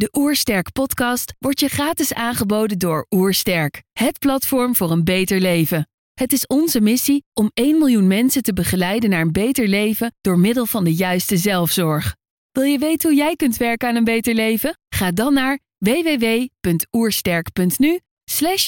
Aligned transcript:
De 0.00 0.08
Oersterk 0.12 0.72
podcast 0.72 1.34
wordt 1.38 1.60
je 1.60 1.68
gratis 1.68 2.14
aangeboden 2.14 2.78
door 2.78 3.06
Oersterk, 3.10 3.82
het 3.92 4.18
platform 4.18 4.76
voor 4.76 4.90
een 4.90 5.04
beter 5.04 5.40
leven. 5.40 5.88
Het 6.14 6.32
is 6.32 6.46
onze 6.46 6.80
missie 6.80 7.24
om 7.32 7.50
1 7.54 7.78
miljoen 7.78 8.06
mensen 8.06 8.42
te 8.42 8.52
begeleiden 8.52 9.10
naar 9.10 9.20
een 9.20 9.32
beter 9.32 9.68
leven 9.68 10.14
door 10.20 10.38
middel 10.38 10.66
van 10.66 10.84
de 10.84 10.94
juiste 10.94 11.36
zelfzorg. 11.36 12.16
Wil 12.52 12.62
je 12.62 12.78
weten 12.78 13.08
hoe 13.08 13.18
jij 13.18 13.36
kunt 13.36 13.56
werken 13.56 13.88
aan 13.88 13.96
een 13.96 14.04
beter 14.04 14.34
leven? 14.34 14.78
Ga 14.88 15.10
dan 15.10 15.34
naar 15.34 15.58
www.oersterk.nu 15.78 18.00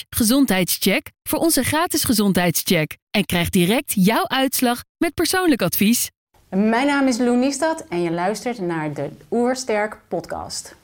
gezondheidscheck 0.08 1.10
voor 1.28 1.38
onze 1.38 1.62
gratis 1.62 2.04
gezondheidscheck 2.04 2.96
en 3.10 3.24
krijg 3.24 3.50
direct 3.50 3.92
jouw 3.94 4.28
uitslag 4.28 4.82
met 4.98 5.14
persoonlijk 5.14 5.62
advies. 5.62 6.10
Mijn 6.48 6.86
naam 6.86 7.06
is 7.06 7.18
Lou 7.18 7.36
Niestad 7.36 7.84
en 7.88 8.02
je 8.02 8.10
luistert 8.10 8.58
naar 8.58 8.94
de 8.94 9.10
Oersterk 9.30 9.98
podcast. 10.08 10.80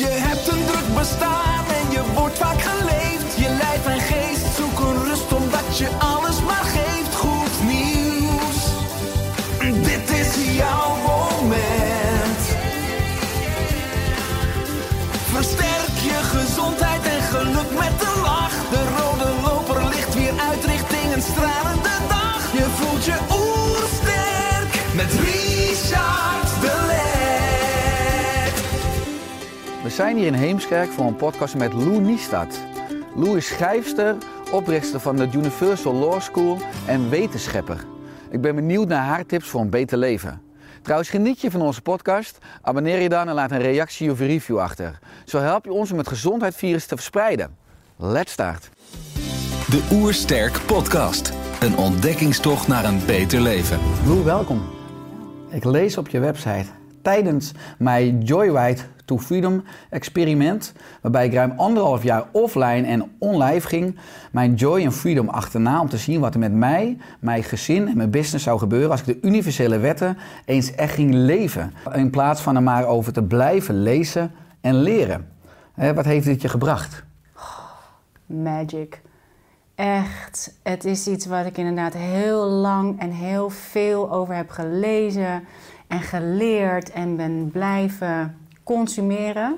Je 0.00 0.06
hebt 0.08 0.48
een 0.48 0.64
druk 0.66 0.94
bestaan 0.94 1.64
en 1.78 1.90
je 1.90 2.02
wordt 2.14 2.38
vaak 2.38 2.60
geleefd. 2.60 3.36
Je 3.36 3.48
lijf 3.48 3.86
en 3.86 4.00
geest 4.00 4.46
zoeken 4.56 5.04
rust 5.04 5.32
omdat 5.32 5.78
je 5.78 5.88
alles 5.98 6.42
maar 6.42 6.64
geeft. 6.64 7.14
Goed 7.14 7.62
nieuws, 7.62 8.60
dit 9.82 10.10
is 10.10 10.56
jouw 10.56 10.89
We 29.90 29.96
zijn 29.96 30.16
hier 30.16 30.26
in 30.26 30.34
Heemskerk 30.34 30.90
voor 30.90 31.06
een 31.06 31.16
podcast 31.16 31.56
met 31.56 31.72
Lou 31.72 32.00
Niestad. 32.00 32.60
Lou 33.14 33.36
is 33.36 33.46
schrijfster, 33.46 34.16
oprichter 34.52 35.00
van 35.00 35.16
de 35.16 35.28
Universal 35.34 35.94
Law 35.94 36.20
School 36.20 36.58
en 36.86 37.08
wetenschapper. 37.08 37.84
Ik 38.30 38.40
ben 38.40 38.54
benieuwd 38.54 38.88
naar 38.88 39.04
haar 39.04 39.26
tips 39.26 39.48
voor 39.48 39.60
een 39.60 39.70
beter 39.70 39.98
leven. 39.98 40.42
Trouwens, 40.82 41.10
geniet 41.10 41.40
je 41.40 41.50
van 41.50 41.62
onze 41.62 41.82
podcast? 41.82 42.38
Abonneer 42.62 43.00
je 43.00 43.08
dan 43.08 43.28
en 43.28 43.34
laat 43.34 43.50
een 43.50 43.60
reactie 43.60 44.10
of 44.10 44.20
een 44.20 44.26
review 44.26 44.58
achter. 44.58 44.98
Zo 45.24 45.38
help 45.38 45.64
je 45.64 45.72
ons 45.72 45.92
om 45.92 45.98
het 45.98 46.08
gezondheidsvirus 46.08 46.86
te 46.86 46.94
verspreiden. 46.94 47.56
Let's 47.96 48.32
start. 48.32 48.70
De 49.70 49.88
Oersterk 49.92 50.60
Podcast. 50.66 51.32
Een 51.60 51.76
ontdekkingstocht 51.76 52.68
naar 52.68 52.84
een 52.84 53.06
beter 53.06 53.40
leven. 53.40 53.78
Lou, 54.06 54.24
welkom. 54.24 54.62
Ik 55.48 55.64
lees 55.64 55.98
op 55.98 56.08
je 56.08 56.20
website 56.20 56.66
tijdens 57.02 57.52
mijn 57.78 58.22
Joyride 58.22 58.82
to 59.10 59.18
Freedom 59.18 59.62
experiment, 59.88 60.72
waarbij 61.00 61.26
ik 61.26 61.34
ruim 61.34 61.52
anderhalf 61.56 62.02
jaar 62.02 62.24
offline 62.32 62.86
en 62.86 63.10
online 63.18 63.60
ging, 63.60 63.98
mijn 64.32 64.54
joy 64.54 64.82
en 64.82 64.92
freedom 64.92 65.28
achterna 65.28 65.80
om 65.80 65.88
te 65.88 65.96
zien 65.96 66.20
wat 66.20 66.34
er 66.34 66.40
met 66.40 66.52
mij, 66.52 66.98
mijn 67.20 67.42
gezin 67.42 67.88
en 67.88 67.96
mijn 67.96 68.10
business 68.10 68.44
zou 68.44 68.58
gebeuren 68.58 68.90
als 68.90 69.00
ik 69.00 69.06
de 69.06 69.28
universele 69.28 69.78
wetten 69.78 70.18
eens 70.44 70.74
echt 70.74 70.94
ging 70.94 71.14
leven. 71.14 71.72
In 71.94 72.10
plaats 72.10 72.40
van 72.40 72.56
er 72.56 72.62
maar 72.62 72.86
over 72.86 73.12
te 73.12 73.22
blijven 73.22 73.82
lezen 73.82 74.32
en 74.60 74.74
leren. 74.74 75.28
Hè, 75.74 75.94
Wat 75.94 76.04
heeft 76.04 76.26
dit 76.26 76.42
je 76.42 76.48
gebracht? 76.48 77.04
Magic. 78.26 79.00
Echt, 79.74 80.58
het 80.62 80.84
is 80.84 81.06
iets 81.06 81.26
wat 81.26 81.46
ik 81.46 81.56
inderdaad 81.56 81.94
heel 81.94 82.44
lang 82.44 83.00
en 83.00 83.10
heel 83.10 83.50
veel 83.50 84.12
over 84.12 84.34
heb 84.34 84.50
gelezen 84.50 85.44
en 85.88 86.00
geleerd 86.00 86.90
en 86.90 87.16
ben 87.16 87.50
blijven 87.52 88.39
consumeren. 88.76 89.56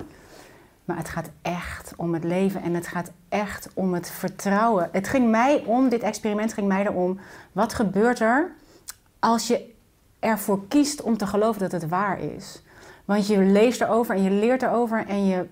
Maar 0.85 0.97
het 0.97 1.09
gaat 1.09 1.31
echt 1.43 1.93
om 1.97 2.15
het 2.15 2.25
leven 2.25 2.63
en 2.63 2.75
het 2.75 2.87
gaat 2.87 3.13
echt 3.29 3.69
om 3.75 3.95
het 3.95 4.11
vertrouwen. 4.11 4.89
Het 4.93 5.09
ging 5.09 5.31
mij 5.31 5.63
om, 5.67 5.89
dit 5.89 6.03
experiment 6.03 6.53
ging 6.53 6.69
mij 6.69 6.87
erom, 6.87 7.19
wat 7.53 7.75
gebeurt 7.75 8.21
er 8.21 8.53
als 9.19 9.47
je 9.47 9.75
ervoor 10.19 10.69
kiest 10.69 11.03
om 11.03 11.17
te 11.17 11.27
geloven 11.27 11.61
dat 11.61 11.73
het 11.73 11.89
waar 11.89 12.21
is? 12.21 12.63
Want 13.05 13.27
je 13.27 13.39
leest 13.39 13.81
erover 13.81 14.15
en 14.15 14.23
je 14.23 14.31
leert 14.31 14.63
erover 14.63 15.07
en 15.07 15.27
je 15.27 15.47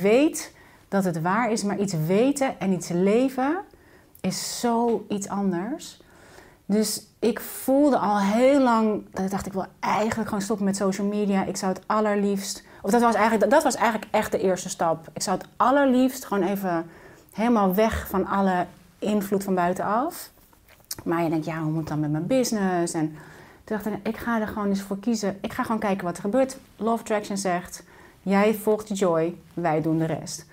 weet 0.00 0.54
dat 0.88 1.04
het 1.04 1.20
waar 1.20 1.50
is, 1.50 1.62
maar 1.62 1.78
iets 1.78 1.94
weten 2.06 2.60
en 2.60 2.72
iets 2.72 2.88
leven 2.88 3.58
is 4.20 4.60
zo 4.60 5.04
iets 5.08 5.28
anders. 5.28 6.00
Dus 6.66 7.06
ik 7.18 7.40
voelde 7.40 7.98
al 7.98 8.20
heel 8.20 8.60
lang 8.60 9.04
dat 9.10 9.30
dacht, 9.30 9.46
ik 9.46 9.52
wil 9.52 9.66
eigenlijk 9.80 10.28
gewoon 10.28 10.44
stoppen 10.44 10.66
met 10.66 10.76
social 10.76 11.06
media. 11.06 11.44
Ik 11.44 11.56
zou 11.56 11.72
het 11.72 11.82
allerliefst, 11.86 12.64
of 12.82 12.90
dat 12.90 13.00
was 13.00 13.14
eigenlijk, 13.14 13.50
dat 13.50 13.62
was 13.62 13.74
eigenlijk 13.74 14.12
echt 14.12 14.32
de 14.32 14.38
eerste 14.38 14.68
stap. 14.68 15.08
Ik 15.12 15.22
zou 15.22 15.38
het 15.38 15.48
allerliefst 15.56 16.24
gewoon 16.24 16.48
even 16.48 16.86
helemaal 17.32 17.74
weg 17.74 18.08
van 18.08 18.26
alle 18.26 18.66
invloed 18.98 19.44
van 19.44 19.54
buitenaf. 19.54 20.30
Maar 21.04 21.22
je 21.22 21.30
denkt, 21.30 21.44
ja, 21.44 21.58
hoe 21.62 21.70
moet 21.70 21.78
het 21.78 21.88
dan 21.88 22.00
met 22.00 22.10
mijn 22.10 22.26
business? 22.26 22.94
En 22.94 23.16
toen 23.64 23.76
dacht 23.76 23.86
ik, 23.86 24.06
ik 24.06 24.16
ga 24.16 24.40
er 24.40 24.48
gewoon 24.48 24.68
eens 24.68 24.82
voor 24.82 24.98
kiezen. 24.98 25.38
Ik 25.40 25.52
ga 25.52 25.62
gewoon 25.62 25.80
kijken 25.80 26.04
wat 26.04 26.16
er 26.16 26.22
gebeurt. 26.22 26.56
Law 26.76 26.92
of 26.92 27.00
Attraction 27.00 27.36
zegt, 27.36 27.82
jij 28.22 28.54
volgt 28.54 28.88
je 28.88 28.94
joy, 28.94 29.36
wij 29.54 29.82
doen 29.82 29.98
de 29.98 30.04
rest. 30.04 30.46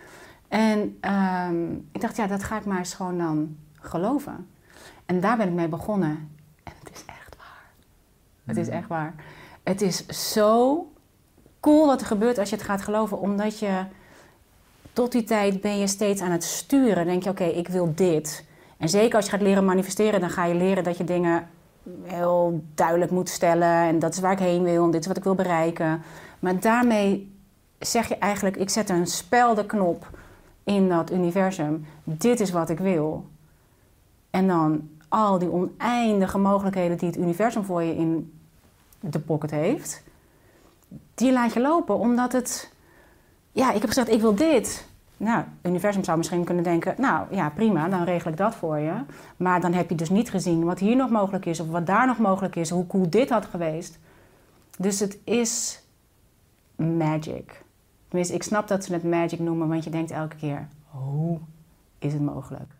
En 0.47 0.97
ehm, 1.01 1.71
ik 1.91 2.01
dacht, 2.01 2.15
ja, 2.15 2.27
dat 2.27 2.43
ga 2.43 2.57
ik 2.57 2.65
maar 2.65 2.77
eens 2.77 2.93
gewoon 2.93 3.17
dan 3.17 3.57
geloven. 3.73 4.47
En 5.05 5.19
daar 5.19 5.37
ben 5.37 5.47
ik 5.47 5.53
mee 5.53 5.67
begonnen. 5.67 6.29
En 6.63 6.73
het 6.79 6.89
is 6.93 7.05
echt 7.05 7.35
waar. 7.37 7.63
Het 8.45 8.57
is 8.57 8.67
echt 8.67 8.87
waar. 8.87 9.13
Het 9.63 9.81
is 9.81 10.05
zo 10.33 10.87
cool 11.59 11.85
wat 11.85 12.01
er 12.01 12.07
gebeurt 12.07 12.37
als 12.37 12.49
je 12.49 12.55
het 12.55 12.65
gaat 12.65 12.81
geloven. 12.81 13.19
Omdat 13.19 13.59
je 13.59 13.83
tot 14.93 15.11
die 15.11 15.23
tijd 15.23 15.61
ben 15.61 15.77
je 15.79 15.87
steeds 15.87 16.21
aan 16.21 16.31
het 16.31 16.43
sturen. 16.43 17.05
Denk 17.05 17.23
je, 17.23 17.29
oké, 17.29 17.43
ik 17.43 17.67
wil 17.67 17.91
dit. 17.95 18.45
En 18.77 18.89
zeker 18.89 19.15
als 19.15 19.25
je 19.25 19.31
gaat 19.31 19.41
leren 19.41 19.65
manifesteren, 19.65 20.19
dan 20.19 20.29
ga 20.29 20.45
je 20.45 20.55
leren 20.55 20.83
dat 20.83 20.97
je 20.97 21.03
dingen 21.03 21.47
heel 22.03 22.63
duidelijk 22.75 23.11
moet 23.11 23.29
stellen. 23.29 23.87
En 23.87 23.99
dat 23.99 24.13
is 24.13 24.19
waar 24.19 24.31
ik 24.31 24.39
heen 24.39 24.63
wil 24.63 24.83
en 24.83 24.91
dit 24.91 25.01
is 25.01 25.07
wat 25.07 25.17
ik 25.17 25.23
wil 25.23 25.35
bereiken. 25.35 26.01
Maar 26.39 26.59
daarmee 26.59 27.35
zeg 27.79 28.07
je 28.07 28.17
eigenlijk, 28.17 28.57
ik 28.57 28.69
zet 28.69 28.89
een 28.89 29.07
speldenknop 29.07 30.09
in 30.63 30.89
dat 30.89 31.11
universum. 31.11 31.85
Dit 32.03 32.39
is 32.39 32.51
wat 32.51 32.69
ik 32.69 32.79
wil. 32.79 33.25
En 34.29 34.47
dan 34.47 34.89
al 35.07 35.39
die 35.39 35.51
oneindige 35.51 36.37
mogelijkheden 36.37 36.97
die 36.97 37.07
het 37.07 37.17
universum 37.17 37.63
voor 37.63 37.83
je 37.83 37.95
in 37.95 38.33
de 38.99 39.19
pocket 39.19 39.51
heeft, 39.51 40.03
die 41.13 41.31
laat 41.31 41.53
je 41.53 41.59
lopen 41.59 41.97
omdat 41.97 42.31
het. 42.31 42.71
Ja, 43.51 43.71
ik 43.71 43.81
heb 43.81 43.87
gezegd, 43.87 44.09
ik 44.09 44.21
wil 44.21 44.35
dit. 44.35 44.87
Nou, 45.17 45.37
het 45.37 45.71
universum 45.71 46.03
zou 46.03 46.17
misschien 46.17 46.43
kunnen 46.43 46.63
denken, 46.63 46.95
nou 46.97 47.35
ja, 47.35 47.49
prima, 47.49 47.89
dan 47.89 48.03
regel 48.03 48.31
ik 48.31 48.37
dat 48.37 48.55
voor 48.55 48.77
je. 48.77 48.93
Maar 49.37 49.61
dan 49.61 49.73
heb 49.73 49.89
je 49.89 49.95
dus 49.95 50.09
niet 50.09 50.29
gezien 50.29 50.63
wat 50.63 50.79
hier 50.79 50.95
nog 50.95 51.09
mogelijk 51.09 51.45
is, 51.45 51.59
of 51.59 51.67
wat 51.67 51.85
daar 51.85 52.07
nog 52.07 52.17
mogelijk 52.17 52.55
is, 52.55 52.69
hoe 52.69 52.87
cool 52.87 53.09
dit 53.09 53.29
had 53.29 53.45
geweest. 53.45 53.99
Dus 54.77 54.99
het 54.99 55.17
is 55.23 55.81
magic. 56.75 57.63
Tenminste, 58.07 58.35
ik 58.35 58.43
snap 58.43 58.67
dat 58.67 58.83
ze 58.83 58.93
het 58.93 59.03
magic 59.03 59.39
noemen, 59.39 59.67
want 59.67 59.83
je 59.83 59.89
denkt 59.89 60.11
elke 60.11 60.35
keer, 60.35 60.67
hoe 60.85 61.37
is 61.99 62.13
het 62.13 62.21
mogelijk? 62.21 62.71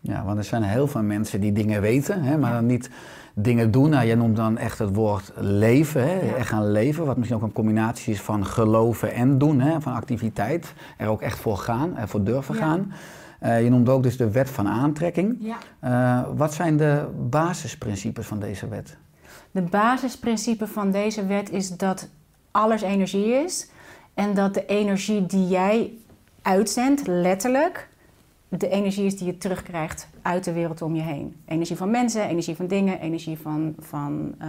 Ja, 0.00 0.24
want 0.24 0.38
er 0.38 0.44
zijn 0.44 0.62
heel 0.62 0.86
veel 0.86 1.02
mensen 1.02 1.40
die 1.40 1.52
dingen 1.52 1.80
weten, 1.80 2.22
hè, 2.22 2.38
maar 2.38 2.52
dan 2.52 2.66
niet 2.66 2.90
dingen 3.38 3.70
doen. 3.70 3.90
Nou, 3.90 4.06
jij 4.06 4.14
noemt 4.14 4.36
dan 4.36 4.58
echt 4.58 4.78
het 4.78 4.94
woord 4.94 5.32
leven, 5.36 6.02
hè, 6.02 6.20
Ja. 6.26 6.34
echt 6.34 6.48
gaan 6.48 6.70
leven. 6.70 7.06
Wat 7.06 7.16
misschien 7.16 7.38
ook 7.38 7.44
een 7.44 7.52
combinatie 7.52 8.12
is 8.12 8.20
van 8.20 8.46
geloven 8.46 9.12
en 9.12 9.38
doen, 9.38 9.60
hè, 9.60 9.80
van 9.80 9.92
activiteit. 9.94 10.72
Er 10.96 11.08
ook 11.08 11.22
echt 11.22 11.38
voor 11.38 11.56
gaan, 11.56 11.96
ervoor 11.96 12.22
durven 12.24 12.54
Ja. 12.54 12.60
gaan. 12.60 12.92
Eh, 13.40 13.62
je 13.64 13.70
noemt 13.70 13.88
ook 13.88 14.02
dus 14.02 14.16
de 14.16 14.30
wet 14.30 14.50
van 14.50 14.68
aantrekking. 14.68 15.36
Ja. 15.40 15.56
Eh, 15.80 16.28
wat 16.36 16.54
zijn 16.54 16.76
de 16.76 17.06
basisprincipes 17.28 18.26
van 18.26 18.38
deze 18.40 18.68
wet? 18.68 18.96
De 19.50 19.62
basisprincipe 19.62 20.66
van 20.66 20.90
deze 20.90 21.26
wet 21.26 21.50
is 21.50 21.68
dat 21.76 22.08
alles 22.50 22.82
energie 22.82 23.26
is. 23.44 23.68
En 24.14 24.34
dat 24.34 24.54
de 24.54 24.66
energie 24.66 25.26
die 25.26 25.46
jij 25.48 25.92
uitzendt, 26.42 27.06
letterlijk, 27.06 27.88
de 28.60 28.68
energie 28.68 29.04
is 29.04 29.16
die 29.16 29.26
je 29.26 29.38
terugkrijgt 29.38 30.08
uit 30.22 30.44
de 30.44 30.52
wereld 30.52 30.82
om 30.82 30.94
je 30.94 31.02
heen. 31.02 31.36
Energie 31.46 31.76
van 31.76 31.90
mensen, 31.90 32.28
energie 32.28 32.56
van 32.56 32.66
dingen, 32.66 33.00
energie 33.00 33.38
van, 33.38 33.74
van 33.78 34.34
eh, 34.38 34.48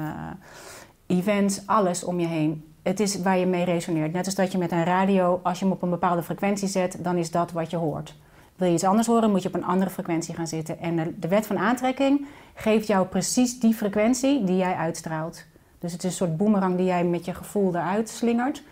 events, 1.05 1.61
alles 1.65 2.03
om 2.03 2.19
je 2.19 2.27
heen. 2.27 2.63
Het 2.81 2.99
is 2.99 3.21
waar 3.21 3.37
je 3.37 3.45
mee 3.45 3.65
resoneert. 3.65 4.13
Net 4.13 4.25
als 4.25 4.35
dat 4.35 4.51
je 4.51 4.57
met 4.57 4.71
een 4.71 4.83
radio, 4.83 5.39
als 5.43 5.59
je 5.59 5.65
hem 5.65 5.73
op 5.73 5.81
een 5.81 5.89
bepaalde 5.89 6.23
frequentie 6.23 6.67
zet, 6.67 6.97
dan 7.03 7.17
is 7.17 7.31
dat 7.31 7.51
wat 7.51 7.69
je 7.69 7.77
hoort. 7.77 8.15
Wil 8.55 8.67
je 8.67 8.73
iets 8.73 8.83
anders 8.83 9.07
horen, 9.07 9.31
moet 9.31 9.41
je 9.41 9.47
op 9.47 9.55
een 9.55 9.65
andere 9.65 9.91
frequentie 9.91 10.35
gaan 10.35 10.47
zitten. 10.47 10.79
En 10.79 11.15
de- 11.19 11.27
wet 11.27 11.47
van 11.47 11.57
aantrekking 11.57 12.25
geeft 12.53 12.87
jou 12.87 13.07
precies 13.07 13.59
die 13.59 13.73
frequentie 13.73 14.43
die 14.43 14.55
jij 14.57 14.73
uitstraalt. 14.73 15.45
Dus 15.79 15.91
het 15.91 16.03
is 16.03 16.09
een 16.09 16.15
soort 16.15 16.37
boemerang 16.37 16.75
die 16.75 16.85
jij 16.85 17.03
met 17.03 17.25
je 17.25 17.33
gevoel 17.33 17.75
eruit 17.75 18.09
slingert. 18.09 18.63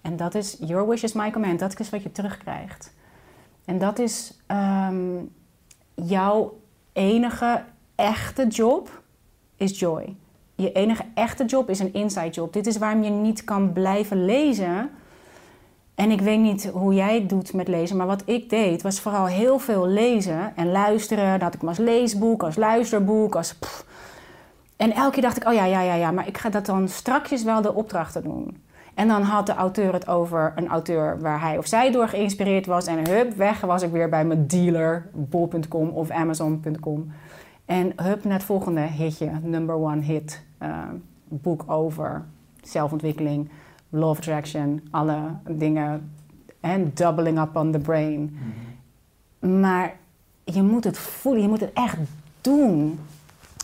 En 0.00 0.16
dat 0.16 0.34
is 0.34 0.56
your 0.60 0.88
wish 0.88 1.02
is 1.02 1.12
my 1.12 1.30
command. 1.30 1.58
Dat 1.58 1.80
is 1.80 1.90
wat 1.90 2.02
je 2.02 2.12
terugkrijgt. 2.12 2.92
En 3.64 3.78
dat 3.78 3.98
is 3.98 4.38
ehm, 4.46 5.24
jouw 5.94 6.58
enige 6.92 7.64
echte 7.94 8.46
job 8.46 9.02
is 9.56 9.78
joy. 9.78 10.16
Je 10.54 10.72
enige 10.72 11.04
echte 11.14 11.44
job 11.44 11.70
is 11.70 11.78
een 11.78 11.92
inside 11.92 12.28
job. 12.28 12.52
Dit 12.52 12.66
is 12.66 12.78
waarom 12.78 13.02
je 13.02 13.10
niet 13.10 13.44
kan 13.44 13.72
blijven 13.72 14.24
lezen 14.24 14.90
En 15.94 16.10
ik 16.10 16.20
weet 16.20 16.38
niet 16.38 16.64
hoe 16.64 16.94
jij 16.94 17.14
het 17.14 17.28
doet 17.28 17.52
met 17.52 17.68
lezen, 17.68 17.96
maar 17.96 18.06
wat 18.06 18.22
ik 18.24 18.50
deed 18.50 18.82
was 18.82 19.00
vooral 19.00 19.26
heel 19.26 19.58
veel 19.58 19.86
lezen 19.86 20.56
en 20.56 20.70
luisteren. 20.70 21.32
Dat 21.32 21.40
had 21.40 21.54
ik 21.54 21.60
hem 21.60 21.68
als 21.68 21.78
leesboek, 21.78 22.42
als 22.42 22.56
luisterboek, 22.56 23.34
als. 23.34 23.54
En 24.76 24.92
elke 24.92 25.12
keer 25.12 25.22
dacht 25.22 25.36
ik, 25.36 25.48
oh 25.48 25.54
ja, 25.54 25.64
ja, 25.64 25.80
ja, 25.80 25.94
ja, 25.94 26.10
maar 26.10 26.26
ik 26.26 26.38
ga 26.38 26.48
dat 26.48 26.66
dan 26.66 26.88
strakjes 26.88 27.42
wel 27.42 27.62
de 27.62 27.74
opdrachten 27.74 28.22
doen. 28.22 28.62
En 29.00 29.08
dan 29.08 29.22
had 29.22 29.46
de 29.46 29.54
auteur 29.54 29.92
het 29.92 30.08
over 30.08 30.52
een 30.56 30.68
auteur 30.68 31.20
waar 31.20 31.40
hij 31.40 31.58
of 31.58 31.66
zij 31.66 31.90
door 31.90 32.08
geïnspireerd 32.08 32.66
was. 32.66 32.86
En 32.86 33.08
hup, 33.08 33.34
weg 33.36 33.60
was 33.60 33.82
ik 33.82 33.90
weer 33.90 34.08
bij 34.08 34.24
mijn 34.24 34.46
dealer, 34.46 35.08
bol.com 35.12 35.88
of 35.88 36.10
amazon.com. 36.10 37.12
En 37.64 37.92
hup, 37.96 38.24
naar 38.24 38.32
het 38.32 38.42
volgende 38.42 38.80
hitje, 38.80 39.30
number 39.42 39.74
one 39.74 40.00
hit. 40.00 40.42
eh, 40.58 40.78
boek 41.28 41.64
over 41.66 42.24
zelfontwikkeling, 42.62 43.48
law 43.88 44.08
of 44.08 44.18
attraction, 44.18 44.88
alle 44.90 45.20
dingen. 45.48 46.12
En 46.60 46.90
doubling 46.94 47.40
up 47.40 47.56
on 47.56 47.72
the 47.72 47.78
brain. 47.78 48.38
Maar 49.38 49.96
je 50.44 50.62
moet 50.62 50.84
het 50.84 50.98
voelen, 50.98 51.42
je 51.42 51.48
moet 51.48 51.60
het 51.60 51.72
echt 51.72 51.98
doen. 52.40 52.98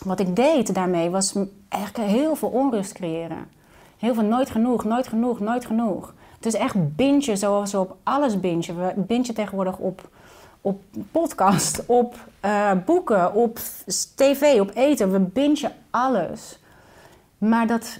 Wat 0.03 0.19
ik 0.19 0.35
deed 0.35 0.73
daarmee 0.73 1.09
was 1.09 1.35
eigenlijk 1.67 2.09
heel 2.09 2.35
veel 2.35 2.49
onrust 2.49 2.93
creëren. 2.93 3.56
Heel 3.97 4.13
veel 4.13 4.23
nooit 4.23 4.49
genoeg, 4.49 4.83
nooit 4.83 5.07
genoeg, 5.07 5.39
nooit 5.39 5.65
genoeg. 5.65 6.13
Het 6.35 6.45
is 6.45 6.53
echt 6.53 6.95
bingen 6.95 7.37
zoals 7.37 7.71
we 7.71 7.79
op 7.79 7.95
alles 8.03 8.39
bingen. 8.39 8.79
We 8.79 8.93
bingen 8.95 9.33
tegenwoordig 9.33 9.77
op, 9.77 10.09
op 10.61 10.81
podcast, 11.11 11.83
op 12.01 12.15
eh, 12.39 12.71
boeken, 12.85 13.33
op 13.33 13.59
tv, 14.15 14.59
op 14.59 14.71
eten. 14.73 15.11
We 15.11 15.19
bingen 15.19 15.71
alles. 15.89 16.59
Maar 17.37 17.67
dat 17.67 17.99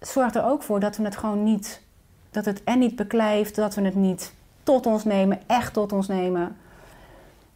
zorgt 0.00 0.34
er 0.34 0.44
ook 0.44 0.62
voor 0.62 0.80
dat 0.80 0.96
we 0.96 1.04
het 1.04 1.16
gewoon 1.16 1.42
niet... 1.42 1.86
Dat 2.30 2.44
het 2.44 2.64
en 2.64 2.78
niet 2.78 2.96
beklijft, 2.96 3.54
dat 3.54 3.74
we 3.74 3.82
het 3.82 3.94
niet 3.94 4.32
tot 4.62 4.86
ons 4.86 5.04
nemen, 5.04 5.40
echt 5.46 5.72
tot 5.72 5.92
ons 5.92 6.08
nemen. 6.08 6.56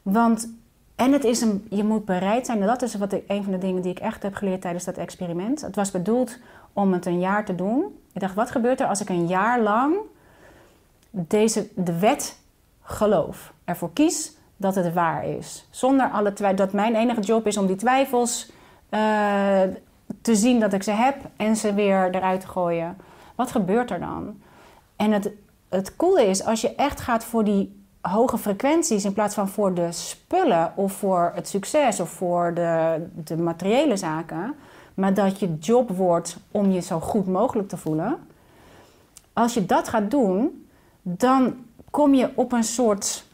Want, 0.03 0.49
en 0.97 1.13
het 1.13 1.25
is 1.25 1.41
een, 1.41 1.67
je 1.71 1.85
moet 1.85 2.05
bereid 2.05 2.47
zijn, 2.47 2.61
en 2.61 2.67
dat 2.67 2.83
is 2.83 2.95
wat 2.95 3.13
ik, 3.13 3.25
een 3.27 3.43
van 3.43 3.53
de 3.53 3.59
dingen 3.59 3.83
die 3.83 3.91
ik 3.91 3.99
echt 3.99 4.23
heb 4.23 4.35
geleerd 4.35 4.61
tijdens 4.61 4.85
dat 4.85 4.97
experiment. 4.97 5.61
Het 5.61 5.77
was 5.77 5.91
bedoeld 5.91 6.39
om 6.73 6.93
het 6.93 7.07
een 7.07 7.21
jaar 7.21 7.45
te 7.45 7.55
doen. 7.55 7.99
Ik 8.13 8.21
dacht, 8.21 8.35
wat 8.35 8.51
gebeurt 8.51 8.81
er 8.81 8.87
als 8.87 9.01
ik 9.01 9.09
een 9.09 9.27
jaar 9.27 9.61
lang 9.61 9.97
deze, 11.11 11.69
de 11.75 11.99
wet 11.99 12.39
geloof? 12.83 13.53
Ervoor 13.65 13.93
kies 13.93 14.37
dat 14.57 14.75
het 14.75 14.93
waar 14.93 15.27
is. 15.27 15.67
Zonder 15.71 16.11
alle 16.11 16.33
twijfels, 16.33 16.61
dat 16.61 16.73
mijn 16.73 16.95
enige 16.95 17.21
job 17.21 17.47
is 17.47 17.57
om 17.57 17.67
die 17.67 17.77
twijfels 17.77 18.51
eh, 18.89 19.61
te 20.21 20.35
zien 20.35 20.61
dat 20.61 20.73
ik 20.73 20.83
ze 20.83 20.91
heb 20.91 21.17
en 21.37 21.57
ze 21.57 21.75
weer 21.75 22.15
eruit 22.15 22.41
te 22.41 22.49
gooien. 22.49 22.97
Wat 23.35 23.51
gebeurt 23.51 23.91
er 23.91 24.01
dan? 24.01 24.41
En 24.97 25.13
het, 25.13 25.31
het 25.69 25.97
coole 25.97 26.27
is, 26.27 26.45
als 26.45 26.61
je 26.61 26.75
echt 26.75 27.01
gaat 27.01 27.25
voor 27.25 27.45
die 27.45 27.81
hoge 28.01 28.39
frequenties 28.39 29.05
in 29.05 29.13
plaats 29.13 29.35
van 29.35 29.49
voor 29.49 29.75
de 29.75 29.93
spullen 29.93 30.73
of 30.75 30.93
voor 30.93 31.33
het 31.35 31.49
succes 31.49 32.01
of 32.01 32.11
voor 32.11 32.55
de, 32.55 33.07
de 33.15 33.37
materiële 33.37 33.97
zaken, 33.97 34.55
maar 34.95 35.15
dat 35.15 35.39
je 35.39 35.59
job 35.59 35.91
wordt 35.91 36.37
om 36.51 36.71
je 36.71 36.81
zo 36.81 37.01
goed 37.01 37.27
mogelijk 37.27 37.69
te 37.69 37.77
voelen. 37.77 38.19
Als 39.33 39.55
je 39.55 39.67
dat 39.67 39.89
gaat 39.89 40.11
doen, 40.11 40.67
dan 41.03 41.55
kom 41.91 42.15
je 42.15 42.31
op 42.35 42.53
een 42.53 42.65
soort. 42.65 43.25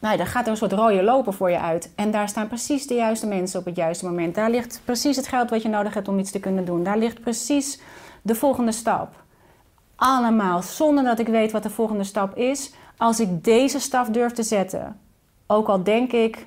Nou, 0.00 0.16
daar 0.16 0.26
gaat 0.26 0.44
er 0.44 0.50
een 0.50 0.56
soort 0.56 0.72
rode 0.72 1.02
loper 1.02 1.32
voor 1.32 1.50
je 1.50 1.58
uit. 1.58 1.92
En 1.94 2.10
daar 2.10 2.28
staan 2.28 2.48
precies 2.48 2.86
de 2.86 2.94
juiste 2.94 3.26
mensen 3.26 3.60
op 3.60 3.64
het 3.64 3.76
juiste 3.76 4.04
moment. 4.04 4.34
Daar 4.34 4.50
ligt 4.50 4.80
precies 4.84 5.16
het 5.16 5.28
geld 5.28 5.50
wat 5.50 5.62
je 5.62 5.68
nodig 5.68 5.94
hebt 5.94 6.08
om 6.08 6.18
iets 6.18 6.30
te 6.30 6.40
kunnen 6.40 6.64
doen. 6.64 6.82
Daar 6.82 6.98
ligt 6.98 7.20
precies 7.20 7.80
de 8.22 8.34
volgende 8.34 8.72
stap. 8.72 9.22
Allemaal 9.96 10.62
zonder 10.62 11.04
dat 11.04 11.18
ik 11.18 11.26
weet 11.26 11.52
wat 11.52 11.62
de 11.62 11.70
volgende 11.70 12.04
stap 12.04 12.36
is. 12.36 12.72
Als 12.96 13.20
ik 13.20 13.44
deze 13.44 13.78
stap 13.78 14.12
durf 14.12 14.32
te 14.32 14.42
zetten. 14.42 15.00
Ook 15.46 15.68
al 15.68 15.82
denk 15.82 16.12
ik, 16.12 16.46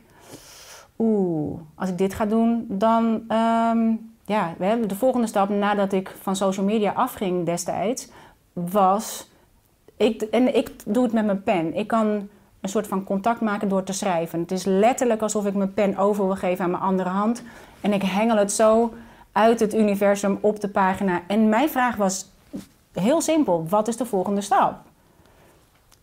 oeh, 0.97 1.59
als 1.75 1.89
ik 1.89 1.97
dit 1.97 2.13
ga 2.13 2.25
doen, 2.25 2.65
dan. 2.69 3.23
ehm, 3.27 3.91
ja, 4.25 4.53
de 4.87 4.95
volgende 4.95 5.27
stap 5.27 5.49
nadat 5.49 5.93
ik 5.93 6.15
van 6.21 6.35
social 6.35 6.65
media 6.65 6.91
afging 6.91 7.45
destijds, 7.45 8.09
was. 8.53 9.29
Ik, 9.97 10.21
en 10.21 10.55
ik 10.55 10.71
doe 10.85 11.03
het 11.03 11.13
met 11.13 11.25
mijn 11.25 11.43
pen. 11.43 11.75
Ik 11.75 11.87
kan 11.87 12.29
een 12.61 12.69
soort 12.69 12.87
van 12.87 13.03
contact 13.03 13.41
maken 13.41 13.69
door 13.69 13.83
te 13.83 13.93
schrijven. 13.93 14.39
Het 14.39 14.51
is 14.51 14.63
letterlijk 14.65 15.21
alsof 15.21 15.45
ik 15.45 15.53
mijn 15.53 15.73
pen 15.73 15.97
over 15.97 16.25
wil 16.25 16.35
geven 16.35 16.63
aan 16.63 16.71
mijn 16.71 16.83
andere 16.83 17.09
hand. 17.09 17.43
En 17.81 17.93
ik 17.93 18.01
hengel 18.01 18.37
het 18.37 18.51
zo 18.51 18.93
uit 19.31 19.59
het 19.59 19.73
universum 19.73 20.37
op 20.41 20.59
de 20.59 20.69
pagina. 20.69 21.21
En 21.27 21.49
mijn 21.49 21.69
vraag 21.69 21.95
was 21.95 22.31
heel 22.93 23.21
simpel: 23.21 23.65
wat 23.69 23.87
is 23.87 23.97
de 23.97 24.05
volgende 24.05 24.41
stap? 24.41 24.75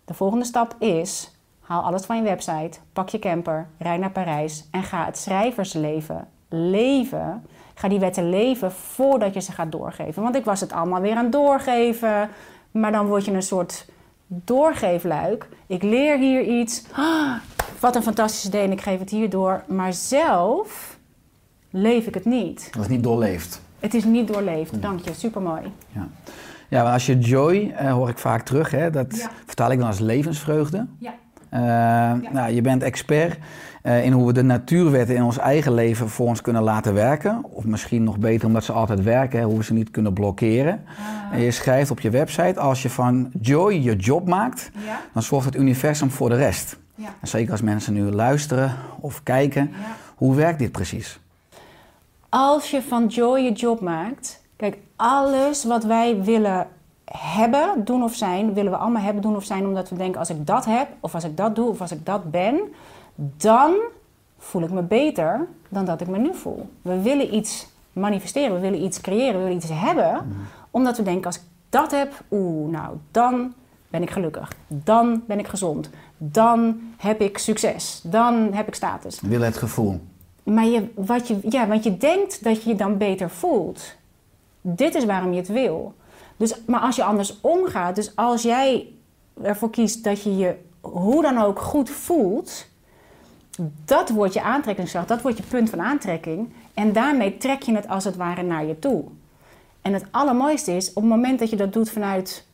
De 0.04 0.14
volgende 0.14 0.44
stap 0.44 0.74
is: 0.78 1.33
haal 1.64 1.82
alles 1.82 2.04
van 2.04 2.16
je 2.16 2.22
website, 2.22 2.78
pak 2.92 3.08
je 3.08 3.18
camper, 3.18 3.66
rijd 3.78 4.00
naar 4.00 4.10
Parijs 4.10 4.68
en 4.70 4.82
ga 4.82 5.04
het 5.04 5.18
schrijversleven 5.18 6.28
leven. 6.48 7.42
Ga 7.74 7.88
die 7.88 7.98
wetten 7.98 8.30
leven 8.30 8.72
voordat 8.72 9.34
je 9.34 9.40
ze 9.40 9.52
gaat 9.52 9.72
doorgeven. 9.72 10.22
Want 10.22 10.34
ik 10.36 10.44
was 10.44 10.60
het 10.60 10.72
allemaal 10.72 11.00
weer 11.00 11.16
aan 11.16 11.22
het 11.22 11.32
doorgeven. 11.32 12.28
Maar 12.70 12.92
dan 12.92 13.06
word 13.06 13.24
je 13.24 13.32
een 13.32 13.42
soort 13.42 13.86
doorgeefluik. 14.26 15.48
Ik 15.66 15.82
leer 15.82 16.18
hier 16.18 16.42
iets. 16.60 16.84
Ah, 16.92 17.34
wat 17.80 17.96
een 17.96 18.02
fantastisch 18.02 18.44
idee 18.46 18.62
en 18.64 18.72
ik 18.72 18.80
geef 18.80 18.98
het 18.98 19.10
hier 19.10 19.30
door. 19.30 19.62
Maar 19.68 19.92
zelf 19.92 20.98
leef 21.70 22.06
ik 22.06 22.14
het 22.14 22.24
niet. 22.24 22.68
Dat 22.72 22.82
is 22.82 22.88
niet 22.88 23.02
doorleefd. 23.02 23.60
Het 23.80 23.94
is 23.94 24.04
niet 24.04 24.28
doorleefd. 24.28 24.82
Dank 24.82 25.00
je, 25.00 25.14
supermooi. 25.14 25.72
Ja, 25.92 26.08
ja 26.68 26.82
maar 26.82 26.92
als 26.92 27.06
je 27.06 27.18
joy, 27.18 27.72
eh, 27.76 27.92
hoor 27.92 28.08
ik 28.08 28.18
vaak 28.18 28.42
terug, 28.42 28.70
hè, 28.70 28.90
dat 28.90 29.16
Ja. 29.16 29.30
vertaal 29.46 29.70
ik 29.70 29.78
dan 29.78 29.86
als 29.86 29.98
levensvreugde. 29.98 30.86
Ja. 30.98 31.14
Eh, 31.54 31.60
nou, 32.32 32.52
je 32.52 32.60
bent 32.60 32.82
expert 32.82 33.38
eh, 33.82 34.04
in 34.04 34.12
hoe 34.12 34.26
we 34.26 34.32
de 34.32 34.42
natuurwetten 34.42 35.16
in 35.16 35.22
ons 35.22 35.38
eigen 35.38 35.74
leven 35.74 36.08
voor 36.08 36.26
ons 36.26 36.40
kunnen 36.40 36.62
laten 36.62 36.94
werken. 36.94 37.44
Of 37.50 37.64
misschien 37.64 38.02
nog 38.02 38.18
beter 38.18 38.46
omdat 38.46 38.64
ze 38.64 38.72
altijd 38.72 39.02
werken, 39.02 39.38
hè, 39.38 39.44
hoe 39.44 39.56
we 39.58 39.64
ze 39.64 39.72
niet 39.72 39.90
kunnen 39.90 40.12
blokkeren. 40.12 40.84
En 41.32 41.40
je 41.40 41.50
schrijft 41.50 41.90
op 41.90 42.00
je 42.00 42.10
website, 42.10 42.60
als 42.60 42.82
je 42.82 42.90
van 42.90 43.30
joy 43.40 43.72
je 43.74 43.96
job 43.96 44.28
maakt, 44.28 44.70
Ja. 44.86 45.00
dan 45.12 45.22
zorgt 45.22 45.46
het 45.46 45.56
universum 45.56 46.10
voor 46.10 46.28
de 46.28 46.36
rest. 46.36 46.76
Ja. 46.94 47.08
En 47.20 47.28
zeker 47.28 47.52
als 47.52 47.62
mensen 47.62 47.92
nu 47.92 48.02
luisteren 48.02 48.76
of 49.00 49.22
kijken, 49.22 49.70
hoe 50.14 50.34
werkt 50.34 50.58
dit 50.58 50.72
precies? 50.72 51.20
Als 52.28 52.70
je 52.70 52.82
van 52.82 53.06
joy 53.06 53.38
je 53.40 53.52
job 53.52 53.80
maakt. 53.80 54.42
Kijk, 54.56 54.76
alles 54.96 55.64
wat 55.64 55.84
wij 55.84 56.22
willen 56.22 56.66
hebben, 57.10 57.84
doen 57.84 58.02
of 58.02 58.14
zijn, 58.14 58.54
willen 58.54 58.72
we 58.72 58.78
allemaal 58.78 59.02
hebben, 59.02 59.22
doen 59.22 59.36
of 59.36 59.44
zijn, 59.44 59.66
omdat 59.66 59.88
we 59.88 59.96
denken: 59.96 60.18
als 60.18 60.30
ik 60.30 60.46
dat 60.46 60.64
heb, 60.64 60.88
of 61.00 61.14
als 61.14 61.24
ik 61.24 61.36
dat 61.36 61.54
doe, 61.54 61.68
of 61.68 61.80
als 61.80 61.92
ik 61.92 62.06
dat 62.06 62.30
ben, 62.30 62.60
dan 63.36 63.74
voel 64.38 64.62
ik 64.62 64.70
me 64.70 64.82
beter 64.82 65.46
dan 65.68 65.84
dat 65.84 66.00
ik 66.00 66.08
me 66.08 66.18
nu 66.18 66.34
voel. 66.34 66.68
We 66.82 67.00
willen 67.02 67.34
iets 67.34 67.66
manifesteren, 67.92 68.54
we 68.54 68.60
willen 68.60 68.82
iets 68.82 69.00
creëren, 69.00 69.32
we 69.32 69.38
willen 69.38 69.56
iets 69.56 69.70
hebben, 69.72 70.36
omdat 70.70 70.96
we 70.96 71.02
denken: 71.02 71.26
als 71.26 71.36
ik 71.36 71.42
dat 71.68 71.90
heb, 71.90 72.24
oeh, 72.30 72.70
nou, 72.70 72.96
dan 73.10 73.54
ben 73.88 74.02
ik 74.02 74.10
gelukkig. 74.10 74.52
Dan 74.66 75.22
ben 75.26 75.38
ik 75.38 75.46
gezond. 75.46 75.90
Dan 76.16 76.80
heb 76.96 77.20
ik 77.20 77.38
succes. 77.38 78.00
Dan 78.04 78.52
heb 78.52 78.68
ik 78.68 78.74
status. 78.74 79.20
We 79.20 79.28
willen 79.28 79.46
het 79.46 79.56
gevoel. 79.56 80.00
Maar 80.42 80.64
je, 80.64 80.88
wat 80.94 81.28
je, 81.28 81.38
ja, 81.48 81.66
want 81.66 81.84
je 81.84 81.96
denkt 81.96 82.44
dat 82.44 82.62
je 82.62 82.68
je 82.68 82.76
dan 82.76 82.98
beter 82.98 83.30
voelt. 83.30 83.94
Dit 84.60 84.94
is 84.94 85.04
waarom 85.04 85.32
je 85.32 85.38
het 85.38 85.48
wil. 85.48 85.94
Dus, 86.36 86.54
maar 86.66 86.80
als 86.80 86.96
je 86.96 87.04
anders 87.04 87.40
omgaat, 87.40 87.94
dus 87.94 88.16
als 88.16 88.42
jij 88.42 88.92
ervoor 89.42 89.70
kiest 89.70 90.04
dat 90.04 90.22
je 90.22 90.36
je 90.36 90.56
hoe 90.80 91.22
dan 91.22 91.38
ook 91.38 91.58
goed 91.58 91.90
voelt, 91.90 92.66
dat 93.84 94.10
wordt 94.10 94.34
je 94.34 94.42
aantrekkingskracht, 94.42 95.08
dat 95.08 95.22
wordt 95.22 95.36
je 95.36 95.42
punt 95.42 95.70
van 95.70 95.80
aantrekking. 95.80 96.52
En 96.74 96.92
daarmee 96.92 97.36
trek 97.36 97.62
je 97.62 97.74
het 97.74 97.88
als 97.88 98.04
het 98.04 98.16
ware 98.16 98.42
naar 98.42 98.64
je 98.64 98.78
toe. 98.78 99.04
En 99.82 99.92
het 99.92 100.04
allermooiste 100.10 100.76
is, 100.76 100.88
op 100.88 101.02
het 101.02 101.04
moment 101.04 101.38
dat 101.38 101.50
je 101.50 101.56
dat 101.56 101.72
doet 101.72 101.90
vanuit, 101.90 102.46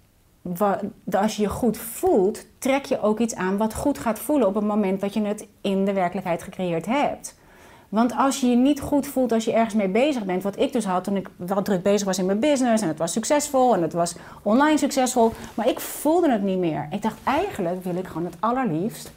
als 1.12 1.36
je 1.36 1.42
je 1.42 1.48
goed 1.48 1.76
voelt, 1.76 2.46
trek 2.58 2.84
je 2.84 3.00
ook 3.00 3.18
iets 3.18 3.34
aan 3.34 3.56
wat 3.56 3.74
goed 3.74 3.98
gaat 3.98 4.18
voelen 4.18 4.48
op 4.48 4.54
het 4.54 4.64
moment 4.64 5.00
dat 5.00 5.14
je 5.14 5.22
het 5.22 5.46
in 5.60 5.84
de 5.84 5.92
werkelijkheid 5.92 6.42
gecreëerd 6.42 6.86
hebt. 6.86 7.38
Want 7.90 8.16
als 8.16 8.40
je 8.40 8.46
je 8.46 8.56
niet 8.56 8.80
goed 8.80 9.06
voelt 9.06 9.32
als 9.32 9.44
je 9.44 9.52
ergens 9.52 9.74
mee 9.74 9.88
bezig 9.88 10.24
bent, 10.24 10.42
wat 10.42 10.58
ik 10.58 10.72
dus 10.72 10.84
had 10.84 11.04
toen 11.04 11.16
ik 11.16 11.28
wel 11.36 11.62
druk 11.62 11.82
bezig 11.82 12.06
was 12.06 12.18
in 12.18 12.26
mijn 12.26 12.40
business 12.40 12.82
en 12.82 12.88
het 12.88 12.98
was 12.98 13.12
succesvol 13.12 13.74
en 13.74 13.82
het 13.82 13.92
was 13.92 14.14
online 14.42 14.78
succesvol, 14.78 15.32
maar 15.54 15.68
ik 15.68 15.80
voelde 15.80 16.30
het 16.30 16.42
niet 16.42 16.58
meer. 16.58 16.88
Ik 16.90 17.02
dacht 17.02 17.18
eigenlijk 17.24 17.84
wil 17.84 17.96
ik 17.96 18.06
gewoon 18.06 18.24
het 18.24 18.36
allerliefst 18.40 19.12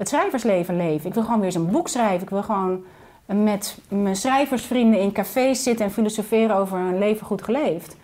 het 0.00 0.08
schrijversleven 0.08 0.76
leven. 0.76 1.06
Ik 1.08 1.14
wil 1.14 1.22
gewoon 1.22 1.38
weer 1.38 1.46
eens 1.46 1.54
een 1.54 1.70
boek 1.70 1.88
schrijven. 1.88 2.22
Ik 2.22 2.30
wil 2.30 2.42
gewoon 2.42 2.84
met 3.26 3.78
mijn 3.88 4.16
schrijversvrienden 4.16 5.00
in 5.00 5.12
cafés 5.12 5.62
zitten 5.62 5.84
en 5.84 5.90
filosoferen 5.90 6.56
over 6.56 6.78
een 6.78 6.98
leven 6.98 7.26
goed 7.26 7.42
geleefd. 7.42 7.96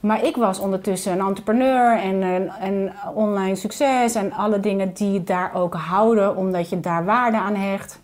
Maar 0.00 0.24
ik 0.24 0.36
was 0.36 0.58
ondertussen 0.58 1.12
een 1.12 1.26
entrepreneur 1.26 1.98
en, 1.98 2.22
en, 2.60 2.92
online 3.14 3.54
succes 3.54 4.14
en 4.14 4.32
alle 4.32 4.60
dingen 4.60 4.92
die 4.92 5.24
daar 5.24 5.54
ook 5.54 5.74
houden, 5.74 6.36
omdat 6.36 6.68
je 6.68 6.80
daar 6.80 7.04
waarde 7.04 7.36
aan 7.36 7.54
hecht. 7.54 7.99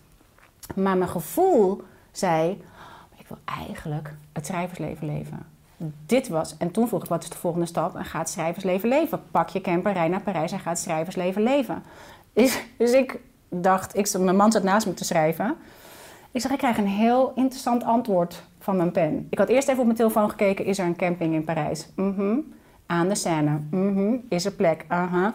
Maar 0.74 0.96
mijn 0.96 1.10
gevoel 1.10 1.82
zei, 2.12 2.62
ik 3.16 3.28
wil 3.28 3.38
eigenlijk 3.44 4.14
het 4.32 4.46
schrijversleven 4.46 5.06
leven. 5.06 5.46
dit 6.06 6.28
was. 6.28 6.56
En 6.56 6.70
toen 6.70 6.88
vroeg 6.88 7.02
ik, 7.02 7.08
wat 7.08 7.22
is 7.22 7.30
de 7.30 7.36
volgende 7.36 7.66
stap? 7.66 7.94
En 7.94 8.04
gaat 8.04 8.30
schrijversleven 8.30 8.88
leven. 8.88 9.22
Pak 9.30 9.48
je 9.48 9.60
camper, 9.60 9.92
rij 9.92 10.08
naar 10.08 10.22
Parijs 10.22 10.52
en 10.52 10.58
gaat 10.58 10.78
schrijversleven 10.78 11.42
leven. 11.42 11.82
Dus, 12.32 12.62
dus 12.76 12.92
ik 12.92 13.18
dacht, 13.48 13.96
ik, 13.96 14.18
mijn 14.18 14.36
man 14.36 14.52
zat 14.52 14.62
naast 14.62 14.86
me 14.86 14.94
te 14.94 15.04
schrijven. 15.04 15.56
Ik 16.30 16.40
zeg, 16.40 16.50
ik 16.50 16.58
krijg 16.58 16.78
een 16.78 16.86
heel 16.86 17.32
interessant 17.34 17.84
antwoord 17.84 18.42
van 18.58 18.76
mijn 18.76 18.92
pen. 18.92 19.26
Ik 19.30 19.38
had 19.38 19.48
eerst 19.48 19.68
even 19.68 19.80
op 19.80 19.86
mijn 19.86 19.98
telefoon 19.98 20.30
gekeken, 20.30 20.64
is 20.64 20.78
er 20.78 20.86
een 20.86 20.96
camping 20.96 21.34
in 21.34 21.44
Parijs? 21.44 21.88
Mhm. 21.94 22.38
Aan 22.86 23.08
de 23.08 23.14
Seine. 23.14 23.60
Mhm. 23.70 24.16
Is 24.28 24.44
er 24.44 24.52
plek? 24.52 24.84
Aha. 24.88 25.34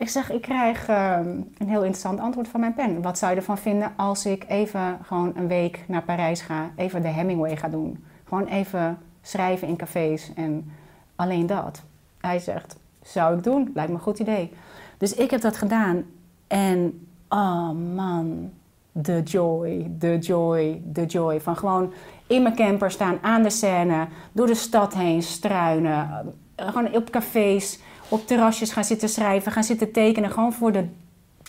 Ik 0.00 0.08
zeg, 0.08 0.30
ik 0.30 0.42
krijg 0.42 0.88
ehm, 0.88 1.28
een 1.58 1.68
heel 1.68 1.80
interessant 1.82 2.20
antwoord 2.20 2.48
van 2.48 2.60
mijn 2.60 2.74
pen. 2.74 3.02
Wat 3.02 3.18
zou 3.18 3.30
je 3.30 3.36
ervan 3.36 3.58
vinden 3.58 3.92
als 3.96 4.26
ik 4.26 4.44
even 4.48 4.98
gewoon 5.02 5.32
een 5.36 5.48
week 5.48 5.84
naar 5.86 6.02
Parijs 6.02 6.40
ga, 6.40 6.70
even 6.76 7.02
de 7.02 7.08
Hemingway 7.08 7.56
ga 7.56 7.68
doen? 7.68 8.04
Gewoon 8.24 8.46
even 8.46 8.98
schrijven 9.22 9.68
in 9.68 9.76
cafés 9.76 10.32
en 10.34 10.72
alleen 11.16 11.46
dat. 11.46 11.82
Hij 12.20 12.38
zegt, 12.38 12.76
zou 13.02 13.36
ik 13.36 13.44
doen, 13.44 13.70
lijkt 13.74 13.90
me 13.90 13.96
een 13.96 14.02
goed 14.02 14.18
idee. 14.18 14.52
Dus 14.98 15.14
ik 15.14 15.30
heb 15.30 15.40
dat 15.40 15.56
gedaan 15.56 16.04
en 16.46 17.06
oh 17.28 17.70
man, 17.94 18.50
de 18.92 19.22
joy, 19.22 19.90
de 19.98 20.18
joy, 20.18 20.82
de 20.84 21.06
joy. 21.06 21.40
Van 21.40 21.56
gewoon 21.56 21.92
in 22.26 22.42
mijn 22.42 22.54
camper 22.56 22.90
staan 22.90 23.18
aan 23.22 23.42
de 23.42 23.50
scène, 23.50 24.06
door 24.32 24.46
de 24.46 24.54
stad 24.54 24.94
heen 24.94 25.22
struinen. 25.22 26.34
Gewoon 26.56 26.94
op 26.94 27.10
cafés, 27.10 27.78
op 28.10 28.26
terrasjes 28.26 28.72
gaan 28.72 28.84
zitten 28.84 29.08
schrijven, 29.08 29.52
gaan 29.52 29.64
zitten 29.64 29.92
tekenen. 29.92 30.30
Gewoon 30.30 30.52
voor 30.52 30.72
de 30.72 30.84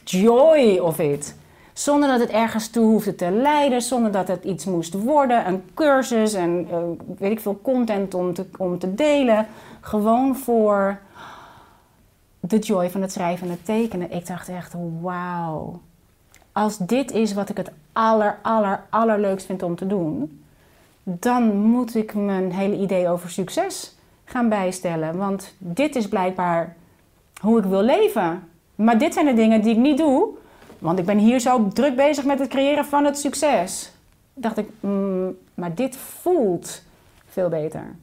joy 0.04 0.78
of 0.78 1.00
it. 1.00 1.36
Zonder 1.74 2.10
dat 2.10 2.20
het 2.20 2.30
ergens 2.30 2.70
toe 2.70 2.86
hoefde 2.86 3.16
te 3.16 3.32
leiden, 3.32 3.82
zonder 3.82 4.12
dat 4.12 4.28
het 4.28 4.44
iets 4.44 4.66
moest 4.66 4.94
worden. 4.94 5.48
Een 5.48 5.64
cursus 5.74 6.34
en 6.34 6.68
uh, 6.72 6.78
weet 7.18 7.32
ik 7.32 7.40
veel 7.40 7.60
content 7.62 8.14
om 8.14 8.34
te, 8.34 8.46
om 8.58 8.80
te 8.80 8.96
delen. 8.96 9.48
Gewoon 9.82 10.36
voor 10.36 11.00
de 12.40 12.60
joy 12.60 12.90
van 12.90 13.02
het 13.02 13.12
schrijven 13.12 13.48
en 13.48 13.54
het 13.54 13.66
tekenen. 13.66 14.12
Ik 14.12 14.28
dacht 14.28 14.50
echt, 14.50 14.74
wauw. 15.02 15.80
Als 16.52 16.78
dit 16.78 17.12
is 17.12 17.34
wat 17.34 17.50
ik 17.50 17.58
het 17.58 17.72
aller, 17.94 18.40
aller, 18.42 18.84
allerleukst 18.90 19.46
vind 19.46 19.64
om 19.64 19.76
te 19.76 19.88
doen... 19.88 20.44
dan 21.04 21.58
moet 21.58 21.96
ik 21.96 22.14
mijn 22.14 22.52
hele 22.52 22.78
idee 22.78 23.10
over 23.10 23.30
succes 23.30 23.96
gaan 24.32 24.50
bijstellen. 24.50 25.18
Want 25.18 25.54
dit 25.58 25.96
is 25.96 26.08
blijkbaar 26.08 26.76
hoe 27.42 27.60
ik 27.60 27.66
wil 27.66 27.82
leven. 27.82 28.44
Maar 28.76 28.98
dit 28.98 29.14
zijn 29.14 29.26
de 29.26 29.34
dingen 29.34 29.62
die 29.62 29.72
ik 29.72 29.78
niet 29.78 29.98
doe 29.98 30.40
want 30.82 31.00
ik 31.00 31.06
ben 31.06 31.18
hier 31.18 31.40
zo 31.40 31.68
druk 31.68 31.96
bezig 31.96 32.26
met 32.26 32.40
het 32.40 32.50
creëren 32.50 32.86
van 32.86 33.06
het 33.06 33.18
succes. 33.18 33.92
Dacht 34.34 34.58
ik, 34.58 34.70
mm, 34.80 35.38
maar 35.54 35.76
dit 35.76 35.96
voelt 35.96 36.82
veel 37.26 37.50
beter. 37.50 37.96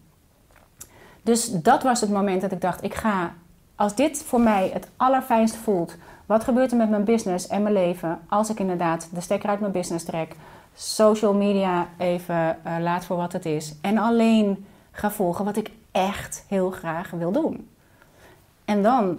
Dus 1.23 1.51
dat 1.51 1.83
was 1.83 2.01
het 2.01 2.11
moment 2.11 2.41
dat 2.41 2.53
ik 2.53 2.61
dacht, 2.61 2.83
ik 2.83 2.95
ga, 2.95 3.33
als 3.75 3.95
dit 3.95 4.23
voor 4.23 4.41
mij 4.41 4.71
het 4.73 4.89
allerfijnst 4.97 5.57
voelt, 5.57 5.97
wat 6.27 6.45
gebeurt 6.45 6.71
er 6.71 6.77
met 6.77 6.91
mijn 6.91 7.05
business 7.05 7.47
en 7.47 7.63
mijn 7.63 7.75
leven 7.75 8.21
als 8.29 8.51
ik 8.51 8.61
inderdaad 8.61 9.09
de 9.13 9.21
stekker 9.21 9.49
uit 9.49 9.61
mijn 9.61 9.73
business 9.73 10.05
trek, 10.05 10.35
social 10.75 11.35
media 11.35 11.89
even 11.97 12.59
uh, 12.67 12.77
laat 12.81 13.05
voor 13.05 13.17
wat 13.17 13.33
het 13.33 13.47
is 13.47 13.75
en 13.81 13.99
alleen 13.99 14.67
ga 14.91 15.11
volgen 15.11 15.45
wat 15.45 15.57
ik 15.57 15.71
echt 15.93 16.45
heel 16.49 16.71
graag 16.71 17.11
wil 17.11 17.33
doen. 17.33 17.69
En 18.65 18.83
dan 18.83 19.19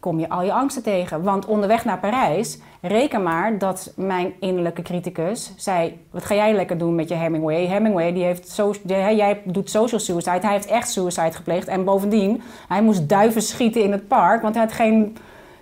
kom 0.00 0.18
je 0.18 0.28
al 0.28 0.42
je 0.42 0.52
angsten 0.52 0.82
tegen. 0.82 1.22
Want 1.22 1.46
onderweg 1.46 1.84
naar 1.84 1.98
Parijs, 1.98 2.58
reken 2.80 3.22
maar 3.22 3.58
dat 3.58 3.92
mijn 3.96 4.32
innerlijke 4.40 4.82
criticus 4.82 5.52
zei: 5.56 6.04
Wat 6.10 6.24
ga 6.24 6.34
jij 6.34 6.54
lekker 6.54 6.78
doen 6.78 6.94
met 6.94 7.08
je 7.08 7.14
Hemingway? 7.14 7.66
Hemingway, 7.66 8.12
die 8.12 8.24
heeft 8.24 8.48
so 8.48 8.74
jij 8.84 9.42
doet 9.44 9.70
social 9.70 10.00
suicide. 10.00 10.40
Hij 10.40 10.52
heeft 10.52 10.66
echt 10.66 10.90
suicide 10.90 11.32
gepleegd. 11.32 11.68
En 11.68 11.84
bovendien, 11.84 12.42
hij 12.68 12.82
moest 12.82 13.08
duiven 13.08 13.42
schieten 13.42 13.82
in 13.82 13.92
het 13.92 14.08
park, 14.08 14.42
want 14.42 14.54
hij 14.54 14.64
had 14.64 14.72
geen 14.72 15.16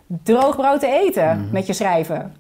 droog 0.07 0.57
brood 0.57 0.81
te 0.81 1.01
eten 1.05 1.41
mhm. 1.41 1.53
met 1.53 1.67
je 1.67 1.73
schrijven. 1.73 2.35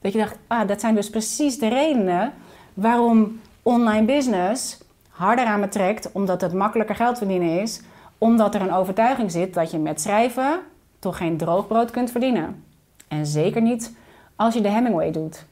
Dat 0.00 0.12
je 0.12 0.18
dacht: 0.18 0.38
Ah, 0.46 0.68
dat 0.68 0.80
zijn 0.80 0.94
dus 0.94 1.10
precies 1.10 1.58
de 1.58 1.68
redenen 1.68 2.32
waarom 2.74 3.40
online 3.62 4.04
business 4.04 4.78
harder 5.20 5.44
aan 5.44 5.60
me 5.60 5.68
trekt, 5.68 6.12
omdat 6.12 6.40
het 6.40 6.52
makkelijker 6.52 6.94
geld 6.94 7.18
verdienen 7.18 7.60
is 7.60 7.80
omdat 8.20 8.54
er 8.54 8.60
een 8.60 8.72
overtuiging 8.72 9.30
zit 9.30 9.54
dat 9.54 9.70
je 9.70 9.78
met 9.78 10.00
schrijven 10.00 10.60
toch 10.98 11.16
geen 11.16 11.36
droogbrood 11.36 11.90
kunt 11.90 12.10
verdienen. 12.10 12.64
En 13.08 13.26
zeker 13.26 13.62
niet 13.62 13.96
als 14.36 14.54
je 14.54 14.60
de 14.60 14.68
Hemingway 14.68 15.10
doet. 15.10 15.44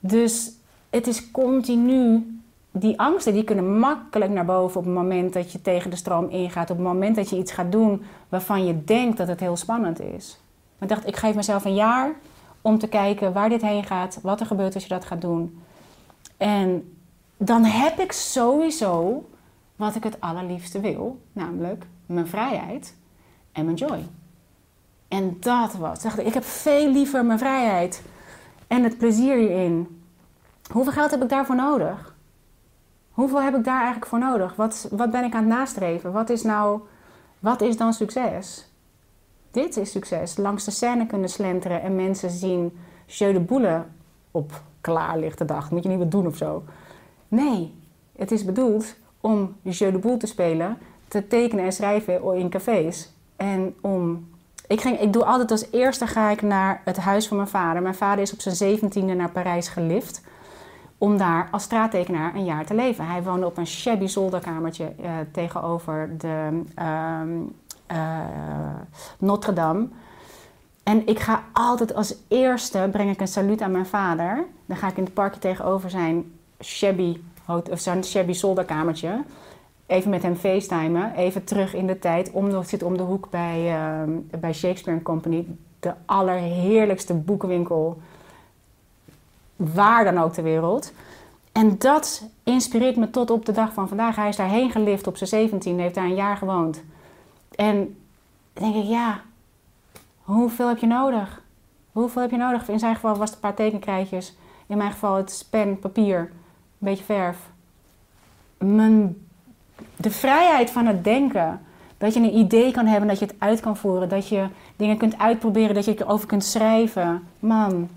Dus 0.00 0.52
het 0.90 1.06
is 1.06 1.30
continu. 1.30 2.32
Die 2.70 3.00
angsten 3.00 3.32
die 3.32 3.44
kunnen 3.44 3.78
makkelijk 3.78 4.30
naar 4.30 4.44
boven 4.44 4.78
op 4.78 4.84
het 4.84 4.94
moment 4.94 5.32
dat 5.32 5.52
je 5.52 5.62
tegen 5.62 5.90
de 5.90 5.96
stroom 5.96 6.28
ingaat. 6.28 6.70
Op 6.70 6.76
het 6.76 6.86
moment 6.86 7.16
dat 7.16 7.30
je 7.30 7.38
iets 7.38 7.52
gaat 7.52 7.72
doen 7.72 8.02
waarvan 8.28 8.66
je 8.66 8.84
denkt 8.84 9.16
dat 9.16 9.28
het 9.28 9.40
heel 9.40 9.56
spannend 9.56 10.00
is. 10.00 10.38
Maar 10.78 10.88
ik 10.88 10.94
dacht, 10.94 11.06
ik 11.06 11.16
geef 11.16 11.34
mezelf 11.34 11.64
een 11.64 11.74
jaar 11.74 12.12
om 12.60 12.78
te 12.78 12.88
kijken 12.88 13.32
waar 13.32 13.48
dit 13.48 13.62
heen 13.62 13.84
gaat. 13.84 14.18
Wat 14.22 14.40
er 14.40 14.46
gebeurt 14.46 14.74
als 14.74 14.82
je 14.82 14.88
dat 14.88 15.04
gaat 15.04 15.20
doen. 15.20 15.62
En 16.36 16.97
dan 17.38 17.64
heb 17.64 17.98
ik 17.98 18.12
sowieso 18.12 19.24
wat 19.76 19.94
ik 19.94 20.04
het 20.04 20.20
allerliefste 20.20 20.80
wil. 20.80 21.20
Namelijk 21.32 21.86
mijn 22.06 22.26
vrijheid 22.26 22.94
en 23.52 23.64
mijn 23.64 23.76
joy. 23.76 24.08
En 25.08 25.36
dat 25.40 25.74
was. 25.74 26.04
Ik 26.04 26.34
heb 26.34 26.44
veel 26.44 26.90
liever 26.90 27.24
mijn 27.24 27.38
vrijheid 27.38 28.02
en 28.66 28.82
het 28.82 28.98
plezier 28.98 29.36
hierin. 29.36 30.02
Hoeveel 30.72 30.92
geld 30.92 31.10
heb 31.10 31.22
ik 31.22 31.28
daarvoor 31.28 31.56
nodig? 31.56 32.16
Hoeveel 33.10 33.42
heb 33.42 33.56
ik 33.56 33.64
daar 33.64 33.76
eigenlijk 33.76 34.06
voor 34.06 34.18
nodig? 34.18 34.56
Wat, 34.56 34.88
wat 34.90 35.10
ben 35.10 35.24
ik 35.24 35.34
aan 35.34 35.44
het 35.44 35.58
nastreven? 35.58 36.12
Wat 36.12 36.30
is 36.30 36.42
nou, 36.42 36.80
wat 37.38 37.60
is 37.60 37.76
dan 37.76 37.92
succes? 37.92 38.68
Dit 39.50 39.76
is 39.76 39.90
succes. 39.90 40.36
Langs 40.36 40.64
de 40.64 40.70
scène 40.70 41.06
kunnen 41.06 41.28
slenteren 41.28 41.82
en 41.82 41.96
mensen 41.96 42.30
zien 42.30 42.78
jeu 43.06 43.32
de 43.32 43.40
boule 43.40 43.84
op 44.30 44.62
klaarlichte 44.80 45.44
dag. 45.44 45.70
Moet 45.70 45.82
je 45.82 45.88
niet 45.88 45.98
wat 45.98 46.10
doen 46.10 46.26
of 46.26 46.36
zo. 46.36 46.64
Nee, 47.28 47.74
het 48.16 48.30
is 48.30 48.44
bedoeld 48.44 48.94
om 49.20 49.56
jeu 49.62 49.92
de 49.92 49.98
boule 49.98 50.16
te 50.16 50.26
spelen, 50.26 50.78
te 51.08 51.26
tekenen 51.26 51.64
en 51.64 51.72
schrijven 51.72 52.34
in 52.34 52.50
cafés. 52.50 53.12
En 53.36 53.74
om 53.80 54.28
ik, 54.66 54.80
ging, 54.80 55.00
ik 55.00 55.12
doe 55.12 55.24
altijd 55.24 55.50
als 55.50 55.66
eerste 55.70 56.06
ga 56.06 56.30
ik 56.30 56.42
naar 56.42 56.80
het 56.84 56.96
huis 56.96 57.28
van 57.28 57.36
mijn 57.36 57.48
vader. 57.48 57.82
Mijn 57.82 57.94
vader 57.94 58.22
is 58.22 58.32
op 58.32 58.40
zijn 58.40 58.54
zeventiende 58.54 59.14
naar 59.14 59.30
Parijs 59.30 59.68
gelift. 59.68 60.22
Om 60.98 61.18
daar 61.18 61.48
als 61.50 61.62
straattekenaar 61.62 62.34
een 62.34 62.44
jaar 62.44 62.66
te 62.66 62.74
leven. 62.74 63.06
Hij 63.06 63.22
woonde 63.22 63.46
op 63.46 63.56
een 63.56 63.66
shabby 63.66 64.06
zolderkamertje 64.06 64.92
uh, 65.00 65.10
tegenover 65.32 66.18
de 66.18 66.62
uh, 66.78 67.20
Notre 69.18 69.52
Dame. 69.52 69.88
En 70.82 71.06
ik 71.06 71.18
ga 71.18 71.42
altijd 71.52 71.94
als 71.94 72.14
eerste 72.28 72.88
breng 72.92 73.10
ik 73.10 73.20
een 73.20 73.28
saluut 73.28 73.60
aan 73.60 73.70
mijn 73.70 73.86
vader. 73.86 74.44
Dan 74.66 74.76
ga 74.76 74.88
ik 74.88 74.96
in 74.96 75.04
het 75.04 75.14
parkje 75.14 75.40
tegenover 75.40 75.90
zijn 75.90 76.37
shabby, 76.60 77.20
zijn 77.74 78.04
shabby 78.04 78.32
zolderkamertje 78.32 79.24
even 79.88 80.10
met 80.10 80.22
hem 80.22 80.36
facetimen. 80.36 81.14
Even 81.14 81.44
terug 81.44 81.74
in 81.74 81.86
de 81.86 81.98
tijd. 81.98 82.30
Om, 82.30 82.64
zit 82.64 82.82
om 82.82 82.96
de 82.96 83.02
hoek 83.02 83.30
bij, 83.30 83.80
uh, 84.06 84.16
bij 84.40 84.52
Shakespeare 84.52 85.02
Company. 85.02 85.46
De 85.80 85.92
allerheerlijkste 86.04 87.14
boekenwinkel. 87.14 88.00
Waar 89.56 90.04
dan 90.04 90.18
ook 90.18 90.32
ter 90.32 90.42
wereld. 90.42 90.92
En 91.52 91.78
dat 91.78 92.28
inspireert 92.42 92.96
me 92.96 93.10
tot 93.10 93.30
op 93.30 93.46
de 93.46 93.52
dag 93.52 93.72
van 93.72 93.88
vandaag. 93.88 94.16
Hij 94.16 94.28
is 94.28 94.36
daarheen 94.36 94.70
gelift 94.70 95.06
op 95.06 95.16
zijn 95.16 95.30
17, 95.30 95.78
heeft 95.78 95.94
daar 95.94 96.04
een 96.04 96.14
jaar 96.14 96.36
gewoond. 96.36 96.82
En 97.54 97.96
dan 98.52 98.72
denk 98.72 98.84
ik, 98.84 98.90
ja, 98.90 99.20
hoeveel 100.22 100.68
heb 100.68 100.78
je 100.78 100.86
nodig? 100.86 101.42
Hoeveel 101.92 102.22
heb 102.22 102.30
je 102.30 102.36
nodig? 102.36 102.68
In 102.68 102.78
zijn 102.78 102.94
geval 102.94 103.16
was 103.16 103.26
het 103.28 103.34
een 103.34 103.40
paar 103.40 103.54
tekenkrijtjes. 103.54 104.36
In 104.66 104.76
mijn 104.76 104.92
geval 104.92 105.16
het 105.16 105.46
pen, 105.50 105.78
papier, 105.78 106.32
beetje 106.78 107.04
verf. 107.04 107.36
Mijn 108.58 109.16
de 109.96 110.10
vrijheid 110.10 110.70
van 110.70 110.86
het 110.86 111.04
denken. 111.04 111.60
Dat 111.98 112.14
je 112.14 112.20
een 112.20 112.36
idee 112.36 112.72
kan 112.72 112.86
hebben, 112.86 113.08
dat 113.08 113.18
je 113.18 113.24
het 113.24 113.34
uit 113.38 113.60
kan 113.60 113.76
voeren. 113.76 114.08
Dat 114.08 114.28
je 114.28 114.46
dingen 114.76 114.96
kunt 114.96 115.18
uitproberen, 115.18 115.74
dat 115.74 115.84
je 115.84 115.94
erover 115.98 116.26
kunt 116.26 116.44
schrijven. 116.44 117.22
Man, 117.38 117.88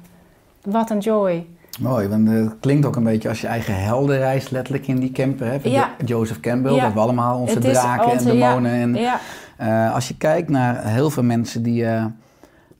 wat 0.63 0.89
een 0.89 0.99
joy. 0.99 1.45
Mooi, 1.79 2.07
want 2.07 2.27
het 2.27 2.59
klinkt 2.59 2.85
ook 2.85 2.95
een 2.95 3.03
beetje 3.03 3.29
als 3.29 3.41
je 3.41 3.47
eigen 3.47 3.83
heldenreis 3.83 4.49
letterlijk 4.49 4.87
in 4.87 4.99
die 4.99 5.11
camper. 5.11 5.47
Hè? 5.47 5.59
Ja. 5.63 5.89
Joseph 6.05 6.39
Campbell, 6.39 6.71
ja. 6.71 6.77
we 6.77 6.83
hebben 6.83 7.01
allemaal 7.01 7.39
onze 7.39 7.59
draken 7.59 8.11
en 8.11 8.25
demonen. 8.25 8.71
En, 8.71 8.95
ja. 8.95 9.19
Uh, 9.61 9.93
als 9.93 10.07
je 10.07 10.17
kijkt 10.17 10.49
naar 10.49 10.85
heel 10.85 11.09
veel 11.09 11.23
mensen 11.23 11.63
die 11.63 11.83
uh, 11.83 12.05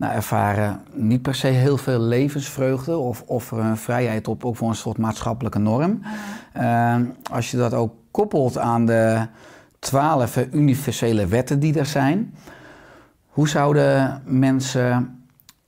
nou, 0.02 0.14
ervaren 0.14 0.82
niet 0.94 1.22
per 1.22 1.36
se 1.36 1.48
heel 1.48 1.78
veel 1.78 2.00
levensvreugde 2.00 2.98
of 2.98 3.24
offeren 3.26 3.78
vrijheid 3.78 4.28
op 4.28 4.46
ook 4.46 4.56
voor 4.58 4.70
een 4.70 4.76
soort 4.76 4.98
maatschappelijke 4.98 5.60
norm. 5.60 6.02
Uh, 6.58 6.96
als 7.32 7.52
je 7.52 7.58
dat 7.58 7.74
ook 7.74 7.94
koppelt 8.12 8.58
aan 8.58 8.86
de 8.86 9.28
twaalf 9.80 10.38
universele 10.52 11.28
wetten 11.28 11.60
die 11.60 11.80
er 11.80 11.86
zijn, 11.86 12.34
hoe 13.28 13.50
zouden 13.50 14.22
mensen 14.26 15.22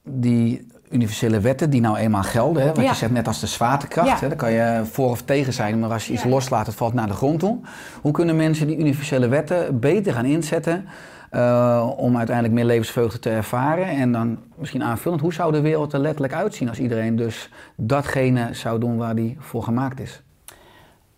die 0.04 0.68
universele 0.92 1.40
wetten 1.40 1.70
die 1.70 1.82
nou 1.82 1.98
eenmaal 1.98 2.24
gelden. 2.24 2.62
Hè? 2.62 2.68
Wat 2.68 2.78
Ja. 2.84 2.90
je 2.90 2.96
zegt 2.96 3.12
net 3.12 3.28
als 3.28 3.40
de 3.40 3.48
zwaartekracht. 3.48 4.08
Ja. 4.08 4.18
Hè? 4.20 4.28
Daar 4.28 4.38
kan 4.38 4.52
je 4.52 4.82
voor 4.92 5.10
of 5.10 5.22
tegen 5.22 5.54
zijn, 5.54 5.80
maar 5.80 5.92
als 5.92 6.08
je 6.08 6.14
iets 6.14 6.24
Ja. 6.24 6.30
loslaat, 6.30 6.66
het 6.66 6.76
valt 6.76 6.94
naar 6.94 7.08
de 7.08 7.14
grond 7.14 7.40
toe. 7.40 7.60
Hoe 8.02 8.12
kunnen 8.12 8.36
mensen 8.36 8.68
die 8.68 8.78
universele 8.78 9.28
wetten 9.28 9.80
beter 9.80 10.14
gaan 10.14 10.26
inzetten 10.26 10.86
eh, 11.34 11.90
om 11.96 12.18
uiteindelijk 12.18 12.56
meer 12.56 12.66
levensvreugde 12.66 13.20
te 13.20 13.30
ervaren? 13.30 13.88
En 13.88 14.12
dan 14.12 14.38
misschien 14.56 14.84
aanvullend, 14.84 15.22
hoe 15.22 15.34
zou 15.34 15.52
de 15.52 15.62
wereld 15.62 15.94
er 15.94 16.00
letterlijk 16.00 16.34
uitzien 16.34 16.70
als 16.70 16.80
iedereen 16.80 17.16
dus 17.16 17.50
datgene 17.76 18.54
zou 18.54 18.80
doen 18.80 18.98
waar 18.98 19.16
die 19.16 19.38
voor 19.40 19.64
gemaakt 19.64 20.00
is? 20.00 20.22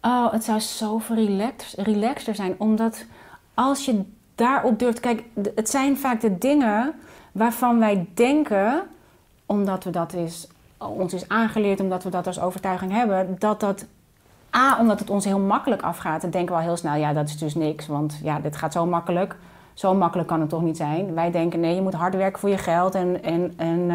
Oh, 0.02 0.32
het 0.32 0.44
zou 0.44 0.60
zoveel 0.60 1.16
relax, 1.16 1.76
relaxter 1.78 2.36
zijn. 2.36 2.56
Omdat 2.58 3.06
als 3.54 3.86
je 3.86 4.02
daarop 4.36 4.80
durft... 4.80 5.00
Kijk, 5.00 5.24
het 5.56 5.70
zijn 5.70 5.98
vaak 5.98 6.22
de 6.22 6.38
dingen 6.38 6.94
waarvan 7.32 7.80
wij 7.80 8.08
denken... 8.14 8.84
omdat 9.46 9.84
we 9.84 9.90
dat 9.90 10.14
is, 10.14 10.48
ons 10.78 11.14
is 11.14 11.30
aangeleerd, 11.30 11.80
omdat 11.80 12.04
we 12.04 12.10
dat 12.10 12.28
als 12.28 12.40
overtuiging 12.40 12.92
hebben... 12.92 13.36
dat 13.40 13.60
dat... 13.60 13.86
A, 14.56 14.80
omdat 14.80 15.00
het 15.00 15.10
ons 15.10 15.26
heel 15.26 15.40
makkelijk 15.40 15.82
afgaat. 15.82 16.22
Dan 16.22 16.30
denken 16.30 16.56
we 16.56 16.62
al 16.62 16.68
heel 16.68 16.78
snel, 16.78 16.96
ja, 16.96 17.14
dat 17.14 17.28
is 17.28 17.38
dus 17.38 17.56
niks. 17.56 17.88
Want 17.88 18.20
ja, 18.24 18.40
dit 18.40 18.56
gaat 18.56 18.74
zo 18.74 18.86
makkelijk. 18.86 19.36
Zo 19.76 19.94
makkelijk 19.94 20.28
kan 20.28 20.40
het 20.40 20.50
toch 20.50 20.62
niet 20.62 20.78
zijn. 20.78 21.14
Wij 21.14 21.32
denken, 21.32 21.60
nee, 21.60 21.76
je 21.76 21.82
moet 21.82 21.94
hard 21.94 22.16
werken 22.16 22.40
voor 22.40 22.50
je 22.50 22.58
geld... 22.58 22.96
en, 22.96 23.24
en, 23.24 23.54
en 23.58 23.90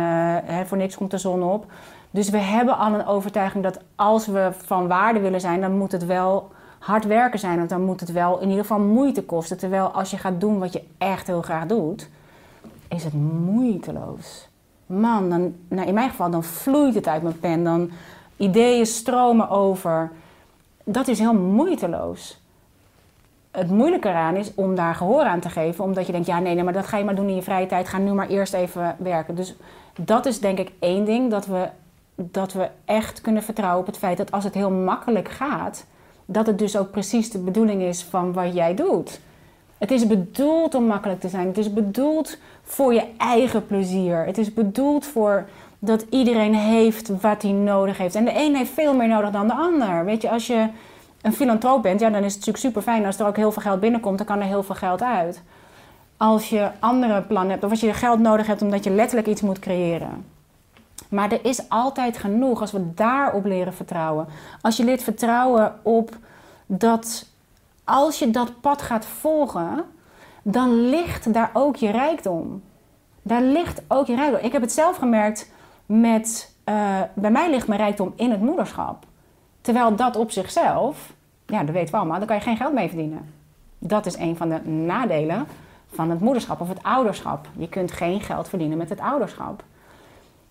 eh, 0.46 0.60
voor 0.66 0.76
niks 0.76 0.96
komt 0.96 1.10
de 1.10 1.18
zon 1.18 1.42
op. 1.42 1.66
Dus 2.10 2.30
we 2.30 2.38
hebben 2.38 2.78
al 2.78 2.94
een 2.94 3.06
overtuiging 3.06 3.64
dat 3.64 3.80
als 3.94 4.26
we 4.26 4.50
van 4.64 4.88
waarde 4.88 5.20
willen 5.20 5.40
zijn, 5.40 5.60
dan 5.60 5.78
moet 5.78 5.92
het 5.92 6.06
wel 6.06 6.50
hard 6.78 7.04
werken 7.04 7.38
zijn. 7.38 7.56
Want 7.56 7.68
dan 7.68 7.84
moet 7.84 8.00
het 8.00 8.12
wel 8.12 8.38
in 8.38 8.49
ieder 8.49 8.62
geval 8.64 8.80
moeite 8.80 9.22
kosten. 9.25 9.58
Terwijl 9.58 9.87
als 9.87 10.10
je 10.10 10.18
gaat 10.18 10.40
doen 10.40 10.58
wat 10.58 10.72
je 10.72 10.82
echt 10.99 11.26
heel 11.26 11.42
graag 11.42 11.66
doet, 11.66 12.08
is 12.88 13.04
het 13.04 13.14
moeiteloos. 13.44 14.49
Man, 14.87 15.30
dan, 15.30 15.54
nou 15.68 15.88
in 15.88 15.94
mijn 15.94 16.10
geval, 16.10 16.30
dan 16.30 16.44
vloeit 16.44 16.94
het 16.94 17.08
uit 17.08 17.22
mijn 17.22 17.40
pen. 17.40 17.64
Dan 17.64 17.90
ideeën 18.37 18.87
stromen 18.87 19.49
over. 19.49 20.10
Dat 20.84 21.08
is 21.08 21.18
heel 21.18 21.34
moeiteloos. 21.34 22.40
Het 23.50 23.71
moeilijke 23.71 24.09
eraan 24.09 24.37
is 24.37 24.54
om 24.54 24.75
daar 24.75 24.95
gehoor 24.95 25.23
aan 25.23 25.40
te 25.40 25.49
geven. 25.49 25.85
Omdat 25.85 26.07
je 26.07 26.12
denkt, 26.12 26.26
ja 26.26 26.38
nee, 26.38 26.54
nee, 26.54 26.64
maar 26.64 26.73
dat 26.73 26.87
ga 26.87 26.97
je 26.97 27.04
maar 27.04 27.14
doen 27.14 27.28
in 27.28 27.35
je 27.35 27.42
vrije 27.42 27.66
tijd. 27.66 27.88
Ga 27.88 27.99
nu 27.99 28.12
maar 28.12 28.28
eerst 28.28 28.54
even 28.54 28.97
werken. 28.99 29.35
Dus 29.35 29.54
dat 29.97 30.26
is 30.26 30.40
denk 30.40 30.59
ik 30.59 30.73
één 30.78 31.04
ding. 31.04 31.30
Dat 31.30 31.47
we, 31.47 31.69
dat 32.14 32.52
we 32.52 32.69
echt 32.85 33.21
kunnen 33.21 33.42
vertrouwen 33.42 33.80
op 33.80 33.87
het 33.87 33.99
feit 33.99 34.16
dat 34.16 34.33
als 34.33 34.45
het 34.45 34.54
heel 34.54 34.71
makkelijk 34.71 35.28
gaat... 35.28 35.87
dat 36.25 36.47
het 36.47 36.59
dus 36.59 36.76
ook 36.76 36.90
precies 36.90 37.30
de 37.30 37.38
bedoeling 37.38 37.83
is 37.83 38.02
van 38.02 38.33
wat 38.33 38.54
jij 38.54 38.75
doet. 38.75 39.21
Het 39.78 39.90
is 39.90 40.07
bedoeld 40.07 40.75
om 40.75 40.85
makkelijk 40.85 41.21
te 41.21 41.28
zijn. 41.28 41.47
Het 41.47 41.59
is 41.59 41.73
bedoeld 41.73 42.38
voor 42.62 42.95
je 42.95 43.04
eigen 43.16 43.66
plezier. 43.66 44.25
Het 44.25 44.38
is 44.38 44.54
bedoeld 44.54 45.07
voor 45.07 45.49
dat 45.78 46.07
iedereen 46.11 46.54
heeft 46.54 47.21
wat 47.21 47.42
hij 47.42 47.50
nodig 47.50 47.99
heeft. 47.99 48.14
En 48.14 48.25
de 48.25 48.35
een 48.35 48.54
heeft 48.54 48.71
veel 48.71 48.95
meer 48.95 49.09
nodig 49.09 49.30
dan 49.30 49.47
de 49.47 49.54
ander. 49.54 50.04
Weet 50.04 50.23
je, 50.23 50.30
als 50.30 50.47
je 50.47 50.69
een 51.23 51.33
filantroop 51.33 51.83
bent, 51.83 52.00
ja, 52.00 52.11
dan 52.11 52.25
is 52.25 52.35
het 52.35 52.47
natuurlijk 52.47 52.65
super 52.65 52.83
fijn 52.83 53.07
als 53.07 53.19
er 53.19 53.27
ook 53.27 53.37
heel 53.37 53.53
veel 53.53 53.62
geld 53.62 53.81
binnenkomt, 53.81 54.19
dan 54.19 54.27
kan 54.27 54.41
er 54.41 54.47
heel 54.47 54.62
veel 54.62 54.75
geld 54.75 55.03
uit. 55.03 55.43
Als 56.17 56.49
je 56.49 56.71
andere 56.79 57.23
plannen 57.23 57.50
hebt, 57.50 57.65
of 57.65 57.71
als 57.71 57.81
je 57.81 57.93
geld 57.95 58.19
nodig 58.19 58.47
hebt 58.47 58.62
omdat 58.62 58.85
je 58.85 58.91
letterlijk 58.91 59.29
iets 59.29 59.41
moet 59.41 59.59
creëren. 59.59 60.25
Maar 61.09 61.33
er 61.33 61.45
is 61.45 61.69
altijd 61.69 62.19
genoeg 62.19 62.61
als 62.61 62.73
we 62.73 62.95
daarop 62.95 63.45
leren 63.45 63.75
vertrouwen. 63.75 64.27
Als 64.61 64.77
je 64.77 64.85
leert 64.85 65.03
vertrouwen 65.03 65.75
op 65.83 66.17
dat 66.67 67.27
als 67.85 68.19
je 68.19 68.31
dat 68.31 68.61
pad 68.61 68.83
gaat 68.83 69.07
volgen, 69.07 69.85
dan 70.43 70.89
ligt 70.89 71.33
daar 71.33 71.50
ook 71.53 71.77
je 71.77 71.91
rijkdom. 71.91 72.62
Daar 73.23 73.43
ligt 73.43 73.83
ook 73.89 74.07
je 74.07 74.15
rijkdom. 74.15 74.41
Ik 74.41 74.53
heb 74.53 74.62
het 74.62 74.73
zelf 74.73 74.97
gemerkt 74.97 75.53
met, 75.87 76.55
eh, 76.65 77.00
bij 77.15 77.31
mij 77.31 77.50
ligt 77.50 77.67
mijn 77.67 77.81
rijkdom 77.81 78.12
in 78.17 78.31
het 78.31 78.41
moederschap. 78.41 79.07
Terwijl 79.61 79.97
dat 79.97 80.17
op 80.17 80.31
zichzelf, 80.31 81.12
ja, 81.47 81.64
dat 81.64 81.75
weten 81.75 81.90
we 81.90 81.97
allemaal, 81.97 82.19
daar 82.19 82.26
kan 82.26 82.37
je 82.37 82.43
geen 82.43 82.57
geld 82.57 82.73
mee 82.73 82.88
verdienen. 82.88 83.35
Dat 83.79 84.07
is 84.07 84.17
een 84.17 84.37
van 84.37 84.49
de 84.49 84.69
nadelen 84.69 85.47
van 85.93 86.11
het 86.11 86.21
moederschap 86.21 86.61
of 86.61 86.69
het 86.69 86.83
ouderschap. 86.83 87.49
Je 87.57 87.69
kunt 87.69 87.93
geen 87.93 88.21
geld 88.21 88.49
verdienen 88.49 88.79
met 88.79 88.88
het 88.88 89.00
ouderschap. 89.00 89.62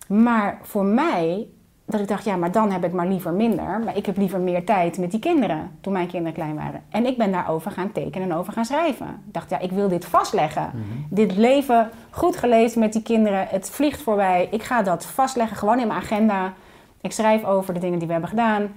Maar 0.08 0.58
voor 0.62 0.86
mij, 0.86 1.48
dat 1.86 2.00
ik 2.00 2.08
dacht, 2.08 2.24
ja, 2.24 2.36
maar 2.36 2.52
dan 2.52 2.72
heb 2.72 2.84
ik 2.84 2.94
maar 2.94 3.08
liever 3.08 3.34
minder. 3.34 3.80
Maar 3.86 3.98
ik 3.98 4.06
heb 4.06 4.18
liever 4.18 4.40
meer 4.40 4.66
tijd 4.66 4.98
met 4.98 5.12
die 5.12 5.20
kinderen, 5.20 5.72
toen 5.82 5.94
mijn 5.94 6.08
kinderen 6.08 6.34
klein 6.34 6.56
waren. 6.56 6.84
En 6.90 7.06
ik 7.06 7.18
ben 7.18 7.32
daarover 7.32 7.72
gaan 7.72 7.92
tekenen 7.92 8.30
en 8.30 8.36
over 8.36 8.54
gaan 8.54 8.66
schrijven. 8.66 9.08
Ik 9.08 9.34
dacht, 9.34 9.50
ja, 9.50 9.60
ik 9.60 9.72
wil 9.72 9.88
dit 9.88 10.06
vastleggen. 10.06 10.72
Dit 11.10 11.36
leven 11.36 11.90
goed 12.10 12.36
geleefd 12.38 12.76
met 12.76 12.94
die 12.94 13.02
kinderen, 13.02 13.48
het 13.50 13.70
vliegt 13.70 14.02
voorbij. 14.02 14.48
Ik 14.52 14.64
ga 14.64 14.82
dat 14.82 15.06
vastleggen, 15.06 15.58
gewoon 15.58 15.80
in 15.80 15.88
mijn 15.88 16.00
agenda. 16.00 16.54
Ik 17.02 17.12
schrijf 17.12 17.44
over 17.44 17.74
de 17.74 17.80
dingen 17.80 17.98
die 17.98 18.08
we 18.08 18.14
hebben 18.14 18.30
gedaan. 18.30 18.70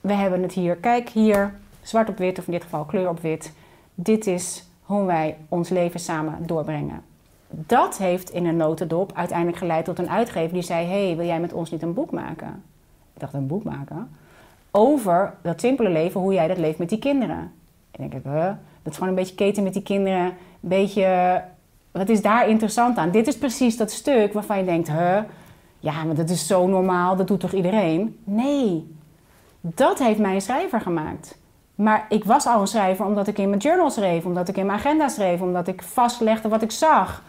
We 0.00 0.12
hebben 0.12 0.42
het 0.42 0.52
hier, 0.52 0.76
kijk 0.76 1.08
hier, 1.08 1.54
zwart 1.82 2.08
op 2.08 2.18
wit, 2.18 2.38
of 2.38 2.46
in 2.46 2.52
dit 2.52 2.62
geval 2.62 2.84
kleur 2.84 3.08
op 3.08 3.20
wit. 3.20 3.52
Dit 3.94 4.26
is 4.26 4.64
hoe 4.82 5.04
wij 5.04 5.36
ons 5.48 5.68
leven 5.68 6.00
samen 6.00 6.46
doorbrengen. 6.46 7.02
Dat 7.48 7.98
heeft 7.98 8.30
in 8.30 8.46
een 8.46 8.56
notendop 8.56 9.12
uiteindelijk 9.14 9.58
geleid 9.58 9.84
tot 9.84 9.98
een 9.98 10.10
uitgever 10.10 10.52
die 10.52 10.62
zei: 10.62 10.86
hey, 10.86 11.16
wil 11.16 11.26
jij 11.26 11.40
met 11.40 11.52
ons 11.52 11.70
niet 11.70 11.82
een 11.82 11.94
boek 11.94 12.10
maken? 12.10 12.62
Ik 13.14 13.20
dacht, 13.20 13.34
een 13.34 13.46
boek 13.46 13.64
maken? 13.64 14.10
Over 14.70 15.34
dat 15.42 15.60
simpele 15.60 15.88
leven, 15.88 16.20
hoe 16.20 16.32
jij 16.32 16.48
dat 16.48 16.58
leeft 16.58 16.78
met 16.78 16.88
die 16.88 16.98
kinderen. 16.98 17.52
En 17.90 18.08
denk 18.08 18.14
ik, 18.14 18.22
huh? 18.24 18.44
dat 18.82 18.92
is 18.92 18.94
gewoon 18.94 19.08
een 19.08 19.14
beetje 19.14 19.34
keten 19.34 19.62
met 19.62 19.72
die 19.72 19.82
kinderen. 19.82 20.24
Een 20.24 20.34
beetje, 20.60 21.42
wat 21.90 22.08
is 22.08 22.22
daar 22.22 22.48
interessant 22.48 22.96
aan? 22.96 23.10
Dit 23.10 23.26
is 23.26 23.38
precies 23.38 23.76
dat 23.76 23.90
stuk 23.90 24.32
waarvan 24.32 24.58
je 24.58 24.64
denkt, 24.64 24.88
huh? 24.88 25.18
Ja, 25.78 26.04
maar 26.04 26.14
dat 26.14 26.30
is 26.30 26.46
zo 26.46 26.66
normaal, 26.66 27.16
dat 27.16 27.28
doet 27.28 27.40
toch 27.40 27.52
iedereen? 27.52 28.18
Nee, 28.24 28.94
dat 29.60 29.98
heeft 29.98 30.18
mij 30.18 30.34
een 30.34 30.40
schrijver 30.40 30.80
gemaakt. 30.80 31.38
Maar 31.74 32.06
ik 32.08 32.24
was 32.24 32.46
al 32.46 32.60
een 32.60 32.66
schrijver 32.66 33.04
omdat 33.06 33.26
ik 33.28 33.38
in 33.38 33.48
mijn 33.48 33.60
journal 33.60 33.90
schreef, 33.90 34.24
omdat 34.24 34.48
ik 34.48 34.56
in 34.56 34.66
mijn 34.66 34.78
agenda 34.78 35.08
schreef, 35.08 35.40
omdat 35.40 35.68
ik 35.68 35.82
vastlegde 35.82 36.48
wat 36.48 36.62
ik 36.62 36.70
zag. 36.70 37.22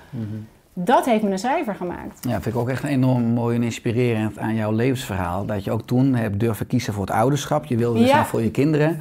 Dat 0.74 1.06
heeft 1.06 1.24
me 1.24 1.32
een 1.32 1.40
schrijver 1.40 1.76
gemaakt. 1.76 2.18
Ja, 2.28 2.42
vind 2.42 2.56
ik 2.56 2.62
ook 2.62 2.70
echt 2.70 2.84
enorm 2.84 3.24
mooi 3.24 3.56
en 3.56 3.64
inspirerend 3.64 4.38
aan 4.38 4.56
jouw 4.56 4.72
levensverhaal. 4.72 5.46
Dat 5.46 5.64
je 5.64 5.72
ook 5.72 5.82
toen 5.82 6.16
hebt 6.16 6.40
durven 6.40 6.68
kiezen 6.68 6.94
voor 6.94 7.06
het 7.06 7.16
ouderschap. 7.16 7.66
Je 7.66 7.78
wilde 7.78 8.00
dus 8.00 8.10
Ja. 8.10 8.26
voor 8.26 8.42
je 8.42 8.52
kinderen. 8.52 9.00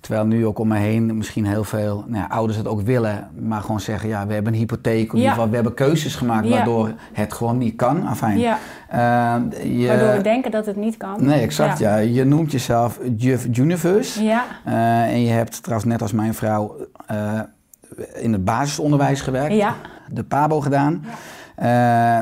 Terwijl 0.00 0.26
nu 0.26 0.46
ook 0.46 0.58
om 0.58 0.68
me 0.68 0.76
heen 0.78 1.16
misschien 1.16 1.46
heel 1.46 1.64
veel 1.64 2.04
nou 2.06 2.22
ja, 2.22 2.26
ouders 2.30 2.58
het 2.58 2.66
ook 2.66 2.80
willen. 2.80 3.28
Maar 3.38 3.60
gewoon 3.60 3.80
zeggen, 3.80 4.08
ja, 4.08 4.26
we 4.26 4.34
hebben 4.34 4.52
een 4.52 4.58
hypotheek. 4.58 5.06
Of 5.06 5.12
in 5.12 5.16
Ja. 5.18 5.22
ieder 5.22 5.30
geval, 5.30 5.48
we 5.48 5.54
hebben 5.54 5.74
keuzes 5.74 6.14
gemaakt 6.14 6.48
waardoor 6.48 6.92
het 7.12 7.32
gewoon 7.32 7.58
niet 7.58 7.76
kan. 7.76 8.06
Afijn. 8.06 8.38
Ja, 8.38 8.58
Eh, 8.88 9.34
je, 9.80 9.86
waardoor 9.86 10.12
we 10.16 10.20
denken 10.22 10.50
dat 10.50 10.66
het 10.66 10.76
niet 10.76 10.96
kan. 10.96 11.24
Nee, 11.24 11.40
exact. 11.40 11.78
Ja. 11.78 11.96
Je 11.96 12.24
noemt 12.24 12.52
jezelf 12.52 12.98
Juf 13.16 13.46
Universe. 13.58 14.22
Ja, 14.24 14.44
Eh, 14.64 15.02
en 15.12 15.20
je 15.22 15.30
hebt 15.30 15.62
trouwens 15.62 15.90
net 15.90 16.02
als 16.02 16.12
mijn 16.12 16.34
vrouw 16.34 16.76
eh, 17.06 17.40
in 18.14 18.32
het 18.32 18.44
basisonderwijs 18.44 19.20
gewerkt. 19.20 19.54
ja, 19.54 19.74
De 20.12 20.24
PABO 20.24 20.60
gedaan. 20.60 21.04
Eh, 21.56 21.66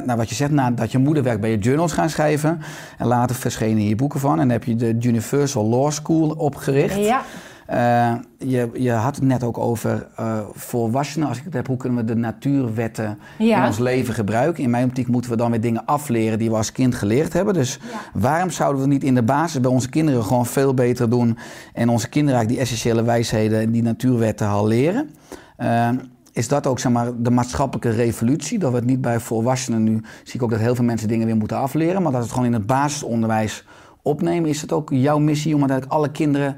nou, 0.07 0.15
wat 0.17 0.29
je 0.29 0.35
zegt, 0.35 0.51
nadat 0.51 0.93
je 0.93 0.99
moeder 0.99 1.23
werkt, 1.23 1.41
ben 1.41 1.51
je 1.51 1.59
journals 1.59 1.93
gaan 1.93 2.11
schrijven. 2.11 2.61
En 2.99 3.07
later 3.07 3.37
verschenen 3.37 3.77
hier 3.83 3.97
boeken 3.97 4.21
van. 4.21 4.31
En 4.33 4.39
dan 4.39 4.49
heb 4.51 4.65
je 4.65 4.77
de 4.77 4.97
Universal 5.01 5.65
Law 5.65 5.91
School 5.91 6.29
opgericht. 6.31 6.97
ja, 6.97 7.23
Eh, 7.67 8.15
je, 8.39 8.71
je 8.75 8.91
had 8.91 9.15
het 9.15 9.25
net 9.25 9.43
ook 9.43 9.59
over 9.59 10.07
eh, 10.17 10.39
volwassenen. 10.53 11.29
Als 11.29 11.39
ik 11.39 11.45
het 11.45 11.55
heb, 11.55 11.67
hoe 11.67 11.77
kunnen 11.77 11.99
we 11.99 12.05
de 12.05 12.19
natuurwetten 12.19 13.19
in 13.39 13.65
ons 13.65 13.79
leven 13.79 14.15
gebruiken? 14.15 14.63
In 14.63 14.71
mijn 14.71 14.85
optiek 14.85 15.09
moeten 15.09 15.31
we 15.31 15.37
dan 15.37 15.51
weer 15.51 15.61
dingen 15.61 15.85
afleren 15.85 16.39
die 16.39 16.51
we 16.51 16.57
als 16.57 16.73
kind 16.73 16.95
geleerd 16.95 17.33
hebben. 17.33 17.55
Dus 17.55 17.79
Ja. 17.93 18.21
waarom 18.21 18.51
zouden 18.51 18.83
we 18.83 18.89
niet 18.89 19.05
in 19.05 19.15
de 19.15 19.23
basis 19.23 19.61
bij 19.61 19.71
onze 19.71 19.89
kinderen 19.89 20.25
gewoon 20.25 20.47
veel 20.47 20.75
beter 20.75 21.11
doen... 21.11 21.39
en 21.73 21.89
onze 21.89 22.09
kinderen 22.09 22.39
eigenlijk 22.39 22.49
die 22.49 22.59
essentiële 22.77 23.07
wijsheden 23.07 23.61
en 23.61 23.71
die 23.71 23.83
natuurwetten 23.83 24.49
al 24.49 24.67
leren? 24.67 25.11
Eh, 25.57 25.89
is 26.33 26.49
dat 26.49 26.67
ook 26.67 26.79
zeg 26.79 26.93
maar, 26.93 27.09
de 27.19 27.31
maatschappelijke 27.31 27.91
revolutie? 27.91 28.59
Dat 28.59 28.71
we 28.71 28.77
het 28.77 28.87
niet 28.87 29.01
bij 29.01 29.21
volwassenen 29.21 29.83
nu... 29.83 30.01
zie 30.25 30.35
ik 30.35 30.43
ook 30.43 30.51
dat 30.51 30.61
heel 30.61 30.75
veel 30.75 30.85
mensen 30.85 31.09
dingen 31.09 31.27
weer 31.27 31.37
moeten 31.37 31.57
afleren... 31.57 32.03
maar 32.03 32.13
dat 32.13 32.23
het 32.23 32.31
gewoon 32.31 32.47
in 32.47 32.53
het 32.53 32.67
basisonderwijs 32.67 33.65
opnemen. 34.03 34.51
Is 34.51 34.61
het 34.61 34.73
ook 34.73 34.91
jouw 34.93 35.19
missie 35.19 35.55
om 35.55 35.61
uiteindelijk 35.61 35.99
alle 35.99 36.11
kinderen... 36.11 36.57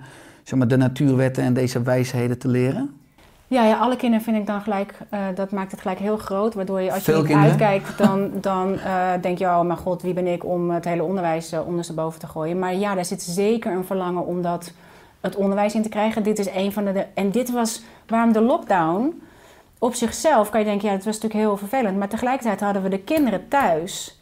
Zeg 0.49 0.59
maar, 0.59 0.69
de 0.69 0.77
natuurwetten 0.77 1.45
en 1.45 1.55
deze 1.55 1.83
wijsheden 1.83 2.39
te 2.39 2.49
leren? 2.49 3.01
Ja, 3.47 3.65
ja, 3.65 3.79
alle 3.79 3.97
kinderen 3.97 4.25
vind 4.25 4.37
ik 4.37 4.47
dan 4.47 4.61
gelijk, 4.61 4.95
eh, 5.09 5.21
dat 5.35 5.51
maakt 5.51 5.71
het 5.71 5.81
gelijk 5.81 5.99
heel 5.99 6.17
groot. 6.17 6.55
Waardoor 6.55 6.81
je 6.81 6.93
als 6.93 7.05
je 7.05 7.13
Veel 7.13 7.21
niet 7.21 7.27
kinderen? 7.27 7.51
uitkijkt, 7.51 7.99
dan, 7.99 8.31
dan 8.41 8.79
eh, 8.79 9.11
denk 9.21 9.39
je, 9.39 9.45
oh 9.45 9.61
mijn 9.61 9.79
god, 9.79 10.03
wie 10.03 10.15
ben 10.15 10.27
ik 10.27 10.45
om 10.45 10.71
het 10.71 10.85
hele 10.85 11.03
onderwijs 11.03 11.53
uh, 11.53 11.67
ondersteboven 11.67 12.21
te 12.21 12.27
gooien. 12.27 12.59
Maar 12.59 12.75
ja, 12.75 12.95
daar 12.95 13.05
zit 13.05 13.23
zeker 13.23 13.73
een 13.73 13.85
verlangen 13.85 14.27
om 14.27 14.43
dat, 14.43 14.73
het 15.21 15.37
onderwijs 15.37 15.75
in 15.75 15.83
te 15.83 15.89
krijgen. 15.89 16.23
Dit 16.23 16.39
is 16.39 16.49
een 16.55 16.73
van 16.73 16.85
de, 16.85 17.07
en 17.15 17.31
dit 17.31 17.51
was 17.51 17.83
waarom 18.07 18.33
de 18.33 18.41
lockdown 18.41 19.23
op 19.79 19.95
zichzelf, 19.95 20.51
kan 20.51 20.61
je 20.61 20.67
denken, 20.67 20.89
ja, 20.89 20.95
het 20.95 21.05
was 21.05 21.15
natuurlijk 21.15 21.45
heel 21.45 21.57
vervelend. 21.57 21.99
Maar 21.99 22.09
tegelijkertijd 22.09 22.61
hadden 22.61 22.83
we 22.83 22.89
de 22.89 22.99
kinderen 22.99 23.49
thuis. 23.49 24.21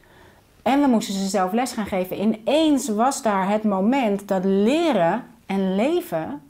En 0.63 0.81
we 0.81 0.87
moesten 0.87 1.15
ze 1.15 1.29
zelf 1.29 1.53
les 1.53 1.73
gaan 1.73 1.87
geven. 1.87 2.21
Ineens 2.21 2.89
was 2.89 3.23
daar 3.23 3.49
het 3.49 3.63
moment 3.65 4.29
dat 4.29 4.45
leren 4.45 5.25
en 5.47 5.75
leven 5.75 6.43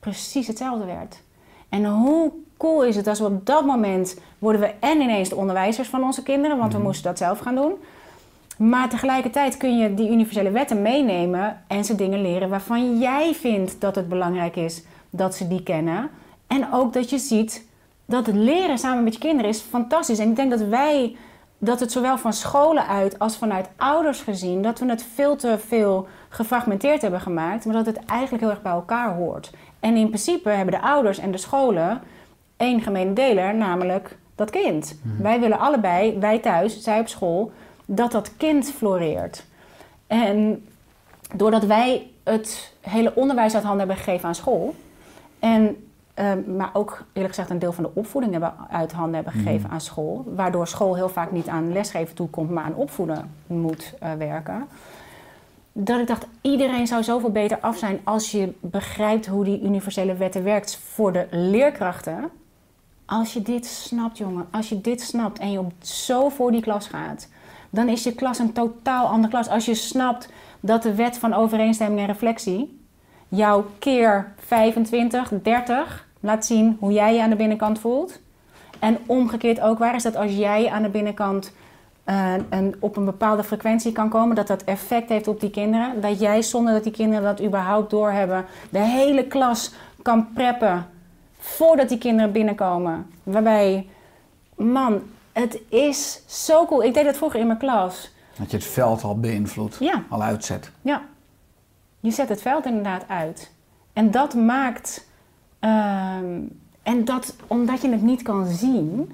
precies 0.00 0.46
hetzelfde 0.46 0.84
werd. 0.84 1.22
En 1.68 1.84
hoe 1.86 2.32
cool 2.56 2.84
is 2.84 2.96
het 2.96 3.06
als 3.06 3.18
we 3.18 3.24
op 3.24 3.46
dat 3.46 3.64
moment 3.64 4.18
worden 4.38 4.60
we 4.60 4.74
en 4.80 5.00
ineens 5.00 5.28
de 5.28 5.36
onderwijzers 5.36 5.88
van 5.88 6.02
onze 6.02 6.22
kinderen, 6.22 6.58
want 6.58 6.72
we 6.72 6.78
moesten 6.78 7.04
dat 7.04 7.18
zelf 7.18 7.38
gaan 7.38 7.54
doen. 7.54 7.72
Maar 8.58 8.88
tegelijkertijd 8.88 9.56
kun 9.56 9.78
je 9.78 9.94
die 9.94 10.10
universele 10.10 10.50
wetten 10.50 10.82
meenemen 10.82 11.62
en 11.66 11.84
ze 11.84 11.94
dingen 11.94 12.22
leren 12.22 12.48
waarvan 12.48 12.98
jij 12.98 13.34
vindt 13.34 13.80
dat 13.80 13.94
het 13.94 14.08
belangrijk 14.08 14.56
is 14.56 14.82
dat 15.10 15.34
ze 15.34 15.48
die 15.48 15.62
kennen. 15.62 16.10
En 16.46 16.72
ook 16.72 16.92
dat 16.92 17.10
je 17.10 17.18
ziet 17.18 17.66
dat 18.04 18.26
het 18.26 18.34
leren 18.34 18.78
samen 18.78 19.04
met 19.04 19.12
je 19.12 19.20
kinderen 19.20 19.50
is 19.50 19.60
fantastisch. 19.60 20.18
En 20.18 20.28
ik 20.28 20.36
denk 20.36 20.50
dat 20.50 20.60
wij, 20.60 21.16
dat 21.58 21.80
het 21.80 21.92
zowel 21.92 22.18
van 22.18 22.32
scholen 22.32 22.86
uit 22.86 23.18
als 23.18 23.36
vanuit 23.36 23.68
ouders 23.76 24.20
gezien, 24.20 24.62
dat 24.62 24.78
we 24.78 24.86
het 24.86 25.04
veel 25.14 25.36
te 25.36 25.58
veel 25.66 26.06
gefragmenteerd 26.30 27.02
hebben 27.02 27.20
gemaakt, 27.20 27.64
maar 27.64 27.74
dat 27.74 27.86
het 27.86 28.04
eigenlijk 28.04 28.42
heel 28.42 28.52
erg 28.52 28.62
bij 28.62 28.72
elkaar 28.72 29.14
hoort. 29.14 29.50
En 29.80 29.96
in 29.96 30.06
principe 30.06 30.48
hebben 30.48 30.74
de 30.74 30.86
ouders 30.86 31.18
en 31.18 31.30
de 31.30 31.38
scholen 31.38 32.00
één 32.56 32.80
gemene 32.80 33.12
deler, 33.12 33.54
namelijk 33.54 34.16
dat 34.34 34.50
kind. 34.50 34.98
Wij 35.18 35.40
willen 35.40 35.58
allebei, 35.58 36.18
wij 36.18 36.38
thuis, 36.38 36.82
zij 36.82 37.00
op 37.00 37.08
school, 37.08 37.52
dat 37.84 38.12
dat 38.12 38.36
kind 38.36 38.70
floreert. 38.70 39.44
En 40.06 40.66
doordat 41.34 41.64
wij 41.64 42.10
het 42.22 42.74
hele 42.80 43.14
onderwijs 43.14 43.54
uit 43.54 43.64
handen 43.64 43.86
hebben 43.86 44.04
gegeven 44.04 44.28
aan 44.28 44.34
school, 44.34 44.74
en, 45.38 45.88
eh, 46.14 46.32
maar 46.56 46.70
ook 46.72 47.04
eerlijk 47.12 47.34
gezegd 47.34 47.50
een 47.50 47.58
deel 47.58 47.72
van 47.72 47.84
de 47.84 47.90
opvoeding 47.94 48.32
hebben 48.32 48.52
uit 48.70 48.92
handen 48.92 49.14
hebben 49.14 49.32
gegeven 49.32 49.70
aan 49.70 49.80
school, 49.80 50.24
waardoor 50.34 50.66
school 50.66 50.94
heel 50.94 51.08
vaak 51.08 51.30
niet 51.30 51.48
aan 51.48 51.72
lesgeven 51.72 52.14
toekomt, 52.14 52.50
maar 52.50 52.64
aan 52.64 52.74
opvoeden 52.74 53.30
moet 53.46 53.94
eh, 53.98 54.12
werken. 54.12 54.68
Dat 55.82 56.00
ik 56.00 56.06
dacht, 56.06 56.26
iedereen 56.40 56.86
zou 56.86 57.02
zoveel 57.02 57.30
beter 57.30 57.58
af 57.60 57.78
zijn 57.78 58.00
als 58.04 58.30
je 58.30 58.52
begrijpt 58.60 59.26
hoe 59.26 59.44
die 59.44 59.62
universele 59.62 60.14
wetten 60.14 60.44
werkt 60.44 60.76
voor 60.76 61.12
de 61.12 61.26
leerkrachten. 61.30 62.30
Als 63.04 63.32
je 63.32 63.42
dit 63.42 63.66
snapt, 63.66 64.18
jongen, 64.18 64.46
als 64.50 64.68
je 64.68 64.80
dit 64.80 65.00
snapt 65.00 65.38
en 65.38 65.50
je 65.50 65.58
op 65.58 65.72
zo 65.82 66.28
voor 66.28 66.50
die 66.50 66.60
klas 66.60 66.86
gaat, 66.86 67.28
dan 67.70 67.88
is 67.88 68.02
je 68.02 68.14
klas 68.14 68.38
een 68.38 68.52
totaal 68.52 69.06
andere 69.06 69.32
klas. 69.32 69.48
Als 69.48 69.64
je 69.64 69.74
snapt 69.74 70.28
dat 70.60 70.82
de 70.82 70.94
wet 70.94 71.18
van 71.18 71.34
overeenstemming 71.34 72.00
en 72.00 72.06
reflectie 72.06 72.78
jou 73.28 73.64
keer 73.78 74.32
25, 74.38 75.32
30 75.42 76.06
laat 76.20 76.46
zien 76.46 76.76
hoe 76.80 76.92
jij 76.92 77.14
je 77.14 77.22
aan 77.22 77.30
de 77.30 77.36
binnenkant 77.36 77.78
voelt. 77.78 78.20
En 78.78 78.98
omgekeerd 79.06 79.60
ook, 79.60 79.78
waar 79.78 79.94
is 79.94 80.02
dat 80.02 80.16
als 80.16 80.36
jij 80.36 80.68
aan 80.68 80.82
de 80.82 80.88
binnenkant 80.88 81.52
eh, 82.10 82.34
een, 82.50 82.74
op 82.78 82.96
een 82.96 83.04
bepaalde 83.04 83.44
frequentie 83.44 83.92
kan 83.92 84.08
komen, 84.08 84.36
dat 84.36 84.46
dat 84.46 84.64
effect 84.64 85.08
heeft 85.08 85.28
op 85.28 85.40
die 85.40 85.50
kinderen. 85.50 86.00
Dat 86.00 86.20
jij 86.20 86.42
zonder 86.42 86.72
dat 86.72 86.82
die 86.82 86.92
kinderen 86.92 87.22
dat 87.24 87.42
überhaupt 87.42 87.90
doorhebben, 87.90 88.44
de 88.70 88.78
hele 88.78 89.26
klas 89.26 89.72
kan 90.02 90.32
preppen 90.32 90.86
voordat 91.38 91.88
die 91.88 91.98
kinderen 91.98 92.32
binnenkomen. 92.32 93.06
Waarbij, 93.22 93.88
man, 94.56 95.02
het 95.32 95.60
is 95.68 96.22
zo 96.26 96.66
cool. 96.66 96.82
Ik 96.84 96.94
deed 96.94 97.04
dat 97.04 97.16
vroeger 97.16 97.40
in 97.40 97.46
mijn 97.46 97.58
klas. 97.58 98.12
Dat 98.38 98.50
je 98.50 98.56
het 98.56 98.66
veld 98.66 99.02
al 99.02 99.20
beïnvloedt, 99.20 99.76
Ja. 99.80 100.02
al 100.08 100.22
uitzet. 100.22 100.70
Ja, 100.82 101.02
je 102.00 102.10
zet 102.10 102.28
het 102.28 102.42
veld 102.42 102.66
inderdaad 102.66 103.04
uit. 103.08 103.50
En 103.92 104.10
dat 104.10 104.34
maakt. 104.34 105.08
ehm, 105.58 106.38
en 106.82 107.04
dat, 107.04 107.36
omdat 107.46 107.82
je 107.82 107.90
het 107.90 108.02
niet 108.02 108.22
kan 108.22 108.46
zien, 108.46 109.12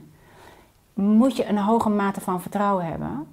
moet 0.97 1.37
je 1.37 1.49
een 1.49 1.59
hoge 1.59 1.89
mate 1.89 2.21
van 2.21 2.41
vertrouwen 2.41 2.87
hebben 2.87 3.27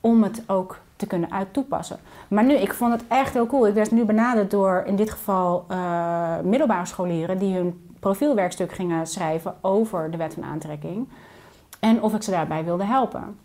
om 0.00 0.22
het 0.22 0.42
ook 0.46 0.78
te 0.96 1.06
kunnen 1.06 1.32
uit 1.32 1.52
toepassen. 1.52 1.98
Maar 2.28 2.44
nu, 2.44 2.54
ik 2.54 2.74
vond 2.74 2.92
het 2.92 3.02
echt 3.08 3.32
heel 3.32 3.46
cool. 3.46 3.66
Ik 3.66 3.74
werd 3.74 3.90
nu 3.90 4.04
benaderd 4.04 4.50
door 4.50 4.82
in 4.86 4.96
dit 4.96 5.10
geval 5.10 5.64
eh, 5.68 6.38
middelbare 6.42 6.86
scholieren 6.86 7.38
die 7.38 7.54
hun 7.54 7.90
profielwerkstuk 8.00 8.72
gingen 8.72 9.06
schrijven 9.06 9.54
over 9.60 10.10
de 10.10 10.16
wet 10.16 10.34
van 10.34 10.44
aantrekking. 10.44 11.08
En 11.80 12.02
of 12.02 12.14
ik 12.14 12.22
ze 12.22 12.30
daarbij 12.30 12.64
wilde 12.64 12.84
helpen. 12.84 13.38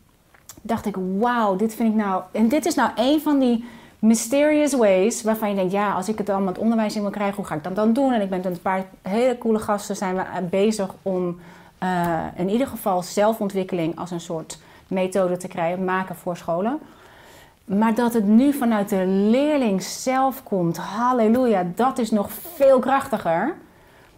Dacht 0.62 0.86
ik, 0.86 0.96
wauw, 1.20 1.56
dit 1.56 1.74
vind 1.76 1.90
ik 1.90 1.96
nou. 1.96 2.24
En 2.32 2.48
dit 2.48 2.66
is 2.66 2.76
nou 2.76 2.92
een 2.96 3.22
van 3.22 3.40
die 3.40 3.66
mysterious 4.00 4.74
ways 4.74 5.24
waarvan 5.24 5.50
je 5.50 5.56
denkt, 5.56 5.72
ja, 5.72 5.94
als 5.94 6.10
ik 6.10 6.18
het 6.18 6.30
allemaal 6.30 6.54
het 6.54 6.62
onderwijs 6.62 6.96
in 6.96 7.02
wil 7.02 7.12
krijgen, 7.12 7.36
hoe 7.36 7.46
ga 7.46 7.56
ik 7.56 7.64
dat 7.64 7.76
dan 7.76 7.94
doen? 7.94 8.14
En 8.14 8.22
ik 8.22 8.30
ben 8.30 8.42
met 8.44 8.52
een 8.52 8.62
paar 8.62 8.86
hele 9.02 9.38
coole 9.38 9.60
gasten 9.60 9.96
zijn 9.96 10.16
we 10.16 10.24
bezig 10.50 10.94
om 11.02 11.40
eh, 11.82 12.20
in 12.36 12.50
ieder 12.50 12.67
geval 12.67 13.02
zelfontwikkeling 13.02 14.00
als 14.00 14.12
een 14.12 14.22
soort 14.22 14.60
methode 14.88 15.38
te 15.38 15.48
krijgen, 15.48 15.86
maken 15.86 16.15
voor 16.15 16.38
scholen. 16.38 16.80
Maar 17.65 17.96
dat 17.96 18.13
het 18.13 18.28
nu 18.28 18.54
vanuit 18.54 18.89
de 18.89 19.06
leerling 19.06 19.84
zelf 19.84 20.44
komt, 20.44 20.78
halleluja, 20.78 21.65
dat 21.76 21.98
is 21.98 22.12
nog 22.12 22.32
veel 22.32 22.80
krachtiger. 22.80 23.56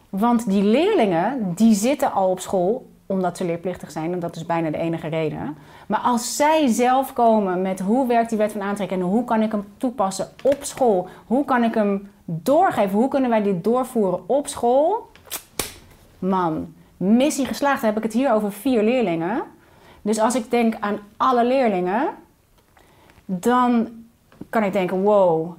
Want 0.10 0.50
die 0.50 0.64
leerlingen, 0.64 1.54
die 1.56 1.74
zitten 1.74 2.12
al 2.12 2.30
op 2.30 2.40
school 2.40 2.92
omdat 3.06 3.38
ze 3.38 3.46
leerplichtig 3.46 3.92
zijn. 3.92 4.14
En 4.14 4.20
dat 4.20 4.36
is 4.36 4.46
bijna 4.46 4.70
de 4.70 4.78
enige 4.78 5.08
reden. 5.08 5.58
Maar 5.88 6.00
als 6.00 6.36
zij 6.36 6.68
zelf 6.68 7.14
komen 7.14 7.62
met 7.62 7.80
hoe 7.80 8.08
werkt 8.08 8.30
die 8.30 8.38
wet 8.38 8.52
van 8.52 8.62
aantrekking... 8.62 9.02
en 9.02 9.08
hoe 9.08 9.24
kan 9.24 9.42
ik 9.42 9.52
hem 9.52 9.66
toepassen 9.78 10.28
op 10.44 10.58
school? 10.62 11.08
Hoe 11.28 11.46
kan 11.46 11.64
ik 11.64 11.74
hem 11.74 12.10
doorgeven? 12.26 13.00
Hoe 13.00 13.08
kunnen 13.08 13.30
wij 13.30 13.44
dit 13.44 13.64
doorvoeren 13.64 14.30
op 14.30 14.48
school? 14.48 15.10
Man, 16.20 16.74
missie 16.98 17.46
geslaagd. 17.46 17.82
Dan 17.82 17.90
heb 17.90 17.98
ik 17.98 18.04
het 18.04 18.14
hier 18.14 18.34
over 18.34 18.52
vier 18.52 18.84
leerlingen. 18.84 19.44
Dus 20.02 20.20
als 20.20 20.36
ik 20.36 20.52
denk 20.52 20.76
aan 20.80 21.00
alle 21.18 21.46
leerlingen... 21.46 22.10
dan 23.26 23.88
kan 24.50 24.64
ik 24.64 24.74
denken, 24.74 25.02
wow... 25.02 25.56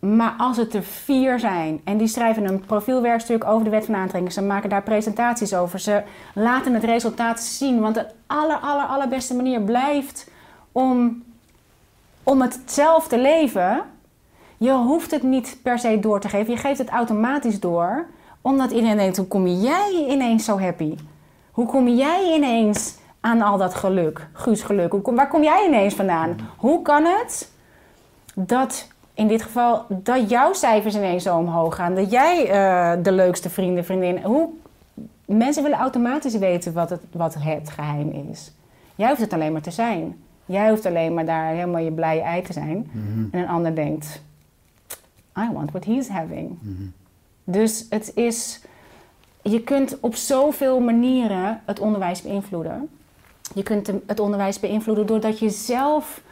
Maar 0.00 0.34
als 0.38 0.56
het 0.56 0.74
er 0.74 0.82
vier 0.82 1.38
zijn 1.38 1.80
en 1.84 1.96
die 1.96 2.06
schrijven 2.06 2.44
een 2.44 2.60
profielwerkstuk 2.60 3.44
over 3.44 3.64
de 3.64 3.70
wet 3.70 3.84
van 3.84 3.94
aantrekking, 3.94 4.32
ze 4.32 4.42
maken 4.42 4.70
daar 4.70 4.82
presentaties 4.82 5.54
over, 5.54 5.78
ze 5.78 6.02
laten 6.34 6.74
het 6.74 6.84
resultaat 6.84 7.40
zien. 7.40 7.80
Want 7.80 7.94
de 7.94 8.06
aller, 8.26 8.56
aller, 8.56 8.84
allerbeste 8.84 9.34
manier 9.34 9.60
blijft 9.60 10.30
om, 10.72 11.22
om 12.22 12.40
het 12.40 12.60
zelf 12.66 13.08
te 13.08 13.18
leven. 13.18 13.82
Je 14.56 14.72
hoeft 14.72 15.10
het 15.10 15.22
niet 15.22 15.58
per 15.62 15.78
se 15.78 16.00
door 16.00 16.20
te 16.20 16.28
geven, 16.28 16.52
je 16.52 16.58
geeft 16.58 16.78
het 16.78 16.88
automatisch 16.88 17.60
door, 17.60 18.06
omdat 18.40 18.70
iedereen 18.70 18.96
denkt: 18.96 19.16
hoe 19.16 19.26
kom 19.26 19.46
jij 19.46 20.06
ineens 20.08 20.44
zo 20.44 20.58
happy? 20.58 20.94
Hoe 21.50 21.66
kom 21.66 21.88
jij 21.88 22.34
ineens 22.34 22.94
aan 23.20 23.42
al 23.42 23.58
dat 23.58 23.74
geluk, 23.74 24.28
Guus 24.32 24.62
geluk? 24.62 24.92
Hoe 24.92 25.00
kom, 25.00 25.14
waar 25.14 25.28
kom 25.28 25.42
jij 25.42 25.66
ineens 25.66 25.94
vandaan? 25.94 26.36
Hoe 26.56 26.82
kan 26.82 27.04
het 27.04 27.50
dat 28.34 28.88
in 29.20 29.28
dit 29.28 29.42
geval 29.42 29.84
dat 29.88 30.30
jouw 30.30 30.52
cijfers 30.52 30.94
ineens 30.94 31.22
zo 31.22 31.36
omhoog 31.36 31.74
gaan. 31.74 31.94
Dat 31.94 32.10
jij 32.10 32.50
eh, 32.50 33.02
de 33.02 33.12
leukste 33.12 33.50
vrienden, 33.50 33.84
vriendin. 33.84 34.22
Hoe, 34.22 34.48
mensen 35.24 35.62
willen 35.62 35.78
automatisch 35.78 36.38
weten 36.38 36.72
wat 36.72 36.90
het, 36.90 37.00
wat 37.12 37.34
het 37.38 37.70
geheim 37.70 38.10
is. 38.30 38.52
Jij 38.94 39.08
hoeft 39.08 39.20
het 39.20 39.32
alleen 39.32 39.52
maar 39.52 39.62
te 39.62 39.70
zijn. 39.70 40.16
Jij 40.46 40.70
hoeft 40.70 40.86
alleen 40.86 41.14
maar 41.14 41.24
daar 41.24 41.52
helemaal 41.52 41.80
je 41.80 41.92
blije 41.92 42.20
ei 42.20 42.42
te 42.42 42.52
zijn. 42.52 42.90
En 43.30 43.40
een 43.40 43.48
ander 43.48 43.74
denkt, 43.74 44.22
I 45.38 45.48
want 45.52 45.70
what 45.70 45.84
he's 45.84 46.08
having. 46.08 46.58
Dus 47.44 47.86
het 47.90 48.12
is, 48.14 48.60
je 49.42 49.62
kunt 49.62 50.00
op 50.00 50.14
zoveel 50.14 50.80
manieren 50.80 51.62
het 51.64 51.80
onderwijs 51.80 52.22
beïnvloeden. 52.22 52.88
Je 53.54 53.62
kunt 53.62 53.92
het 54.06 54.20
onderwijs 54.20 54.60
beïnvloeden 54.60 55.06
doordat 55.06 55.38
je 55.38 55.50
zelf 55.50 56.22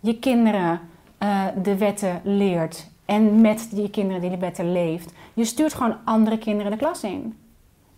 je 0.00 0.18
kinderen 0.18 0.80
eh, 1.18 1.44
de 1.62 1.76
wetten 1.76 2.20
leert. 2.24 2.86
En 3.04 3.40
met 3.40 3.68
die 3.70 3.90
kinderen 3.90 4.20
die 4.20 4.30
de 4.30 4.38
wetten 4.38 4.72
leeft. 4.72 5.12
Je 5.34 5.44
stuurt 5.44 5.74
gewoon 5.74 5.96
andere 6.04 6.38
kinderen 6.38 6.70
de 6.70 6.78
klas 6.78 7.02
in. 7.02 7.36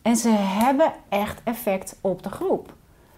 En 0.02 0.16
ze 0.16 0.28
hebben 0.38 0.92
echt 1.08 1.40
effect 1.44 1.98
op 2.00 2.22
de 2.22 2.30
groep. 2.30 2.74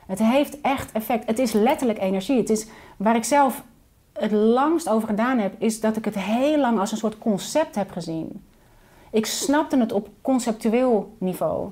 Het 0.07 0.19
heeft 0.19 0.61
echt 0.61 0.93
effect. 0.93 1.27
Het 1.27 1.39
is 1.39 1.53
letterlijk 1.53 2.01
energie. 2.01 2.37
Het 2.37 2.51
is 2.51 2.67
waar 2.97 3.17
ik 3.17 3.25
zelf 3.25 3.65
het 4.13 4.33
langst 4.33 4.89
over 4.89 5.09
gedaan 5.09 5.39
heb, 5.39 5.55
is 5.59 5.81
dat 5.81 5.97
ik 5.97 6.05
het 6.05 6.19
heel 6.19 6.59
lang 6.59 6.79
als 6.79 6.93
een 6.93 6.99
soort 6.99 7.19
concept 7.19 7.75
heb 7.75 7.91
gezien. 7.91 8.45
Ik 9.11 9.27
snapte 9.27 9.79
het 9.79 9.93
op 9.93 10.09
conceptueel 10.23 11.13
niveau. 11.19 11.71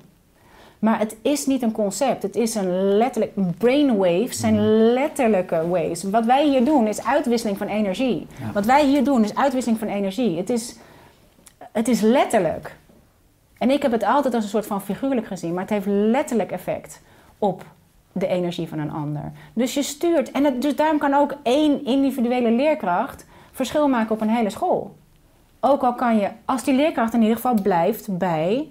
Maar 0.78 0.98
het 0.98 1.16
is 1.22 1.46
niet 1.46 1.62
een 1.62 1.72
concept. 1.72 2.22
Het 2.22 2.36
is 2.36 2.54
een 2.54 2.96
letterlijk... 2.96 3.32
Brainwaves 3.58 4.40
zijn 4.40 4.60
letterlijke 4.92 5.68
waves. 5.68 6.02
Wat 6.02 6.24
wij 6.24 6.48
hier 6.48 6.64
doen 6.64 6.86
is 6.86 7.04
uitwisseling 7.04 7.58
van 7.58 7.66
energie. 7.66 8.26
Ja. 8.40 8.52
Wat 8.52 8.66
wij 8.66 8.86
hier 8.86 9.04
doen 9.04 9.24
is 9.24 9.34
uitwisseling 9.34 9.78
van 9.78 9.88
energie. 9.88 10.36
Het 10.36 10.50
is, 10.50 10.76
het 11.72 11.88
is 11.88 12.00
letterlijk. 12.00 12.76
En 13.58 13.70
ik 13.70 13.82
heb 13.82 13.92
het 13.92 14.04
altijd 14.04 14.34
als 14.34 14.44
een 14.44 14.50
soort 14.50 14.66
van 14.66 14.82
figuurlijk 14.82 15.26
gezien. 15.26 15.52
Maar 15.52 15.62
het 15.62 15.70
heeft 15.70 15.86
letterlijk 15.86 16.50
effect 16.50 17.02
op 17.38 17.64
de 18.12 18.26
energie 18.26 18.68
van 18.68 18.78
een 18.78 18.92
ander. 18.92 19.32
Dus 19.52 19.74
je 19.74 19.82
stuurt... 19.82 20.30
En 20.30 20.44
het, 20.44 20.62
dus 20.62 20.76
daarom 20.76 20.98
kan 20.98 21.14
ook 21.14 21.34
één 21.42 21.84
individuele 21.84 22.50
leerkracht... 22.50 23.26
verschil 23.52 23.88
maken 23.88 24.14
op 24.14 24.20
een 24.20 24.30
hele 24.30 24.50
school. 24.50 24.94
Ook 25.60 25.82
al 25.82 25.94
kan 25.94 26.16
je, 26.16 26.28
als 26.44 26.64
die 26.64 26.74
leerkracht 26.74 27.14
in 27.14 27.20
ieder 27.20 27.36
geval 27.36 27.54
blijft 27.62 28.18
bij 28.18 28.68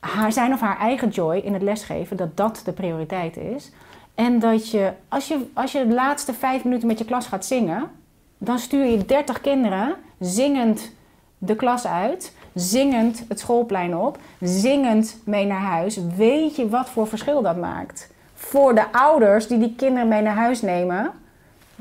haar 0.00 0.32
zijn 0.32 0.52
of 0.52 0.60
haar 0.60 0.78
eigen 0.78 1.08
joy 1.08 1.36
in 1.36 1.52
het 1.52 1.62
lesgeven, 1.62 2.16
dat 2.16 2.36
dat 2.36 2.62
de 2.64 2.72
prioriteit 2.72 3.36
is. 3.36 3.70
En 4.14 4.38
dat 4.38 4.70
je 4.70 4.92
als, 5.08 5.28
je, 5.28 5.46
als 5.52 5.72
je 5.72 5.86
de 5.86 5.94
laatste 5.94 6.32
vijf 6.32 6.64
minuten 6.64 6.86
met 6.86 6.98
je 6.98 7.04
klas 7.04 7.26
gaat 7.26 7.44
zingen, 7.44 7.90
dan 8.38 8.58
stuur 8.58 8.84
je 8.84 9.04
30 9.04 9.40
kinderen 9.40 9.94
zingend 10.18 10.92
de 11.38 11.56
klas 11.56 11.86
uit, 11.86 12.34
zingend 12.54 13.24
het 13.28 13.40
schoolplein 13.40 13.96
op, 13.96 14.18
zingend 14.40 15.18
mee 15.24 15.46
naar 15.46 15.60
huis. 15.60 15.98
Weet 16.16 16.56
je 16.56 16.68
wat 16.68 16.88
voor 16.88 17.06
verschil 17.06 17.42
dat 17.42 17.56
maakt? 17.56 18.10
Voor 18.34 18.74
de 18.74 18.92
ouders 18.92 19.46
die 19.46 19.58
die 19.58 19.74
kinderen 19.76 20.08
mee 20.08 20.22
naar 20.22 20.36
huis 20.36 20.62
nemen 20.62 21.10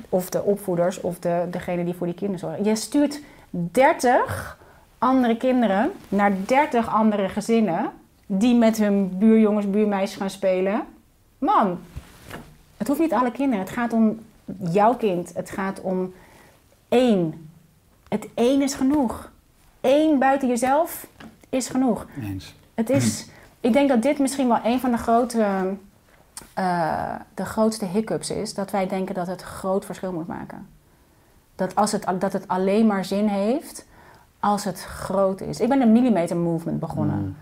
of 0.09 0.29
de 0.29 0.43
opvoeders 0.43 1.01
of 1.01 1.19
de, 1.19 1.47
degene 1.51 1.83
die 1.85 1.93
voor 1.93 2.07
die 2.07 2.15
kinderen 2.15 2.39
zorgen. 2.39 2.63
Je 2.63 2.75
stuurt 2.75 3.21
30 3.49 4.57
andere 4.97 5.37
kinderen 5.37 5.91
naar 6.09 6.31
30 6.45 6.87
andere 6.87 7.29
gezinnen 7.29 7.91
die 8.25 8.55
met 8.55 8.77
hun 8.77 9.17
buurjongens, 9.17 9.69
buurmeisjes 9.69 10.17
gaan 10.17 10.29
spelen. 10.29 10.85
Man, 11.37 11.79
het 12.77 12.87
hoeft 12.87 12.99
niet 12.99 13.13
alle 13.13 13.31
kinderen. 13.31 13.65
Het 13.65 13.73
gaat 13.73 13.93
om 13.93 14.19
jouw 14.71 14.95
kind. 14.95 15.33
Het 15.33 15.49
gaat 15.49 15.81
om 15.81 16.13
één. 16.89 17.49
Het 18.07 18.27
één 18.33 18.61
is 18.61 18.73
genoeg. 18.73 19.31
Eén 19.81 20.19
buiten 20.19 20.47
jezelf 20.47 21.07
is 21.49 21.69
genoeg. 21.69 22.05
Eens. 22.21 22.55
Het 22.73 22.89
is, 22.89 23.27
ik 23.67 23.73
denk 23.73 23.89
dat 23.89 24.01
dit 24.01 24.19
misschien 24.19 24.47
wel 24.47 24.59
een 24.63 24.79
van 24.79 24.91
de 24.91 24.97
grote, 24.97 25.75
eh, 26.53 27.15
de 27.33 27.45
grootste 27.45 27.85
hiccups 27.85 28.29
is. 28.29 28.53
Dat 28.53 28.71
wij 28.71 28.87
denken 28.87 29.15
dat 29.15 29.27
het 29.27 29.41
groot 29.41 29.85
verschil 29.85 30.11
moet 30.11 30.27
maken. 30.27 30.67
Dat, 31.59 31.75
als 31.75 31.91
het, 31.91 32.05
dat 32.19 32.33
het 32.33 32.47
alleen 32.47 32.87
maar 32.87 33.05
zin 33.05 33.27
heeft 33.27 33.85
als 34.39 34.63
het 34.63 34.83
groot 34.83 35.41
is. 35.41 35.59
Ik 35.59 35.69
ben 35.69 35.81
een 35.81 35.91
millimeter 35.91 36.37
movement 36.37 36.79
begonnen. 36.79 37.19
Mm. 37.19 37.35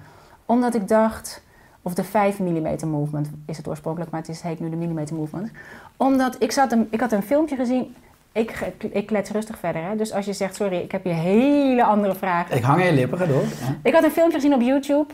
Omdat 0.46 0.76
ik 0.76 0.88
dacht, 0.88 1.42
of 1.82 1.94
de 1.94 2.04
5 2.04 2.40
millimeter 2.40 2.88
movement 2.88 3.30
is 3.46 3.58
het 3.58 3.68
oorspronkelijk, 3.68 4.12
maar 4.12 4.20
het 4.20 4.30
is, 4.30 4.42
heet 4.42 4.60
nu 4.60 4.70
de 4.70 4.76
millimeter 4.76 5.16
movement. 5.16 5.52
Omdat 5.98 6.36
ik, 6.40 6.52
zat 6.52 6.72
een, 6.72 6.88
ik 6.90 7.00
had 7.00 7.12
een 7.12 7.24
filmpje 7.24 7.56
gezien. 7.56 7.96
Ik, 8.32 8.72
ik 8.92 9.06
klets 9.06 9.30
rustig 9.30 9.58
verder. 9.58 9.84
Hè? 9.84 9.96
Dus 9.96 10.14
als 10.14 10.26
je 10.26 10.34
zegt, 10.34 10.56
sorry, 10.56 10.78
ik 10.78 10.92
heb 10.92 11.04
hier 11.04 11.14
hele 11.14 11.84
andere 11.84 12.16
vragen. 12.16 12.56
Ik 12.56 12.64
hang 12.64 12.84
je 12.84 12.94
lippen, 12.94 13.28
door. 13.28 13.42
Ja. 13.42 13.76
Ik 13.84 13.94
had 13.94 14.04
een 14.04 14.12
filmpje 14.12 14.38
gezien 14.38 14.54
op 14.54 14.62
YouTube 14.62 15.14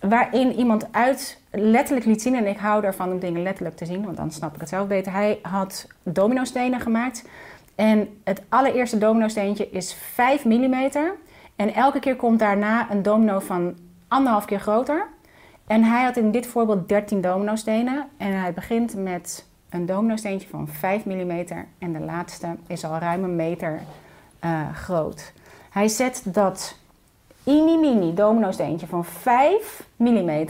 waarin 0.00 0.52
iemand 0.52 0.86
uit 0.90 1.38
letterlijk 1.50 2.06
liet 2.06 2.22
zien, 2.22 2.34
en 2.34 2.46
ik 2.46 2.58
hou 2.58 2.84
ervan 2.84 3.12
om 3.12 3.18
dingen 3.18 3.42
letterlijk 3.42 3.76
te 3.76 3.84
zien, 3.84 4.04
want 4.04 4.16
dan 4.16 4.30
snap 4.30 4.54
ik 4.54 4.60
het 4.60 4.68
zelf 4.68 4.86
beter. 4.86 5.12
Hij 5.12 5.38
had 5.42 5.86
dominostenen 6.02 6.80
gemaakt 6.80 7.24
en 7.80 8.20
het 8.24 8.42
allereerste 8.48 8.98
dominosteentje 8.98 9.70
is 9.70 9.92
5 9.92 10.44
mm 10.44 10.90
en 11.56 11.74
elke 11.74 11.98
keer 11.98 12.16
komt 12.16 12.38
daarna 12.38 12.90
een 12.90 13.02
domino 13.02 13.38
van 13.38 13.74
anderhalf 14.08 14.44
keer 14.44 14.60
groter. 14.60 15.06
En 15.66 15.84
hij 15.84 16.04
had 16.04 16.16
in 16.16 16.30
dit 16.30 16.46
voorbeeld 16.46 16.88
13 16.88 17.20
dominostenen 17.20 18.08
en 18.16 18.40
hij 18.40 18.52
begint 18.52 18.94
met 18.96 19.46
een 19.68 19.86
dominosteentje 19.86 20.48
van 20.48 20.68
5 20.68 21.04
mm 21.04 21.46
en 21.78 21.92
de 21.92 22.00
laatste 22.00 22.56
is 22.66 22.84
al 22.84 22.98
ruim 22.98 23.24
een 23.24 23.36
meter 23.36 23.80
eh, 24.38 24.74
groot. 24.74 25.32
Hij 25.70 25.88
zet 25.88 26.22
dat 26.24 26.76
mini 27.44 27.78
mini 27.78 28.14
dominosteentje 28.14 28.86
van 28.86 29.04
5 29.04 29.86
mm 29.96 30.46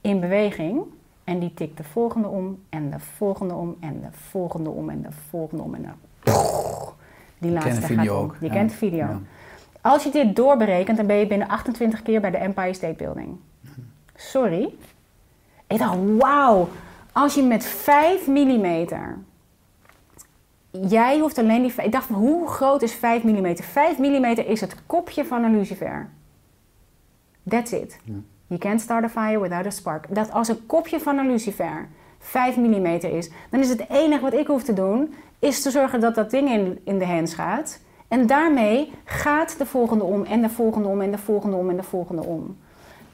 in 0.00 0.20
beweging. 0.20 0.82
En 1.26 1.38
die 1.38 1.54
tikt 1.54 1.76
de 1.76 1.84
volgende 1.84 2.28
om 2.28 2.58
en 2.68 2.90
de 2.90 3.00
volgende 3.00 3.54
om 3.54 3.76
en 3.80 4.00
de 4.00 4.08
volgende 4.10 4.70
om 4.70 4.90
en 4.90 5.02
de 5.02 5.12
volgende 5.30 5.62
om. 5.62 5.74
En 5.74 5.82
dan 5.82 5.94
die 7.38 7.50
laatste 7.50 7.82
video 7.82 7.96
gaat 7.96 8.08
om. 8.08 8.24
ook. 8.24 8.36
Je 8.40 8.46
ja. 8.46 8.52
kent 8.52 8.70
de 8.70 8.76
video. 8.76 8.98
Ja. 8.98 9.20
Als 9.80 10.04
je 10.04 10.10
dit 10.10 10.36
doorberekent, 10.36 10.96
dan 10.96 11.06
ben 11.06 11.16
je 11.16 11.26
binnen 11.26 11.48
28 11.48 12.02
keer 12.02 12.20
bij 12.20 12.30
de 12.30 12.36
Empire 12.36 12.72
State 12.72 12.94
Building. 12.94 13.36
Sorry. 14.14 14.74
Ik 15.66 15.78
dacht, 15.78 15.98
wauw. 16.18 16.68
Als 17.12 17.34
je 17.34 17.42
met 17.42 17.64
5 17.64 18.26
mm... 18.26 18.86
Jij 20.70 21.18
hoeft 21.18 21.38
alleen 21.38 21.62
die... 21.62 21.84
Ik 21.84 21.92
dacht, 21.92 22.08
hoe 22.08 22.48
groot 22.48 22.82
is 22.82 22.92
5 22.92 23.22
mm? 23.22 23.56
5 23.56 23.98
mm 23.98 24.24
is 24.24 24.60
het 24.60 24.86
kopje 24.86 25.24
van 25.24 25.44
een 25.44 25.56
lucifer. 25.56 26.08
That's 27.48 27.72
it. 27.72 27.98
You 28.46 28.60
can't 28.60 28.80
start 28.80 29.04
a 29.04 29.08
fire 29.08 29.40
without 29.40 29.66
a 29.66 29.70
spark. 29.70 30.06
Dat 30.14 30.32
als 30.32 30.48
een 30.48 30.66
kopje 30.66 31.00
van 31.00 31.18
een 31.18 31.26
lucifer 31.26 31.88
5 32.18 32.56
mm 32.56 32.86
is, 32.86 33.30
dan 33.50 33.60
is 33.60 33.68
het 33.68 33.84
enige 33.90 34.22
wat 34.22 34.34
ik 34.34 34.46
hoef 34.46 34.62
te 34.62 34.72
doen, 34.72 35.14
is 35.38 35.62
te 35.62 35.70
zorgen 35.70 36.00
dat 36.00 36.14
dat 36.14 36.30
ding 36.30 36.50
in, 36.50 36.78
in 36.84 36.98
de 36.98 37.06
hands 37.06 37.34
gaat. 37.34 37.80
En 38.08 38.26
daarmee 38.26 38.92
gaat 39.04 39.58
de 39.58 39.66
volgende 39.66 40.04
om 40.04 40.24
en 40.24 40.42
de 40.42 40.48
volgende 40.48 40.88
om 40.88 41.00
en 41.00 41.10
de 41.10 41.18
volgende 41.18 41.56
om 41.56 41.70
en 41.70 41.76
de 41.76 41.82
volgende 41.82 42.22
om. 42.22 42.56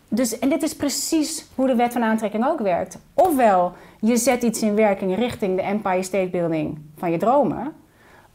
Dus, 0.08 0.38
en 0.38 0.48
dit 0.48 0.62
is 0.62 0.76
precies 0.76 1.46
hoe 1.54 1.66
de 1.66 1.74
wet 1.74 1.92
van 1.92 2.02
aantrekking 2.02 2.46
ook 2.46 2.60
werkt. 2.60 2.98
Ofwel, 3.14 3.72
je 4.00 4.16
zet 4.16 4.42
iets 4.42 4.62
in 4.62 4.74
werking 4.74 5.16
richting 5.16 5.56
de 5.56 5.62
Empire 5.62 6.02
State 6.02 6.28
Building 6.28 6.78
van 6.96 7.10
je 7.10 7.18
dromen. 7.18 7.72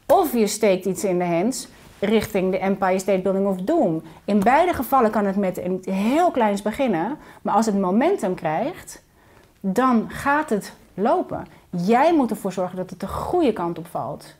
Of 0.06 0.32
je 0.32 0.46
steekt 0.46 0.84
iets 0.84 1.04
in 1.04 1.18
de 1.18 1.24
hands 1.24 1.68
richting 2.00 2.50
de 2.50 2.58
Empire 2.58 2.98
State 2.98 3.20
Building 3.20 3.46
of 3.46 3.56
Doom. 3.56 4.02
In 4.24 4.38
beide 4.40 4.72
gevallen 4.74 5.10
kan 5.10 5.24
het 5.26 5.36
met 5.36 5.58
een 5.64 5.82
heel 5.90 6.30
kleins 6.30 6.62
beginnen. 6.62 7.16
Maar 7.42 7.54
als 7.54 7.66
het 7.66 7.78
momentum 7.80 8.34
krijgt, 8.34 9.02
dan 9.60 10.04
gaat 10.08 10.50
het 10.50 10.72
lopen. 10.94 11.46
Jij 11.70 12.14
moet 12.14 12.30
ervoor 12.30 12.52
zorgen 12.52 12.76
dat 12.76 12.90
het 12.90 13.00
de 13.00 13.06
goede 13.08 13.52
kant 13.52 13.78
op 13.78 13.86
valt. 13.86 14.34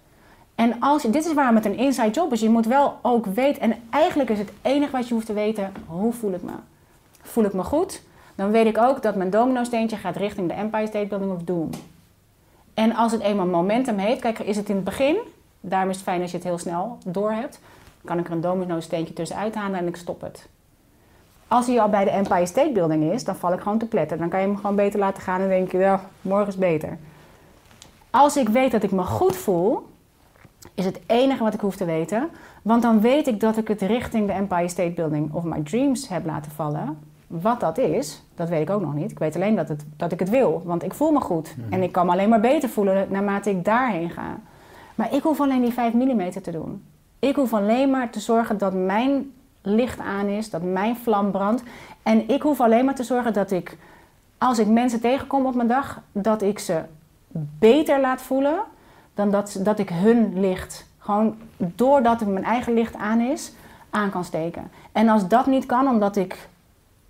En 0.55 0.77
als, 0.81 1.03
je- 1.03 1.11
dit 1.11 1.27
is 1.27 1.35
waarom 1.35 1.55
het 1.55 1.65
een 1.65 1.77
inside 1.79 2.11
job 2.11 2.33
is. 2.33 2.41
Je 2.41 2.49
moet 2.51 2.67
wel 2.67 2.99
ook 3.03 3.27
weten, 3.27 3.63
en 3.63 3.77
eigenlijk 3.91 4.31
is 4.31 4.39
het 4.39 4.51
enige 4.63 4.93
wat 4.93 5.09
je 5.09 5.15
hoeft 5.15 5.27
te 5.27 5.33
weten, 5.33 5.73
hoe 5.87 6.13
voel 6.13 6.33
ik 6.33 6.43
me? 6.43 6.53
Voel 7.23 7.45
ik 7.45 7.53
me 7.53 7.63
goed? 7.65 8.03
Dan 8.35 8.51
weet 8.51 8.67
ik 8.67 8.79
ook 8.79 9.03
dat 9.03 9.15
mijn 9.15 9.31
domino-steentje 9.31 9.97
gaat 9.97 10.17
richting 10.17 10.49
de 10.49 10.55
Empire 10.55 10.87
State 10.87 11.07
Building 11.07 11.33
of 11.33 11.43
Doom. 11.43 11.71
En 12.75 12.95
als 12.95 13.13
het 13.13 13.21
eenmaal 13.21 13.47
momentum 13.47 13.99
heeft, 13.99 14.21
kijk, 14.21 14.39
is 14.39 14.57
het 14.57 14.69
in 14.69 14.75
het 14.75 14.85
begin, 14.85 15.17
daarom 15.69 15.91
is 15.91 15.97
het 15.97 16.05
fijn 16.05 16.21
als 16.23 16.31
je 16.31 16.37
het 16.37 16.47
heel 16.47 16.59
snel 16.59 16.99
door 17.07 17.33
hebt, 17.33 17.61
kan 18.05 18.19
ik 18.19 18.27
er 18.27 18.33
een 18.33 18.41
domino-steentje 18.41 19.15
tussenuit 19.15 19.55
halen 19.55 19.79
en 19.79 19.87
ik 19.87 19.97
stop 19.97 20.21
het. 20.21 20.49
Als 21.49 21.67
hij 21.67 21.81
al 21.81 21.89
bij 21.89 22.05
de 22.05 22.11
Empire 22.11 22.47
State 22.47 22.71
Building 22.73 23.13
is, 23.13 23.25
dan 23.25 23.37
val 23.37 23.53
ik 23.53 23.61
gewoon 23.61 23.79
te 23.79 23.87
pletten. 23.87 24.19
Dan 24.19 24.29
kan 24.29 24.41
je 24.41 24.47
hem 24.47 24.57
gewoon 24.57 24.77
beter 24.77 24.99
laten 24.99 25.23
gaan 25.23 25.41
en 25.41 25.49
denk 25.49 25.73
je, 25.73 25.79
ja, 25.79 26.01
morgen 26.21 26.49
is 26.49 26.57
beter. 26.57 26.99
Als 28.11 28.37
ik 28.37 28.49
weet 28.49 28.71
dat 28.71 28.83
ik 28.83 28.91
me 28.91 29.03
goed 29.03 29.37
voel, 29.37 29.87
is 30.75 30.85
het 30.85 31.01
enige 31.07 31.43
wat 31.43 31.55
ik 31.55 31.61
hoef 31.61 31.77
te 31.77 31.85
weten. 31.85 32.29
Want 32.63 32.83
dan 32.83 33.01
weet 33.01 33.27
ik 33.27 33.41
dat 33.41 33.57
ik 33.57 33.69
het 33.69 33.81
richting 33.81 34.27
de 34.27 34.33
Empire 34.33 34.69
State 34.69 34.91
Building 34.91 35.35
of 35.35 35.45
my 35.45 35.63
dreams 35.63 36.09
heb 36.09 36.27
laten 36.27 36.51
vallen. 36.51 36.99
Wat 37.27 37.61
dat 37.61 37.79
is, 37.79 38.23
dat 38.35 38.49
weet 38.49 38.69
ik 38.69 38.71
ook 38.71 38.81
nog 38.81 38.95
niet. 38.95 39.11
Ik 39.11 39.19
weet 39.19 39.35
alleen 39.35 39.55
dat, 39.57 39.69
het, 39.69 39.85
dat 39.97 40.13
ik 40.13 40.19
het 40.19 40.31
wil, 40.31 40.63
want 40.65 40.83
ik 40.83 40.95
voel 40.95 41.11
me 41.11 41.21
goed. 41.21 41.55
En 41.71 41.83
ik 41.83 41.93
kan 41.93 42.07
me 42.07 42.13
alleen 42.13 42.29
maar 42.29 42.41
beter 42.41 42.69
voelen 42.69 43.07
naarmate 43.11 43.51
ik 43.51 43.65
daarheen 43.65 44.11
ga. 44.11 44.39
Maar 44.99 45.15
ik 45.15 45.23
hoef 45.23 45.41
alleen 45.41 45.61
die 45.61 45.73
5 45.73 45.93
mm 45.93 46.31
te 46.31 46.51
doen. 46.51 46.85
Ik 47.19 47.37
hoef 47.37 47.53
alleen 47.53 47.91
maar 47.91 48.11
te 48.11 48.21
zorgen 48.21 48.59
dat 48.59 48.75
mijn 48.75 49.33
licht 49.63 49.99
aan 49.99 50.27
is, 50.27 50.51
dat 50.51 50.63
mijn 50.63 50.97
vlam 50.97 51.31
brandt. 51.31 51.63
En 52.03 52.29
ik 52.29 52.43
hoef 52.43 52.61
alleen 52.61 52.85
maar 52.85 52.95
te 52.95 53.03
zorgen 53.03 53.33
dat 53.33 53.51
ik, 53.51 53.77
als 54.39 54.59
ik 54.59 54.67
mensen 54.67 55.01
tegenkom 55.01 55.47
op 55.47 55.55
mijn 55.55 55.69
dag, 55.69 56.01
dat 56.13 56.43
ik 56.43 56.59
ze 56.59 56.81
beter 57.59 58.01
laat 58.01 58.23
voelen 58.23 58.59
dan 59.15 59.31
dat, 59.31 59.61
dat 59.63 59.79
ik 59.79 59.89
hun 59.89 60.41
licht, 60.41 60.87
gewoon 60.99 61.37
doordat 61.57 62.27
mijn 62.27 62.45
eigen 62.45 62.75
licht 62.75 62.95
aan 62.95 63.21
is, 63.21 63.53
aan 63.91 64.11
kan 64.11 64.25
steken. 64.25 64.71
En 64.93 65.09
als 65.09 65.29
dat 65.29 65.47
niet 65.47 65.67
kan, 65.67 65.89
omdat 65.89 66.17
ik 66.17 66.49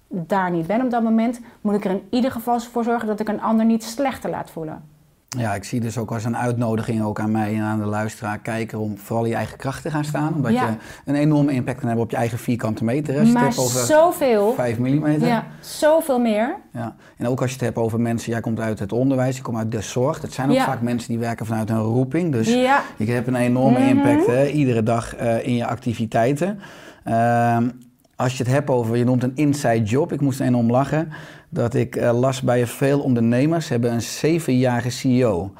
daar 0.09 0.51
niet 0.51 0.67
ben 0.67 0.85
op 0.85 0.91
dat 0.91 1.03
moment, 1.03 1.41
moet 1.61 1.75
ik 1.75 1.85
er 1.85 1.91
in 1.91 2.07
ieder 2.11 2.31
geval 2.31 2.61
voor 2.61 2.85
zorgen 2.85 3.07
dat 3.07 3.21
ik 3.21 3.29
een 3.29 3.43
ander 3.43 3.67
niet 3.67 3.85
slechter 3.85 4.31
laat 4.31 4.51
voelen. 4.51 4.97
Ja, 5.37 5.55
ik 5.55 5.65
zie 5.65 5.81
dus 5.81 5.99
ook 5.99 6.11
als 6.13 6.25
een 6.25 6.37
uitnodiging 6.37 7.03
ook 7.03 7.21
aan 7.21 7.31
mij 7.31 7.55
en 7.55 7.63
aan 7.63 7.79
de 7.79 7.85
luisteraar, 7.85 8.39
kijker, 8.39 8.79
om 8.79 8.99
vooral 8.99 9.25
je 9.27 9.35
eigen 9.35 9.57
kracht 9.59 9.83
te 9.83 9.91
gaan 9.91 10.05
staan. 10.05 10.35
Omdat 10.35 10.53
Ja. 10.53 10.67
je 10.69 10.75
een 11.05 11.15
enorme 11.15 11.53
impact 11.53 11.79
kan 11.79 11.87
hebben 11.87 12.05
op 12.05 12.11
je 12.11 12.17
eigen 12.17 12.39
vierkante 12.39 12.85
meter. 12.85 13.19
Als 13.19 13.27
je 13.27 13.33
maar 13.33 13.45
het 13.45 13.57
hebt 13.57 13.67
over 13.69 13.87
zoveel, 13.87 14.53
5 14.55 14.79
mm. 14.79 15.07
ja, 15.25 15.47
zoveel 15.61 16.19
meer. 16.19 16.55
Ja. 16.73 16.95
En 17.17 17.29
ook 17.29 17.41
als 17.41 17.49
je 17.51 17.57
het 17.57 17.65
hebt 17.65 17.77
over 17.77 18.01
mensen, 18.01 18.33
jij 18.33 18.41
komt 18.41 18.61
uit 18.61 18.79
het 18.79 18.93
onderwijs, 18.93 19.37
je 19.37 19.43
komt 19.43 19.57
uit 19.59 19.73
de 19.73 19.81
zorg. 19.81 20.21
Dat 20.21 20.33
zijn 20.33 20.49
ook 20.49 20.55
Ja. 20.55 20.65
vaak 20.65 20.81
mensen 20.81 21.09
die 21.09 21.19
werken 21.19 21.47
vanuit 21.47 21.71
een 21.71 21.79
roeping. 21.81 22.33
Dus 22.33 22.49
Ja, 22.55 22.83
je 22.97 23.11
hebt 23.13 23.27
een 23.27 23.37
enorme 23.37 23.79
Mhm. 23.79 23.89
impact 23.89 24.27
hè, 24.27 24.47
iedere 24.49 24.83
dag 24.83 25.15
eh, 25.17 25.47
in 25.47 25.55
je 25.55 25.67
activiteiten. 25.67 26.59
Ehm, 27.05 27.69
als 28.17 28.37
je 28.37 28.43
het 28.43 28.53
hebt 28.53 28.71
over, 28.71 28.97
je 28.97 29.05
noemt 29.05 29.23
een 29.23 29.33
inside 29.35 29.83
job. 29.83 30.13
Ik 30.13 30.21
moest 30.21 30.41
er 30.41 30.47
enorm 30.47 30.71
lachen. 30.71 31.09
Dat 31.49 31.75
ik 31.75 31.97
eh, 31.97 32.19
las 32.19 32.43
bij 32.43 32.67
veel 32.67 33.01
ondernemers 33.01 33.69
hebben 33.69 33.93
een 33.93 34.03
zevenjarige 34.03 34.91
CEO. 34.91 35.53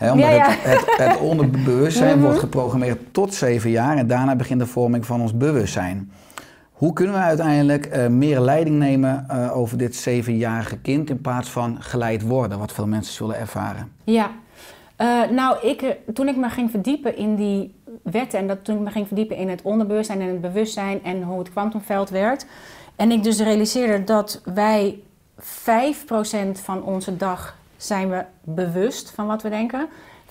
Omdat 0.00 0.18
Ja, 0.18 0.30
ja. 0.30 0.48
Het, 0.50 0.80
het, 0.86 1.08
het 1.08 1.20
onderbewustzijn 1.30 2.14
Mhm. 2.14 2.24
wordt 2.24 2.38
geprogrammeerd 2.38 2.98
tot 3.10 3.34
zeven 3.34 3.70
jaar. 3.70 3.96
En 3.96 4.06
daarna 4.06 4.36
begint 4.36 4.60
de 4.60 4.66
vorming 4.66 5.06
van 5.06 5.20
ons 5.20 5.36
bewustzijn. 5.36 6.12
Hoe 6.72 6.92
kunnen 6.92 7.14
we 7.14 7.20
uiteindelijk 7.20 7.86
eh, 7.86 8.06
meer 8.06 8.40
leiding 8.40 8.78
nemen 8.78 9.24
eh, 9.28 9.56
over 9.56 9.78
dit 9.78 9.96
zevenjarige 9.96 10.78
kind... 10.78 11.10
in 11.10 11.20
plaats 11.20 11.48
van 11.50 11.76
geleid 11.80 12.22
worden, 12.22 12.58
wat 12.58 12.72
veel 12.72 12.86
mensen 12.86 13.14
zullen 13.14 13.38
ervaren? 13.38 13.92
Ja, 14.04 14.30
nou, 15.30 15.66
ik, 15.66 15.96
toen 16.14 16.28
ik 16.28 16.36
me 16.36 16.48
ging 16.48 16.70
verdiepen 16.70 17.16
in 17.16 17.34
die 17.36 17.74
wetten 18.02 18.38
en 18.38 18.46
dat, 18.46 18.64
toen 18.64 18.76
ik 18.76 18.82
me 18.82 18.90
ging 18.90 19.06
verdiepen 19.06 19.36
in 19.36 19.48
het 19.48 19.62
onderbewustzijn 19.62 20.20
en 20.20 20.28
het 20.28 20.40
bewustzijn 20.40 21.04
en 21.04 21.22
hoe 21.22 21.38
het 21.38 21.50
kwantumveld 21.50 22.10
werkt. 22.10 22.46
En 22.96 23.10
ik 23.10 23.22
dus 23.22 23.40
realiseerde 23.40 24.04
dat 24.04 24.40
wij 24.54 24.98
5% 25.40 25.44
van 26.52 26.82
onze 26.82 27.16
dag 27.16 27.56
zijn 27.76 28.10
we 28.10 28.24
bewust 28.40 29.10
van 29.10 29.26
wat 29.26 29.42
we 29.42 29.48
denken. 29.48 29.88
95% 30.28 30.30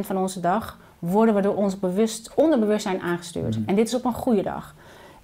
van 0.00 0.16
onze 0.16 0.40
dag 0.40 0.78
worden 0.98 1.34
we 1.34 1.40
door 1.40 1.54
ons 1.54 1.78
bewust, 1.78 2.32
onderbewustzijn 2.34 3.00
aangestuurd. 3.00 3.58
En 3.66 3.74
dit 3.74 3.86
is 3.86 3.94
op 3.94 4.04
een 4.04 4.12
goede 4.12 4.42
dag. 4.42 4.74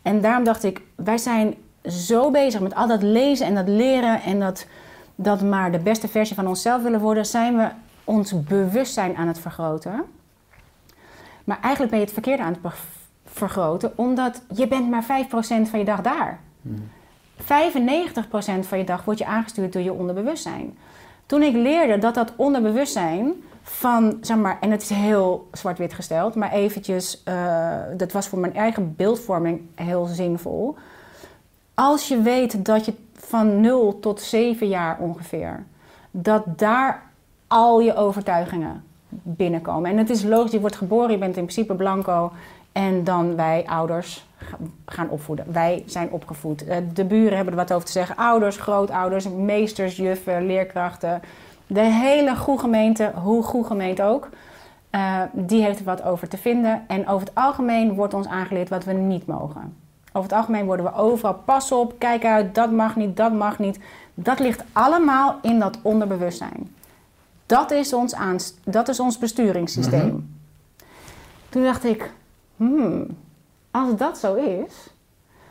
En 0.02 0.20
daarom 0.20 0.44
dacht 0.44 0.64
ik, 0.64 0.82
wij 0.94 1.18
zijn 1.18 1.54
zo 1.84 2.30
bezig 2.30 2.60
met 2.60 2.74
al 2.74 2.86
dat 2.88 3.02
lezen 3.02 3.46
en 3.46 3.54
dat 3.54 3.68
leren 3.68 4.22
en 4.22 4.40
dat, 4.40 4.66
dat 5.14 5.42
maar 5.42 5.72
de 5.72 5.78
beste 5.78 6.08
versie 6.08 6.36
van 6.36 6.46
onszelf 6.46 6.82
willen 6.82 7.00
worden, 7.00 7.26
zijn 7.26 7.56
we 7.56 7.68
ons 8.04 8.44
bewustzijn 8.44 9.16
aan 9.16 9.28
het 9.28 9.38
vergroten. 9.38 10.04
Maar 11.44 11.58
eigenlijk 11.60 11.90
ben 11.90 11.98
je 11.98 12.04
het 12.04 12.14
verkeerde 12.14 12.42
aan 12.42 12.56
het 12.62 12.72
vergroten, 13.24 13.92
omdat 13.96 14.42
je 14.54 14.68
bent 14.68 14.90
maar 14.90 15.04
5% 15.04 15.68
van 15.68 15.78
je 15.78 15.84
dag 15.84 16.00
daar. 16.00 16.40
95% 17.42 17.44
van 18.60 18.78
je 18.78 18.84
dag 18.84 19.04
wordt 19.04 19.20
je 19.20 19.26
aangestuurd 19.26 19.72
door 19.72 19.82
je 19.82 19.92
onderbewustzijn. 19.92 20.76
Toen 21.26 21.42
ik 21.42 21.54
leerde 21.54 21.98
dat 21.98 22.14
dat 22.14 22.32
onderbewustzijn 22.36 23.32
van, 23.62 24.18
zeg 24.20 24.36
maar, 24.36 24.58
en 24.60 24.70
het 24.70 24.82
is 24.82 24.90
heel 24.90 25.48
zwart-wit 25.52 25.94
gesteld, 25.94 26.34
maar 26.34 26.52
eventjes, 26.52 27.22
eh, 27.24 27.78
dat 27.96 28.12
was 28.12 28.28
voor 28.28 28.38
mijn 28.38 28.54
eigen 28.54 28.94
beeldvorming 28.96 29.60
heel 29.74 30.04
zinvol. 30.04 30.76
Als 31.74 32.08
je 32.08 32.22
weet 32.22 32.64
dat 32.64 32.84
je 32.84 32.94
van 33.14 33.60
0 33.60 33.98
tot 34.00 34.20
7 34.20 34.68
jaar 34.68 34.98
ongeveer, 34.98 35.64
dat 36.10 36.58
daar 36.58 37.02
al 37.46 37.80
je 37.80 37.96
overtuigingen 37.96 38.84
binnenkomen. 39.08 39.90
En 39.90 39.98
het 39.98 40.10
is 40.10 40.22
logisch, 40.22 40.52
je 40.52 40.60
wordt 40.60 40.76
geboren, 40.76 41.10
je 41.10 41.18
bent 41.18 41.36
in 41.36 41.42
principe 41.42 41.74
blanco. 41.74 42.32
En 42.74 43.04
dan 43.04 43.36
wij 43.36 43.64
ouders 43.66 44.26
ga- 44.36 44.56
gaan 44.86 45.08
opvoeden. 45.08 45.52
Wij 45.52 45.82
zijn 45.86 46.10
opgevoed. 46.10 46.66
Eh, 46.66 46.76
De 46.94 47.04
buren 47.04 47.34
hebben 47.36 47.54
er 47.54 47.60
wat 47.60 47.72
over 47.72 47.86
te 47.86 47.92
zeggen. 47.92 48.16
Ouders, 48.16 48.56
grootouders, 48.56 49.28
meesters, 49.28 49.96
juffen, 49.96 50.46
leerkrachten. 50.46 51.20
De 51.66 51.80
hele 51.80 52.36
goede 52.36 52.60
gemeente, 52.60 53.12
hoe 53.14 53.42
goed 53.42 53.66
gemeente 53.66 54.02
ook, 54.02 54.28
eh, 54.90 55.20
die 55.32 55.62
heeft 55.62 55.78
er 55.78 55.84
wat 55.84 56.02
over 56.02 56.28
te 56.28 56.36
vinden. 56.36 56.84
En 56.86 57.08
over 57.08 57.26
het 57.26 57.34
algemeen 57.36 57.94
wordt 57.94 58.14
ons 58.14 58.26
aangeleerd 58.26 58.68
wat 58.68 58.84
we 58.84 58.92
niet 58.92 59.26
mogen. 59.26 59.76
Over 60.12 60.28
het 60.30 60.38
algemeen 60.38 60.64
worden 60.66 60.84
we 60.86 60.94
overal, 60.94 61.34
pas 61.34 61.72
op, 61.72 61.94
kijk 61.98 62.24
uit, 62.24 62.54
dat 62.54 62.70
mag 62.72 62.96
niet, 62.96 63.16
dat 63.16 63.32
mag 63.32 63.58
niet. 63.58 63.78
Dat 64.14 64.38
ligt 64.38 64.64
allemaal 64.72 65.38
in 65.42 65.58
dat 65.58 65.78
onderbewustzijn. 65.82 66.74
Dat 67.46 67.70
is 67.70 67.92
ons, 67.92 68.14
aanst- 68.14 68.58
dat 68.64 68.88
is 68.88 69.00
ons 69.00 69.18
besturingssysteem. 69.18 70.34
Toen 71.48 71.62
dacht 71.62 71.84
ik, 71.84 72.10
hmm, 72.56 73.06
als 73.70 73.96
dat 73.96 74.18
zo 74.18 74.34
is, 74.34 74.94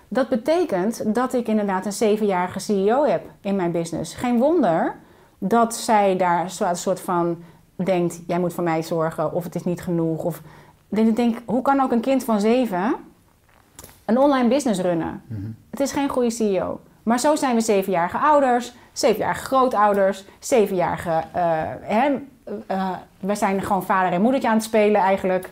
dat 0.08 0.30
betekent 0.30 1.16
dat 1.16 1.34
ik 1.34 1.48
inderdaad 1.48 1.86
een 1.86 1.94
zevenjarige 1.94 2.60
CEO 2.60 3.06
heb 3.06 3.24
in 3.42 3.56
mijn 3.56 3.72
business. 3.72 4.16
Geen 4.16 4.40
wonder 4.40 4.96
dat 5.38 5.76
zij 5.76 6.18
daar 6.18 6.52
een 6.60 6.76
soort 6.76 7.00
van 7.00 7.44
denkt, 7.76 8.22
jij 8.28 8.40
moet 8.40 8.54
voor 8.54 8.64
mij 8.64 8.84
zorgen 8.84 9.34
of 9.34 9.44
het 9.44 9.56
is 9.56 9.64
niet 9.64 9.82
genoeg. 9.82 10.24
Of, 10.24 10.42
ik 10.90 11.16
denk, 11.16 11.38
hoe 11.46 11.62
kan 11.62 11.80
ook 11.80 11.92
een 11.92 12.02
kind 12.02 12.24
van 12.24 12.40
zeven 12.40 12.96
een 14.06 14.18
online 14.18 14.50
business 14.50 14.80
runnen? 14.80 15.22
Het 15.70 15.80
is 15.80 15.92
geen 15.92 16.10
goede 16.10 16.30
CEO. 16.30 16.80
Maar 17.04 17.20
zo 17.20 17.36
zijn 17.36 17.56
we 17.56 17.62
zevenjarige 17.62 18.18
ouders, 18.18 18.74
zevenjarige 18.92 19.46
grootouders, 19.46 20.26
zevenjarige... 20.40 21.24
eh 21.32 21.62
hè, 21.82 22.16
eh, 22.68 22.90
we 23.20 23.36
zijn 23.36 23.62
gewoon 23.62 23.84
vader 23.84 24.12
en 24.12 24.22
moedertje 24.22 24.50
aan 24.50 24.56
het 24.56 24.64
spelen 24.64 25.02
eigenlijk. 25.02 25.50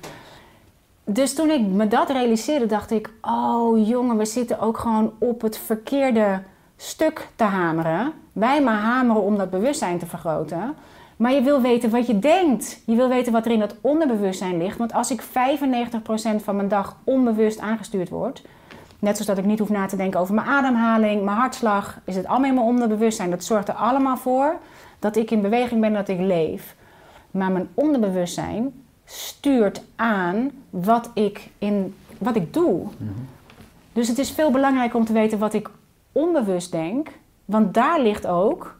Dus 1.05 1.35
toen 1.35 1.49
ik 1.49 1.61
me 1.61 1.87
dat 1.87 2.09
realiseerde, 2.09 2.65
dacht 2.65 2.91
ik... 2.91 3.09
Oh 3.21 3.87
jongen, 3.87 4.17
we 4.17 4.25
zitten 4.25 4.59
ook 4.59 4.77
gewoon 4.77 5.13
op 5.17 5.41
het 5.41 5.57
verkeerde 5.57 6.41
stuk 6.77 7.27
te 7.35 7.43
hameren. 7.43 8.13
Wij 8.33 8.61
maar 8.61 8.79
hameren 8.79 9.21
om 9.21 9.37
dat 9.37 9.49
bewustzijn 9.49 9.99
te 9.99 10.05
vergroten. 10.05 10.75
Maar 11.17 11.33
je 11.33 11.41
wil 11.41 11.61
weten 11.61 11.89
wat 11.89 12.07
je 12.07 12.19
denkt. 12.19 12.81
Je 12.85 12.95
wil 12.95 13.09
weten 13.09 13.31
wat 13.31 13.45
er 13.45 13.51
in 13.51 13.59
dat 13.59 13.75
onderbewustzijn 13.81 14.57
ligt. 14.57 14.77
Want 14.77 14.93
als 14.93 15.11
ik 15.11 15.23
95% 15.23 15.25
van 16.43 16.55
mijn 16.55 16.67
dag 16.67 16.97
onbewust 17.03 17.59
aangestuurd 17.59 18.09
word... 18.09 18.41
Net 19.01 19.17
zoals 19.17 19.27
dat 19.27 19.37
ik 19.37 19.45
niet 19.45 19.59
hoef 19.59 19.69
na 19.69 19.85
te 19.85 19.95
denken 19.95 20.19
over 20.19 20.33
mijn 20.33 20.47
ademhaling, 20.47 21.23
mijn 21.23 21.37
hartslag, 21.37 21.99
is 22.05 22.15
het 22.15 22.25
allemaal 22.27 22.49
in 22.49 22.55
mijn 22.55 22.65
onderbewustzijn. 22.65 23.29
Dat 23.29 23.43
zorgt 23.43 23.67
er 23.67 23.73
allemaal 23.73 24.17
voor 24.17 24.55
dat 24.99 25.15
ik 25.15 25.31
in 25.31 25.41
beweging 25.41 25.81
ben, 25.81 25.93
dat 25.93 26.07
ik 26.07 26.19
leef. 26.19 26.75
Maar 27.31 27.51
mijn 27.51 27.69
onderbewustzijn 27.73 28.80
stuurt 29.11 29.83
aan 29.95 30.51
wat 30.69 31.11
ik, 31.13 31.49
in, 31.57 31.95
wat 32.17 32.35
ik 32.35 32.53
doe. 32.53 32.87
Dus 33.93 34.07
het 34.07 34.17
is 34.17 34.31
veel 34.31 34.51
belangrijker 34.51 34.99
om 34.99 35.05
te 35.05 35.13
weten 35.13 35.39
wat 35.39 35.53
ik 35.53 35.69
onbewust 36.11 36.71
denk. 36.71 37.09
Want 37.45 37.73
daar 37.73 38.01
ligt 38.01 38.27
ook, 38.27 38.75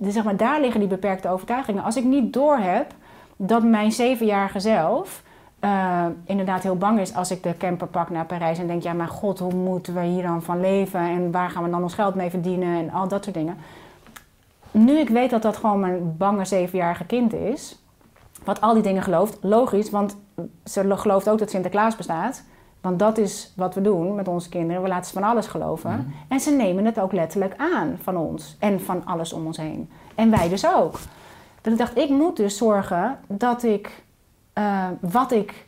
zeg 0.00 0.24
maar, 0.24 0.36
daar 0.36 0.60
liggen 0.60 0.80
die 0.80 0.88
beperkte 0.88 1.28
overtuigingen. 1.28 1.82
Als 1.82 1.96
ik 1.96 2.04
niet 2.04 2.32
doorheb 2.32 2.94
dat 3.36 3.62
mijn 3.62 3.92
zevenjarige 3.92 4.60
zelf 4.60 5.22
eh, 5.60 6.06
inderdaad 6.24 6.62
heel 6.62 6.76
bang 6.76 7.00
is 7.00 7.14
als 7.14 7.30
ik 7.30 7.42
de 7.42 7.56
camper 7.56 7.86
pak 7.86 8.10
naar 8.10 8.26
Parijs 8.26 8.58
en 8.58 8.66
denk, 8.66 8.82
ja 8.82 8.92
maar 8.92 9.08
god, 9.08 9.38
hoe 9.38 9.54
moeten 9.54 9.94
we 9.94 10.02
hier 10.02 10.22
dan 10.22 10.42
van 10.42 10.60
leven 10.60 11.00
en 11.00 11.30
waar 11.30 11.50
gaan 11.50 11.64
we 11.64 11.70
dan 11.70 11.82
ons 11.82 11.94
geld 11.94 12.14
mee 12.14 12.30
verdienen 12.30 12.78
en 12.78 12.90
al 12.90 13.08
dat 13.08 13.24
soort 13.24 13.36
dingen. 13.36 13.56
Nu 14.70 14.98
ik 14.98 15.08
weet 15.08 15.30
dat 15.30 15.42
dat 15.42 15.56
gewoon 15.56 15.80
mijn 15.80 16.16
bange 16.16 16.44
zevenjarige 16.44 17.04
kind 17.04 17.32
is, 17.34 17.79
wat 18.44 18.60
al 18.60 18.74
die 18.74 18.82
dingen 18.82 19.02
gelooft, 19.02 19.38
logisch, 19.40 19.90
want 19.90 20.16
ze 20.64 20.96
gelooft 20.96 21.28
ook 21.28 21.38
dat 21.38 21.50
Sinterklaas 21.50 21.96
bestaat. 21.96 22.42
Want 22.80 22.98
dat 22.98 23.18
is 23.18 23.52
wat 23.56 23.74
we 23.74 23.80
doen 23.80 24.14
met 24.14 24.28
onze 24.28 24.48
kinderen. 24.48 24.82
We 24.82 24.88
laten 24.88 25.06
ze 25.06 25.12
van 25.12 25.22
alles 25.22 25.46
geloven. 25.46 26.14
En 26.28 26.40
ze 26.40 26.50
nemen 26.50 26.84
het 26.84 27.00
ook 27.00 27.12
letterlijk 27.12 27.54
aan 27.74 27.98
van 28.02 28.16
ons. 28.16 28.56
En 28.58 28.80
van 28.80 29.04
alles 29.04 29.32
om 29.32 29.46
ons 29.46 29.56
heen. 29.56 29.90
En 30.14 30.30
wij 30.30 30.48
dus 30.48 30.66
ook. 30.66 30.98
Dat 31.60 31.72
ik 31.72 31.78
dacht, 31.78 31.96
ik 31.96 32.08
moet 32.08 32.36
dus 32.36 32.56
zorgen 32.56 33.18
dat 33.26 33.62
ik 33.62 34.02
eh, 34.52 34.86
wat 35.00 35.32
ik 35.32 35.66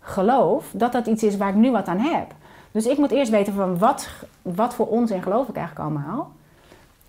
geloof, 0.00 0.70
dat 0.74 0.92
dat 0.92 1.06
iets 1.06 1.22
is 1.22 1.36
waar 1.36 1.48
ik 1.48 1.54
nu 1.54 1.70
wat 1.70 1.86
aan 1.86 1.98
heb. 1.98 2.34
Dus 2.70 2.86
ik 2.86 2.98
moet 2.98 3.10
eerst 3.10 3.30
weten 3.30 3.52
van 3.52 3.78
wat, 3.78 4.08
wat 4.42 4.74
voor 4.74 4.86
onzin 4.86 5.22
geloof 5.22 5.48
ik 5.48 5.56
eigenlijk 5.56 5.88
allemaal. 5.88 6.32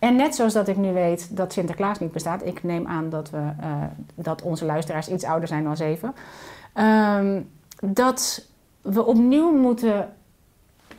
En 0.03 0.15
net 0.15 0.35
zoals 0.35 0.53
dat 0.53 0.67
ik 0.67 0.77
nu 0.77 0.93
weet 0.93 1.37
dat 1.37 1.53
Sinterklaas 1.53 1.99
niet 1.99 2.11
bestaat, 2.11 2.45
ik 2.45 2.63
neem 2.63 2.87
aan 2.87 3.09
dat, 3.09 3.29
we, 3.29 3.51
eh, 3.59 3.83
dat 4.15 4.41
onze 4.41 4.65
luisteraars 4.65 5.09
iets 5.09 5.23
ouder 5.23 5.47
zijn 5.47 5.63
dan 5.63 5.77
zeven, 5.77 6.13
ehm, 6.73 7.41
dat 7.81 8.47
we 8.81 9.05
opnieuw 9.05 9.51
moeten 9.51 10.13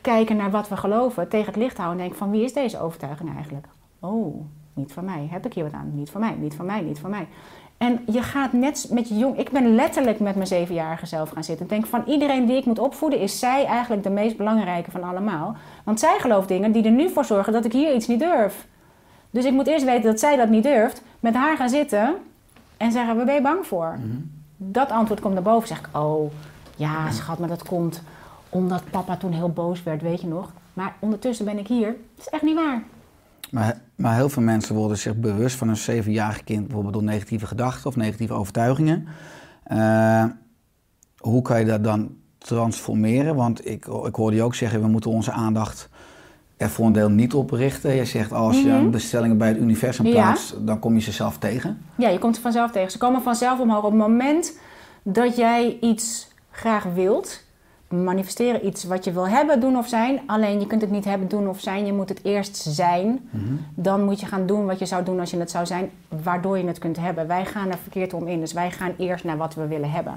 kijken 0.01 0.35
naar 0.35 0.51
wat 0.51 0.69
we 0.69 0.77
geloven, 0.77 1.27
tegen 1.27 1.45
het 1.45 1.55
licht 1.55 1.77
houden 1.77 1.97
en 1.97 2.03
denken 2.03 2.17
van 2.17 2.31
wie 2.31 2.43
is 2.43 2.53
deze 2.53 2.79
overtuiging 2.79 3.35
eigenlijk? 3.35 3.67
Oh, 3.99 4.45
niet 4.73 4.93
van 4.93 5.05
mij. 5.05 5.27
Heb 5.31 5.45
ik 5.45 5.53
hier 5.53 5.63
wat 5.63 5.73
aan? 5.73 5.91
Niet 5.93 6.09
van 6.09 6.21
mij, 6.21 6.35
niet 6.39 6.55
van 6.55 6.65
mij, 6.65 6.81
niet 6.81 6.99
van 6.99 7.09
mij. 7.09 7.27
En 7.77 7.99
je 8.11 8.21
gaat 8.21 8.53
net 8.53 8.87
met 8.91 9.09
je 9.09 9.17
jong... 9.17 9.37
Ik 9.37 9.51
ben 9.51 9.75
letterlijk 9.75 10.19
met 10.19 10.35
mijn 10.35 10.47
zevenjarige 10.47 11.05
zelf 11.05 11.29
gaan 11.29 11.43
zitten. 11.43 11.65
Ik 11.65 11.71
denk 11.71 11.85
van 11.85 12.03
iedereen 12.05 12.45
die 12.45 12.57
ik 12.57 12.65
moet 12.65 12.79
opvoeden... 12.79 13.19
is 13.19 13.39
zij 13.39 13.65
eigenlijk 13.65 14.03
de 14.03 14.09
meest 14.09 14.37
belangrijke 14.37 14.91
van 14.91 15.03
allemaal. 15.03 15.55
Want 15.83 15.99
zij 15.99 16.17
gelooft 16.19 16.47
dingen 16.47 16.71
die 16.71 16.83
er 16.83 16.91
nu 16.91 17.09
voor 17.09 17.25
zorgen 17.25 17.53
dat 17.53 17.65
ik 17.65 17.73
hier 17.73 17.95
iets 17.95 18.07
niet 18.07 18.19
durf. 18.19 18.67
Dus 19.35 19.45
ik 19.45 19.53
moet 19.53 19.67
eerst 19.67 19.85
weten 19.85 20.03
dat 20.03 20.19
zij 20.19 20.35
dat 20.35 20.49
niet 20.49 20.63
durft. 20.63 21.01
Met 21.19 21.33
haar 21.33 21.57
gaan 21.57 21.69
zitten 21.69 22.15
en 22.77 22.91
zeggen, 22.91 23.15
waar 23.15 23.25
ben 23.25 23.35
je 23.35 23.41
bang 23.41 23.65
voor? 23.65 23.99
Dat 24.57 24.91
antwoord 24.91 25.19
komt 25.19 25.33
naar 25.33 25.43
boven. 25.43 25.67
Zeg 25.67 25.79
ik, 25.79 25.87
oh, 25.91 26.31
ja 26.75 27.11
schat, 27.11 27.39
maar 27.39 27.47
dat 27.47 27.63
komt 27.63 28.01
omdat 28.49 28.89
papa 28.89 29.17
toen 29.17 29.31
heel 29.31 29.49
boos 29.49 29.83
werd, 29.83 30.01
weet 30.01 30.21
je 30.21 30.27
nog. 30.27 30.51
Maar 30.73 30.95
ondertussen 30.99 31.45
ben 31.45 31.57
ik 31.57 31.67
hier. 31.67 31.87
Dat 31.87 32.25
is 32.25 32.29
echt 32.29 32.43
niet 32.43 32.55
waar. 32.55 32.83
Maar, 33.51 33.81
maar 33.95 34.15
heel 34.15 34.29
veel 34.29 34.43
mensen 34.43 34.75
worden 34.75 34.97
zich 34.97 35.15
bewust 35.15 35.55
van 35.55 35.69
een 35.69 35.77
zevenjarig 35.77 36.43
kind, 36.43 36.63
bijvoorbeeld 36.63 36.93
door 36.93 37.03
negatieve 37.03 37.47
gedachten 37.47 37.89
of 37.89 37.95
negatieve 37.95 38.33
overtuigingen. 38.33 39.07
Eh, 39.63 40.25
hoe 41.17 41.41
kan 41.41 41.59
je 41.59 41.65
dat 41.65 41.83
dan 41.83 42.15
transformeren? 42.37 43.35
Want 43.35 43.67
ik, 43.67 43.85
ik 43.85 44.15
hoorde 44.15 44.35
je 44.35 44.43
ook 44.43 44.55
zeggen, 44.55 44.81
we 44.81 44.87
moeten 44.87 45.11
onze 45.11 45.31
aandacht 45.31 45.89
er 46.57 46.69
voor 46.69 46.85
een 46.85 46.91
deel 46.91 47.09
niet 47.09 47.33
op 47.33 47.51
richten. 47.51 47.95
Je 47.95 48.05
zegt, 48.05 48.31
als 48.33 48.61
je 48.61 48.69
Mhm. 48.69 48.89
bestellingen 48.89 49.37
bij 49.37 49.47
het 49.47 49.57
universum 49.57 50.05
Ja. 50.05 50.11
plaatst, 50.11 50.55
dan 50.65 50.79
kom 50.79 50.93
je 50.93 51.01
ze 51.01 51.11
zelf 51.11 51.37
tegen. 51.37 51.81
Ja, 51.95 52.09
je 52.09 52.19
komt 52.19 52.35
er 52.35 52.41
vanzelf 52.41 52.71
tegen. 52.71 52.91
Ze 52.91 52.97
komen 52.97 53.21
vanzelf 53.21 53.59
omhoog. 53.59 53.83
Op 53.83 53.91
het 53.91 53.99
moment 53.99 54.57
dat 55.03 55.35
jij 55.35 55.77
iets 55.81 56.27
graag 56.51 56.83
wilt, 56.93 57.43
manifesteren 57.89 58.65
iets 58.67 58.83
wat 58.83 59.03
je 59.03 59.11
wil 59.11 59.27
hebben, 59.27 59.59
doen 59.59 59.77
of 59.77 59.87
zijn. 59.87 60.19
Alleen 60.27 60.59
je 60.59 60.67
kunt 60.67 60.81
het 60.81 60.91
niet 60.91 61.05
hebben, 61.05 61.27
doen 61.27 61.49
of 61.49 61.59
zijn. 61.59 61.85
Je 61.85 61.93
moet 61.93 62.09
het 62.09 62.19
eerst 62.23 62.57
zijn. 62.57 63.29
Dan 63.75 64.03
moet 64.03 64.19
je 64.19 64.25
gaan 64.25 64.45
doen 64.45 64.65
wat 64.65 64.79
je 64.79 64.85
zou 64.85 65.03
doen 65.03 65.19
als 65.19 65.31
je 65.31 65.37
het 65.39 65.51
zou 65.51 65.65
zijn, 65.65 65.89
waardoor 66.23 66.57
je 66.57 66.67
het 66.67 66.79
kunt 66.79 66.97
hebben. 66.97 67.27
Wij 67.27 67.45
gaan 67.45 67.69
er 67.71 67.77
verkeerd 67.81 68.13
om 68.13 68.27
in. 68.27 68.39
Dus 68.39 68.53
wij 68.53 68.71
gaan 68.71 68.93
eerst 68.97 69.23
naar 69.23 69.37
wat 69.37 69.55
we 69.55 69.67
willen 69.67 69.91
hebben. 69.91 70.13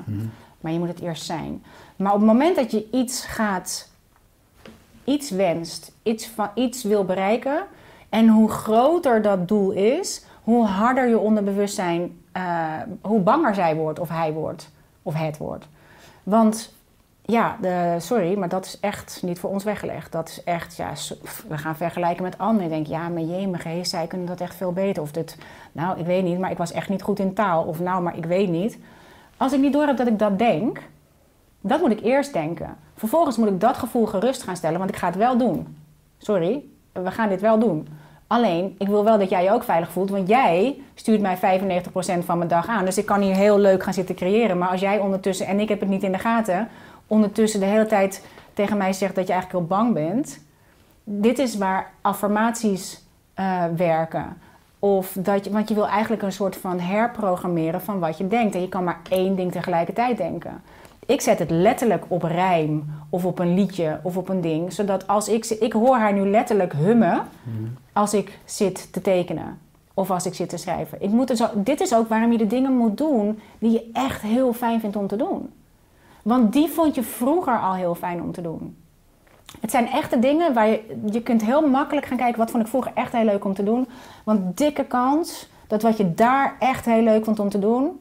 Maar 0.61 0.72
je 0.72 0.79
moet 0.79 0.88
het 0.88 1.01
eerst 1.01 1.24
zijn. 1.24 1.62
Maar 1.96 2.12
op 2.12 2.18
het 2.18 2.29
moment 2.29 2.57
dat 2.57 2.70
je 2.70 2.87
iets 2.92 3.24
gaat, 3.24 3.88
iets 5.09 5.31
wenst, 5.31 5.92
iets, 6.02 6.27
van, 6.27 6.50
iets 6.54 6.83
wil 6.83 7.04
bereiken. 7.04 7.63
En 8.09 8.29
hoe 8.29 8.50
groter 8.50 9.23
dat 9.23 9.48
doel 9.48 9.71
is, 9.71 10.25
hoe 10.42 10.67
harder 10.67 11.09
je 11.09 11.19
onderbewustzijn, 11.19 12.21
eh, 12.33 12.75
hoe 13.00 13.21
banger 13.21 13.54
zij 13.54 13.77
wordt 13.77 13.98
of 13.98 14.09
hij 14.09 14.33
wordt. 14.33 14.71
Of 15.02 15.15
het 15.15 15.37
wordt. 15.37 15.69
Want 16.23 16.73
ja, 17.23 17.56
de, 17.61 17.96
sorry, 17.98 18.38
maar 18.38 18.48
dat 18.48 18.65
is 18.65 18.81
echt 18.81 19.23
niet 19.23 19.38
voor 19.38 19.50
ons 19.50 19.65
weggelegd. 19.65 20.13
Dat 20.13 20.29
is 20.29 20.44
echt, 20.44 20.77
ja, 20.77 20.92
we 21.48 21.59
gaan 21.59 21.77
vergelijken 21.77 22.23
met 22.23 22.38
anderen. 22.38 22.65
Ik 22.65 22.71
denk, 22.71 22.87
ja, 22.87 23.09
maar 23.09 23.23
jemige, 23.23 23.81
zij 23.83 24.06
kunnen 24.06 24.27
dat 24.27 24.40
echt 24.40 24.54
veel 24.54 24.73
beter. 24.73 25.02
Of 25.02 25.13
dit, 25.13 25.38
nou, 25.73 25.98
ik 25.98 26.06
weet 26.06 26.25
niet, 26.25 26.38
maar 26.38 26.50
ik 26.50 26.59
was 26.59 26.73
echt 26.73 26.88
niet 26.88 27.02
goed 27.02 27.19
in 27.19 27.35
taal. 27.35 27.65
Of 27.65 27.81
nou, 27.81 28.02
maar 28.02 28.17
ik 28.17 28.25
weet 28.25 28.48
niet. 28.48 28.79
Als 29.37 29.52
ik 29.52 29.61
niet 29.61 29.73
door 29.73 29.87
heb 29.87 29.96
dat 29.96 30.06
ik 30.06 30.19
dat 30.19 30.38
denk, 30.38 30.83
dat 31.61 31.81
moet 31.81 31.90
ik 31.90 32.00
eerst 32.00 32.33
denken. 32.33 32.77
Vervolgens 32.99 33.37
moet 33.37 33.49
ik 33.49 33.61
dat 33.61 33.77
gevoel 33.77 34.07
gerust 34.07 34.42
gaan 34.42 34.57
stellen, 34.57 34.79
want 34.79 34.90
ik 34.90 34.96
ga 34.96 35.07
het 35.07 35.17
wel 35.17 35.37
doen. 35.37 35.77
Sorry, 36.19 36.65
we 36.92 37.11
gaan 37.11 37.29
dit 37.29 37.40
wel 37.40 37.59
doen. 37.59 37.88
Alleen, 38.27 38.75
ik 38.79 38.87
wil 38.88 39.05
wel 39.05 39.19
dat 39.19 39.31
jij 39.31 39.42
je 39.42 39.51
ook 39.51 39.63
veilig 39.63 39.90
voelt, 39.90 40.11
want 40.11 40.29
jij 40.29 40.81
stuurt 40.94 41.21
mij 41.21 41.37
95% 41.37 42.25
van 42.25 42.38
mijn 42.38 42.51
dag 42.51 42.67
aan. 42.67 42.85
Dus 42.85 42.99
ik 42.99 43.07
kan 43.07 43.21
hier 43.21 43.35
heel 43.35 43.59
leuk 43.59 43.83
gaan 43.83 43.92
zitten 43.92 44.15
creëren. 44.15 44.59
Maar 44.59 44.69
als 44.69 44.81
jij 44.81 44.99
ondertussen, 44.99 45.46
en 45.46 45.61
ik 45.61 45.69
heb 45.69 45.81
het 45.81 45.88
niet 45.88 46.03
in 46.03 46.13
de 46.13 46.19
gaten, 46.19 46.69
ondertussen 47.07 47.61
de 47.61 47.67
hele 47.67 47.87
tijd 47.87 48.27
tegen 48.55 48.77
mij 48.77 48.92
zegt 48.92 49.15
dat 49.15 49.27
je 49.27 49.33
eigenlijk 49.33 49.65
heel 49.65 49.77
bang 49.79 49.94
bent. 49.94 50.40
Dit 51.05 51.38
is 51.38 51.57
waar 51.57 51.90
affirmaties 52.01 53.03
eh, 53.35 53.65
werken. 53.77 54.37
Of 54.79 55.17
dat 55.19 55.44
je, 55.44 55.51
want 55.51 55.69
je 55.69 55.75
wil 55.75 55.88
eigenlijk 55.88 56.23
een 56.23 56.33
soort 56.33 56.57
van 56.57 56.81
herprogrammeren 56.81 57.81
van 57.81 57.99
wat 57.99 58.19
je 58.19 58.29
denkt. 58.29 58.55
En 58.55 58.61
je 58.61 58.69
kan 58.69 58.85
maar 58.85 59.01
één 59.09 59.37
ding 59.37 59.53
tegelijkertijd 59.53 60.17
denken. 60.17 60.63
Ik 61.09 61.21
zet 61.21 61.38
het 61.38 61.50
letterlijk 61.50 62.04
op 62.09 62.23
rijm 62.23 62.85
of 63.11 63.25
op 63.25 63.38
een 63.38 63.54
liedje 63.54 64.00
of 64.02 64.17
op 64.17 64.29
een 64.29 64.40
ding. 64.40 64.73
Zodat 64.73 65.06
als 65.06 65.29
ik... 65.29 65.44
Ik 65.46 65.73
hoor 65.73 65.96
haar 65.96 66.13
nu 66.13 66.31
letterlijk 66.31 66.73
hummen 66.73 67.23
als 67.92 68.15
ik 68.15 68.38
zit 68.44 68.92
te 68.92 69.00
tekenen. 69.00 69.59
Of 69.94 70.11
als 70.11 70.27
ik 70.27 70.35
zit 70.35 70.48
te 70.48 70.56
schrijven. 70.56 71.02
Ik 71.02 71.11
moet 71.11 71.31
er 71.31 71.37
zo, 71.37 71.46
dit 71.54 71.81
is 71.81 71.94
ook 71.94 72.09
waarom 72.09 72.33
je 72.33 72.38
de 72.38 72.46
dingen 72.46 72.77
moet 72.77 72.96
doen 72.96 73.40
die 73.59 73.71
je 73.71 73.90
echt 73.92 74.23
heel 74.23 74.52
fijn 74.52 74.81
vindt 74.81 74.96
om 74.96 75.06
te 75.06 75.17
doen. 75.17 75.50
Want 76.23 76.52
die 76.52 76.69
vond 76.69 76.94
je 76.94 77.02
vroeger 77.02 77.61
al 77.61 77.75
heel 77.75 77.94
fijn 77.94 78.23
om 78.23 78.33
te 78.33 78.42
doen. 78.42 78.77
Het 79.61 79.71
zijn 79.71 79.88
echte 79.88 80.19
dingen 80.19 80.54
waar 80.54 80.69
je, 80.69 80.96
je 81.11 81.23
kunt 81.23 81.44
heel 81.44 81.69
makkelijk 81.69 82.06
gaan 82.06 82.17
kijken... 82.17 82.38
wat 82.38 82.50
vond 82.50 82.63
ik 82.63 82.69
vroeger 82.69 82.92
echt 82.94 83.13
heel 83.13 83.25
leuk 83.25 83.44
om 83.44 83.54
te 83.54 83.65
doen. 83.65 83.88
Want 84.25 84.56
dikke 84.56 84.85
kans 84.85 85.48
dat 85.67 85.83
wat 85.83 85.96
je 85.96 86.15
daar 86.15 86.56
echt 86.59 86.85
heel 86.85 87.02
leuk 87.02 87.25
vond 87.25 87.38
om 87.38 87.48
te 87.48 87.59
doen... 87.59 88.00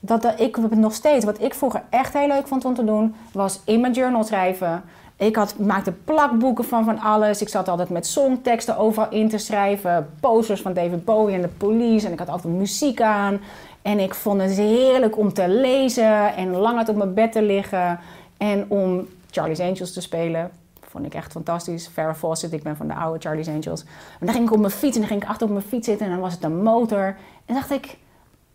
Dat, 0.00 0.34
ik 0.36 0.70
nog 0.70 0.94
steeds. 0.94 1.24
Wat 1.24 1.42
ik 1.42 1.54
vroeger 1.54 1.82
echt 1.90 2.12
heel 2.12 2.26
leuk 2.26 2.46
vond 2.46 2.64
om 2.64 2.74
te 2.74 2.84
doen... 2.84 3.14
was 3.32 3.60
in 3.64 3.80
mijn 3.80 3.92
journal 3.92 4.24
schrijven. 4.24 4.82
Ik 5.16 5.36
had, 5.36 5.58
maakte 5.58 5.92
plakboeken 5.92 6.64
van 6.64 6.84
van 6.84 6.98
alles. 6.98 7.40
Ik 7.40 7.48
zat 7.48 7.68
altijd 7.68 7.88
met 7.88 8.06
songteksten 8.06 8.76
overal 8.76 9.10
in 9.10 9.28
te 9.28 9.38
schrijven. 9.38 10.10
Posters 10.20 10.60
van 10.60 10.72
David 10.72 11.04
Bowie 11.04 11.34
en 11.34 11.40
de 11.40 11.48
Police. 11.48 12.06
En 12.06 12.12
ik 12.12 12.18
had 12.18 12.28
altijd 12.28 12.54
muziek 12.54 13.00
aan. 13.00 13.40
En 13.82 13.98
ik 13.98 14.14
vond 14.14 14.40
het 14.40 14.50
heerlijk 14.50 15.18
om 15.18 15.32
te 15.32 15.48
lezen. 15.48 16.34
En 16.34 16.56
lang 16.56 16.78
uit 16.78 16.88
op 16.88 16.96
mijn 16.96 17.14
bed 17.14 17.32
te 17.32 17.42
liggen. 17.42 18.00
En 18.36 18.64
om 18.68 19.06
Charlie's 19.30 19.60
Angels 19.60 19.92
te 19.92 20.00
spelen. 20.00 20.50
Vond 20.80 21.06
ik 21.06 21.14
echt 21.14 21.32
fantastisch. 21.32 21.88
Farrah 21.92 22.14
Fawcett, 22.14 22.52
ik 22.52 22.62
ben 22.62 22.76
van 22.76 22.88
de 22.88 22.94
oude 22.94 23.20
Charlie's 23.20 23.48
Angels. 23.48 23.80
En 24.20 24.26
dan 24.26 24.34
ging 24.34 24.46
ik 24.46 24.52
op 24.52 24.58
mijn 24.58 24.72
fiets 24.72 24.94
en 24.94 25.00
dan 25.00 25.10
ging 25.10 25.22
ik 25.22 25.28
achter 25.28 25.46
op 25.46 25.52
mijn 25.52 25.64
fiets 25.64 25.86
zitten. 25.86 26.06
En 26.06 26.12
dan 26.12 26.20
was 26.20 26.32
het 26.32 26.44
een 26.44 26.62
motor. 26.62 27.16
En 27.46 27.54
dacht 27.54 27.70
ik, 27.70 27.96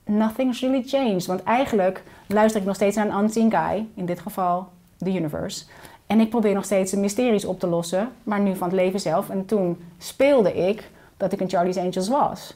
nothing's 0.05 0.59
really 0.59 0.83
changed. 0.85 1.25
Want 1.25 1.43
eigenlijk 1.43 2.03
luister 2.27 2.61
ik 2.61 2.67
nog 2.67 2.75
steeds 2.75 2.95
naar 2.95 3.07
een 3.07 3.23
unseen 3.23 3.51
guy. 3.51 3.87
In 3.93 4.05
dit 4.05 4.19
geval, 4.19 4.67
the 4.97 5.13
universe. 5.13 5.65
En 6.07 6.19
ik 6.19 6.29
probeer 6.29 6.53
nog 6.53 6.65
steeds 6.65 6.91
de 6.91 6.97
mysteries 6.97 7.45
op 7.45 7.59
te 7.59 7.67
lossen, 7.67 8.09
maar 8.23 8.39
nu 8.39 8.55
van 8.55 8.67
het 8.67 8.77
leven 8.77 8.99
zelf. 8.99 9.29
En 9.29 9.45
toen 9.45 9.83
speelde 9.97 10.53
ik 10.67 10.89
dat 11.17 11.31
ik 11.31 11.39
een 11.39 11.49
Charlie's 11.49 11.77
Angels 11.77 12.07
was. 12.07 12.55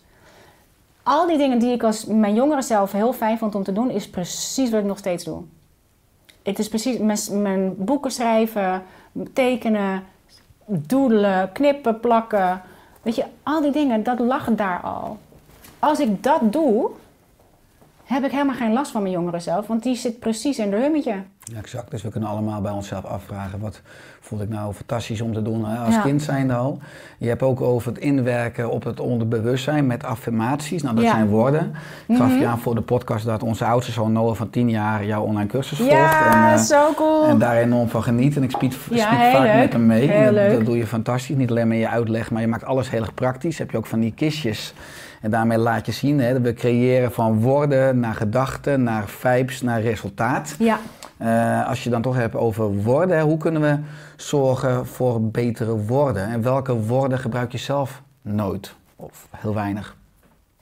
Al 1.04 1.28
die 1.28 1.38
dingen 1.38 1.60
die 1.60 1.72
ik 1.72 1.84
als 1.84 2.06
mijn 2.06 2.36
jongere 2.36 2.62
zelf 2.62 2.92
heel 2.92 3.14
fijn 3.14 3.38
vond 3.38 3.56
om 3.56 3.64
te 3.64 3.74
doen, 3.74 3.90
is 3.90 4.10
precies 4.10 4.70
wat 4.70 4.80
ik 4.80 4.86
nog 4.86 4.98
steeds 4.98 5.24
doe. 5.24 5.42
Het 6.44 6.60
is 6.60 6.68
precies 6.68 6.98
mijn, 6.98 7.42
mijn 7.42 7.76
boeken 7.78 8.12
schrijven, 8.12 8.84
tekenen, 9.34 10.04
doodelen, 10.66 11.52
knippen, 11.52 12.00
plakken. 12.00 12.62
Weet 13.02 13.16
je, 13.16 13.24
al 13.44 13.62
die 13.62 13.72
dingen, 13.72 14.04
dat 14.04 14.20
lag 14.20 14.50
daar 14.56 14.80
al. 14.82 15.18
Als 15.80 16.00
ik 16.00 16.24
dat 16.24 16.54
doe, 16.54 16.90
heb 18.08 18.24
ik 18.24 18.32
helemaal 18.32 18.56
geen 18.56 18.74
last 18.74 18.92
van 18.92 19.02
mijn 19.02 19.14
jongere 19.14 19.40
zelf, 19.40 19.68
want 19.68 19.84
die 19.84 19.96
zit 19.96 20.20
precies 20.20 20.60
in 20.60 20.70
de 20.70 20.78
hummetje. 20.78 21.16
Ja, 21.44 21.58
exact. 21.58 21.92
Dus 21.92 22.02
we 22.02 22.10
kunnen 22.10 22.30
allemaal 22.30 22.62
bij 22.62 22.72
onszelf 22.72 23.06
afvragen, 23.06 23.60
wat 23.60 23.82
voelde 24.20 24.44
ik 24.44 24.50
nou 24.50 24.74
fantastisch 24.74 25.22
om 25.22 25.34
te 25.34 25.42
doen 25.42 25.66
als 25.86 25.96
Ja. 25.96 26.02
kind 26.02 26.22
zijnde 26.22 26.54
al. 26.54 26.80
Je 27.18 27.28
hebt 27.28 27.42
ook 27.42 27.62
over 27.62 27.92
het 27.92 28.02
inwerken 28.02 28.72
op 28.72 28.84
het 28.84 29.00
onderbewustzijn 29.00 29.88
met 29.88 30.04
affirmaties. 30.04 30.82
Nou, 30.82 30.96
dat 30.96 31.04
Ja. 31.04 31.12
zijn 31.12 31.28
woorden. 31.28 31.74
Ik 32.08 32.16
gaf 32.18 32.30
Mhm. 32.30 32.40
je 32.40 32.46
aan 32.48 32.60
voor 32.60 32.76
de 32.76 32.82
podcast 32.82 33.26
dat 33.26 33.44
onze 33.44 33.66
oudste 33.66 33.92
zoon 33.92 34.12
Noah 34.12 34.36
van 34.36 34.50
10 34.50 34.70
jaar 34.70 35.06
jouw 35.06 35.24
online 35.24 35.48
cursus 35.50 35.78
volgt. 35.78 35.92
Ja, 35.94 36.48
en, 36.50 36.54
eh, 36.54 36.60
zo 36.60 36.94
cool. 36.96 37.26
en 37.26 37.38
daar 37.40 37.58
enorm 37.58 37.90
van 37.90 38.04
geniet. 38.04 38.36
En 38.36 38.44
ik 38.44 38.52
speak 38.52 38.72
heel 38.90 38.98
vaak 39.32 39.44
leuk. 39.44 39.56
met 39.56 39.74
hem 39.74 39.86
mee. 39.86 40.08
Dat, 40.34 40.52
dat 40.52 40.66
doe 40.66 40.78
je 40.78 40.88
fantastisch. 40.88 41.36
Niet 41.36 41.50
alleen 41.50 41.68
met 41.68 41.78
je 41.78 41.90
uitleg, 41.90 42.32
maar 42.32 42.42
je 42.42 42.48
maakt 42.48 42.66
alles 42.66 42.90
heel 42.90 43.02
erg 43.02 43.14
praktisch. 43.14 43.58
Heb 43.58 43.72
je 43.72 43.78
ook 43.78 43.86
van 43.86 44.00
die 44.00 44.14
kistjes. 44.14 44.74
En 45.22 45.32
daarmee 45.32 45.58
laat 45.58 45.86
je 45.86 45.92
zien, 45.92 46.20
hè, 46.20 46.34
dat 46.34 46.42
we 46.42 46.54
creëren 46.54 47.12
van 47.12 47.42
woorden 47.42 48.00
naar 48.00 48.16
gedachten, 48.16 48.84
naar 48.84 49.08
vibes, 49.08 49.62
naar 49.62 49.82
resultaat. 49.82 50.56
Ja, 50.60 50.80
Eh, 51.18 51.68
als 51.68 51.84
je 51.84 51.90
dan 51.90 52.02
toch 52.02 52.16
hebt 52.16 52.36
over 52.36 52.84
woorden, 52.84 53.22
hoe 53.22 53.38
kunnen 53.38 53.62
we 53.62 53.78
zorgen 54.16 54.88
voor 54.88 55.22
betere 55.22 55.78
woorden? 55.78 56.28
En 56.28 56.42
welke 56.42 56.82
woorden 56.82 57.20
gebruik 57.20 57.52
je 57.52 57.58
zelf 57.58 58.02
nooit 58.22 58.76
of 58.96 59.28
heel 59.36 59.54
weinig? 59.54 59.96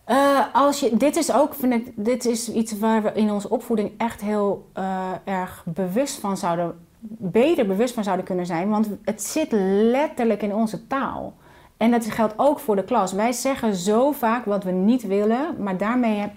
Eh, 0.03 0.39
als 0.53 0.80
je, 0.80 0.97
dit 0.97 1.16
is 1.16 1.34
ook, 1.34 1.53
vind 1.56 1.74
ik, 1.74 1.91
dit 1.95 2.26
is 2.26 2.51
iets 2.51 2.80
waar 2.80 3.03
we 3.03 3.12
in 3.14 3.32
onze 3.32 3.49
opvoeding 3.49 3.91
echt 3.97 4.22
heel 4.22 4.70
eh, 4.74 5.10
erg 5.24 5.64
bewust 5.66 6.20
van 6.20 6.38
zouden, 6.38 6.74
beter 7.18 7.68
bewust 7.68 7.93
van 7.93 8.03
zouden 8.03 8.26
kunnen 8.26 8.45
zijn. 8.45 8.70
Want 8.70 8.89
het 9.03 9.24
zit 9.24 9.51
letterlijk 9.91 10.41
in 10.41 10.53
onze 10.53 10.88
taal. 10.88 11.34
En 11.78 11.92
dat 11.92 12.06
geldt 12.06 12.34
ook 12.38 12.60
voor 12.60 12.76
de 12.76 12.84
klas. 12.84 13.14
Wij 13.14 13.32
zeggen 13.32 13.76
zo 13.76 14.12
vaak 14.12 14.46
wat 14.46 14.64
we 14.64 14.72
niet 14.72 15.08
willen, 15.08 15.56
maar 15.60 15.78
daarmee 15.78 16.32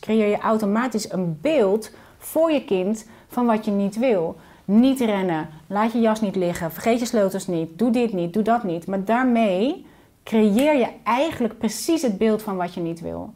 creëer 0.00 0.28
je 0.28 0.38
automatisch 0.38 1.12
een 1.12 1.38
beeld 1.40 1.90
voor 2.18 2.52
je 2.52 2.64
kind 2.64 3.06
van 3.28 3.46
wat 3.46 3.64
je 3.64 3.70
niet 3.70 3.98
wil. 3.98 4.36
Niet 4.64 5.00
rennen, 5.00 5.48
laat 5.66 5.92
je 5.92 6.00
jas 6.00 6.20
niet 6.20 6.36
liggen, 6.36 6.72
vergeet 6.72 6.98
je 6.98 7.06
sleutels 7.06 7.46
niet, 7.46 7.78
doe 7.78 7.90
dit 7.90 8.12
niet, 8.12 8.32
doe 8.32 8.42
dat 8.42 8.64
niet. 8.64 8.86
Maar 8.86 9.04
daarmee 9.04 9.86
creëer 10.22 10.76
je 10.76 10.88
eigenlijk 11.02 11.58
precies 11.58 12.02
het 12.02 12.18
beeld 12.18 12.42
van 12.42 12.56
wat 12.56 12.74
je 12.74 12.80
niet 12.80 13.00
wil. 13.00 13.34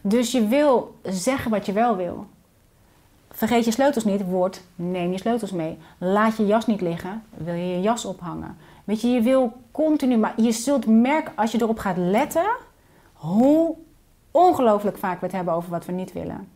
Dus 0.00 0.32
je 0.32 0.46
wil 0.46 0.94
zeggen 1.02 1.50
wat 1.50 1.66
je 1.66 1.72
wel 1.72 1.96
wil. 1.96 2.26
Vergeet 3.30 3.64
je 3.64 3.70
sleutels 3.70 4.04
niet, 4.04 4.24
wordt 4.24 4.64
neem 4.74 5.12
je 5.12 5.18
sleutels 5.18 5.52
mee. 5.52 5.78
Laat 5.98 6.36
je 6.36 6.46
jas 6.46 6.66
niet 6.66 6.80
liggen, 6.80 7.22
wil 7.30 7.54
je 7.54 7.66
je 7.66 7.80
jas 7.80 8.04
ophangen. 8.04 8.56
Weet 8.86 9.00
je, 9.00 9.08
je 9.08 9.20
wil 9.20 9.52
continu, 9.70 10.16
maar 10.16 10.40
je 10.40 10.52
zult 10.52 10.86
merken 10.86 11.32
als 11.36 11.52
je 11.52 11.60
erop 11.60 11.78
gaat 11.78 11.96
letten, 11.96 12.46
hoe 13.12 13.74
ongelooflijk 14.30 14.98
vaak 14.98 15.20
we 15.20 15.26
het 15.26 15.34
hebben 15.34 15.54
over 15.54 15.70
wat 15.70 15.84
we 15.86 15.92
niet 15.92 16.12
willen. 16.12 16.48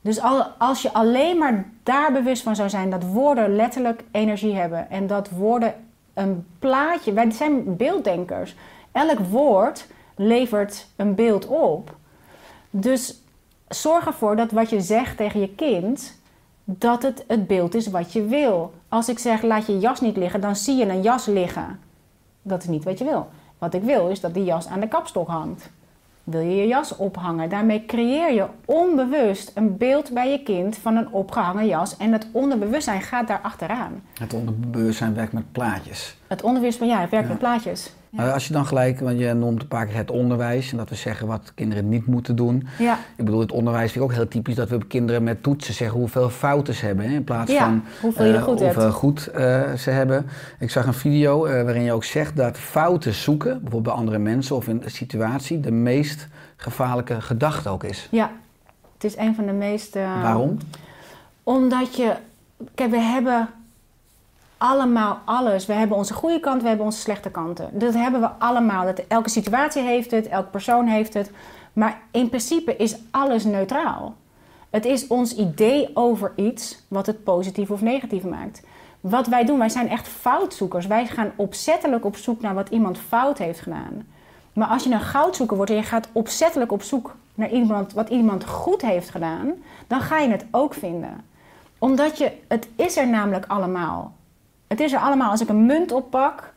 Dus 0.00 0.20
al, 0.20 0.42
als 0.42 0.82
je 0.82 0.92
alleen 0.92 1.38
maar 1.38 1.70
daar 1.82 2.12
bewust 2.12 2.42
van 2.42 2.56
zou 2.56 2.68
zijn 2.68 2.90
dat 2.90 3.02
woorden 3.02 3.56
letterlijk 3.56 4.04
energie 4.10 4.54
hebben 4.54 4.90
en 4.90 5.06
dat 5.06 5.30
woorden 5.30 5.74
een 6.14 6.46
plaatje, 6.58 7.12
wij 7.12 7.30
zijn 7.30 7.76
beelddenkers. 7.76 8.54
Elk 8.92 9.18
woord 9.18 9.86
levert 10.16 10.86
een 10.96 11.14
beeld 11.14 11.46
op. 11.46 11.96
Dus 12.70 13.22
zorg 13.68 14.06
ervoor 14.06 14.36
dat 14.36 14.50
wat 14.50 14.70
je 14.70 14.80
zegt 14.80 15.16
tegen 15.16 15.40
je 15.40 15.54
kind, 15.54 16.18
dat 16.64 17.02
het 17.02 17.24
het 17.26 17.46
beeld 17.46 17.74
is 17.74 17.86
wat 17.86 18.12
je 18.12 18.24
wil. 18.24 18.72
Als 18.90 19.08
ik 19.08 19.18
zeg 19.18 19.42
laat 19.42 19.66
je 19.66 19.78
jas 19.78 20.00
niet 20.00 20.16
liggen, 20.16 20.40
dan 20.40 20.56
zie 20.56 20.76
je 20.76 20.88
een 20.88 21.02
jas 21.02 21.26
liggen. 21.26 21.78
Dat 22.42 22.62
is 22.62 22.68
niet 22.68 22.84
wat 22.84 22.98
je 22.98 23.04
wil. 23.04 23.28
Wat 23.58 23.74
ik 23.74 23.82
wil 23.82 24.08
is 24.08 24.20
dat 24.20 24.34
die 24.34 24.44
jas 24.44 24.66
aan 24.68 24.80
de 24.80 24.88
kapstok 24.88 25.28
hangt. 25.28 25.70
Wil 26.24 26.40
je 26.40 26.56
je 26.56 26.66
jas 26.66 26.96
ophangen? 26.96 27.48
Daarmee 27.48 27.86
creëer 27.86 28.32
je 28.32 28.46
onbewust 28.64 29.50
een 29.54 29.76
beeld 29.76 30.10
bij 30.12 30.30
je 30.30 30.42
kind 30.42 30.76
van 30.76 30.96
een 30.96 31.12
opgehangen 31.12 31.66
jas. 31.66 31.96
En 31.96 32.12
het 32.12 32.26
onderbewustzijn 32.32 33.02
gaat 33.02 33.26
daar 33.28 33.40
achteraan. 33.42 34.02
Het 34.18 34.34
onderbewustzijn 34.34 35.14
werkt 35.14 35.32
met 35.32 35.52
plaatjes. 35.52 36.16
Het 36.26 36.42
onderbewustzijn, 36.42 36.88
ja, 36.90 37.00
het 37.00 37.10
werkt 37.10 37.26
Ja. 37.26 37.32
met 37.32 37.40
plaatjes. 37.42 37.92
Maar 38.10 38.32
Als 38.32 38.46
je 38.46 38.52
dan 38.52 38.66
gelijk, 38.66 39.00
want 39.00 39.18
je 39.18 39.32
noemt 39.34 39.62
een 39.62 39.68
paar 39.68 39.86
keer 39.86 39.96
het 39.96 40.10
onderwijs 40.10 40.70
en 40.70 40.76
dat 40.76 40.88
we 40.88 40.94
zeggen 40.94 41.26
wat 41.26 41.52
kinderen 41.54 41.88
niet 41.88 42.06
moeten 42.06 42.36
doen. 42.36 42.66
Ja, 42.78 42.98
Ik 43.16 43.24
bedoel, 43.24 43.40
het 43.40 43.52
onderwijs 43.52 43.92
vind 43.92 44.04
ik 44.04 44.10
ook 44.10 44.16
heel 44.16 44.28
typisch 44.28 44.54
dat 44.54 44.68
we 44.68 44.86
kinderen 44.86 45.22
met 45.22 45.42
toetsen 45.42 45.74
zeggen 45.74 45.98
hoeveel 45.98 46.30
fouten 46.30 46.74
ze 46.74 46.86
hebben. 46.86 47.04
Hè, 47.08 47.14
in 47.14 47.24
plaats 47.24 47.52
Ja, 47.52 47.58
van 47.64 47.82
hoeveel 48.00 48.24
je 48.24 48.32
eh, 48.36 48.42
goed 48.42 48.60
hoeveel 48.60 48.82
hebt. 48.82 48.94
goed 48.94 49.26
eh, 49.26 49.72
ze 49.72 49.90
hebben. 49.90 50.26
Ik 50.58 50.70
zag 50.70 50.86
een 50.86 50.94
video 50.94 51.44
eh, 51.44 51.62
waarin 51.62 51.82
je 51.82 51.92
ook 51.92 52.04
zegt 52.04 52.36
dat 52.36 52.58
fouten 52.58 53.14
zoeken, 53.14 53.50
bijvoorbeeld 53.52 53.82
bij 53.82 53.92
andere 53.92 54.18
mensen 54.18 54.56
of 54.56 54.68
in 54.68 54.80
een 54.84 54.90
situatie, 54.90 55.60
de 55.60 55.72
meest 55.72 56.28
gevaarlijke 56.56 57.20
gedachte 57.20 57.68
ook 57.68 57.84
is. 57.84 58.08
ja. 58.10 58.30
Het 58.94 59.04
is 59.04 59.16
een 59.16 59.34
van 59.34 59.46
de 59.46 59.52
meest... 59.52 59.96
eh, 59.96 60.22
Waarom? 60.22 60.58
Omdat 61.42 61.96
je... 61.96 62.12
Kijk, 62.74 62.90
we 62.90 62.98
hebben 63.00 63.48
allemaal 64.60 65.18
alles. 65.24 65.66
We 65.66 65.72
hebben 65.72 65.96
onze 65.96 66.14
goede 66.14 66.40
kant, 66.40 66.62
we 66.62 66.68
hebben 66.68 66.86
onze 66.86 67.00
slechte 67.00 67.30
kanten. 67.30 67.70
Dat 67.72 67.94
hebben 67.94 68.20
we 68.20 68.28
allemaal. 68.38 68.84
Dat, 68.84 69.02
elke 69.08 69.30
situatie 69.30 69.82
heeft 69.82 70.10
het, 70.10 70.28
elke 70.28 70.50
persoon 70.50 70.86
heeft 70.86 71.14
het. 71.14 71.30
Maar 71.72 72.00
in 72.10 72.28
principe 72.28 72.76
is 72.76 72.96
alles 73.10 73.44
neutraal. 73.44 74.14
Het 74.70 74.84
is 74.84 75.06
ons 75.06 75.36
idee 75.36 75.90
over 75.94 76.32
iets 76.36 76.84
wat 76.88 77.06
het 77.06 77.24
positief 77.24 77.70
of 77.70 77.80
negatief 77.80 78.24
maakt. 78.24 78.62
Wat 79.00 79.26
wij 79.26 79.44
doen, 79.44 79.58
wij 79.58 79.68
zijn 79.68 79.88
echt 79.88 80.08
foutzoekers. 80.08 80.86
Wij 80.86 81.06
gaan 81.06 81.32
opzettelijk 81.36 82.04
op 82.04 82.16
zoek 82.16 82.40
naar 82.40 82.54
wat 82.54 82.68
iemand 82.68 82.98
fout 82.98 83.38
heeft 83.38 83.60
gedaan. 83.60 84.06
Maar 84.52 84.68
als 84.68 84.84
je 84.84 84.90
een 84.90 85.00
goudzoeker 85.00 85.56
wordt 85.56 85.70
en 85.70 85.76
je 85.76 85.82
gaat 85.82 86.08
opzettelijk 86.12 86.72
op 86.72 86.82
zoek 86.82 87.14
naar 87.34 87.50
iemand, 87.50 87.92
wat 87.92 88.08
iemand 88.08 88.46
goed 88.46 88.82
heeft 88.82 89.10
gedaan, 89.10 89.52
dan 89.86 90.00
ga 90.00 90.18
je 90.18 90.30
het 90.30 90.44
ook 90.50 90.74
vinden. 90.74 91.24
Omdat 91.78 92.18
je, 92.18 92.32
het 92.48 92.68
is 92.76 92.96
er 92.96 93.08
namelijk 93.08 93.44
allemaal. 93.46 94.12
Het 94.70 94.80
is 94.80 94.92
er 94.92 94.98
allemaal. 94.98 95.30
Als 95.30 95.40
ik 95.40 95.48
een 95.48 95.66
munt 95.66 95.92
oppak 95.92 96.52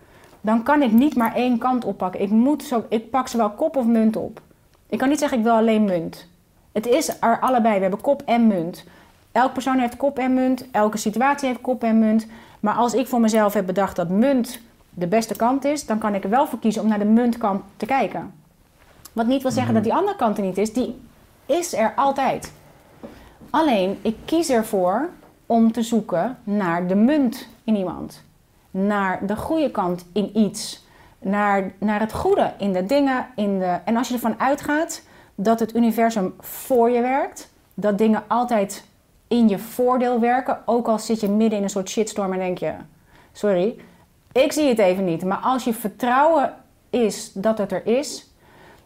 dan 0.46 0.64
kan 0.64 0.82
ik 0.82 0.92
niet 0.92 1.16
maar 1.16 1.36
één 1.36 1.58
kant 1.58 1.86
oppakken. 1.86 2.22
Ik, 2.22 2.30
moet 2.30 2.64
zo, 2.64 2.86
ik 2.90 3.10
pak 3.10 3.28
zowel 3.28 3.50
kop 3.50 3.76
of 3.76 3.86
munt 3.86 4.16
op. 4.16 4.42
Ik 4.90 4.98
kan 4.98 5.10
niet 5.10 5.20
zeggen 5.20 5.38
ik 5.38 5.44
wil 5.44 5.54
alleen 5.54 5.84
munt. 5.84 6.28
Het 6.72 6.88
is 6.88 7.18
er 7.20 7.40
allebei. 7.40 7.76
We 7.76 7.82
hebben 7.82 8.02
kop 8.02 8.22
en 8.26 8.48
munt. 8.48 8.84
Elk 9.32 9.54
persoon 9.54 9.80
heeft 9.80 9.98
kop 9.98 10.20
en 10.20 10.34
munt. 10.34 10.66
Elke 10.72 10.98
situatie 10.98 11.48
heeft 11.48 11.62
kop 11.62 11.84
en 11.84 12.00
munt. 12.00 12.28
Maar 12.60 12.74
als 12.74 12.94
ik 12.94 13.08
voor 13.08 13.20
mezelf 13.20 13.54
heb 13.54 13.66
bedacht 13.66 13.96
dat 13.96 14.10
munt 14.10 14.60
de 14.90 15.08
beste 15.08 15.36
kant 15.36 15.66
is, 15.66 15.86
dan 15.86 15.98
kan 15.98 16.16
ik 16.16 16.24
er 16.24 16.30
wel 16.30 16.48
voor 16.48 16.60
kiezen 16.60 16.82
om 16.82 16.88
naar 16.88 17.00
de 17.00 17.06
muntkant 17.06 17.62
te 17.78 17.86
kijken. 17.86 18.34
Wat 19.14 19.28
niet 19.28 19.42
wil 19.42 19.52
zeggen 19.52 19.74
dat 19.74 19.84
die 19.84 19.94
andere 19.94 20.18
kant 20.18 20.38
er 20.38 20.44
niet 20.44 20.58
is. 20.58 20.74
Die 20.74 21.02
is 21.46 21.74
er 21.74 21.94
altijd. 21.96 22.52
Alleen, 23.50 24.00
ik 24.02 24.16
kies 24.26 24.50
ervoor 24.50 25.10
om 25.46 25.72
te 25.72 25.82
zoeken 25.82 26.38
naar 26.44 26.88
de 26.88 26.96
munt 26.96 27.48
in 27.64 27.76
iemand. 27.76 28.24
Naar 28.72 29.26
de 29.26 29.36
goede 29.36 29.72
kant 29.72 30.06
in 30.14 30.38
iets. 30.38 30.86
Naar, 31.20 31.72
naar 31.78 32.00
het 32.00 32.14
goede 32.14 32.54
in 32.58 32.74
de 32.74 32.86
dingen. 32.86 33.28
In 33.36 33.60
de, 33.60 33.80
en 33.86 33.98
als 33.98 34.08
je 34.08 34.14
ervan 34.14 34.40
uitgaat 34.40 35.02
dat 35.36 35.60
het 35.60 35.76
universum 35.76 36.34
voor 36.40 36.90
je 36.90 37.02
werkt, 37.02 37.52
dat 37.74 37.98
dingen 37.98 38.24
altijd 38.28 38.86
in 39.28 39.50
je 39.50 39.60
voordeel 39.60 40.20
werken, 40.20 40.62
ook 40.66 40.88
al 40.88 41.00
zit 41.00 41.20
je 41.20 41.30
midden 41.30 41.58
in 41.58 41.64
een 41.64 41.70
soort 41.70 41.90
shitstorm 41.90 42.34
en 42.34 42.40
denk 42.40 42.58
je: 42.58 42.74
sorry, 43.32 43.80
ik 44.32 44.52
zie 44.52 44.68
het 44.68 44.80
even 44.80 45.06
niet. 45.06 45.24
Maar 45.24 45.38
als 45.38 45.64
je 45.64 45.74
vertrouwen 45.74 46.54
is 46.90 47.32
dat 47.34 47.58
het 47.58 47.72
er 47.72 47.86
is, 47.86 48.32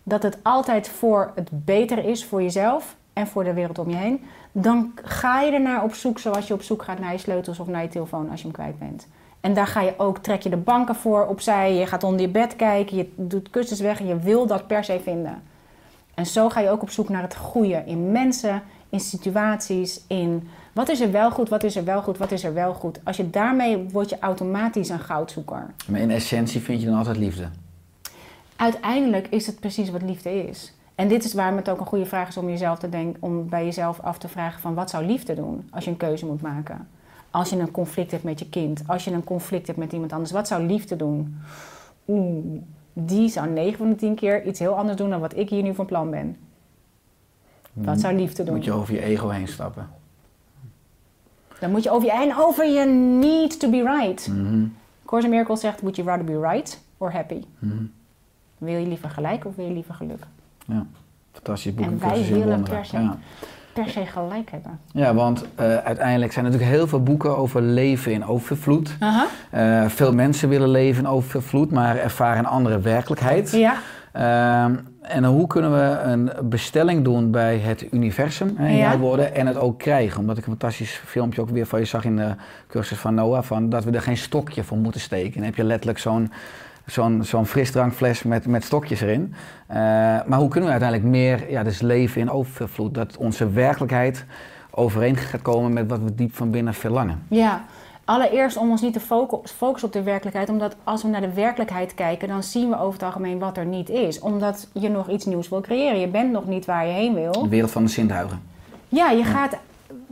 dat 0.04 0.24
het 0.24 0.38
altijd 0.44 0.88
voor 0.88 1.32
het 1.36 1.50
beter 1.52 2.06
is 2.06 2.26
voor 2.26 2.42
jezelf 2.42 2.96
en 3.14 3.28
voor 3.28 3.44
de 3.44 3.54
wereld 3.54 3.80
om 3.80 3.90
je 3.90 3.96
heen, 3.96 4.26
dan 4.62 4.92
ga 5.04 5.42
je 5.42 5.52
ernaar 5.52 5.84
op 5.84 5.94
zoek 5.94 6.20
zoals 6.20 6.48
je 6.48 6.54
op 6.54 6.62
zoek 6.62 6.84
gaat 6.84 7.00
naar 7.00 7.12
je 7.12 7.18
sleutels 7.18 7.60
of 7.60 7.68
naar 7.68 7.82
je 7.82 7.88
telefoon 7.88 8.30
als 8.30 8.42
je 8.42 8.46
hem 8.46 8.56
kwijt 8.56 8.80
bent. 8.80 9.08
En 9.42 9.54
daar 9.54 9.68
ga 9.68 9.82
je 9.82 9.94
ook, 9.98 10.18
trek 10.18 10.42
je 10.42 10.50
de 10.50 10.58
banken 10.58 10.96
voor 10.96 11.26
opzij, 11.26 11.74
je 11.74 11.86
gaat 11.86 12.04
onder 12.04 12.22
je 12.22 12.30
bed 12.30 12.56
kijken, 12.56 12.98
je 12.98 13.10
doet 13.16 13.50
kussens 13.50 13.80
weg 13.80 14.00
en 14.00 14.08
je 14.08 14.20
wil 14.20 14.48
dat 14.48 14.68
per 14.68 14.84
se 14.84 15.00
vinden. 15.04 15.42
En 16.14 16.26
zo 16.26 16.50
ga 16.50 16.60
je 16.60 16.70
ook 16.70 16.82
op 16.82 16.90
zoek 16.90 17.10
naar 17.10 17.22
het 17.22 17.36
goede 17.36 17.84
in 17.86 18.12
mensen, 18.12 18.62
in 18.90 19.00
situaties, 19.00 20.02
in 20.08 20.50
wat 20.74 20.90
is 20.90 21.02
er 21.02 21.12
wel 21.12 21.32
goed, 21.32 21.50
wat 21.50 21.64
is 21.64 21.76
er 21.76 21.84
wel 21.84 22.02
goed, 22.02 22.18
wat 22.18 22.32
is 22.32 22.44
er 22.44 22.54
wel 22.54 22.74
goed. 22.74 23.00
Als 23.04 23.18
je 23.18 23.30
daarmee 23.30 23.88
word 23.92 24.10
je 24.10 24.20
automatisch 24.20 24.90
een 24.90 25.00
goudzoeker. 25.00 25.74
Maar 25.88 26.00
in 26.00 26.12
essentie 26.12 26.62
vind 26.62 26.82
je 26.82 26.88
dan 26.88 26.98
altijd 26.98 27.18
liefde. 27.18 27.50
Uiteindelijk 28.56 29.28
is 29.28 29.48
het 29.48 29.60
precies 29.60 29.90
wat 29.90 30.02
liefde 30.02 30.48
is. 30.48 30.74
En 30.98 31.08
dit 31.08 31.24
is 31.24 31.34
waarom 31.34 31.58
het 31.58 31.70
ook 31.70 31.80
een 31.80 31.86
goede 31.86 32.06
vraag 32.06 32.28
is 32.28 32.38
om 32.38 32.50
jezelf 32.50 32.80
te 32.80 32.90
denken, 32.90 33.22
om 33.22 33.50
bij 33.50 33.66
jezelf 33.66 34.00
af 34.00 34.18
te 34.18 34.28
vragen 34.28 34.62
van 34.62 34.74
wat 34.74 34.90
zou 34.90 35.06
liefde 35.06 35.36
doen 35.36 35.68
als 35.72 35.84
je 35.84 35.90
een 35.90 35.98
keuze 35.98 36.26
moet 36.26 36.42
maken. 36.42 36.88
Als 37.32 37.50
je 37.50 37.60
een 37.60 37.72
conflict 37.72 38.12
hebt 38.12 38.24
met 38.24 38.40
je 38.40 38.50
kind, 38.50 38.84
als 38.88 39.04
je 39.04 39.12
een 39.12 39.24
conflict 39.24 39.68
hebt 39.68 39.80
met 39.80 39.94
iemand 39.94 40.14
anders, 40.14 40.32
wat 40.32 40.48
zou 40.48 40.66
liefde 40.66 40.96
doen? 40.96 41.38
Oeh, 42.08 42.62
die 42.94 43.30
zou 43.30 43.50
9 43.50 43.78
van 43.78 43.90
de 43.90 43.96
10 43.96 44.16
keer 44.16 44.46
iets 44.46 44.60
heel 44.60 44.78
anders 44.78 44.98
doen 44.98 45.10
dan 45.10 45.20
wat 45.20 45.38
ik 45.38 45.50
hier 45.50 45.64
nu 45.64 45.74
van 45.74 45.86
plan 45.86 46.10
ben. 46.10 46.38
Wat 47.74 48.00
zou 48.00 48.16
liefde 48.16 48.44
doen? 48.44 48.56
Moet 48.56 48.66
je 48.66 48.72
over 48.72 48.94
je 48.94 49.02
ego 49.02 49.30
heen 49.30 49.48
stappen. 49.48 49.90
Dan 51.60 51.72
moet 51.72 51.84
je 51.84 51.92
over 51.92 52.08
je 52.08 52.14
en 52.14 52.36
over 52.38 52.66
je 52.66 52.86
need 53.20 53.60
to 53.60 53.70
be 53.70 53.98
right. 53.98 54.28
Mhm. 54.28 54.66
Course 55.06 55.28
in 55.28 55.34
Miracles 55.34 55.60
zegt, 55.60 55.82
would 55.82 55.96
you 55.96 56.08
rather 56.08 56.26
be 56.26 56.50
right 56.50 56.82
or 56.98 57.12
happy? 57.12 57.44
Mhm. 57.60 57.84
Wil 58.58 58.78
je 58.78 58.88
liever 58.88 59.10
gelijk 59.10 59.46
of 59.46 59.56
wil 59.56 59.66
je 59.66 59.74
liever 59.74 59.94
geluk? 59.94 60.28
Ja, 60.68 60.86
fantastisch 61.34 61.74
boek. 61.74 61.86
En 61.86 62.00
wij 62.00 62.26
willen 62.34 62.64
per 62.64 62.86
se. 62.86 62.98
Ja. 62.98 63.18
Per 63.74 63.90
se 63.90 64.06
gelijk 64.06 64.52
hebben. 64.52 64.80
ja, 64.92 65.14
want 65.14 65.46
eh, 65.56 65.76
uiteindelijk 65.78 66.32
zijn 66.34 66.46
er 66.46 66.52
natuurlijk 66.52 66.78
heel 66.78 66.88
veel 66.88 67.04
boeken 67.04 67.38
over 67.38 67.62
leven 67.62 68.12
in 68.12 68.26
overvloed. 68.26 68.98
Eh, 69.52 69.86
veel 69.86 70.14
mensen 70.14 70.50
willen 70.50 70.70
leven 70.70 71.04
in 71.04 71.10
overvloed, 71.10 71.72
maar 71.72 71.98
ervaren 71.98 72.40
een 72.40 72.46
andere 72.46 72.80
werkelijkheid. 72.80 73.52
Ja. 73.52 73.74
Ehm, 74.12 74.76
en 75.02 75.24
hoe 75.26 75.48
kunnen 75.48 75.72
we 75.72 76.00
een 76.02 76.32
bestelling 76.50 77.04
doen 77.04 77.32
bij 77.32 77.58
het 77.58 77.94
universum, 77.94 78.54
hè, 78.58 78.68
in 78.68 78.76
Ja. 78.76 78.90
jouw 78.90 78.98
woorden, 78.98 79.36
en 79.36 79.48
het 79.48 79.58
ook 79.58 79.80
krijgen? 79.80 80.20
Omdat 80.20 80.38
ik 80.38 80.44
een 80.46 80.52
fantastisch 80.58 81.02
filmpje 81.06 81.42
ook 81.42 81.50
weer 81.50 81.66
van 81.66 81.80
je 81.80 81.86
zag 81.86 82.04
in 82.06 82.16
de 82.16 82.36
cursus 82.68 82.98
van 82.98 83.14
Noah, 83.14 83.44
van 83.44 83.70
dat 83.70 83.84
we 83.84 83.92
er 83.92 84.02
geen 84.02 84.18
stokje 84.18 84.64
voor 84.64 84.78
moeten 84.78 85.02
steken. 85.02 85.34
Dan 85.34 85.44
heb 85.44 85.56
je 85.56 85.64
letterlijk 85.64 86.00
zo'n 86.00 86.32
zo'n 86.88 87.24
zo'n 87.24 87.46
frisdrankfles 87.46 88.24
met, 88.24 88.46
met 88.48 88.64
stokjes 88.64 89.02
erin. 89.02 89.34
Eh, 89.68 89.78
maar 90.26 90.40
hoe 90.40 90.48
kunnen 90.48 90.70
we 90.70 90.76
uiteindelijk 90.80 91.10
meer 91.10 91.52
ja, 91.52 91.64
dus 91.64 91.82
leven 91.82 92.22
in 92.22 92.30
overvloed? 92.30 92.94
Dat 92.94 93.18
onze 93.18 93.50
werkelijkheid 93.50 94.26
overeen 94.72 95.16
gaat 95.16 95.42
komen 95.42 95.74
met 95.74 95.90
wat 95.90 96.00
we 96.00 96.16
diep 96.16 96.36
van 96.36 96.52
binnen 96.52 96.74
verlangen. 96.74 97.24
Ja, 97.28 97.66
allereerst 98.06 98.58
om 98.58 98.70
ons 98.70 98.82
niet 98.82 98.94
te 98.94 99.00
focu- 99.00 99.42
focussen 99.44 99.88
op 99.88 99.94
de 99.94 100.04
werkelijkheid. 100.04 100.50
Omdat 100.50 100.76
als 100.84 101.02
we 101.04 101.08
naar 101.08 101.22
de 101.22 101.34
werkelijkheid 101.34 101.94
kijken, 101.94 102.28
dan 102.28 102.44
zien 102.44 102.70
we 102.70 102.80
over 102.80 102.94
het 102.94 103.04
algemeen 103.04 103.40
wat 103.40 103.58
er 103.58 103.66
niet 103.66 103.90
is. 103.90 104.20
Omdat 104.20 104.68
je 104.72 104.90
nog 104.90 105.10
iets 105.10 105.26
nieuws 105.26 105.50
wil 105.50 105.62
creëren. 105.62 106.00
Je 106.00 106.08
bent 106.08 106.32
nog 106.32 106.46
niet 106.46 106.66
waar 106.66 106.86
je 106.88 106.94
heen 106.94 107.14
wil. 107.14 107.32
De 107.32 107.50
wereld 107.50 107.72
van 107.72 107.84
de 107.84 107.90
zintuigen. 107.90 108.42
Ja, 108.90 109.10
je 109.10 109.24
gaat. 109.24 109.58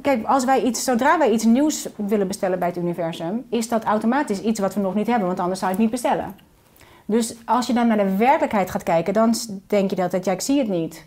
Kijk, 0.02 0.26
als 0.26 0.46
wij 0.46 0.62
iets, 0.62 0.84
zodra 0.84 1.18
wij 1.18 1.32
iets 1.32 1.44
nieuws 1.44 1.88
willen 1.96 2.28
bestellen 2.28 2.60
bij 2.60 2.68
het 2.68 2.78
universum, 2.78 3.46
is 3.50 3.70
dat 3.70 3.84
automatisch 3.84 4.42
iets 4.42 4.60
wat 4.60 4.74
we 4.74 4.80
nog 4.82 4.96
niet 4.96 5.08
hebben, 5.08 5.28
want 5.28 5.40
anders 5.40 5.60
zou 5.60 5.72
je 5.72 5.78
het 5.78 5.92
niet 5.92 6.02
bestellen. 6.02 6.45
Dus 7.06 7.36
als 7.46 7.68
je 7.68 7.74
dan 7.74 7.88
naar 7.88 7.98
de 7.98 8.16
werkelijkheid 8.16 8.72
gaat 8.72 8.84
kijken, 8.84 9.14
dan 9.14 9.34
denk 9.68 9.90
je 9.90 9.96
dat 9.96 10.26
ja, 10.26 10.32
ik 10.32 10.42
zie 10.42 10.60
het 10.60 10.68
niet. 10.68 11.06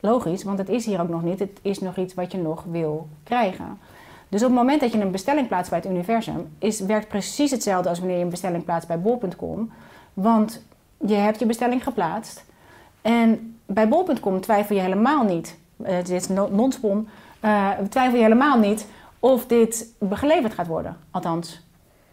Logisch, 0.00 0.42
want 0.44 0.58
het 0.58 0.68
is 0.68 0.86
hier 0.86 1.00
ook 1.00 1.08
nog 1.08 1.22
niet. 1.22 1.38
Het 1.38 1.58
is 1.62 1.78
nog 1.78 1.96
iets 1.96 2.14
wat 2.14 2.32
je 2.32 2.38
nog 2.38 2.64
wil 2.70 3.08
krijgen. 3.24 3.78
Dus 4.28 4.40
op 4.42 4.46
het 4.48 4.56
moment 4.56 4.80
dat 4.80 4.92
je 4.92 5.00
een 5.00 5.10
bestelling 5.10 5.48
plaatst 5.48 5.70
bij 5.70 5.78
het 5.78 5.88
universum, 5.90 6.48
is, 6.58 6.80
werkt 6.80 7.08
precies 7.08 7.50
hetzelfde 7.50 7.88
als 7.88 7.98
wanneer 7.98 8.16
je 8.16 8.22
een 8.24 8.30
bestelling 8.30 8.64
plaatst 8.64 8.88
bij 8.88 9.00
bol.com. 9.00 9.72
Want 10.14 10.62
je 11.06 11.14
hebt 11.14 11.38
je 11.38 11.46
bestelling 11.46 11.82
geplaatst. 11.82 12.44
En 13.02 13.56
bij 13.66 13.88
bol.com 13.88 14.40
twijfel 14.40 14.76
je 14.76 14.82
helemaal 14.82 15.24
niet. 15.24 15.58
eh, 15.82 15.96
dit 15.96 16.08
is 16.10 16.28
no- 16.28 16.48
non-spon. 16.52 17.08
eh, 17.40 17.70
twijfel 17.88 18.16
je 18.16 18.22
helemaal 18.22 18.58
niet 18.58 18.86
of 19.18 19.46
dit 19.46 19.86
geleverd 20.10 20.54
gaat 20.54 20.66
worden. 20.66 20.96
Althans, 21.10 21.66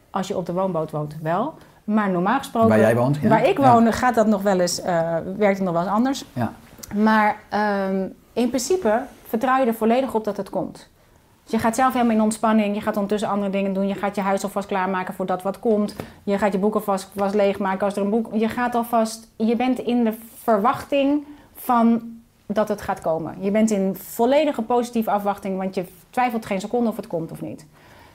als 0.09 0.27
je 0.27 0.37
op 0.37 0.45
de 0.45 0.53
woonboot 0.53 0.91
woont 0.91 1.15
wel. 1.21 1.53
Maar 1.93 2.09
normaal 2.09 2.37
gesproken... 2.37 2.69
Waar 2.69 2.79
jij 2.79 2.95
woont, 2.95 3.17
ja. 3.21 3.29
Waar 3.29 3.47
ik 3.47 3.57
Ja. 3.57 3.73
woon 3.73 3.93
gaat 3.93 4.15
dat 4.15 4.27
nog 4.27 4.41
wel 4.41 4.59
eens, 4.59 4.81
eh, 4.81 5.15
werkt 5.37 5.57
het 5.57 5.65
nog 5.65 5.73
wel 5.73 5.81
eens 5.83 5.91
anders. 5.91 6.25
Ja. 6.33 6.53
Maar 6.95 7.35
ehm, 7.49 8.07
in 8.33 8.47
principe 8.47 9.01
vertrouw 9.27 9.59
je 9.59 9.65
er 9.65 9.73
volledig 9.73 10.13
op 10.13 10.23
dat 10.23 10.37
het 10.37 10.49
komt. 10.49 10.89
Dus 11.43 11.51
je 11.51 11.59
gaat 11.59 11.75
zelf 11.75 11.93
helemaal 11.93 12.15
in 12.15 12.21
ontspanning. 12.21 12.75
Je 12.75 12.81
gaat 12.81 12.93
ondertussen 12.95 13.29
andere 13.29 13.51
dingen 13.51 13.73
doen. 13.73 13.87
Je 13.87 13.95
gaat 13.95 14.15
je 14.15 14.21
huis 14.21 14.43
alvast 14.43 14.67
klaarmaken 14.67 15.13
voor 15.13 15.25
dat 15.25 15.41
wat 15.41 15.59
komt. 15.59 15.95
Je 16.23 16.37
gaat 16.37 16.51
je 16.51 16.59
boek 16.59 16.73
alvast 16.75 17.11
vast 17.15 17.35
leegmaken 17.35 17.85
als 17.85 17.95
er 17.95 18.01
een 18.01 18.09
boek... 18.09 18.29
Je 18.33 18.49
gaat 18.49 18.75
alvast... 18.75 19.27
Je 19.35 19.55
bent 19.55 19.79
in 19.79 20.03
de 20.03 20.13
verwachting 20.43 21.25
van 21.55 22.01
dat 22.45 22.67
het 22.67 22.81
gaat 22.81 23.01
komen. 23.01 23.35
Je 23.39 23.51
bent 23.51 23.71
in 23.71 23.95
volledige 23.95 24.61
positieve 24.61 25.11
afwachting, 25.11 25.57
want 25.57 25.75
je 25.75 25.85
twijfelt 26.09 26.45
geen 26.45 26.59
seconde 26.59 26.89
of 26.89 26.95
het 26.95 27.07
komt 27.07 27.31
of 27.31 27.41
niet. 27.41 27.65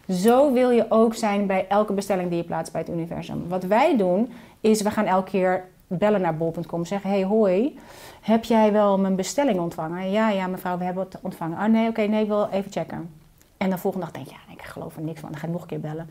Zo 0.08 0.52
wil 0.52 0.70
je 0.70 0.86
ook 0.88 1.14
zijn 1.14 1.46
bij 1.46 1.66
elke 1.68 1.92
bestelling 1.92 2.28
die 2.28 2.38
je 2.38 2.44
plaatst 2.44 2.72
bij 2.72 2.80
het 2.80 2.90
universum. 2.90 3.48
Wat 3.48 3.64
wij 3.64 3.96
doen, 3.96 4.32
is 4.60 4.82
we 4.82 4.90
gaan 4.90 5.06
elke 5.06 5.30
keer 5.30 5.64
bellen 5.86 6.20
naar 6.20 6.36
bol.com. 6.36 6.84
Zeggen, 6.84 7.10
hey 7.10 7.24
hoi, 7.24 7.78
heb 8.20 8.44
jij 8.44 8.72
wel 8.72 8.98
mijn 8.98 9.16
bestelling 9.16 9.58
ontvangen? 9.60 10.10
Ja, 10.10 10.28
ja 10.28 10.46
mevrouw, 10.46 10.78
we 10.78 10.84
hebben 10.84 11.04
het 11.04 11.18
ontvangen. 11.20 11.58
Oh 11.58 11.64
nee, 11.64 11.88
oké, 11.88 12.02
nee, 12.02 12.22
ik 12.22 12.28
wil 12.28 12.48
even 12.52 12.72
checken. 12.72 13.10
En 13.56 13.70
de 13.70 13.78
volgende 13.78 14.06
dag 14.06 14.14
denk 14.14 14.26
je, 14.28 14.34
ja, 14.34 14.52
ik 14.54 14.62
geloof 14.62 14.96
er 14.96 15.02
niks 15.02 15.20
van. 15.20 15.30
Dan 15.30 15.38
ga 15.38 15.46
ik 15.46 15.52
nog 15.52 15.62
een 15.62 15.68
keer 15.68 15.80
bellen. 15.80 16.10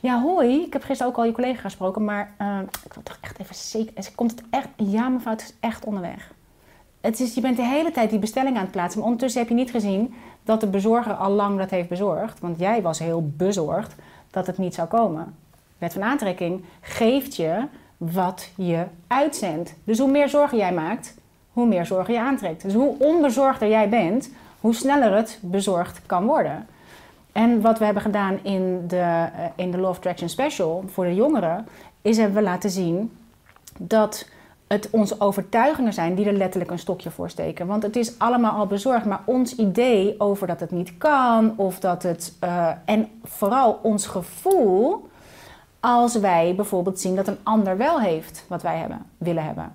Ja, 0.00 0.22
hoi, 0.22 0.62
ik 0.62 0.72
heb 0.72 0.82
gisteren 0.82 1.12
ook 1.12 1.18
al 1.18 1.24
je 1.24 1.32
collega 1.32 1.60
gesproken, 1.60 2.04
maar 2.04 2.34
eh, 2.36 2.58
ik 2.84 2.92
wil 2.92 3.02
toch 3.02 3.18
echt 3.20 3.38
even 3.38 3.54
zeker... 3.54 4.10
Komt 4.14 4.30
het 4.30 4.42
echt? 4.50 4.68
Ja 4.76 5.08
mevrouw, 5.08 5.32
het 5.32 5.42
is 5.42 5.54
echt 5.60 5.84
onderweg. 5.84 6.32
Je 7.12 7.40
bent 7.40 7.56
de 7.56 7.62
hele 7.62 7.90
tijd 7.90 8.10
die 8.10 8.18
bestelling 8.18 8.56
aan 8.56 8.62
het 8.62 8.70
plaatsen. 8.70 8.98
Maar 8.98 9.08
ondertussen 9.08 9.40
heb 9.40 9.50
je 9.50 9.56
niet 9.56 9.70
gezien 9.70 10.14
dat 10.42 10.60
de 10.60 10.66
bezorger 10.66 11.14
al 11.14 11.30
lang 11.30 11.58
dat 11.58 11.70
heeft 11.70 11.88
bezorgd. 11.88 12.40
Want 12.40 12.58
jij 12.58 12.82
was 12.82 12.98
heel 12.98 13.32
bezorgd 13.36 13.94
dat 14.30 14.46
het 14.46 14.58
niet 14.58 14.74
zou 14.74 14.88
komen. 14.88 15.34
Wet 15.78 15.92
van 15.92 16.02
aantrekking 16.02 16.64
geeft 16.80 17.36
je 17.36 17.66
wat 17.96 18.50
je 18.56 18.84
uitzendt. 19.06 19.74
Dus 19.84 19.98
hoe 19.98 20.10
meer 20.10 20.28
zorgen 20.28 20.58
jij 20.58 20.72
maakt, 20.72 21.14
hoe 21.52 21.66
meer 21.66 21.86
zorgen 21.86 22.14
je 22.14 22.20
aantrekt. 22.20 22.62
Dus 22.62 22.74
hoe 22.74 22.98
onbezorgder 22.98 23.68
jij 23.68 23.88
bent, 23.88 24.30
hoe 24.60 24.74
sneller 24.74 25.16
het 25.16 25.38
bezorgd 25.42 26.00
kan 26.06 26.26
worden. 26.26 26.66
En 27.32 27.60
wat 27.60 27.78
we 27.78 27.84
hebben 27.84 28.02
gedaan 28.02 28.38
in 28.42 28.84
de, 28.86 28.96
eh, 28.96 29.44
in 29.54 29.70
de 29.70 29.78
Law 29.78 29.94
Special 30.26 30.84
voor 30.86 31.04
de 31.04 31.14
jongeren, 31.14 31.66
is 32.02 32.16
hebben 32.16 32.36
we 32.36 32.42
laten 32.42 32.70
zien 32.70 33.12
dat 33.78 34.28
het 34.66 34.88
onze 34.90 35.20
overtuigingen 35.20 35.92
zijn 35.92 36.14
die 36.14 36.26
er 36.26 36.32
letterlijk 36.32 36.70
een 36.70 36.78
stokje 36.78 37.10
voor 37.10 37.30
steken. 37.30 37.66
Want 37.66 37.82
het 37.82 37.96
is 37.96 38.18
allemaal 38.18 38.52
al 38.52 38.66
bezorgd, 38.66 39.04
maar 39.04 39.22
ons 39.24 39.56
idee 39.56 40.20
over 40.20 40.46
dat 40.46 40.60
het 40.60 40.70
niet 40.70 40.98
kan, 40.98 41.52
of 41.56 41.80
dat 41.80 42.02
het. 42.02 42.36
eh, 42.40 42.68
en 42.84 43.08
vooral 43.22 43.78
ons 43.82 44.06
gevoel 44.06 45.08
als 45.80 46.16
wij 46.16 46.54
bijvoorbeeld 46.54 47.00
zien 47.00 47.16
dat 47.16 47.28
een 47.28 47.38
ander 47.42 47.76
wel 47.76 48.00
heeft 48.00 48.44
wat 48.48 48.62
wij 48.62 48.76
hebben, 48.78 49.06
willen 49.18 49.44
hebben. 49.44 49.72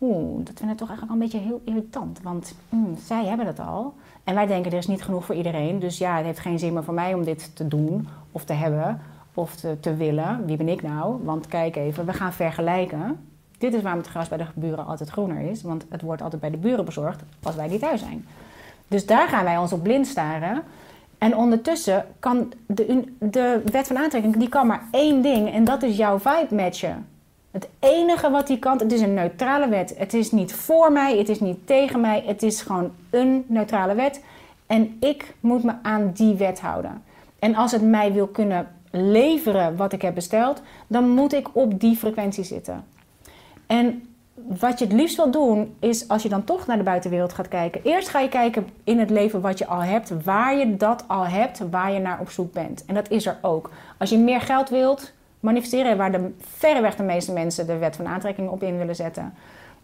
Oeh, 0.00 0.44
dat 0.44 0.58
vind 0.58 0.70
ik 0.70 0.76
toch 0.76 0.88
eigenlijk 0.88 1.02
al 1.02 1.14
een 1.14 1.30
beetje 1.30 1.48
heel 1.48 1.60
irritant. 1.64 2.22
Want 2.22 2.54
mm, 2.68 2.96
zij 3.04 3.24
hebben 3.24 3.46
het 3.46 3.60
al. 3.60 3.94
En 4.24 4.34
wij 4.34 4.46
denken 4.46 4.72
er 4.72 4.78
is 4.78 4.86
niet 4.86 5.02
genoeg 5.02 5.24
voor 5.24 5.34
iedereen. 5.34 5.78
Dus 5.78 5.98
ja, 5.98 6.16
het 6.16 6.24
heeft 6.24 6.38
geen 6.38 6.58
zin 6.58 6.72
meer 6.72 6.84
voor 6.84 6.94
mij 6.94 7.14
om 7.14 7.24
dit 7.24 7.56
te 7.56 7.68
doen 7.68 8.08
of 8.32 8.44
te 8.44 8.52
hebben. 8.52 9.00
of 9.34 9.54
te, 9.54 9.80
te 9.80 9.96
willen. 9.96 10.46
Wie 10.46 10.56
ben 10.56 10.68
ik 10.68 10.82
nou? 10.82 11.24
Want 11.24 11.46
kijk 11.46 11.76
even, 11.76 12.06
we 12.06 12.12
gaan 12.12 12.32
vergelijken. 12.32 13.31
Dit 13.62 13.74
is 13.74 13.82
waarom 13.82 14.00
het 14.00 14.10
gras 14.10 14.28
bij 14.28 14.38
de 14.38 14.44
buren 14.54 14.86
altijd 14.86 15.10
groener 15.10 15.50
is. 15.50 15.62
Want 15.62 15.84
het 15.88 16.02
wordt 16.02 16.22
altijd 16.22 16.40
bij 16.40 16.50
de 16.50 16.56
buren 16.56 16.84
bezorgd 16.84 17.22
als 17.42 17.54
wij 17.54 17.68
niet 17.68 17.80
thuis 17.80 18.00
zijn. 18.00 18.26
Dus 18.88 19.06
daar 19.06 19.28
gaan 19.28 19.44
wij 19.44 19.58
ons 19.58 19.72
op 19.72 19.82
blind 19.82 20.06
staren. 20.06 20.62
En 21.18 21.36
ondertussen 21.36 22.06
kan 22.18 22.52
de, 22.66 23.04
de 23.18 23.62
wet 23.64 23.86
van 23.86 23.98
aantrekking, 23.98 24.36
die 24.36 24.48
kan 24.48 24.66
maar 24.66 24.82
één 24.90 25.22
ding. 25.22 25.52
En 25.52 25.64
dat 25.64 25.82
is 25.82 25.96
jouw 25.96 26.18
vibe 26.18 26.54
matchen. 26.54 27.06
Het 27.50 27.68
enige 27.78 28.30
wat 28.30 28.46
die 28.46 28.58
kan, 28.58 28.78
het 28.78 28.92
is 28.92 29.00
een 29.00 29.14
neutrale 29.14 29.68
wet. 29.68 29.94
Het 29.98 30.14
is 30.14 30.30
niet 30.30 30.54
voor 30.54 30.92
mij, 30.92 31.18
het 31.18 31.28
is 31.28 31.40
niet 31.40 31.66
tegen 31.66 32.00
mij. 32.00 32.22
Het 32.26 32.42
is 32.42 32.62
gewoon 32.62 32.90
een 33.10 33.44
neutrale 33.46 33.94
wet. 33.94 34.24
En 34.66 34.96
ik 35.00 35.34
moet 35.40 35.62
me 35.62 35.72
aan 35.82 36.10
die 36.14 36.34
wet 36.34 36.60
houden. 36.60 37.02
En 37.38 37.54
als 37.54 37.72
het 37.72 37.82
mij 37.82 38.12
wil 38.12 38.26
kunnen 38.26 38.68
leveren 38.90 39.76
wat 39.76 39.92
ik 39.92 40.02
heb 40.02 40.14
besteld, 40.14 40.62
dan 40.86 41.10
moet 41.10 41.32
ik 41.32 41.48
op 41.52 41.80
die 41.80 41.96
frequentie 41.96 42.44
zitten. 42.44 42.91
En 43.66 44.06
wat 44.34 44.78
je 44.78 44.84
het 44.84 44.94
liefst 44.94 45.16
wil 45.16 45.30
doen, 45.30 45.74
is 45.78 46.08
als 46.08 46.22
je 46.22 46.28
dan 46.28 46.44
toch 46.44 46.66
naar 46.66 46.76
de 46.76 46.82
buitenwereld 46.82 47.32
gaat 47.32 47.48
kijken. 47.48 47.80
Eerst 47.84 48.08
ga 48.08 48.20
je 48.20 48.28
kijken 48.28 48.68
in 48.84 48.98
het 48.98 49.10
leven 49.10 49.40
wat 49.40 49.58
je 49.58 49.66
al 49.66 49.82
hebt, 49.82 50.22
waar 50.24 50.56
je 50.56 50.76
dat 50.76 51.04
al 51.06 51.26
hebt, 51.26 51.62
waar 51.70 51.92
je 51.92 51.98
naar 51.98 52.20
op 52.20 52.30
zoek 52.30 52.52
bent. 52.52 52.84
En 52.84 52.94
dat 52.94 53.10
is 53.10 53.26
er 53.26 53.38
ook. 53.40 53.70
Als 53.98 54.10
je 54.10 54.18
meer 54.18 54.40
geld 54.40 54.68
wilt 54.68 55.12
manifesteren, 55.40 55.96
waar 55.96 56.12
de, 56.12 56.34
verreweg 56.56 56.96
de 56.96 57.02
meeste 57.02 57.32
mensen 57.32 57.66
de 57.66 57.78
wet 57.78 57.96
van 57.96 58.06
aantrekking 58.06 58.48
op 58.48 58.62
in 58.62 58.78
willen 58.78 58.96
zetten, 58.96 59.34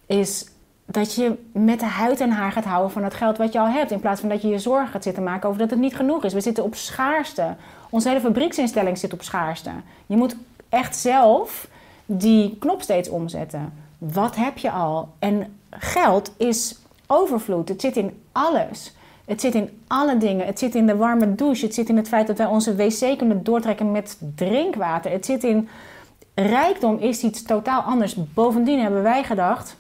is 0.06 0.50
dat 0.84 1.14
je 1.14 1.38
met 1.52 1.80
de 1.80 1.86
huid 1.86 2.20
en 2.20 2.30
haar 2.30 2.52
gaat 2.52 2.64
houden 2.64 2.90
van 2.90 3.04
het 3.04 3.14
geld 3.14 3.36
wat 3.36 3.52
je 3.52 3.58
al 3.58 3.68
hebt. 3.68 3.90
In 3.90 4.00
plaats 4.00 4.20
van 4.20 4.28
dat 4.28 4.42
je 4.42 4.48
je 4.48 4.58
zorgen 4.58 4.88
gaat 4.88 5.02
zitten 5.02 5.22
maken 5.22 5.48
over 5.48 5.60
dat 5.60 5.70
het 5.70 5.78
niet 5.78 5.96
genoeg 5.96 6.24
is. 6.24 6.32
We 6.32 6.40
zitten 6.40 6.64
op 6.64 6.74
schaarste. 6.74 7.54
Onze 7.90 8.08
hele 8.08 8.20
fabrieksinstelling 8.20 8.98
zit 8.98 9.12
op 9.12 9.22
schaarste. 9.22 9.70
Je 10.06 10.16
moet 10.16 10.36
echt 10.68 10.96
zelf 10.96 11.68
die 12.10 12.56
knop 12.58 12.82
steeds 12.82 13.08
omzetten. 13.08 13.72
Wat 13.98 14.36
heb 14.36 14.58
je 14.58 14.70
al? 14.70 15.08
En 15.18 15.58
geld 15.70 16.32
is 16.36 16.78
overvloed. 17.06 17.68
Het 17.68 17.80
zit 17.80 17.96
in 17.96 18.22
alles. 18.32 18.94
Het 19.24 19.40
zit 19.40 19.54
in 19.54 19.82
alle 19.86 20.16
dingen. 20.16 20.46
Het 20.46 20.58
zit 20.58 20.74
in 20.74 20.86
de 20.86 20.96
warme 20.96 21.34
douche. 21.34 21.64
Het 21.64 21.74
zit 21.74 21.88
in 21.88 21.96
het 21.96 22.08
feit 22.08 22.26
dat 22.26 22.38
wij 22.38 22.46
onze 22.46 22.76
wc 22.76 23.18
kunnen 23.18 23.44
doortrekken 23.44 23.90
met 23.90 24.18
drinkwater. 24.34 25.10
Het 25.10 25.24
zit 25.26 25.44
in 25.44 25.68
rijkdom 26.34 26.98
is 26.98 27.22
iets 27.22 27.42
totaal 27.42 27.80
anders. 27.80 28.16
Bovendien 28.34 28.80
hebben 28.80 29.02
wij 29.02 29.24
gedacht 29.24 29.76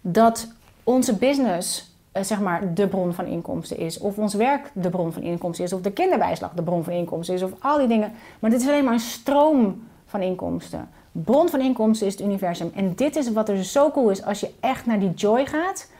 dat 0.00 0.48
onze 0.84 1.16
business 1.16 1.94
eh, 2.12 2.22
zeg 2.22 2.40
maar 2.40 2.74
de 2.74 2.88
bron 2.88 3.12
van 3.12 3.26
inkomsten 3.26 3.78
is. 3.78 3.98
Of 3.98 4.18
ons 4.18 4.34
werk 4.34 4.70
de 4.74 4.90
bron 4.90 5.12
van 5.12 5.22
inkomsten 5.22 5.64
is. 5.64 5.72
Of 5.72 5.80
de 5.80 5.92
kinderbijslag 5.92 6.52
de 6.52 6.62
bron 6.62 6.84
van 6.84 6.92
inkomsten 6.92 7.34
is. 7.34 7.42
Of 7.42 7.52
al 7.58 7.78
die 7.78 7.88
dingen. 7.88 8.12
Maar 8.38 8.50
dit 8.50 8.60
is 8.60 8.68
alleen 8.68 8.84
maar 8.84 8.92
een 8.92 9.00
stroom 9.00 9.88
van 10.06 10.20
inkomsten. 10.20 10.88
Bron 11.12 11.48
van 11.48 11.60
inkomsten 11.60 12.06
is 12.06 12.12
het 12.12 12.22
universum. 12.22 12.70
En 12.74 12.94
dit 12.94 13.16
is 13.16 13.32
wat 13.32 13.48
er 13.48 13.64
zo 13.64 13.90
cool 13.90 14.10
is. 14.10 14.24
Als 14.24 14.40
je 14.40 14.50
echt 14.60 14.86
naar 14.86 15.00
die 15.00 15.14
joy 15.14 15.46
gaat, 15.46 15.90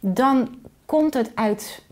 dan 0.00 0.48
komt 0.86 1.14
het 1.14 1.30
uit 1.34 1.82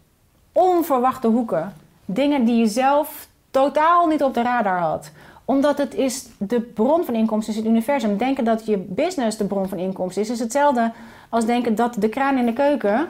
onverwachte 0.52 1.28
hoeken. 1.28 1.74
Dingen 2.04 2.44
die 2.44 2.56
je 2.56 2.66
zelf 2.66 3.28
totaal 3.50 4.06
niet 4.06 4.22
op 4.22 4.34
de 4.34 4.42
radar 4.42 4.78
had 4.78 5.10
omdat 5.50 5.78
het 5.78 5.94
is 5.94 6.26
de 6.38 6.60
bron 6.60 7.04
van 7.04 7.14
inkomsten, 7.14 7.52
is 7.52 7.58
het 7.58 7.68
universum. 7.68 8.16
Denken 8.16 8.44
dat 8.44 8.66
je 8.66 8.76
business 8.78 9.36
de 9.36 9.44
bron 9.44 9.68
van 9.68 9.78
inkomsten 9.78 10.22
is, 10.22 10.30
is 10.30 10.38
hetzelfde 10.38 10.92
als 11.28 11.46
denken 11.46 11.74
dat 11.74 11.96
de 11.98 12.08
kraan 12.08 12.38
in 12.38 12.46
de 12.46 12.52
keuken 12.52 13.08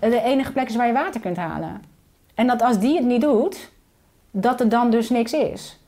de 0.00 0.22
enige 0.22 0.52
plek 0.52 0.68
is 0.68 0.76
waar 0.76 0.86
je 0.86 0.92
water 0.92 1.20
kunt 1.20 1.36
halen. 1.36 1.82
En 2.34 2.46
dat 2.46 2.62
als 2.62 2.78
die 2.78 2.96
het 2.96 3.04
niet 3.04 3.20
doet, 3.20 3.70
dat 4.30 4.60
er 4.60 4.68
dan 4.68 4.90
dus 4.90 5.10
niks 5.10 5.32
is. 5.32 5.78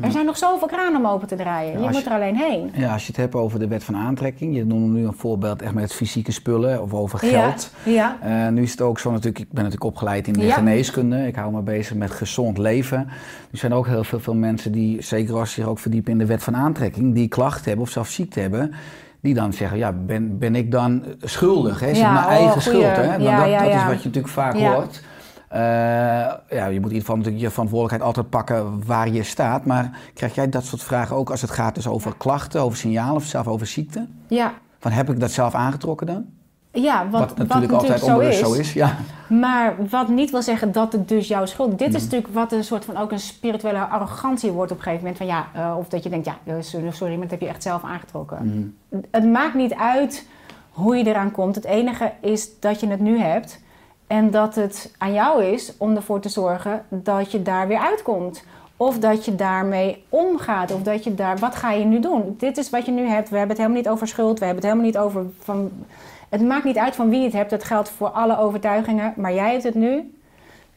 Er 0.00 0.10
zijn 0.10 0.26
nog 0.26 0.36
zoveel 0.36 0.66
kranen 0.68 1.00
om 1.00 1.06
open 1.06 1.28
te 1.28 1.34
draaien. 1.36 1.72
Ja, 1.72 1.78
je 1.78 1.84
moet 1.84 1.96
je- 2.04 2.04
er 2.10 2.14
alleen 2.16 2.36
heen. 2.36 2.70
Ja, 2.74 2.92
als 2.92 3.02
je 3.02 3.06
het 3.08 3.16
hebt 3.16 3.34
over 3.34 3.58
de 3.58 3.66
wet 3.68 3.84
van 3.84 3.96
aantrekking. 3.96 4.54
Je 4.56 4.64
noemde 4.64 4.98
nu 4.98 5.06
een 5.06 5.12
voorbeeld 5.12 5.62
echt 5.62 5.74
met 5.74 5.92
fysieke 5.92 6.32
spullen 6.32 6.82
of 6.82 6.94
over 6.94 7.18
geld. 7.18 7.70
Ja. 7.84 8.16
Eh, 8.20 8.48
nu 8.48 8.62
is 8.62 8.70
het 8.70 8.80
ook 8.80 8.98
zo 8.98 9.10
natuurlijk, 9.10 9.38
ik 9.38 9.46
ben 9.52 9.64
natuurlijk 9.64 9.90
opgeleid 9.90 10.26
in 10.26 10.32
de 10.32 10.50
geneeskunde. 10.50 11.26
Ik 11.26 11.34
hou 11.36 11.52
me 11.52 11.60
bezig 11.60 11.96
met 11.96 12.10
gezond 12.10 12.58
leven. 12.58 12.98
Er 13.50 13.58
zijn 13.58 13.72
ook 13.74 13.86
heel 13.86 14.04
veel, 14.04 14.20
veel 14.20 14.34
mensen 14.34 14.72
die, 14.72 15.02
zeker 15.02 15.34
als 15.38 15.52
ze 15.52 15.60
zich 15.60 15.70
ook 15.70 15.78
verdiepen 15.78 16.12
in 16.12 16.18
de 16.18 16.26
wet 16.26 16.42
van 16.42 16.56
aantrekking, 16.56 17.14
die 17.14 17.28
klachten 17.28 17.64
hebben 17.64 17.84
of 17.84 17.90
zelfs 17.90 18.14
ziekte 18.14 18.40
hebben. 18.40 18.72
Die 19.20 19.34
dan 19.34 19.52
zeggen, 19.52 19.78
ja, 19.78 19.92
ben, 19.92 20.38
ben 20.38 20.54
ik 20.54 20.70
dan 20.70 21.02
schuldig? 21.20 21.80
Hè? 21.80 21.86
Is 21.86 21.98
Ja, 21.98 22.04
het 22.04 22.12
mijn 22.12 22.24
oh, 22.26 22.30
eigen 22.32 22.62
goeie. 22.62 22.80
schuld? 22.80 22.96
Hè? 22.96 23.06
Want 23.08 23.22
Ja, 23.22 23.38
dat, 23.40 23.48
ja, 23.48 23.58
dat 23.64 23.68
is 23.74 23.84
wat 23.84 23.98
je 24.02 24.06
natuurlijk 24.06 24.28
vaak 24.28 24.58
hoort. 24.58 25.02
Eh, 25.48 25.60
ja, 25.60 26.66
je 26.66 26.80
moet 26.80 26.90
in 26.90 26.96
ieder 26.96 27.00
geval 27.00 27.16
natuurlijk 27.16 27.44
je 27.44 27.50
verantwoordelijkheid 27.50 28.02
altijd 28.02 28.30
pakken 28.30 28.86
waar 28.86 29.08
je 29.08 29.22
staat. 29.22 29.64
Maar 29.64 29.98
krijg 30.14 30.34
jij 30.34 30.48
dat 30.48 30.64
soort 30.64 30.82
vragen 30.82 31.16
ook 31.16 31.30
als 31.30 31.40
het 31.40 31.50
gaat 31.50 31.74
dus 31.74 31.86
over 31.86 32.16
klachten, 32.16 32.60
over 32.60 32.78
signalen 32.78 33.14
of 33.14 33.24
zelf 33.24 33.46
over 33.46 33.66
ziekte? 33.66 34.06
Ja, 34.26 34.52
Van 34.78 34.90
heb 34.92 35.10
ik 35.10 35.20
dat 35.20 35.30
zelf 35.30 35.54
aangetrokken 35.54 36.06
dan? 36.06 36.24
ja 36.82 37.08
wat, 37.10 37.20
Wat, 37.20 37.38
natuurlijk 37.38 37.72
altijd 37.72 38.00
zo 38.00 38.18
is. 38.18 38.38
zo 38.38 38.52
is. 38.52 38.72
Ja. 38.72 38.96
Maar 39.28 39.74
wat 39.90 40.08
niet 40.08 40.30
wil 40.30 40.42
zeggen 40.42 40.72
dat 40.72 40.92
het 40.92 41.08
dus 41.08 41.28
jouw 41.28 41.46
schuld 41.46 41.72
is. 41.72 41.78
Dit 41.78 41.94
is 41.94 42.02
natuurlijk 42.02 42.34
wat 42.34 42.52
een 42.52 42.64
soort 42.64 42.84
van 42.84 42.96
ook 42.96 43.12
een 43.12 43.18
spirituele 43.18 43.78
arrogantie 43.78 44.50
wordt 44.50 44.70
op 44.70 44.76
een 44.76 44.82
gegeven 44.82 45.04
moment. 45.04 45.18
Van 45.18 45.26
ja, 45.26 45.46
eh, 45.54 45.76
of 45.78 45.88
dat 45.88 46.02
je 46.02 46.08
denkt, 46.08 46.26
ja, 46.26 46.38
eh, 46.44 46.54
sorry, 46.60 47.12
maar 47.12 47.20
dat 47.20 47.30
heb 47.30 47.40
je 47.40 47.48
echt 47.48 47.62
zelf 47.62 47.84
aangetrokken. 47.84 48.72
Mhm. 48.90 49.00
Het 49.10 49.24
maakt 49.24 49.54
niet 49.54 49.74
uit 49.74 50.26
hoe 50.70 50.96
je 50.96 51.04
eraan 51.04 51.30
komt. 51.30 51.54
Het 51.54 51.64
enige 51.64 52.12
is 52.20 52.60
dat 52.60 52.80
je 52.80 52.88
het 52.88 53.00
nu 53.00 53.18
hebt. 53.18 53.64
En 54.06 54.30
dat 54.30 54.54
het 54.54 54.94
aan 54.98 55.12
jou 55.12 55.44
is 55.44 55.72
om 55.76 55.96
ervoor 55.96 56.20
te 56.20 56.28
zorgen 56.28 56.84
dat 56.88 57.32
je 57.32 57.42
daar 57.42 57.68
weer 57.68 57.78
uitkomt. 57.78 58.44
Of 58.76 58.98
dat 58.98 59.24
je 59.24 59.34
daarmee 59.34 60.04
omgaat. 60.08 60.72
Of 60.72 60.82
dat 60.82 61.04
je 61.04 61.14
daar, 61.14 61.38
wat 61.38 61.56
ga 61.56 61.72
je 61.72 61.84
nu 61.84 62.00
doen? 62.00 62.34
Dit 62.38 62.56
is 62.56 62.70
wat 62.70 62.86
je 62.86 62.92
nu 62.92 63.06
hebt. 63.06 63.28
We 63.28 63.36
hebben 63.36 63.56
het 63.56 63.64
helemaal 63.64 63.82
niet 63.82 63.92
over 63.92 64.08
schuld. 64.08 64.38
We 64.38 64.44
hebben 64.44 64.64
het 64.64 64.72
helemaal 64.72 64.92
niet 64.92 64.98
over 64.98 65.24
van. 65.38 65.70
Het 66.28 66.42
maakt 66.42 66.64
niet 66.64 66.78
uit 66.78 66.94
van 66.94 67.08
wie 67.08 67.18
je 67.18 67.24
het 67.24 67.32
hebt. 67.32 67.50
Het 67.50 67.64
geldt 67.64 67.90
voor 67.90 68.08
alle 68.08 68.38
overtuigingen. 68.38 69.12
Maar 69.16 69.34
jij 69.34 69.50
hebt 69.50 69.62
het 69.62 69.74
nu. 69.74 70.14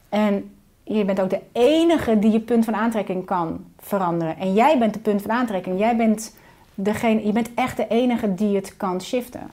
En 0.10 0.52
je 0.84 1.06
bent 1.06 1.22
ook 1.22 1.30
de 1.30 1.42
enige 1.52 2.20
die 2.20 2.32
je 2.32 2.40
punt 2.40 2.66
van 2.66 2.76
aantrekking 2.76 3.26
kan 3.26 3.66
veranderen. 3.80 4.38
En 4.38 4.54
jij 4.54 4.78
bent 4.78 4.94
de 4.94 5.00
punt 5.00 5.22
van 5.22 5.32
aantrekking. 5.32 5.80
Jij 5.80 5.96
bent 5.96 6.36
degene, 6.74 7.26
je 7.26 7.32
bent 7.32 7.54
echt 7.54 7.78
de 7.78 7.88
enige 7.88 8.34
die 8.34 8.56
het 8.56 8.78
kan 8.78 9.02
shiften. 9.02 9.52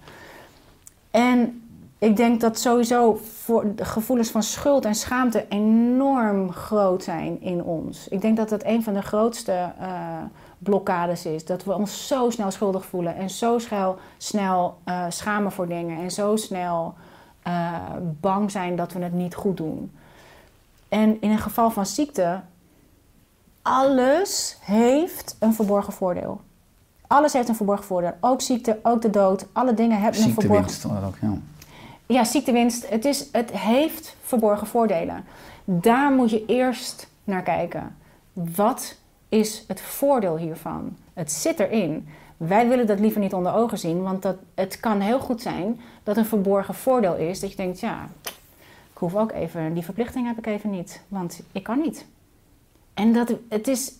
En 1.10 1.65
ik 1.98 2.16
denk 2.16 2.40
dat 2.40 2.58
sowieso 2.58 3.20
voor 3.42 3.74
de 3.74 3.84
gevoelens 3.84 4.30
van 4.30 4.42
schuld 4.42 4.84
en 4.84 4.94
schaamte 4.94 5.46
enorm 5.48 6.52
groot 6.52 7.02
zijn 7.02 7.40
in 7.40 7.62
ons. 7.62 8.08
Ik 8.08 8.20
denk 8.20 8.36
dat 8.36 8.48
dat 8.48 8.64
een 8.64 8.82
van 8.82 8.94
de 8.94 9.02
grootste 9.02 9.72
eh, 9.78 9.88
blokkades 10.58 11.26
is. 11.26 11.44
Dat 11.44 11.64
we 11.64 11.74
ons 11.74 12.06
zo 12.06 12.30
snel 12.30 12.50
schuldig 12.50 12.86
voelen 12.86 13.16
en 13.16 13.30
zo 13.30 13.58
snel, 13.58 13.98
snel 14.16 14.78
eh, 14.84 15.04
schamen 15.08 15.52
voor 15.52 15.66
dingen 15.66 15.98
en 15.98 16.10
zo 16.10 16.36
snel 16.36 16.94
eh, 17.42 17.72
bang 18.20 18.50
zijn 18.50 18.76
dat 18.76 18.92
we 18.92 19.02
het 19.02 19.12
niet 19.12 19.34
goed 19.34 19.56
doen. 19.56 19.92
En 20.88 21.20
in 21.20 21.30
een 21.30 21.38
geval 21.38 21.70
van 21.70 21.86
ziekte, 21.86 22.40
alles 23.62 24.58
heeft 24.60 25.36
een 25.38 25.54
verborgen 25.54 25.92
voordeel. 25.92 26.40
Alles 27.06 27.32
heeft 27.32 27.48
een 27.48 27.54
verborgen 27.54 27.84
voordeel. 27.84 28.14
Ook 28.20 28.40
ziekte, 28.40 28.78
ook 28.82 29.02
de 29.02 29.10
dood. 29.10 29.46
Alle 29.52 29.74
dingen 29.74 30.00
hebben 30.00 30.22
een 30.22 30.32
verborgen 30.32 30.70
Ziektewinst 30.70 31.02
er 31.02 31.06
ook, 31.06 31.16
ja. 31.20 31.38
Ja, 32.06 32.24
ziektewinst. 32.24 32.88
Het, 32.88 33.04
is, 33.04 33.28
het 33.32 33.50
heeft 33.50 34.16
verborgen 34.22 34.66
voordelen. 34.66 35.24
Daar 35.64 36.12
moet 36.12 36.30
je 36.30 36.44
eerst 36.46 37.08
naar 37.24 37.42
kijken. 37.42 37.96
Wat 38.32 38.96
is 39.28 39.64
het 39.68 39.80
voordeel 39.80 40.36
hiervan? 40.36 40.96
Het 41.12 41.32
zit 41.32 41.60
erin. 41.60 42.08
Wij 42.36 42.68
willen 42.68 42.86
dat 42.86 43.00
liever 43.00 43.20
niet 43.20 43.34
onder 43.34 43.54
ogen 43.54 43.78
zien, 43.78 44.02
want 44.02 44.22
dat, 44.22 44.36
het 44.54 44.80
kan 44.80 45.00
heel 45.00 45.18
goed 45.18 45.42
zijn 45.42 45.80
dat 46.02 46.16
een 46.16 46.26
verborgen 46.26 46.74
voordeel 46.74 47.16
is. 47.16 47.40
Dat 47.40 47.50
je 47.50 47.56
denkt, 47.56 47.80
ja, 47.80 48.08
ik 48.92 48.98
hoef 48.98 49.14
ook 49.14 49.32
even, 49.32 49.74
die 49.74 49.84
verplichting 49.84 50.26
heb 50.26 50.38
ik 50.38 50.46
even 50.46 50.70
niet, 50.70 51.00
want 51.08 51.42
ik 51.52 51.62
kan 51.62 51.80
niet. 51.80 52.06
En 52.94 53.12
dat, 53.12 53.34
het 53.48 53.68
is, 53.68 53.92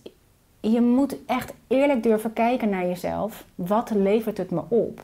je 0.60 0.80
moet 0.80 1.16
echt 1.26 1.52
eerlijk 1.66 2.02
durven 2.02 2.32
kijken 2.32 2.68
naar 2.68 2.86
jezelf. 2.86 3.44
Wat 3.54 3.90
levert 3.90 4.38
het 4.38 4.50
me 4.50 4.62
op? 4.68 5.02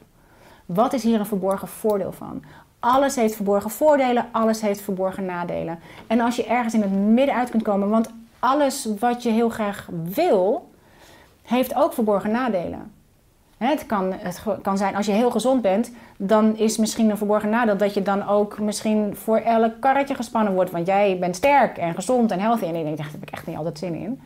Wat 0.66 0.92
is 0.92 1.03
hier 1.03 1.18
een 1.18 1.26
verborgen 1.26 1.68
voordeel 1.68 2.12
van? 2.12 2.42
Alles 2.85 3.16
heeft 3.16 3.35
verborgen 3.35 3.70
voordelen, 3.70 4.26
alles 4.33 4.61
heeft 4.61 4.80
verborgen 4.80 5.24
nadelen. 5.24 5.78
En 6.07 6.20
als 6.20 6.37
je 6.37 6.45
ergens 6.45 6.74
in 6.74 6.83
het 6.83 6.93
midden 6.93 7.35
uit 7.35 7.51
kunt 7.51 7.62
komen, 7.62 7.89
want 7.89 8.11
alles 8.39 8.89
wat 8.99 9.22
je 9.22 9.30
heel 9.30 9.49
graag 9.49 9.89
wil, 10.05 10.70
heeft 11.43 11.74
ook 11.74 11.93
verborgen 11.93 12.30
nadelen. 12.30 12.93
Het 13.57 13.87
kan, 13.87 14.12
het 14.12 14.43
kan 14.62 14.76
zijn, 14.76 14.97
als 14.97 15.07
je 15.07 15.12
heel 15.12 15.30
gezond 15.30 15.62
bent, 15.62 15.93
dan 16.16 16.57
is 16.57 16.76
misschien 16.76 17.11
een 17.11 17.16
verborgen 17.16 17.51
nadeel 17.51 17.76
dat 17.76 17.95
je 17.95 18.03
dan 18.03 18.28
ook 18.28 18.59
misschien 18.59 19.16
voor 19.16 19.39
elk 19.39 19.80
karretje 19.80 20.14
gespannen 20.14 20.53
wordt. 20.55 20.70
Want 20.70 20.87
jij 20.87 21.18
bent 21.18 21.37
sterk 21.37 21.78
en 21.78 21.95
gezond 21.95 22.30
en 22.30 22.41
healthy. 22.41 22.64
En 22.64 22.74
ik 22.74 22.85
denk, 22.85 22.97
daar 22.97 23.11
heb 23.12 23.22
ik 23.22 23.30
echt 23.30 23.47
niet 23.47 23.57
altijd 23.57 23.78
zin 23.78 23.95
in. 23.95 24.20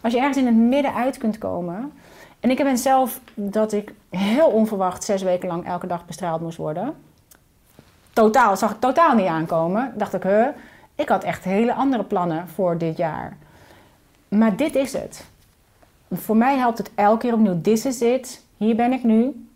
Als 0.00 0.12
je 0.12 0.18
ergens 0.18 0.36
in 0.36 0.46
het 0.46 0.56
midden 0.56 0.94
uit 0.94 1.18
kunt 1.18 1.38
komen. 1.38 1.92
En 2.40 2.50
ik 2.50 2.56
ben 2.56 2.78
zelf 2.78 3.20
dat 3.34 3.72
ik 3.72 3.94
heel 4.10 4.46
onverwacht 4.46 5.04
zes 5.04 5.22
weken 5.22 5.48
lang 5.48 5.66
elke 5.66 5.86
dag 5.86 6.06
bestraald 6.06 6.40
moest 6.40 6.56
worden. 6.56 6.94
Totaal, 8.12 8.56
zag 8.56 8.70
ik 8.70 8.80
totaal 8.80 9.14
niet 9.14 9.26
aankomen. 9.26 9.92
Dacht 9.96 10.14
ik, 10.14 10.22
huh, 10.22 10.46
ik 10.94 11.08
had 11.08 11.24
echt 11.24 11.44
hele 11.44 11.74
andere 11.74 12.04
plannen 12.04 12.48
voor 12.48 12.78
dit 12.78 12.96
jaar. 12.96 13.36
Maar 14.28 14.56
dit 14.56 14.74
is 14.74 14.92
het. 14.92 15.28
voor 16.12 16.36
mij 16.36 16.56
helpt 16.56 16.78
het 16.78 16.90
elke 16.94 17.18
keer 17.18 17.32
opnieuw. 17.32 17.60
This 17.60 17.84
is 17.84 18.00
it. 18.00 18.44
Hier 18.56 18.76
ben 18.76 18.92
ik 18.92 19.02
nu. 19.02 19.48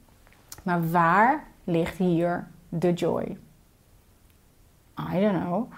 Maar 0.62 0.90
waar 0.90 1.44
ligt 1.64 1.96
hier 1.96 2.46
de 2.68 2.92
joy? 2.92 3.36
I 5.14 5.20
don't 5.20 5.44
know. 5.44 5.72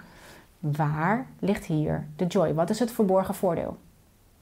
Waar 0.59 1.27
ligt 1.39 1.65
hier 1.65 2.07
de 2.15 2.25
joy? 2.25 2.53
Wat 2.53 2.69
is 2.69 2.79
het 2.79 2.91
verborgen 2.91 3.35
voordeel? 3.35 3.77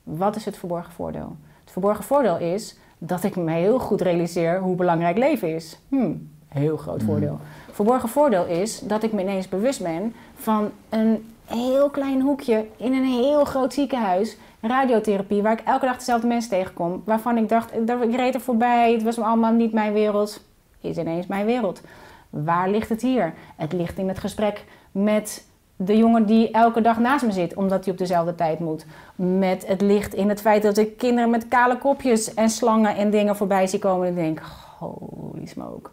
Wat 0.03 0.35
is 0.35 0.45
het 0.45 0.57
verborgen 0.57 0.93
voordeel? 0.93 1.35
Het 1.63 1.71
verborgen 1.71 2.03
voordeel 2.03 2.37
is 2.37 2.77
dat 2.97 3.23
ik 3.23 3.35
me 3.35 3.51
heel 3.51 3.79
goed 3.79 4.01
realiseer 4.01 4.59
hoe 4.59 4.75
belangrijk 4.75 5.17
leven 5.17 5.55
is. 5.55 5.79
Hmm, 5.89 6.29
heel 6.55 6.77
groot 6.77 7.03
voordeel. 7.03 7.39
Verborgen 7.71 8.09
voordeel 8.09 8.45
is 8.45 8.79
dat 8.79 9.03
ik 9.03 9.13
me 9.13 9.21
ineens 9.21 9.49
bewust 9.49 9.83
ben 9.83 10.13
van 10.35 10.71
een 10.89 11.33
heel 11.45 11.89
klein 11.89 12.21
hoekje 12.21 12.65
in 12.77 12.93
een 12.93 13.05
heel 13.05 13.45
groot 13.45 13.73
ziekenhuis. 13.73 14.37
Radiotherapie, 14.61 15.41
waar 15.41 15.59
ik 15.59 15.65
elke 15.65 15.85
dag 15.85 15.97
dezelfde 15.97 16.27
mensen 16.27 16.49
tegenkom. 16.49 17.01
Waarvan 17.05 17.37
ik 17.37 17.49
dacht, 17.49 17.73
ik 18.01 18.15
reed 18.15 18.33
er 18.33 18.41
voorbij, 18.41 18.93
het 18.93 19.03
was 19.03 19.19
allemaal 19.19 19.53
niet 19.53 19.73
mijn 19.73 19.93
wereld. 19.93 20.43
Is 20.81 20.97
ineens 20.97 21.27
mijn 21.27 21.45
wereld. 21.45 21.81
Waar 22.29 22.69
ligt 22.69 22.89
het 22.89 23.01
hier? 23.01 23.33
Het 23.55 23.73
ligt 23.73 23.97
in 23.97 24.07
het 24.07 24.19
gesprek 24.19 24.65
met 24.91 25.47
de 25.75 25.97
jongen 25.97 26.25
die 26.25 26.51
elke 26.51 26.81
dag 26.81 26.99
naast 26.99 27.25
me 27.25 27.31
zit, 27.31 27.53
omdat 27.53 27.83
hij 27.83 27.93
op 27.93 27.99
dezelfde 27.99 28.35
tijd 28.35 28.59
moet. 28.59 28.85
Met 29.15 29.67
het 29.67 29.81
licht 29.81 30.13
in 30.13 30.29
het 30.29 30.41
feit 30.41 30.63
dat 30.63 30.77
ik 30.77 30.97
kinderen 30.97 31.29
met 31.29 31.47
kale 31.47 31.77
kopjes 31.77 32.33
en 32.33 32.49
slangen 32.49 32.95
en 32.95 33.09
dingen 33.09 33.35
voorbij 33.35 33.67
zie 33.67 33.79
komen. 33.79 34.07
En 34.07 34.13
ik 34.13 34.19
denk, 34.19 34.41
holy 34.79 35.45
smoke. 35.45 35.89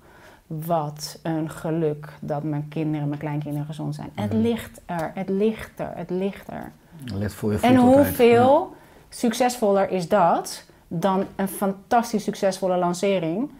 Wat 0.66 1.18
een 1.22 1.50
geluk 1.50 2.12
dat 2.20 2.42
mijn 2.42 2.68
kinderen, 2.68 3.08
mijn 3.08 3.20
kleinkinderen 3.20 3.66
gezond 3.66 3.94
zijn. 3.94 4.10
Het 4.14 4.32
ligt 4.32 4.80
er, 4.86 5.10
het 5.14 5.28
ligt 5.28 5.80
er, 5.80 5.92
het 5.94 6.10
ligt 6.10 6.48
er. 6.48 6.72
Let 7.14 7.34
voor 7.34 7.52
je 7.52 7.60
En 7.60 7.76
hoeveel 7.76 8.74
succesvoller 9.08 9.90
is 9.90 10.08
dat 10.08 10.64
dan 10.88 11.24
een 11.36 11.48
fantastisch 11.48 12.24
succesvolle 12.24 12.76
lancering? 12.76 13.50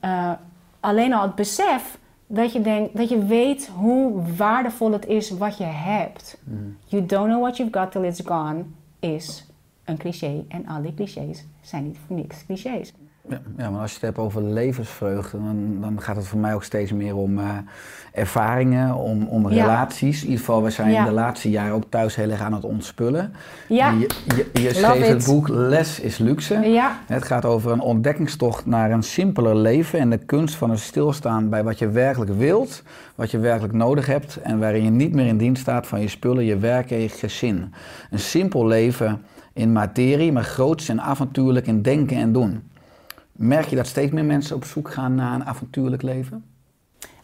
Eh, 0.00 0.32
alleen 0.80 1.14
al 1.14 1.22
het 1.22 1.34
besef 1.34 1.98
dat 2.26 2.52
je, 2.52 2.60
denkt, 2.60 2.96
dat 2.96 3.08
je 3.08 3.24
weet 3.24 3.66
hoe 3.66 4.22
waardevol 4.36 4.92
het 4.92 5.06
is 5.06 5.30
wat 5.30 5.56
je 5.56 5.64
hebt. 5.64 6.38
You 6.84 7.06
don't 7.06 7.28
know 7.28 7.40
what 7.40 7.56
you've 7.56 7.78
got 7.78 7.92
till 7.92 8.02
it's 8.02 8.20
gone 8.24 8.64
is 8.98 9.46
een 9.84 9.96
cliché. 9.96 10.44
En 10.48 10.66
al 10.66 10.82
die 10.82 10.94
clichés 10.94 11.44
zijn 11.60 11.86
niet 11.86 11.98
voor 12.06 12.16
niks 12.16 12.44
clichés. 12.44 12.92
Ja, 13.28 13.40
ja, 13.56 13.70
maar 13.70 13.80
als 13.80 13.90
je 13.90 13.96
het 13.96 14.04
hebt 14.06 14.18
over 14.18 14.42
levensvreugde, 14.42 15.38
dan, 15.38 15.76
dan 15.80 16.00
gaat 16.02 16.16
het 16.16 16.26
voor 16.26 16.38
mij 16.38 16.54
ook 16.54 16.64
steeds 16.64 16.92
meer 16.92 17.16
om 17.16 17.38
eh, 17.38 17.44
ervaringen, 18.12 18.94
om, 18.94 19.26
om 19.26 19.50
Ja. 19.50 19.62
relaties. 19.62 20.16
In 20.22 20.24
ieder 20.28 20.38
geval, 20.38 20.62
we 20.62 20.70
zijn 20.70 20.90
Ja. 20.90 21.04
de 21.04 21.10
laatste 21.10 21.50
jaren 21.50 21.74
ook 21.74 21.84
thuis 21.88 22.14
heel 22.14 22.30
erg 22.30 22.40
aan 22.40 22.52
het 22.52 22.64
ontspullen. 22.64 23.32
Ja. 23.68 23.90
Je, 23.90 24.46
je, 24.52 24.74
schreef 24.74 25.06
het 25.06 25.24
boek 25.24 25.48
Les 25.48 26.00
is 26.00 26.18
luxe. 26.18 26.54
Ja, 26.54 26.98
Het 27.06 27.24
gaat 27.24 27.44
over 27.44 27.72
een 27.72 27.80
ontdekkingstocht 27.80 28.66
naar 28.66 28.90
een 28.90 29.02
simpeler 29.02 29.56
leven 29.56 29.98
en 29.98 30.10
de 30.10 30.18
kunst 30.18 30.54
van 30.54 30.70
het 30.70 30.80
stilstaan 30.80 31.48
bij 31.48 31.64
wat 31.64 31.78
je 31.78 31.88
werkelijk 31.88 32.30
wilt, 32.38 32.82
wat 33.14 33.30
je 33.30 33.38
werkelijk 33.38 33.72
nodig 33.74 34.06
hebt 34.06 34.36
en 34.42 34.58
waarin 34.58 34.84
je 34.84 34.90
niet 34.90 35.12
meer 35.14 35.26
in 35.26 35.36
dienst 35.38 35.62
staat 35.62 35.86
van 35.86 36.00
je 36.00 36.08
spullen, 36.08 36.44
je 36.44 36.58
werk 36.58 36.90
en 36.90 36.98
je 37.00 37.08
gezin. 37.08 37.72
Een 38.10 38.18
simpel 38.18 38.66
leven 38.66 39.22
in 39.52 39.72
materie, 39.72 40.32
maar 40.32 40.44
groots 40.44 40.88
en 40.88 41.00
avontuurlijk 41.00 41.66
in 41.66 41.82
denken 41.82 42.16
en 42.16 42.32
doen. 42.32 42.62
Merk 43.38 43.66
je 43.66 43.76
dat 43.76 43.86
steeds 43.86 44.12
meer 44.12 44.24
mensen 44.24 44.56
op 44.56 44.64
zoek 44.64 44.90
gaan 44.92 45.14
naar 45.14 45.34
een 45.34 45.44
avontuurlijk 45.44 46.02
leven? 46.02 46.44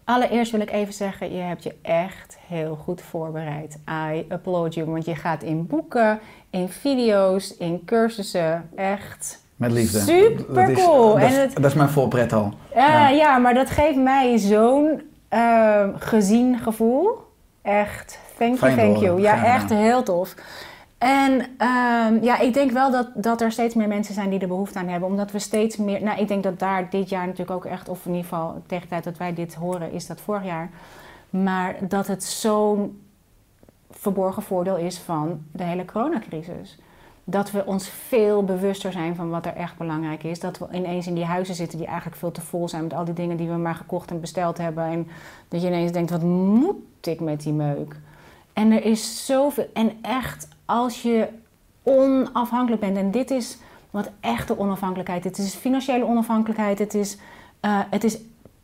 allereerst 0.04 0.52
wil 0.52 0.60
ik 0.60 0.70
even 0.70 0.92
zeggen, 0.94 1.34
je 1.34 1.40
hebt 1.42 1.62
je 1.62 1.74
echt 1.82 2.38
heel 2.46 2.74
goed 2.82 3.02
voorbereid. 3.02 3.78
I 4.12 4.24
applaud 4.28 4.74
you, 4.74 4.86
want 4.90 5.04
je 5.04 5.14
gaat 5.14 5.42
in 5.42 5.66
boeken, 5.66 6.18
in 6.50 6.68
video's, 6.68 7.56
in 7.56 7.82
cursussen, 7.84 8.68
echt 8.76 9.42
Met 9.56 9.72
liefde. 9.72 9.98
Super 9.98 10.54
Dat 10.54 10.68
is- 10.68 10.84
cool. 10.84 11.12
Dat, 11.18 11.22
is, 11.30 11.34
En 11.34 11.40
het- 11.40 11.54
dat 11.54 11.64
is 11.64 11.74
mijn 11.74 11.88
voorpret 11.88 12.32
al. 12.32 12.52
Ja, 12.74 13.08
ja, 13.08 13.38
maar 13.38 13.54
dat 13.54 13.70
geeft 13.70 13.96
mij 13.98 14.38
zo'n 14.38 15.02
eh, 15.28 15.88
gezien 15.96 16.58
gevoel. 16.58 17.10
Echt, 17.62 18.18
thank 18.38 18.58
you, 18.58 18.72
Fijn 18.72 18.76
thank 18.76 18.96
you. 19.04 19.20
Ja, 19.20 19.44
echt 19.44 19.70
heel 19.70 20.02
tof. 20.02 20.34
En 21.04 21.46
ehm, 21.58 22.22
ja, 22.22 22.38
ik 22.38 22.54
denk 22.54 22.70
wel 22.70 22.90
dat, 22.90 23.08
dat 23.14 23.40
er 23.40 23.52
steeds 23.52 23.74
meer 23.74 23.88
mensen 23.88 24.14
zijn 24.14 24.30
die 24.30 24.38
er 24.38 24.48
behoefte 24.48 24.78
aan 24.78 24.88
hebben. 24.88 25.08
Omdat 25.08 25.32
we 25.32 25.38
steeds 25.38 25.76
meer... 25.76 26.02
Nou, 26.02 26.20
ik 26.20 26.28
denk 26.28 26.42
dat 26.42 26.58
daar 26.58 26.90
dit 26.90 27.08
jaar 27.08 27.26
natuurlijk 27.26 27.56
ook 27.56 27.64
echt... 27.64 27.88
Of 27.88 28.06
in 28.06 28.10
ieder 28.10 28.28
geval 28.28 28.62
tegen 28.66 28.82
de 28.82 28.88
tijd 28.88 29.04
dat 29.04 29.16
wij 29.16 29.34
dit 29.34 29.54
horen, 29.54 29.92
is 29.92 30.06
dat 30.06 30.20
vorig 30.20 30.44
jaar. 30.44 30.70
Maar 31.30 31.76
dat 31.88 32.06
het 32.06 32.24
zo'n 32.24 33.02
verborgen 33.90 34.42
voordeel 34.42 34.76
is 34.76 34.98
van 34.98 35.42
de 35.52 35.62
hele 35.62 35.84
coronacrisis. 35.84 36.78
Dat 37.24 37.50
we 37.50 37.66
ons 37.66 37.88
veel 37.88 38.44
bewuster 38.44 38.92
zijn 38.92 39.16
van 39.16 39.30
wat 39.30 39.46
er 39.46 39.54
echt 39.54 39.76
belangrijk 39.76 40.22
is. 40.22 40.40
Dat 40.40 40.58
we 40.58 40.66
ineens 40.72 41.06
in 41.06 41.14
die 41.14 41.24
huizen 41.24 41.54
zitten 41.54 41.78
die 41.78 41.86
eigenlijk 41.86 42.16
veel 42.16 42.32
te 42.32 42.40
vol 42.40 42.68
zijn 42.68 42.82
met 42.82 42.94
al 42.94 43.04
die 43.04 43.14
dingen 43.14 43.36
die 43.36 43.48
we 43.48 43.56
maar 43.56 43.74
gekocht 43.74 44.10
en 44.10 44.20
besteld 44.20 44.58
hebben. 44.58 44.84
En 44.84 45.08
dat 45.48 45.60
je 45.60 45.66
ineens 45.66 45.92
denkt, 45.92 46.10
wat 46.10 46.22
moet 46.22 47.06
ik 47.06 47.20
met 47.20 47.42
die 47.42 47.52
meuk? 47.52 47.96
En 48.52 48.70
er 48.70 48.84
is 48.84 49.26
zoveel. 49.26 49.66
En 49.72 49.92
echt, 50.02 50.48
als 50.64 51.02
je 51.02 51.28
onafhankelijk 51.82 52.80
bent, 52.80 52.96
en 52.96 53.10
dit 53.10 53.30
is 53.30 53.58
wat 53.90 54.10
echte 54.20 54.58
onafhankelijkheid. 54.58 55.24
Het 55.24 55.38
is 55.38 55.54
financiële 55.54 56.04
onafhankelijkheid. 56.04 56.78
Het 56.78 56.94
is, 56.94 57.18
eh, 57.60 57.78
het 57.90 58.04
is 58.04 58.18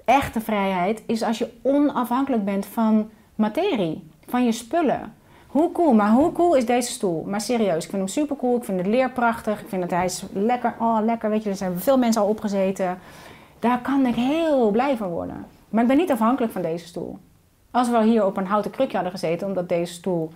echte 0.04 0.40
vrijheid. 0.40 1.02
Is 1.06 1.22
als 1.22 1.38
je 1.38 1.52
onafhankelijk 1.62 2.44
bent 2.44 2.66
van 2.66 3.10
materie, 3.34 4.10
van 4.26 4.44
je 4.44 4.52
spullen. 4.52 5.14
Hoe 5.46 5.72
cool, 5.72 5.92
maar 5.92 6.10
hoe 6.10 6.32
cool 6.32 6.56
is 6.56 6.66
deze 6.66 6.90
stoel? 6.90 7.24
Maar 7.26 7.40
serieus, 7.40 7.84
ik 7.84 7.90
vind 7.90 8.02
hem 8.02 8.08
super 8.08 8.36
cool. 8.36 8.56
Ik 8.56 8.64
vind 8.64 8.78
het 8.78 8.86
leer 8.86 9.10
prachtig. 9.10 9.60
Ik 9.60 9.68
vind 9.68 9.80
dat 9.80 9.90
hij 9.90 10.04
is 10.04 10.24
lekker. 10.32 10.74
Oh, 10.78 10.98
lekker. 11.04 11.30
Weet 11.30 11.42
je, 11.42 11.50
er 11.50 11.56
zijn 11.56 11.78
veel 11.78 11.98
mensen 11.98 12.22
al 12.22 12.28
opgezeten. 12.28 12.98
Daar 13.58 13.80
kan 13.80 14.06
ik 14.06 14.14
heel 14.14 14.70
blij 14.70 14.96
van 14.96 15.08
worden. 15.08 15.46
Maar 15.68 15.82
ik 15.82 15.88
ben 15.88 15.96
niet 15.96 16.10
afhankelijk 16.10 16.52
van 16.52 16.62
deze 16.62 16.86
stoel. 16.86 17.18
Als 17.70 17.90
we 17.90 18.02
hier 18.02 18.26
op 18.26 18.36
een 18.36 18.46
houten 18.46 18.70
krukje 18.70 18.94
hadden 18.94 19.12
gezeten, 19.12 19.46
omdat 19.46 19.68
deze 19.68 19.92
stoel 19.92 20.32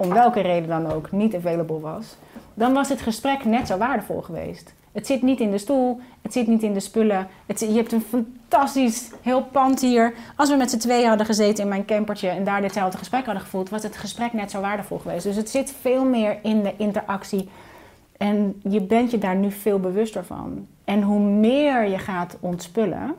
om 0.00 0.08
welke 0.08 0.40
reden 0.40 0.68
dan 0.68 0.92
ook 0.92 1.12
niet 1.12 1.34
available 1.34 1.80
was, 1.80 2.16
dan 2.54 2.72
was 2.72 2.88
het 2.88 3.00
gesprek 3.00 3.44
net 3.44 3.66
zo 3.66 3.78
waardevol 3.78 4.22
geweest. 4.22 4.74
Het 4.92 5.06
zit 5.06 5.22
niet 5.22 5.40
in 5.40 5.50
de 5.50 5.58
stoel, 5.58 6.00
het 6.22 6.32
zit 6.32 6.46
niet 6.46 6.62
in 6.62 6.72
de 6.72 6.80
spullen. 6.80 7.28
Het 7.46 7.60
je 7.60 7.72
hebt 7.72 7.92
een 7.92 8.02
fantastisch 8.02 9.10
heel 9.22 9.42
pand 9.42 9.80
hier. 9.80 10.14
Als 10.36 10.48
we 10.50 10.56
met 10.56 10.70
z'n 10.70 10.78
tweeën 10.78 11.08
hadden 11.08 11.26
gezeten 11.26 11.62
in 11.62 11.68
mijn 11.68 11.84
campertje 11.84 12.28
en 12.28 12.44
daar 12.44 12.60
ditzelfde 12.60 12.98
gesprek 12.98 13.24
hadden 13.24 13.42
gevoeld, 13.42 13.68
was 13.68 13.82
het 13.82 13.96
gesprek 13.96 14.32
net 14.32 14.50
zo 14.50 14.60
waardevol 14.60 14.98
geweest. 14.98 15.24
Dus 15.24 15.36
het 15.36 15.50
zit 15.50 15.74
veel 15.80 16.04
meer 16.04 16.38
in 16.42 16.62
de 16.62 16.74
interactie. 16.76 17.48
En 18.16 18.60
je 18.62 18.80
bent 18.80 19.10
je 19.10 19.18
daar 19.18 19.36
nu 19.36 19.50
veel 19.50 19.80
bewuster 19.80 20.24
van. 20.24 20.66
En 20.84 21.02
hoe 21.02 21.20
meer 21.20 21.88
je 21.88 21.98
gaat 21.98 22.36
ontspullen, 22.40 23.14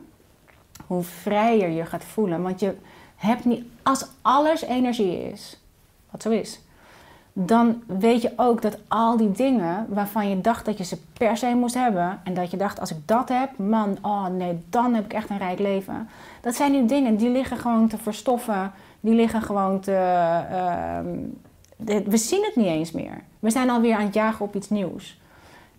hoe 0.86 1.02
vrijer 1.02 1.68
je 1.68 1.84
gaat 1.84 2.04
voelen. 2.04 2.42
Want 2.42 2.60
je 2.60 2.74
hebt 3.16 3.44
niet, 3.44 3.64
als 3.82 4.06
alles 4.22 4.62
energie 4.62 5.30
is, 5.30 5.60
wat 6.10 6.22
zo 6.22 6.30
is, 6.30 6.60
dan 7.32 7.82
weet 7.86 8.22
je 8.22 8.32
ook 8.36 8.62
dat 8.62 8.78
al 8.88 9.16
die 9.16 9.32
dingen 9.32 9.86
waarvan 9.88 10.28
je 10.28 10.40
dacht 10.40 10.64
dat 10.64 10.78
je 10.78 10.84
ze 10.84 10.98
per 11.12 11.36
se 11.36 11.54
moest 11.54 11.74
hebben, 11.74 12.20
en 12.24 12.34
dat 12.34 12.50
je 12.50 12.56
dacht, 12.56 12.80
als 12.80 12.90
ik 12.90 12.96
dat 13.04 13.28
heb, 13.28 13.58
man, 13.58 13.98
oh 14.02 14.26
nee, 14.26 14.64
dan 14.68 14.94
heb 14.94 15.04
ik 15.04 15.12
echt 15.12 15.30
een 15.30 15.38
rijk 15.38 15.58
leven. 15.58 16.08
Dat 16.40 16.54
zijn 16.54 16.72
nu 16.72 16.86
dingen 16.86 17.16
die 17.16 17.30
liggen 17.30 17.56
gewoon 17.56 17.88
te 17.88 17.98
verstoffen, 17.98 18.72
die 19.00 19.14
liggen 19.14 19.42
gewoon 19.42 19.80
te. 19.80 19.94
ehm, 20.50 21.06
we 22.10 22.16
zien 22.16 22.44
het 22.44 22.56
niet 22.56 22.66
eens 22.66 22.92
meer. 22.92 23.22
We 23.38 23.50
zijn 23.50 23.70
alweer 23.70 23.96
aan 23.96 24.04
het 24.04 24.14
jagen 24.14 24.44
op 24.44 24.54
iets 24.54 24.70
nieuws. 24.70 25.20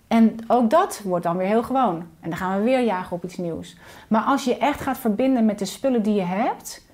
En 0.07 0.37
ook 0.47 0.69
dat 0.69 1.01
wordt 1.03 1.23
dan 1.23 1.37
weer 1.37 1.47
heel 1.47 1.63
gewoon. 1.63 1.95
En 1.95 2.29
dan 2.29 2.37
gaan 2.37 2.57
we 2.57 2.63
weer 2.63 2.83
jagen 2.83 3.15
op 3.15 3.23
iets 3.23 3.37
nieuws. 3.37 3.77
Maar 4.07 4.21
als 4.21 4.43
je 4.43 4.57
echt 4.57 4.81
gaat 4.81 4.97
verbinden 4.97 5.45
met 5.45 5.59
de 5.59 5.65
spullen 5.65 6.03
die 6.03 6.13
je 6.13 6.21
hebt, 6.21 6.85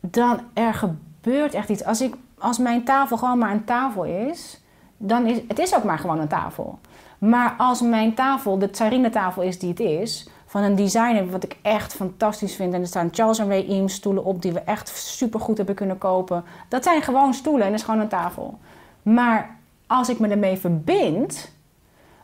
dan 0.00 0.40
er 0.52 0.74
gebeurt 0.74 1.54
echt 1.54 1.68
iets. 1.68 1.84
Als, 1.84 2.00
ik, 2.00 2.14
als 2.40 2.58
mijn 2.58 2.84
tafel 2.84 3.16
gewoon 3.16 3.38
maar 3.38 3.52
een 3.52 3.64
tafel 3.64 4.04
is, 4.04 4.60
dan 4.96 5.26
is 5.26 5.38
het 5.48 5.58
is 5.58 5.74
ook 5.74 5.84
maar 5.84 5.98
gewoon 5.98 6.20
een 6.20 6.28
tafel. 6.28 6.78
Maar 7.18 7.54
als 7.58 7.80
mijn 7.80 8.14
tafel 8.14 8.58
de 8.58 8.70
tafel 9.10 9.42
is 9.42 9.58
die 9.58 9.68
het 9.68 9.80
is, 9.80 10.28
van 10.46 10.62
een 10.62 10.74
designer 10.74 11.30
wat 11.30 11.44
ik 11.44 11.56
echt 11.62 11.94
fantastisch 11.94 12.54
vind. 12.54 12.74
En 12.74 12.80
er 12.80 12.86
staan 12.86 13.08
Charles 13.12 13.38
en 13.38 13.48
Ray 13.48 13.66
Eames 13.68 13.94
stoelen 13.94 14.24
op 14.24 14.42
die 14.42 14.52
we 14.52 14.60
echt 14.60 14.88
super 14.88 15.40
goed 15.40 15.56
hebben 15.56 15.74
kunnen 15.74 15.98
kopen. 15.98 16.44
Dat 16.68 16.84
zijn 16.84 17.02
gewoon 17.02 17.34
stoelen 17.34 17.62
en 17.62 17.70
dat 17.70 17.78
is 17.80 17.84
gewoon 17.84 18.00
een 18.00 18.08
tafel. 18.08 18.58
Maar 19.02 19.56
als 19.86 20.08
ik 20.08 20.18
me 20.18 20.28
ermee 20.28 20.56
verbind, 20.56 21.52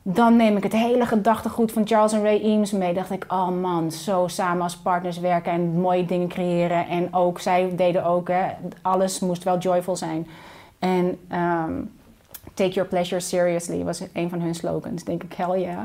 dan 0.09 0.37
neem 0.37 0.57
ik 0.57 0.63
het 0.63 0.73
hele 0.73 1.07
gedachtegoed 1.07 1.73
van 1.73 1.87
Charles 1.87 2.13
en 2.13 2.23
Ray 2.23 2.41
Eames 2.41 2.71
mee. 2.71 2.95
Dacht 2.95 3.11
ik, 3.11 3.25
oh 3.29 3.49
man, 3.49 3.93
zo 3.93 4.29
samen 4.29 4.63
als 4.63 4.77
partners 4.77 5.19
werken 5.19 5.53
en 5.53 5.81
mooie 5.81 6.05
dingen 6.05 6.29
creëren. 6.29 6.89
En 6.89 7.15
ook, 7.15 7.41
zij 7.41 7.73
deden 7.77 8.05
ook, 8.05 8.29
hè, 8.29 8.47
alles 8.83 9.21
moest 9.21 9.45
wel 9.45 9.59
joyful 9.59 9.97
zijn. 9.97 10.27
En 10.79 11.19
ehm, 11.29 11.73
take 12.55 12.71
your 12.71 12.89
pleasure 12.89 13.21
seriously 13.21 13.85
was 13.85 14.03
een 14.13 14.31
van 14.31 14.41
hun 14.41 14.55
slogans. 14.55 15.05
Denk 15.05 15.23
ik, 15.23 15.33
hell 15.33 15.61
yeah. 15.61 15.79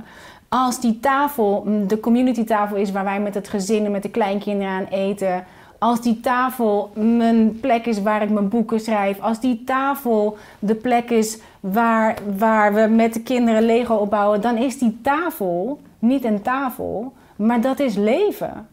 Als 0.49 0.82
die 0.82 0.99
tafel, 0.99 1.63
mm, 1.65 1.88
de 1.88 1.99
community 1.99 2.43
tafel 2.43 2.76
is 2.78 2.91
waar 2.91 3.03
wij 3.03 3.19
met 3.19 3.34
het 3.34 3.47
gezin 3.47 3.86
en 3.86 3.91
met 3.91 4.03
de 4.03 4.09
kleinkinderen 4.09 4.74
aan 4.74 4.86
eten. 4.86 5.45
Als 5.84 6.01
die 6.01 6.19
tafel 6.19 6.91
mijn 6.95 7.59
plek 7.59 7.86
is 7.86 8.01
waar 8.01 8.21
ik 8.21 8.29
mijn 8.29 8.49
boeken 8.49 8.79
schrijf. 8.79 9.19
Als 9.19 9.39
die 9.39 9.63
tafel 9.63 10.38
de 10.59 10.75
plek 10.75 11.09
is 11.09 11.39
waar, 11.59 12.17
waar 12.38 12.73
we 12.73 12.88
met 12.88 13.13
de 13.13 13.21
kinderen 13.21 13.63
Lego 13.63 13.95
opbouwen. 13.95 14.41
Dan 14.41 14.57
is 14.57 14.79
die 14.79 14.99
tafel 15.01 15.79
niet 15.99 16.23
een 16.23 16.41
tafel, 16.41 17.13
maar 17.36 17.61
dat 17.61 17.79
is 17.79 17.95
leven. 17.95 18.67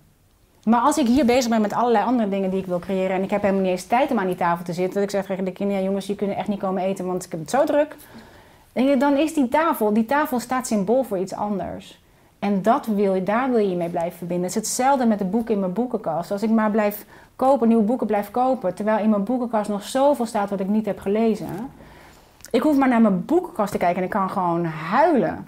Maar 0.64 0.80
als 0.80 0.98
ik 0.98 1.06
hier 1.06 1.24
bezig 1.24 1.50
ben 1.50 1.60
met 1.60 1.72
allerlei 1.72 2.04
andere 2.04 2.28
dingen 2.28 2.50
die 2.50 2.60
ik 2.60 2.66
wil 2.66 2.78
creëren. 2.78 3.16
En 3.16 3.22
ik 3.22 3.30
heb 3.30 3.42
helemaal 3.42 3.62
niet 3.62 3.70
eens 3.70 3.86
tijd 3.86 4.10
om 4.10 4.18
aan 4.18 4.26
die 4.26 4.36
tafel 4.36 4.64
te 4.64 4.72
zitten. 4.72 4.94
Dat 4.94 5.02
ik 5.02 5.10
zeg 5.10 5.26
tegen 5.26 5.44
de 5.44 5.52
kinderen, 5.52 5.82
ja, 5.82 5.88
jongens, 5.88 6.06
je 6.06 6.14
kunnen 6.14 6.36
echt 6.36 6.48
niet 6.48 6.60
komen 6.60 6.82
eten, 6.82 7.06
want 7.06 7.24
ik 7.24 7.30
heb 7.30 7.40
het 7.40 7.50
zo 7.50 7.64
druk. 7.64 7.96
Dan 8.98 9.16
is 9.16 9.34
die 9.34 9.48
tafel, 9.48 9.92
die 9.92 10.06
tafel 10.06 10.40
staat 10.40 10.66
symbool 10.66 11.02
voor 11.02 11.18
iets 11.18 11.34
anders. 11.34 11.98
En 12.38 12.62
dat 12.62 12.86
wil 12.86 13.14
je, 13.14 13.22
daar 13.22 13.50
wil 13.50 13.58
je 13.58 13.70
je 13.70 13.76
mee 13.76 13.88
blijven 13.88 14.18
verbinden. 14.18 14.46
Het 14.46 14.56
is 14.56 14.66
hetzelfde 14.68 15.06
met 15.06 15.18
de 15.18 15.24
boeken 15.24 15.54
in 15.54 15.60
mijn 15.60 15.72
boekenkast. 15.72 16.30
Als 16.30 16.42
ik 16.42 16.50
maar 16.50 16.70
blijf 16.70 17.04
kopen, 17.36 17.68
nieuwe 17.68 17.82
boeken 17.82 18.06
blijf 18.06 18.30
kopen, 18.30 18.74
terwijl 18.74 18.98
in 18.98 19.10
mijn 19.10 19.24
boekenkast 19.24 19.70
nog 19.70 19.82
zoveel 19.82 20.26
staat 20.26 20.50
wat 20.50 20.60
ik 20.60 20.68
niet 20.68 20.86
heb 20.86 20.98
gelezen. 20.98 21.70
Ik 22.50 22.62
hoef 22.62 22.76
maar 22.76 22.88
naar 22.88 23.00
mijn 23.00 23.24
boekenkast 23.24 23.72
te 23.72 23.78
kijken 23.78 23.96
en 23.96 24.04
ik 24.04 24.10
kan 24.10 24.30
gewoon 24.30 24.64
huilen. 24.64 25.46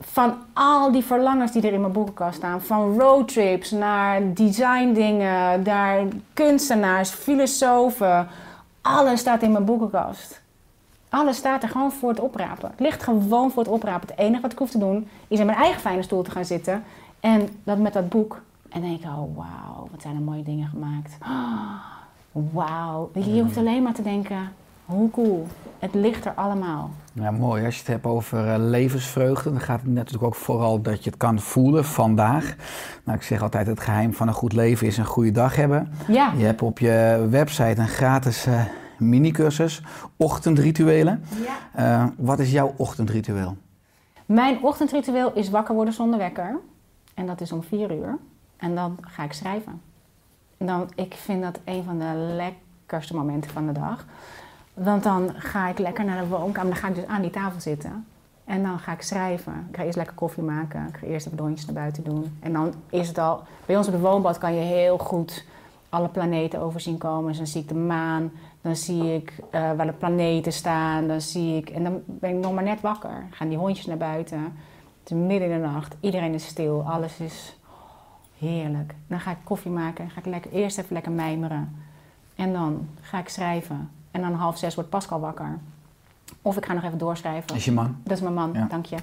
Van 0.00 0.34
al 0.52 0.92
die 0.92 1.04
verlangens 1.04 1.52
die 1.52 1.62
er 1.62 1.72
in 1.72 1.80
mijn 1.80 1.92
boekenkast 1.92 2.36
staan. 2.36 2.60
Van 2.62 3.00
roadtrips 3.00 3.70
naar 3.70 4.34
design 4.34 4.92
dingen, 4.92 5.62
naar 5.62 6.02
kunstenaars, 6.34 7.10
filosofen. 7.10 8.28
Alles 8.82 9.20
staat 9.20 9.42
in 9.42 9.52
mijn 9.52 9.64
boekenkast. 9.64 10.42
Alles 11.14 11.36
staat 11.36 11.62
er 11.62 11.68
gewoon 11.68 11.92
voor 11.92 12.08
het 12.08 12.20
oprapen. 12.20 12.70
Het 12.70 12.80
ligt 12.80 13.02
gewoon 13.02 13.50
voor 13.50 13.62
het 13.62 13.72
oprapen. 13.72 14.08
Het 14.08 14.18
enige 14.18 14.42
wat 14.42 14.52
ik 14.52 14.58
hoef 14.58 14.70
te 14.70 14.78
doen 14.78 15.08
is 15.28 15.38
in 15.38 15.46
mijn 15.46 15.58
eigen 15.58 15.80
fijne 15.80 16.02
stoel 16.02 16.22
te 16.22 16.30
gaan 16.30 16.44
zitten. 16.44 16.82
En 17.20 17.48
dat 17.64 17.78
met 17.78 17.92
dat 17.92 18.08
boek. 18.08 18.42
En 18.68 18.80
denk 18.80 19.04
oh 19.04 19.36
wauw, 19.36 19.88
wat 19.90 20.02
zijn 20.02 20.14
er 20.14 20.20
mooie 20.20 20.42
dingen 20.42 20.68
gemaakt. 20.68 21.16
Oh, 21.22 22.42
wauw. 22.52 23.10
Je 23.12 23.42
hoeft 23.42 23.56
alleen 23.56 23.82
maar 23.82 23.92
te 23.92 24.02
denken, 24.02 24.52
hoe 24.84 25.10
cool. 25.10 25.46
Het 25.78 25.94
ligt 25.94 26.24
er 26.24 26.32
allemaal. 26.34 26.90
Ja, 27.12 27.30
mooi. 27.30 27.64
Als 27.64 27.74
je 27.74 27.80
het 27.80 27.90
hebt 27.90 28.06
over 28.06 28.48
eh, 28.48 28.54
levensvreugde, 28.58 29.50
dan 29.50 29.60
gaat 29.60 29.80
het 29.80 29.90
natuurlijk 29.90 30.24
ook 30.24 30.34
vooral 30.34 30.80
dat 30.82 31.04
je 31.04 31.10
het 31.10 31.18
kan 31.18 31.38
voelen 31.40 31.84
vandaag. 31.84 32.54
Nou, 33.04 33.18
ik 33.18 33.24
zeg 33.24 33.42
altijd, 33.42 33.66
het 33.66 33.80
geheim 33.80 34.14
van 34.14 34.28
een 34.28 34.34
goed 34.34 34.52
leven 34.52 34.86
is 34.86 34.96
een 34.96 35.04
goede 35.04 35.30
dag 35.30 35.56
hebben. 35.56 35.92
Ja. 36.08 36.32
Je 36.36 36.44
hebt 36.44 36.62
op 36.62 36.78
je 36.78 37.26
website 37.30 37.80
een 37.80 37.88
gratis 37.88 38.46
eh 38.46 38.60
mini-cursus, 38.98 39.82
ochtendrituelen. 40.16 41.24
ja. 41.44 41.56
Eh, 41.72 42.06
wat 42.16 42.38
is 42.38 42.50
jouw 42.50 42.74
ochtendritueel? 42.76 43.56
Mijn 44.26 44.62
ochtendritueel 44.62 45.32
is 45.34 45.50
wakker 45.50 45.74
worden 45.74 45.94
zonder 45.94 46.18
wekker. 46.18 46.58
En 47.14 47.26
dat 47.26 47.40
is 47.40 47.52
om 47.52 47.62
vier 47.62 47.92
uur. 47.92 48.18
En 48.56 48.74
dan 48.74 48.98
ga 49.00 49.24
ik 49.24 49.32
schrijven. 49.32 49.80
En 50.58 50.66
dan, 50.66 50.90
ik 50.94 51.14
vind 51.14 51.42
dat 51.42 51.58
een 51.64 51.84
van 51.84 51.98
de 51.98 52.34
lekkerste 52.36 53.14
momenten 53.14 53.50
van 53.50 53.66
de 53.66 53.72
dag. 53.72 54.04
Want 54.74 55.02
dan 55.02 55.32
ga 55.36 55.68
ik 55.68 55.78
lekker 55.78 56.04
naar 56.04 56.22
de 56.22 56.28
woonkamer. 56.28 56.72
Dan 56.72 56.80
ga 56.80 56.88
ik 56.88 56.94
dus 56.94 57.06
aan 57.06 57.22
die 57.22 57.30
tafel 57.30 57.60
zitten. 57.60 58.06
En 58.44 58.62
dan 58.62 58.78
ga 58.78 58.92
ik 58.92 59.02
schrijven. 59.02 59.66
Ik 59.70 59.76
ga 59.76 59.82
eerst 59.82 59.96
lekker 59.96 60.14
koffie 60.14 60.42
maken. 60.42 60.86
Ik 60.88 60.96
ga 60.96 61.06
eerst 61.06 61.36
de 61.36 61.42
hondjes 61.42 61.66
naar 61.66 61.74
buiten 61.74 62.04
doen. 62.04 62.36
En 62.40 62.52
dan 62.52 62.74
is 62.90 63.08
het 63.08 63.18
al... 63.18 63.42
Bij 63.66 63.76
ons 63.76 63.86
op 63.86 63.92
de 63.92 63.98
woonbad 63.98 64.38
kan 64.38 64.54
je 64.54 64.60
heel 64.60 64.98
goed 64.98 65.44
alle 65.88 66.08
planeten 66.08 66.60
overzien 66.60 66.98
komen. 66.98 67.28
Dus 67.28 67.36
dan 67.36 67.46
zie 67.46 67.60
ik 67.60 67.68
de 67.68 67.74
maan. 67.74 68.32
Dan 68.64 68.76
zie 68.76 69.14
ik 69.14 69.32
eh, 69.50 69.60
waar 69.72 69.86
de 69.86 69.92
planeten 69.92 70.52
staan. 70.52 71.06
Dan 71.08 71.20
zie 71.20 71.56
ik... 71.56 71.70
En 71.70 71.84
dan 71.84 72.02
ben 72.06 72.30
ik 72.30 72.42
nog 72.42 72.52
maar 72.52 72.62
net 72.62 72.80
wakker. 72.80 73.24
Gaan 73.30 73.48
die 73.48 73.58
hondjes 73.58 73.86
naar 73.86 73.96
buiten. 73.96 74.42
Het 75.02 75.10
is 75.10 75.16
midden 75.16 75.50
in 75.50 75.60
de 75.62 75.66
nacht. 75.68 75.96
Iedereen 76.00 76.34
is 76.34 76.46
stil. 76.46 76.82
Alles 76.88 77.18
is 77.18 77.56
heerlijk. 78.38 78.94
Dan 79.06 79.20
ga 79.20 79.30
ik 79.30 79.36
koffie 79.44 79.70
maken. 79.70 80.10
Ga 80.10 80.18
ik 80.18 80.26
lekker, 80.26 80.50
eerst 80.52 80.78
even 80.78 80.92
lekker 80.92 81.12
mijmeren. 81.12 81.76
En 82.34 82.52
dan 82.52 82.88
ga 83.00 83.18
ik 83.18 83.28
schrijven. 83.28 83.90
En 84.10 84.20
dan 84.20 84.32
half 84.34 84.58
zes 84.58 84.74
wordt 84.74 84.90
Pascal 84.90 85.20
wakker. 85.20 85.58
Of 86.42 86.56
ik 86.56 86.64
ga 86.66 86.72
nog 86.72 86.82
even 86.84 86.98
doorschrijven. 86.98 87.56
Is 87.56 87.64
je 87.64 87.72
man? 87.72 87.96
Dat 88.02 88.16
is 88.16 88.22
mijn 88.22 88.34
man, 88.34 88.52
Ja. 88.52 88.66
dank 88.70 88.86
je. 88.86 88.96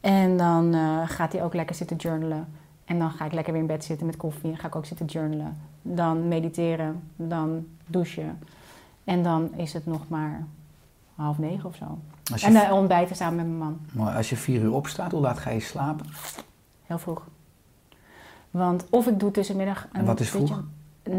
En 0.00 0.36
dan 0.36 0.74
eh, 0.74 1.00
gaat 1.04 1.32
hij 1.32 1.42
ook 1.44 1.54
lekker 1.54 1.74
zitten 1.76 1.96
journalen. 1.96 2.48
En 2.84 2.98
dan 2.98 3.10
ga 3.10 3.24
ik 3.24 3.32
lekker 3.32 3.52
weer 3.52 3.62
in 3.62 3.68
bed 3.68 3.84
zitten 3.84 4.06
met 4.06 4.16
koffie. 4.16 4.50
Dan 4.50 4.58
ga 4.58 4.66
ik 4.66 4.76
ook 4.76 4.86
zitten 4.86 5.06
journalen. 5.06 5.56
Dan 5.82 6.28
mediteren. 6.28 7.02
Dan 7.16 7.66
douchen. 7.86 8.38
En 9.06 9.22
dan 9.22 9.54
is 9.54 9.72
het 9.72 9.86
nog 9.86 10.08
maar 10.08 10.46
half 11.14 11.38
negen 11.38 11.68
of 11.68 11.76
zo. 11.76 11.98
En 12.42 12.52
dan 12.52 12.70
ontbijten 12.72 13.16
samen 13.16 13.36
met 13.36 13.46
mijn 13.46 13.58
man. 13.58 13.80
mooi. 13.92 14.16
als 14.16 14.30
je 14.30 14.36
vier 14.36 14.62
uur 14.62 14.72
opstaat, 14.72 15.12
hoe 15.12 15.20
laat 15.20 15.38
ga 15.38 15.50
je 15.50 15.60
slapen? 15.60 16.06
Heel 16.86 16.98
vroeg. 16.98 17.26
Want 18.50 18.86
of 18.90 19.06
ik 19.06 19.20
doe 19.20 19.30
tussenmiddag... 19.30 19.88
En 19.92 20.04
wat 20.04 20.20
is 20.20 20.30
beetje- 20.30 20.46
vroeg? 20.46 20.64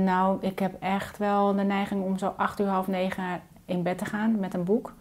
Nou, 0.04 0.38
ik 0.42 0.60
heb 0.60 0.82
echt 0.82 1.18
wel 1.18 1.56
de 1.56 1.64
neiging 1.64 2.04
om 2.04 2.18
zo 2.18 2.34
acht 2.38 2.60
uur, 2.60 2.68
half 2.68 2.88
negen 2.88 3.42
in 3.66 3.84
bed 3.84 3.98
te 3.98 4.06
gaan 4.06 4.40
met 4.40 4.54
een 4.54 4.64
boek. 4.64 4.94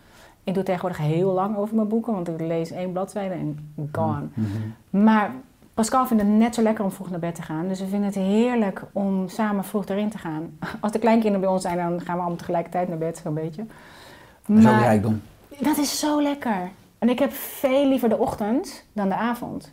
Ik 0.45 0.55
doe 0.55 0.62
tegenwoordig 0.62 0.99
heel 0.99 1.32
lang 1.32 1.57
over 1.57 1.74
mijn 1.76 1.89
boeken, 1.89 2.12
want 2.12 2.28
ik 2.28 2.41
lees 2.41 2.70
één 2.70 2.93
bladzijde 2.93 3.34
en 3.34 3.72
gone. 3.93 4.26
Mhm. 4.34 5.03
Maar 5.05 5.30
Pascal 5.76 6.06
vindt 6.06 6.22
het 6.22 6.32
net 6.32 6.54
zo 6.54 6.62
lekker 6.62 6.84
om 6.84 6.90
vroeg 6.90 7.10
naar 7.10 7.18
bed 7.18 7.34
te 7.34 7.42
gaan. 7.42 7.68
Dus 7.68 7.80
we 7.80 7.86
vinden 7.86 8.06
het 8.06 8.14
heerlijk 8.14 8.82
om 8.92 9.28
samen 9.28 9.64
vroeg 9.64 9.86
erin 9.86 10.10
te 10.10 10.18
gaan. 10.18 10.58
Als 10.80 10.92
de 10.92 10.98
kleinkinderen 10.98 11.40
bij 11.40 11.50
ons 11.50 11.62
zijn, 11.62 11.76
dan 11.76 12.00
gaan 12.00 12.14
we 12.14 12.20
allemaal 12.20 12.36
tegelijkertijd 12.36 12.88
naar 12.88 12.98
bed, 12.98 13.20
zo'n 13.24 13.34
beetje. 13.34 13.64
Dat 14.46 14.56
is 14.58 14.64
ook 14.66 14.70
Maar- 14.72 14.80
rijkdom. 14.80 15.22
dat 15.60 15.76
is 15.76 15.98
zo 15.98 16.22
lekker. 16.22 16.70
En 16.98 17.08
ik 17.08 17.18
heb 17.18 17.32
veel 17.32 17.86
liever 17.88 18.08
de 18.08 18.18
ochtend 18.18 18.84
dan 18.92 19.08
de 19.08 19.14
avond. 19.14 19.72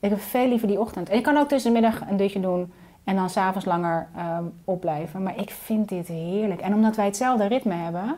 Ik 0.00 0.10
heb 0.10 0.20
veel 0.20 0.48
liever 0.48 0.68
die 0.68 0.80
ochtend. 0.80 1.08
En 1.08 1.16
ik 1.16 1.22
kan 1.22 1.36
ook 1.36 1.48
tussenmiddag 1.48 2.00
een 2.10 2.16
dutje 2.16 2.40
doen 2.40 2.72
en 3.04 3.16
dan 3.16 3.30
s'avonds 3.30 3.66
langer 3.66 4.08
ehm, 4.16 4.44
opblijven. 4.64 5.22
Maar 5.22 5.38
ik 5.38 5.50
vind 5.50 5.88
dit 5.88 6.08
heerlijk. 6.08 6.60
En 6.60 6.74
omdat 6.74 6.96
wij 6.96 7.04
hetzelfde 7.04 7.46
ritme 7.46 7.74
hebben, 7.74 8.16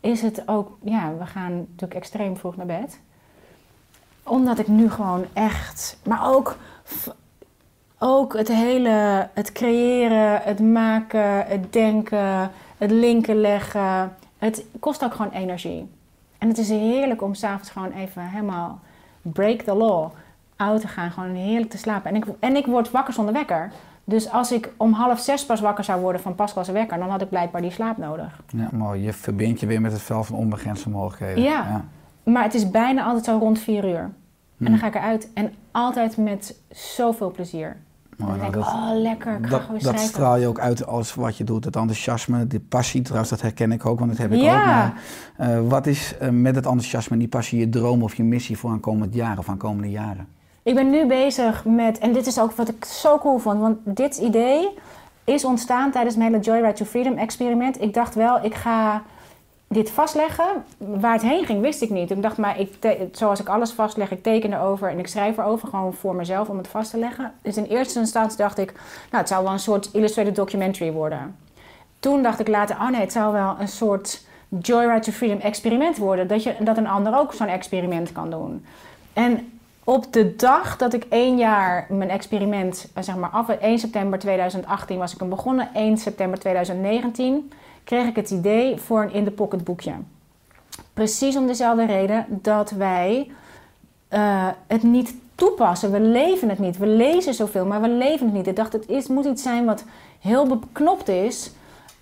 is 0.00 0.22
het 0.22 0.48
ook... 0.48 0.76
Ja, 0.82 1.12
we 1.18 1.26
gaan 1.26 1.56
natuurlijk 1.56 1.94
extreem 1.94 2.36
vroeg 2.36 2.56
naar 2.56 2.66
bed. 2.66 3.00
Omdat 4.24 4.58
ik 4.58 4.68
nu 4.68 4.90
gewoon 4.90 5.24
echt... 5.32 5.98
Maar 6.04 6.34
ook, 6.34 6.56
ook 7.98 8.36
het 8.36 8.48
hele... 8.48 9.28
Het 9.34 9.52
creëren, 9.52 10.40
het 10.42 10.60
maken, 10.60 11.46
het 11.46 11.72
denken, 11.72 12.50
het 12.78 12.90
linken 12.90 13.40
leggen. 13.40 14.12
Het 14.38 14.64
kost 14.80 15.04
ook 15.04 15.14
gewoon 15.14 15.32
energie. 15.32 15.90
En 16.38 16.48
het 16.48 16.58
is 16.58 16.68
heerlijk 16.68 17.22
om 17.22 17.34
s'avonds 17.34 17.70
gewoon 17.70 17.92
even 17.92 18.22
helemaal 18.28 18.78
break 19.22 19.60
the 19.60 19.74
law 19.74 20.10
uit 20.56 20.80
te 20.80 20.88
gaan. 20.88 21.10
Gewoon 21.10 21.34
heerlijk 21.34 21.70
te 21.70 21.78
slapen. 21.78 22.10
En 22.10 22.16
ik, 22.16 22.24
en 22.38 22.56
ik 22.56 22.66
word 22.66 22.90
wakker 22.90 23.14
zonder 23.14 23.34
wekker. 23.34 23.72
Dus 24.04 24.30
als 24.30 24.52
ik 24.52 24.72
om 24.76 24.92
half 24.92 25.20
zes 25.20 25.46
pas 25.46 25.60
wakker 25.60 25.84
zou 25.84 26.00
worden 26.00 26.20
van 26.20 26.34
Pascal's 26.34 26.68
wekker, 26.68 26.98
dan 26.98 27.10
had 27.10 27.22
ik 27.22 27.28
blijkbaar 27.28 27.60
die 27.60 27.70
slaap 27.70 27.96
nodig. 27.96 28.40
Ja, 28.46 28.68
mooi. 28.72 29.02
Je 29.02 29.12
verbindt 29.12 29.60
je 29.60 29.66
weer 29.66 29.80
met 29.80 29.92
het 29.92 30.02
veld 30.02 30.26
van 30.26 30.36
onbegrensde 30.36 30.90
mogelijkheden. 30.90 31.42
Ja. 31.42 31.84
Maar 32.24 32.42
het 32.42 32.54
is 32.54 32.70
bijna 32.70 33.04
altijd 33.04 33.24
zo 33.24 33.36
rond 33.38 33.58
vier 33.58 33.88
uur. 33.88 33.98
En 34.58 34.70
dan 34.70 34.72
Hm. 34.74 34.78
ga 34.78 34.86
ik 34.86 34.94
eruit. 34.94 35.28
En 35.34 35.52
altijd 35.70 36.16
met 36.16 36.56
zoveel 36.70 37.30
plezier. 37.30 37.66
En 38.18 38.24
Mooi, 38.24 38.30
dan 38.30 38.40
nou, 38.40 38.52
denk 38.52 38.64
ik, 38.64 38.70
dat, 38.72 38.80
oh 38.80 39.00
lekker, 39.02 39.34
ik 39.38 39.46
ga 39.46 39.58
dat, 39.68 39.80
dat 39.80 39.98
straal 40.00 40.36
je 40.36 40.46
ook 40.46 40.58
uit 40.58 40.86
als 40.86 41.14
wat 41.14 41.36
je 41.36 41.44
doet. 41.44 41.64
Het 41.64 41.76
enthousiasme, 41.76 42.46
de 42.46 42.60
passie. 42.60 43.02
Trouwens, 43.02 43.30
dat 43.30 43.40
herken 43.40 43.72
ik 43.72 43.86
ook, 43.86 43.98
want 43.98 44.10
dat 44.10 44.20
heb 44.20 44.32
ik 44.32 44.40
Ja. 44.40 44.56
ook. 44.58 44.64
Maar, 44.64 44.94
eh, 45.36 45.60
wat 45.68 45.86
is 45.86 46.14
eh, 46.18 46.28
met 46.28 46.54
het 46.54 46.64
enthousiasme 46.64 47.12
en 47.12 47.18
die 47.18 47.28
passie 47.28 47.58
je 47.58 47.68
droom 47.68 48.02
of 48.02 48.14
je 48.14 48.22
missie 48.22 48.58
voor 48.58 48.70
aankomend 48.70 49.14
jaar 49.14 49.38
of 49.38 49.48
aankomende 49.48 49.90
jaren? 49.90 50.26
Ik 50.62 50.74
ben 50.74 50.90
nu 50.90 51.06
bezig 51.06 51.64
met, 51.64 51.98
en 51.98 52.12
dit 52.12 52.26
is 52.26 52.38
ook 52.40 52.52
wat 52.52 52.68
ik 52.68 52.84
zo 52.84 53.18
cool 53.18 53.38
vond, 53.38 53.60
want 53.60 53.78
dit 53.84 54.16
idee 54.16 54.68
is 55.24 55.44
ontstaan 55.44 55.90
tijdens 55.90 56.16
mijn 56.16 56.30
hele 56.32 56.42
Joyride 56.44 56.72
to 56.72 56.84
Freedom 56.84 57.16
experiment. 57.16 57.80
Ik 57.80 57.94
dacht 57.94 58.14
wel, 58.14 58.44
ik 58.44 58.54
ga 58.54 59.02
dit 59.74 59.90
vastleggen. 59.90 60.64
Waar 60.78 61.12
het 61.12 61.22
heen 61.22 61.44
ging, 61.44 61.60
wist 61.60 61.82
ik 61.82 61.90
niet. 61.90 62.10
Ik 62.10 62.22
dacht, 62.22 62.36
maar 62.36 62.60
ik 62.60 62.74
zoals 63.12 63.40
ik 63.40 63.48
alles 63.48 63.70
vastleg, 63.70 64.10
ik 64.10 64.22
teken 64.22 64.52
erover 64.52 64.88
en 64.88 64.98
ik 64.98 65.06
schrijf 65.06 65.38
erover 65.38 65.68
gewoon 65.68 65.94
voor 65.94 66.14
mezelf 66.14 66.48
om 66.48 66.56
het 66.56 66.68
vast 66.68 66.90
te 66.90 66.98
leggen. 66.98 67.32
Dus 67.42 67.56
in 67.56 67.64
eerste 67.64 67.98
instantie 67.98 68.38
dacht 68.38 68.58
ik, 68.58 68.72
nou, 69.10 69.16
het 69.16 69.28
zou 69.28 69.44
wel 69.44 69.52
een 69.52 69.58
soort 69.58 69.88
illustrated 69.92 70.36
documentary 70.36 70.92
worden. 70.92 71.36
Toen 71.98 72.22
dacht 72.22 72.40
ik 72.40 72.48
later, 72.48 72.76
oh 72.76 72.88
nee, 72.88 73.00
het 73.00 73.12
zou 73.12 73.32
wel 73.32 73.56
een 73.58 73.68
soort 73.68 74.24
Joyride 74.48 75.00
to 75.00 75.12
Freedom 75.12 75.40
experiment 75.40 75.96
worden. 75.96 76.28
Dat, 76.28 76.42
je, 76.42 76.54
dat 76.60 76.76
een 76.76 76.86
ander 76.86 77.18
ook 77.18 77.32
zo'n 77.32 77.46
experiment 77.46 78.12
kan 78.12 78.30
doen. 78.30 78.64
En 79.12 79.58
op 79.84 80.12
de 80.12 80.36
dag 80.36 80.76
dat 80.76 80.92
ik 80.92 81.04
één 81.08 81.38
jaar 81.38 81.86
mijn 81.88 82.10
experiment, 82.10 82.90
eh, 82.94 83.02
zeg 83.02 83.16
maar 83.16 83.30
af, 83.30 83.48
1 83.48 83.78
september 83.78 84.18
2018 84.18 84.98
was 84.98 85.12
ik 85.12 85.20
hem 85.20 85.28
begonnen, 85.28 85.68
1 85.74 85.96
september 85.96 86.38
2019, 86.38 87.52
kreeg 87.84 88.06
ik 88.06 88.16
het 88.16 88.30
idee 88.30 88.76
voor 88.76 89.02
een 89.02 89.12
in-the-pocket 89.12 89.64
boekje. 89.64 89.92
Precies 90.92 91.36
om 91.36 91.46
dezelfde 91.46 91.86
reden 91.86 92.26
dat 92.28 92.70
wij 92.70 93.30
eh, 94.08 94.48
het 94.66 94.82
niet 94.82 95.14
toepassen. 95.34 95.92
We 95.92 96.00
leven 96.00 96.48
het 96.48 96.58
niet. 96.58 96.78
We 96.78 96.86
lezen 96.86 97.34
zoveel, 97.34 97.66
maar 97.66 97.80
we 97.80 97.88
leven 97.88 98.26
het 98.26 98.34
niet. 98.34 98.46
Ik 98.46 98.56
dacht, 98.56 98.72
het 98.72 98.88
is, 98.88 99.06
moet 99.06 99.24
iets 99.24 99.42
zijn 99.42 99.64
wat 99.64 99.84
heel 100.20 100.46
beknopt 100.46 101.08
is 101.08 101.52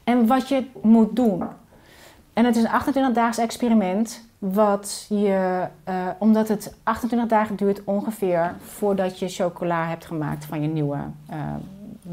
en 0.04 0.26
wat 0.26 0.48
je 0.48 0.66
moet 0.82 1.16
doen. 1.16 1.44
En 2.32 2.44
het 2.44 2.56
is 2.56 2.62
een 2.62 3.12
28-daags 3.14 3.38
experiment, 3.38 4.24
wat 4.38 5.06
je, 5.08 5.66
eh, 5.84 5.94
omdat 6.18 6.48
het 6.48 6.74
28 6.82 7.28
dagen 7.28 7.56
duurt 7.56 7.84
ongeveer 7.84 8.54
voordat 8.64 9.18
je 9.18 9.28
chocola 9.28 9.86
hebt 9.86 10.04
gemaakt 10.04 10.44
van 10.44 10.62
je 10.62 10.68
nieuwe 10.68 10.98
eh, 11.26 11.38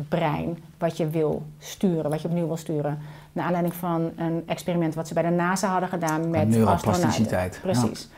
brein 0.10 0.64
wat 0.78 0.98
je 0.98 1.10
wil 1.10 1.44
sturen, 1.60 2.10
wat 2.10 2.22
je 2.22 2.28
opnieuw 2.28 2.48
wil 2.48 2.58
sturen. 2.58 3.00
Naar 3.32 3.46
aanleiding 3.46 3.76
van 3.76 4.12
een 4.16 4.44
experiment 4.46 4.96
wat 4.96 5.08
ze 5.08 5.14
bij 5.14 5.24
de 5.24 5.30
NASA 5.30 5.68
hadden 5.68 5.90
gedaan 5.90 6.30
met 6.30 6.48
neuroplasticiteit, 6.48 7.52
astronauten. 7.54 7.62
Precies. 7.62 8.10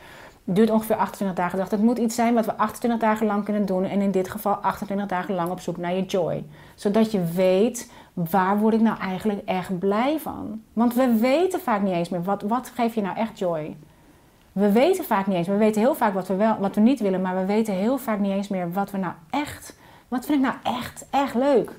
Duurt 0.44 0.70
ongeveer 0.70 0.96
28 0.96 1.36
dagen. 1.36 1.52
Ik 1.52 1.58
dacht, 1.58 1.70
het 1.70 1.82
moet 1.82 1.98
iets 1.98 2.14
zijn 2.14 2.34
wat 2.34 2.44
we 2.44 2.56
28 2.56 3.00
dagen 3.00 3.26
lang 3.26 3.44
kunnen 3.44 3.66
doen. 3.66 3.84
En 3.84 4.00
in 4.00 4.10
dit 4.10 4.30
geval 4.30 4.54
28 4.54 5.06
dagen 5.06 5.34
lang 5.34 5.50
op 5.50 5.60
zoek 5.60 5.76
naar 5.76 5.94
je 5.94 6.04
joy. 6.04 6.44
Zodat 6.74 7.12
je 7.12 7.24
weet, 7.24 7.92
waar 8.12 8.58
word 8.58 8.74
ik 8.74 8.80
nou 8.80 8.98
eigenlijk 8.98 9.40
echt 9.44 9.78
blij 9.78 10.18
van? 10.18 10.62
Want 10.72 10.94
we 10.94 11.16
weten 11.20 11.60
vaak 11.60 11.82
niet 11.82 11.92
eens 11.92 12.08
meer, 12.08 12.22
wat, 12.22 12.42
wat 12.42 12.72
geeft 12.74 12.94
je 12.94 13.00
nou 13.00 13.16
echt 13.16 13.38
joy? 13.38 13.76
We 14.52 14.72
weten 14.72 15.04
vaak 15.04 15.26
niet 15.26 15.36
eens. 15.36 15.46
We 15.46 15.56
weten 15.56 15.80
heel 15.80 15.94
vaak 15.94 16.14
wat 16.14 16.28
we, 16.28 16.34
wel, 16.34 16.58
wat 16.58 16.74
we 16.74 16.80
niet 16.80 17.00
willen. 17.00 17.20
Maar 17.20 17.36
we 17.36 17.44
weten 17.44 17.74
heel 17.74 17.98
vaak 17.98 18.18
niet 18.18 18.32
eens 18.32 18.48
meer 18.48 18.72
wat 18.72 18.90
we 18.90 18.98
nou 18.98 19.12
echt... 19.30 19.76
Wat 20.08 20.26
vind 20.26 20.38
ik 20.38 20.44
nou 20.44 20.78
echt, 20.78 21.06
echt 21.10 21.34
leuk? 21.34 21.70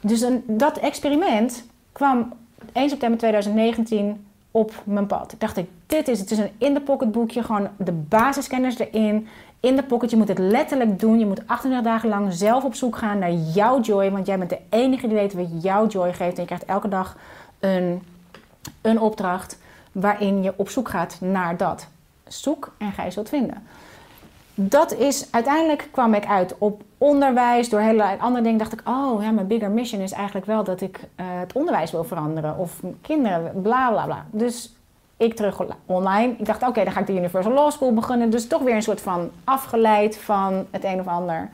Dus 0.00 0.20
een, 0.20 0.44
dat 0.46 0.76
experiment 0.76 1.66
kwam 1.96 2.32
1 2.72 2.88
september 2.88 3.18
2019 3.18 4.26
op 4.50 4.72
mijn 4.84 5.06
pad. 5.06 5.32
Ik 5.32 5.40
dacht, 5.40 5.56
ik, 5.56 5.68
dit 5.86 6.08
is 6.08 6.20
het. 6.20 6.30
Is 6.30 6.38
een 6.38 6.50
in-the-pocket 6.58 7.12
boekje. 7.12 7.42
Gewoon 7.42 7.68
de 7.76 7.92
basiskennis 7.92 8.78
erin. 8.78 9.28
In 9.60 9.76
de 9.76 9.82
pocket. 9.82 10.10
Je 10.10 10.16
moet 10.16 10.28
het 10.28 10.38
letterlijk 10.38 11.00
doen. 11.00 11.18
Je 11.18 11.26
moet 11.26 11.46
38 11.46 11.92
dagen 11.92 12.08
lang 12.08 12.32
zelf 12.32 12.64
op 12.64 12.74
zoek 12.74 12.96
gaan 12.96 13.18
naar 13.18 13.32
jouw 13.32 13.80
joy. 13.80 14.10
Want 14.10 14.26
jij 14.26 14.38
bent 14.38 14.50
de 14.50 14.58
enige 14.68 15.06
die 15.06 15.16
weet 15.16 15.34
wat 15.34 15.62
jouw 15.62 15.86
joy 15.86 16.12
geeft. 16.12 16.34
En 16.34 16.40
je 16.40 16.46
krijgt 16.46 16.64
elke 16.64 16.88
dag 16.88 17.16
een, 17.60 18.02
een 18.80 19.00
opdracht 19.00 19.58
waarin 19.92 20.42
je 20.42 20.52
op 20.56 20.68
zoek 20.68 20.88
gaat 20.88 21.18
naar 21.20 21.56
dat. 21.56 21.88
Zoek 22.26 22.74
en 22.78 22.92
ga 22.92 23.04
je 23.04 23.10
zult 23.10 23.28
vinden. 23.28 23.66
Dat 24.58 24.94
is, 24.94 25.28
uiteindelijk 25.30 25.88
kwam 25.90 26.14
ik 26.14 26.26
uit 26.26 26.54
op 26.58 26.82
onderwijs, 26.98 27.68
door 27.68 27.80
hele 27.80 28.18
andere 28.18 28.42
dingen 28.42 28.58
dacht 28.58 28.72
ik, 28.72 28.82
oh 28.84 29.22
ja, 29.22 29.30
mijn 29.30 29.46
bigger 29.46 29.70
mission 29.70 30.00
is 30.00 30.12
eigenlijk 30.12 30.46
wel 30.46 30.64
dat 30.64 30.80
ik 30.80 30.98
uh, 30.98 31.26
het 31.26 31.52
onderwijs 31.52 31.90
wil 31.90 32.04
veranderen. 32.04 32.58
Of 32.58 32.80
kinderen, 33.00 33.62
bla 33.62 33.90
bla 33.90 34.04
bla. 34.04 34.26
Dus 34.30 34.74
ik 35.16 35.34
terug 35.34 35.60
online. 35.86 36.34
Ik 36.38 36.46
dacht, 36.46 36.62
oké, 36.62 36.84
dan 36.84 36.92
ga 36.92 37.00
ik 37.00 37.06
de 37.06 37.16
Universal 37.16 37.52
Law 37.52 37.70
School 37.70 37.94
beginnen. 37.94 38.30
Dus 38.30 38.46
toch 38.46 38.62
weer 38.62 38.74
een 38.74 38.82
soort 38.82 39.00
van 39.00 39.30
afgeleid 39.44 40.18
van 40.18 40.66
het 40.70 40.84
een 40.84 41.00
of 41.00 41.06
ander. 41.06 41.48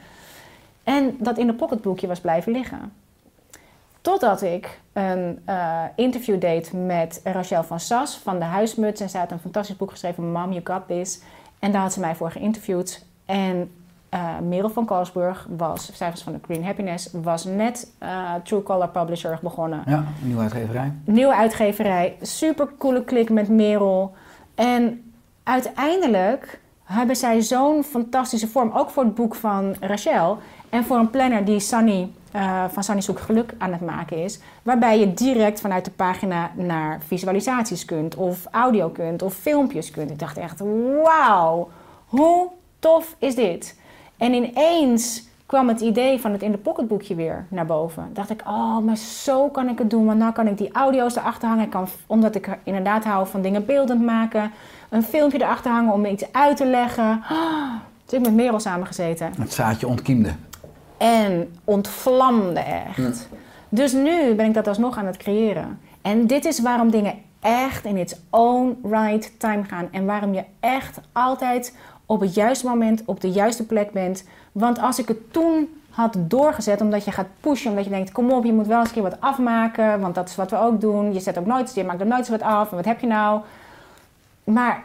En 0.85 1.17
dat 1.19 1.39
in 1.39 1.47
de 1.47 1.55
pocketboekje 1.55 2.07
was 2.07 2.21
blijven 2.21 2.53
liggen. 2.53 2.93
Totdat 4.01 4.43
ik 4.43 4.81
een 4.93 5.43
uh, 5.49 5.83
interview 5.97 6.41
deed 6.41 6.73
met 6.73 7.21
Rachel 7.25 7.63
van 7.63 7.81
Sas 7.81 8.17
van 8.17 8.39
de 8.39 8.45
Huismuts. 8.45 9.01
En 9.01 9.11
zij 9.11 9.21
had 9.21 9.31
een 9.31 9.39
fantastisch 9.39 9.77
boek 9.77 9.91
geschreven, 9.91 10.33
Mom, 10.33 10.53
You 10.53 10.61
Got 10.65 10.83
This. 10.87 11.21
En 11.63 11.73
daar 11.73 11.83
had 11.83 11.93
ze 11.93 12.01
mij 12.01 12.15
voor 12.15 12.31
geïnterviewd. 12.31 13.05
En 13.25 13.71
uh, 14.15 14.39
Merel 14.39 14.71
van 14.71 14.85
Kalsburg 14.85 15.47
was, 15.57 15.91
zij 15.95 16.11
was 16.11 16.23
van 16.23 16.33
de 16.33 16.39
Green 16.43 16.65
Happiness, 16.65 17.09
was 17.13 17.45
net 17.45 17.93
uh, 18.03 18.35
True 18.45 18.63
Color 18.63 18.89
Publisher 18.89 19.39
begonnen. 19.43 19.83
Ja, 19.87 19.97
een 19.97 20.27
nieuwe 20.27 20.43
uitgeverij. 20.43 20.93
Nieuwe 21.05 21.35
uitgeverij, 21.35 22.17
super 22.21 22.69
coole 22.79 23.05
klik 23.05 23.31
met 23.31 23.49
Merel. 23.49 24.15
En 24.55 25.13
uiteindelijk 25.43 26.61
hebben 26.85 27.17
zij 27.17 27.41
zo'n 27.41 27.85
fantastische 27.85 28.49
vorm, 28.49 28.71
ook 28.71 28.91
voor 28.91 29.05
het 29.05 29.15
boek 29.15 29.35
van 29.35 29.75
Rachel 29.81 30.39
en 30.69 30.85
voor 30.85 30.97
een 30.97 31.11
planner 31.11 31.45
die 31.45 31.61
Sunny 31.61 32.11
uh, 32.37 32.65
van 32.69 32.85
Sunny 32.85 33.01
Zoek 33.01 33.21
Geluk 33.21 33.55
aan 33.59 33.73
het 33.73 33.81
maken 33.81 34.17
is. 34.17 34.39
Waarbij 34.63 34.99
je 34.99 35.15
direct 35.15 35.61
vanuit 35.61 35.85
de 35.85 35.91
pagina 35.91 36.51
naar 36.55 37.01
visualisaties 37.07 37.85
kunt, 37.85 38.15
of 38.15 38.47
audio 38.51 38.89
kunt, 38.89 39.23
of 39.23 39.35
filmpjes 39.35 39.91
kunt. 39.91 40.11
Ik 40.11 40.19
dacht 40.19 40.37
echt, 40.37 40.61
wauw, 41.03 41.71
hoe 42.07 42.49
tof 42.79 43.17
is 43.19 43.35
dit? 43.35 43.81
En 44.17 44.33
ineens 44.33 45.31
kwam 45.47 45.69
het 45.69 45.81
idee 45.81 46.21
van 46.21 46.33
het 46.33 46.43
in 46.43 46.51
de 46.51 46.59
pocketboekje 46.59 47.15
weer 47.15 47.47
naar 47.49 47.67
boven. 47.67 48.11
Dacht 48.13 48.31
ik, 48.31 48.43
oh, 48.47 48.79
maar 48.79 48.97
zo 48.97 49.49
kan 49.49 49.69
ik 49.69 49.79
het 49.79 49.91
doen. 49.91 50.07
Want 50.07 50.19
nou 50.19 50.33
kan 50.33 50.47
ik 50.47 50.59
die 50.59 50.73
audio's 50.73 51.17
erachter 51.17 51.49
hangen. 51.49 51.69
Kan, 51.69 51.87
omdat 52.07 52.35
ik 52.35 52.59
inderdaad 52.65 53.05
hou 53.05 53.27
van 53.27 53.43
dingen 53.43 53.67
beeldend 53.67 54.03
maken. 54.03 54.51
Een 54.89 55.03
filmpje 55.03 55.43
erachter 55.43 55.71
hangen 55.71 55.93
om 55.93 56.05
iets 56.05 56.33
uit 56.33 56.57
te 56.57 56.67
leggen. 56.67 57.23
Oh, 57.31 57.73
dus 58.05 58.19
ik 58.19 58.21
met 58.21 58.35
Merel 58.35 58.61
samengezeten. 58.61 59.33
Het 59.39 59.53
zaadje 59.53 59.87
ontkiemde. 59.87 60.33
En 61.03 61.55
ontvlamde 61.65 62.61
echt. 62.61 63.29
Dus 63.69 63.93
nu 63.93 64.35
ben 64.35 64.47
ik 64.47 64.55
dat 64.55 64.67
alsnog 64.67 64.99
aan 64.99 65.07
het 65.07 65.17
creëren. 65.17 65.81
En 66.03 66.27
dit 66.27 66.45
is 66.45 66.61
waarom 66.61 66.91
dingen 66.91 67.15
echt 67.41 67.85
in 67.85 67.97
its 67.97 68.17
own 68.31 68.79
right 68.83 69.41
time 69.41 69.65
gaan. 69.65 69.89
En 69.91 70.07
waarom 70.07 70.35
je 70.35 70.45
echt 70.61 71.01
altijd 71.13 71.77
op 72.07 72.21
het 72.21 72.35
juiste 72.35 72.67
moment 72.67 73.03
op 73.05 73.21
de 73.21 73.31
juiste 73.31 73.67
plek 73.67 73.91
bent. 73.91 74.25
Want 74.53 74.79
als 74.81 74.99
ik 74.99 75.09
het 75.09 75.33
toen 75.33 75.69
had 75.91 76.17
doorgezet, 76.19 76.81
omdat 76.81 77.05
je 77.05 77.13
gaat 77.13 77.29
pushen, 77.41 77.71
omdat 77.71 77.85
je 77.85 77.91
denkt: 77.91 78.13
kom 78.13 78.31
op, 78.31 78.45
je 78.45 78.53
moet 78.53 78.67
wel 78.67 78.79
eens 78.79 78.89
een 78.89 78.95
keer 78.95 79.03
wat 79.03 79.21
afmaken, 79.21 80.01
want 80.01 80.15
dat 80.15 80.29
is 80.29 80.37
wat 80.37 80.51
we 80.51 80.59
ook 80.59 80.81
doen. 80.81 81.13
Je 81.13 81.21
zet 81.21 81.39
ook 81.39 81.47
nooit, 81.47 81.75
je 81.75 81.85
maakt 81.85 82.01
er 82.01 82.07
nooit 82.07 82.29
wat 82.29 82.43
af. 82.43 82.71
En 82.71 82.77
wat 82.77 82.85
heb 82.85 83.01
je 83.01 83.07
nou? 83.07 83.41
Maar 84.45 84.85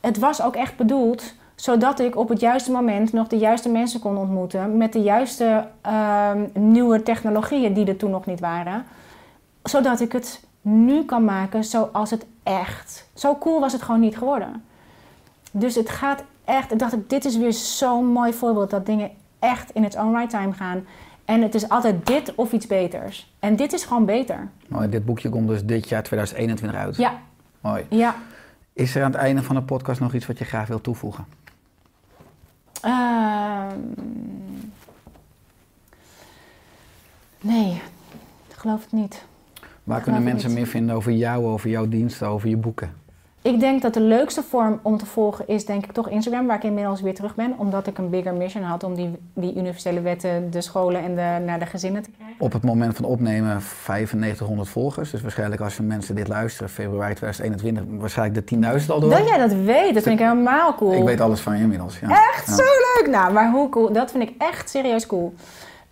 het 0.00 0.18
was 0.18 0.42
ook 0.42 0.56
echt 0.56 0.76
bedoeld 0.76 1.34
zodat 1.54 2.00
ik 2.00 2.16
op 2.16 2.28
het 2.28 2.40
juiste 2.40 2.70
moment 2.70 3.12
nog 3.12 3.28
de 3.28 3.38
juiste 3.38 3.68
mensen 3.68 4.00
kon 4.00 4.16
ontmoeten 4.16 4.76
met 4.76 4.92
de 4.92 5.02
juiste 5.02 5.66
ehm, 5.80 6.46
nieuwe 6.52 7.02
technologieën 7.02 7.72
die 7.72 7.86
er 7.86 7.96
toen 7.96 8.10
nog 8.10 8.26
niet 8.26 8.40
waren. 8.40 8.84
Zodat 9.62 10.00
ik 10.00 10.12
het 10.12 10.44
nu 10.60 11.04
kan 11.04 11.24
maken 11.24 11.64
zoals 11.64 12.10
het 12.10 12.26
echt. 12.42 13.08
Zo 13.14 13.36
cool 13.36 13.60
was 13.60 13.72
het 13.72 13.82
gewoon 13.82 14.00
niet 14.00 14.18
geworden. 14.18 14.64
Dus 15.50 15.74
het 15.74 15.88
gaat 15.88 16.22
echt, 16.44 16.72
ik 16.72 16.78
dacht 16.78 16.92
ik, 16.92 17.10
dit 17.10 17.24
is 17.24 17.36
weer 17.36 17.52
zo'n 17.52 18.06
mooi 18.06 18.32
voorbeeld 18.32 18.70
dat 18.70 18.86
dingen 18.86 19.10
echt 19.38 19.70
in 19.70 19.82
het 19.82 19.96
own 19.96 20.16
right 20.16 20.30
time 20.30 20.52
gaan. 20.52 20.84
En 21.24 21.42
het 21.42 21.54
is 21.54 21.68
altijd 21.68 22.06
dit 22.06 22.34
of 22.34 22.52
iets 22.52 22.66
beters. 22.66 23.32
En 23.38 23.56
dit 23.56 23.72
is 23.72 23.84
gewoon 23.84 24.04
beter. 24.04 24.48
Mooi, 24.68 24.88
dit 24.88 25.04
boekje 25.04 25.28
komt 25.28 25.48
dus 25.48 25.64
dit 25.64 25.88
jaar 25.88 26.02
2021 26.02 26.80
uit. 26.80 26.96
Ja. 26.96 27.18
Mooi. 27.60 27.86
Ja. 27.88 28.14
Is 28.72 28.94
er 28.94 29.04
aan 29.04 29.10
het 29.10 29.20
einde 29.20 29.42
van 29.42 29.56
de 29.56 29.62
podcast 29.62 30.00
nog 30.00 30.14
iets 30.14 30.26
wat 30.26 30.38
je 30.38 30.44
graag 30.44 30.68
wilt 30.68 30.82
toevoegen? 30.82 31.26
Ehm, 32.82 33.78
nee, 37.40 37.72
ik 38.48 38.54
geloof 38.56 38.82
het 38.82 38.92
niet. 38.92 39.24
Waar 39.84 40.00
kunnen 40.00 40.22
mensen 40.22 40.52
meer 40.52 40.66
vinden 40.66 40.96
over 40.96 41.12
jou, 41.12 41.44
over 41.44 41.70
jouw 41.70 41.88
diensten, 41.88 42.28
over 42.28 42.48
je 42.48 42.56
boeken? 42.56 43.01
Ik 43.42 43.60
denk 43.60 43.82
dat 43.82 43.94
de 43.94 44.00
leukste 44.00 44.42
vorm 44.42 44.80
om 44.82 44.96
te 44.98 45.06
volgen 45.06 45.48
is 45.48 45.66
denk 45.66 45.84
ik 45.84 45.92
toch 45.92 46.08
Instagram, 46.08 46.46
waar 46.46 46.56
ik 46.56 46.62
inmiddels 46.64 47.00
weer 47.00 47.14
terug 47.14 47.34
ben. 47.34 47.54
Omdat 47.58 47.86
ik 47.86 47.98
een 47.98 48.10
bigger 48.10 48.34
mission 48.34 48.62
had 48.62 48.84
om 48.84 48.94
die, 48.94 49.18
die 49.34 49.56
universele 49.56 50.00
wetten, 50.00 50.50
de 50.50 50.60
scholen 50.60 51.02
en 51.02 51.14
de, 51.14 51.44
naar 51.44 51.58
de 51.58 51.66
gezinnen 51.66 52.02
te 52.02 52.10
krijgen. 52.10 52.36
Op 52.38 52.52
het 52.52 52.62
moment 52.62 52.96
van 52.96 53.04
opnemen 53.04 53.62
9500 53.86 54.68
volgers. 54.68 55.10
Dus 55.10 55.22
waarschijnlijk 55.22 55.60
als 55.60 55.80
mensen 55.80 56.14
dit 56.14 56.28
luisteren, 56.28 56.70
februari 56.70 57.14
2021, 57.14 58.00
waarschijnlijk 58.00 58.48
de 58.48 58.56
10.000 58.80 58.86
al 58.86 59.00
door. 59.00 59.10
Dat 59.10 59.28
jij 59.28 59.38
dat 59.38 59.52
weet, 59.52 59.94
dat 59.94 60.02
vind 60.02 60.20
ik 60.20 60.26
helemaal 60.26 60.74
cool. 60.74 60.92
Ik 60.92 61.04
weet 61.04 61.20
alles 61.20 61.40
van 61.40 61.56
je 61.56 61.62
inmiddels. 61.62 61.98
Ja. 61.98 62.08
Echt 62.08 62.48
zo 62.48 62.62
leuk! 62.62 63.06
Nou, 63.10 63.32
maar 63.32 63.50
hoe 63.50 63.68
cool, 63.68 63.92
dat 63.92 64.10
vind 64.10 64.22
ik 64.22 64.34
echt 64.38 64.70
serieus 64.70 65.06
cool. 65.06 65.34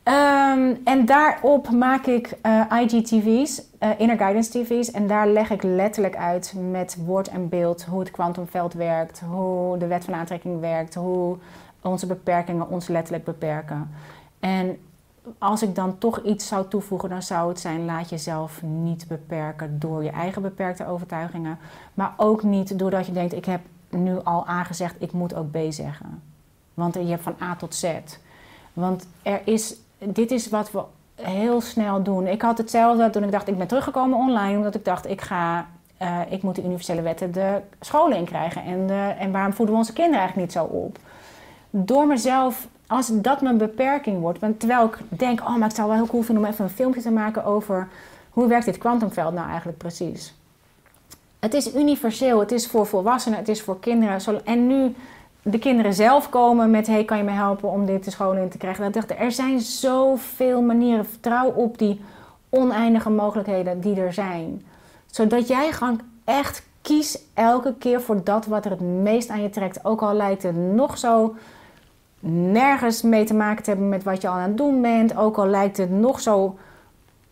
Um, 0.04 0.80
en 0.84 1.04
daarop 1.04 1.70
maak 1.70 2.06
ik 2.06 2.38
uh, 2.46 2.64
IGTV's, 2.82 3.62
uh, 3.80 3.90
Inner 3.98 4.16
Guidance 4.16 4.50
TV's. 4.50 4.90
En 4.90 5.06
daar 5.06 5.28
leg 5.28 5.50
ik 5.50 5.62
letterlijk 5.62 6.16
uit 6.16 6.54
met 6.70 6.96
woord 7.04 7.28
en 7.28 7.48
beeld 7.48 7.84
hoe 7.84 8.00
het 8.00 8.10
kwantumveld 8.10 8.72
werkt, 8.72 9.20
hoe 9.20 9.78
de 9.78 9.86
wet 9.86 10.04
van 10.04 10.14
aantrekking 10.14 10.60
werkt, 10.60 10.94
hoe 10.94 11.36
onze 11.82 12.06
beperkingen 12.06 12.68
ons 12.68 12.88
letterlijk 12.88 13.24
beperken. 13.24 13.90
En 14.40 14.78
als 15.38 15.62
ik 15.62 15.74
dan 15.74 15.98
toch 15.98 16.22
iets 16.22 16.46
zou 16.46 16.68
toevoegen, 16.68 17.08
dan 17.08 17.22
zou 17.22 17.48
het 17.48 17.60
zijn: 17.60 17.84
laat 17.84 18.08
jezelf 18.08 18.62
niet 18.62 19.08
beperken 19.08 19.78
door 19.78 20.04
je 20.04 20.10
eigen 20.10 20.42
beperkte 20.42 20.86
overtuigingen. 20.86 21.58
Maar 21.94 22.14
ook 22.16 22.42
niet 22.42 22.78
doordat 22.78 23.06
je 23.06 23.12
denkt: 23.12 23.34
ik 23.34 23.44
heb 23.44 23.60
nu 23.88 24.22
al 24.22 24.46
aangezegd, 24.46 24.94
ik 24.98 25.12
moet 25.12 25.34
ook 25.34 25.50
B 25.50 25.58
zeggen. 25.68 26.22
Want 26.74 26.94
je 26.94 27.06
hebt 27.06 27.22
van 27.22 27.36
A 27.42 27.56
tot 27.56 27.74
Z. 27.74 27.94
Want 28.72 29.06
er 29.22 29.40
is 29.44 29.76
dit 30.04 30.30
is 30.30 30.48
wat 30.48 30.70
we 30.70 30.82
heel 31.14 31.60
snel 31.60 32.02
doen. 32.02 32.26
Ik 32.26 32.42
had 32.42 32.58
hetzelfde 32.58 33.10
toen 33.10 33.24
ik 33.24 33.30
dacht, 33.30 33.48
ik 33.48 33.58
ben 33.58 33.66
teruggekomen 33.66 34.18
online, 34.18 34.56
omdat 34.56 34.74
ik 34.74 34.84
dacht, 34.84 35.08
ik 35.08 35.20
ga, 35.20 35.66
uh, 36.02 36.18
ik 36.28 36.42
moet 36.42 36.54
de 36.54 36.64
universele 36.64 37.02
wetten 37.02 37.32
de 37.32 37.60
scholen 37.80 38.16
in 38.16 38.24
krijgen. 38.24 38.62
En, 38.64 38.90
en 39.18 39.32
waarom 39.32 39.52
voeden 39.52 39.74
we 39.74 39.80
onze 39.80 39.92
kinderen 39.92 40.18
eigenlijk 40.18 40.48
niet 40.48 40.58
zo 40.58 40.64
op? 40.64 40.98
Door 41.70 42.06
mezelf, 42.06 42.66
als 42.86 43.10
dat 43.12 43.40
mijn 43.40 43.58
beperking 43.58 44.20
wordt, 44.20 44.38
want 44.38 44.60
terwijl 44.60 44.84
ik 44.84 45.18
denk, 45.18 45.40
oh, 45.40 45.56
maar 45.56 45.68
ik 45.68 45.74
zou 45.74 45.88
wel 45.88 45.96
heel 45.96 46.06
cool 46.06 46.22
vinden 46.22 46.44
om 46.44 46.50
even 46.50 46.64
een 46.64 46.70
filmpje 46.70 47.00
te 47.00 47.10
maken 47.10 47.44
over 47.44 47.88
hoe 48.30 48.48
werkt 48.48 48.64
dit 48.64 48.78
kwantumveld 48.78 49.34
nou 49.34 49.48
eigenlijk 49.48 49.78
precies. 49.78 50.34
Het 51.38 51.54
is 51.54 51.74
universeel, 51.74 52.40
het 52.40 52.52
is 52.52 52.66
voor 52.66 52.86
volwassenen, 52.86 53.38
het 53.38 53.48
is 53.48 53.62
voor 53.62 53.80
kinderen. 53.80 54.44
En 54.44 54.66
nu 54.66 54.94
de 55.42 55.58
kinderen 55.58 55.94
zelf 55.94 56.28
komen 56.28 56.70
met: 56.70 56.86
hey, 56.86 57.04
kan 57.04 57.16
je 57.16 57.22
me 57.22 57.30
helpen 57.30 57.70
om 57.70 57.86
dit 57.86 58.04
de 58.04 58.10
school 58.10 58.32
in 58.32 58.48
te 58.48 58.58
krijgen? 58.58 58.84
Dat 58.84 58.92
dacht, 58.92 59.20
er 59.20 59.32
zijn 59.32 59.60
zoveel 59.60 60.62
manieren. 60.62 61.06
Vertrouw 61.06 61.50
op 61.50 61.78
die 61.78 62.00
oneindige 62.48 63.10
mogelijkheden 63.10 63.80
die 63.80 64.00
er 64.00 64.12
zijn. 64.12 64.62
Zodat 65.10 65.48
jij 65.48 65.72
gewoon 65.72 66.00
echt 66.24 66.68
kies 66.82 67.18
elke 67.34 67.74
keer 67.78 68.00
voor 68.00 68.24
dat 68.24 68.46
wat 68.46 68.64
er 68.64 68.70
het 68.70 68.80
meest 68.80 69.28
aan 69.28 69.42
je 69.42 69.50
trekt. 69.50 69.84
Ook 69.84 70.02
al 70.02 70.14
lijkt 70.14 70.42
het 70.42 70.56
nog 70.56 70.98
zo 70.98 71.34
nergens 72.20 73.02
mee 73.02 73.24
te 73.24 73.34
maken 73.34 73.62
te 73.62 73.70
hebben 73.70 73.88
met 73.88 74.02
wat 74.02 74.22
je 74.22 74.28
al 74.28 74.34
aan 74.34 74.48
het 74.48 74.56
doen 74.56 74.82
bent. 74.82 75.16
Ook 75.16 75.38
al 75.38 75.46
lijkt 75.46 75.76
het 75.76 75.90
nog 75.90 76.20
zo 76.20 76.56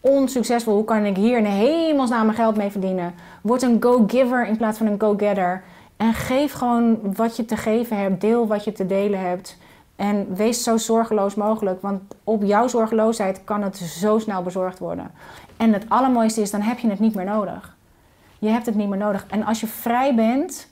onsuccesvol. 0.00 0.74
Hoe 0.74 0.84
kan 0.84 1.04
ik 1.04 1.16
hier 1.16 1.38
in 1.38 1.44
hemelsnaam 1.44 2.24
mijn 2.24 2.38
geld 2.38 2.56
mee 2.56 2.70
verdienen? 2.70 3.14
Word 3.42 3.62
een 3.62 3.76
go-giver 3.80 4.46
in 4.46 4.56
plaats 4.56 4.78
van 4.78 4.86
een 4.86 5.00
go-getter. 5.00 5.62
En 5.98 6.14
geef 6.14 6.52
gewoon 6.52 7.14
wat 7.14 7.36
je 7.36 7.44
te 7.44 7.56
geven 7.56 7.98
hebt. 7.98 8.20
Deel 8.20 8.46
wat 8.46 8.64
je 8.64 8.72
te 8.72 8.86
delen 8.86 9.20
hebt. 9.20 9.56
En 9.96 10.34
wees 10.34 10.62
zo 10.62 10.76
zorgeloos 10.76 11.34
mogelijk. 11.34 11.82
Want 11.82 12.00
op 12.24 12.42
jouw 12.42 12.68
zorgeloosheid 12.68 13.44
kan 13.44 13.62
het 13.62 13.76
zo 13.76 14.18
snel 14.18 14.42
bezorgd 14.42 14.78
worden. 14.78 15.10
En 15.56 15.72
het 15.72 15.84
allermooiste 15.88 16.40
is, 16.40 16.50
dan 16.50 16.60
heb 16.60 16.78
je 16.78 16.88
het 16.88 16.98
niet 16.98 17.14
meer 17.14 17.24
nodig. 17.24 17.76
Je 18.38 18.48
hebt 18.48 18.66
het 18.66 18.74
niet 18.74 18.88
meer 18.88 18.98
nodig. 18.98 19.26
En 19.30 19.44
als 19.44 19.60
je 19.60 19.66
vrij 19.66 20.14
bent 20.14 20.68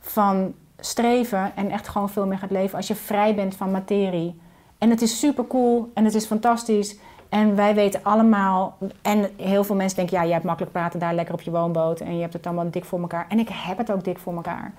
van 0.00 0.54
streven 0.78 1.52
en 1.56 1.70
echt 1.70 1.88
gewoon 1.88 2.10
veel 2.10 2.26
meer 2.26 2.38
gaat 2.38 2.50
leven. 2.50 2.76
Als 2.76 2.88
je 2.88 2.94
vrij 2.94 3.34
bent 3.34 3.56
van 3.56 3.70
materie. 3.70 4.40
En 4.78 4.90
het 4.90 5.02
is 5.02 5.18
super 5.18 5.46
cool 5.46 5.90
en 5.94 6.04
het 6.04 6.14
is 6.14 6.26
fantastisch. 6.26 6.96
En 7.36 7.56
wij 7.56 7.74
weten 7.74 8.00
allemaal, 8.02 8.76
en 9.02 9.30
heel 9.36 9.64
veel 9.64 9.74
mensen 9.74 9.96
denken, 9.96 10.16
ja, 10.16 10.22
jij 10.22 10.32
hebt 10.32 10.44
makkelijk 10.44 10.72
praten 10.72 11.00
daar 11.00 11.14
lekker 11.14 11.34
op 11.34 11.40
je 11.40 11.50
woonboot 11.50 12.00
en 12.00 12.14
je 12.14 12.20
hebt 12.20 12.32
het 12.32 12.46
allemaal 12.46 12.70
dik 12.70 12.84
voor 12.84 13.00
elkaar. 13.00 13.26
En 13.28 13.38
ik 13.38 13.48
heb 13.52 13.78
het 13.78 13.92
ook 13.92 14.04
dik 14.04 14.18
voor 14.18 14.34
elkaar. 14.34 14.72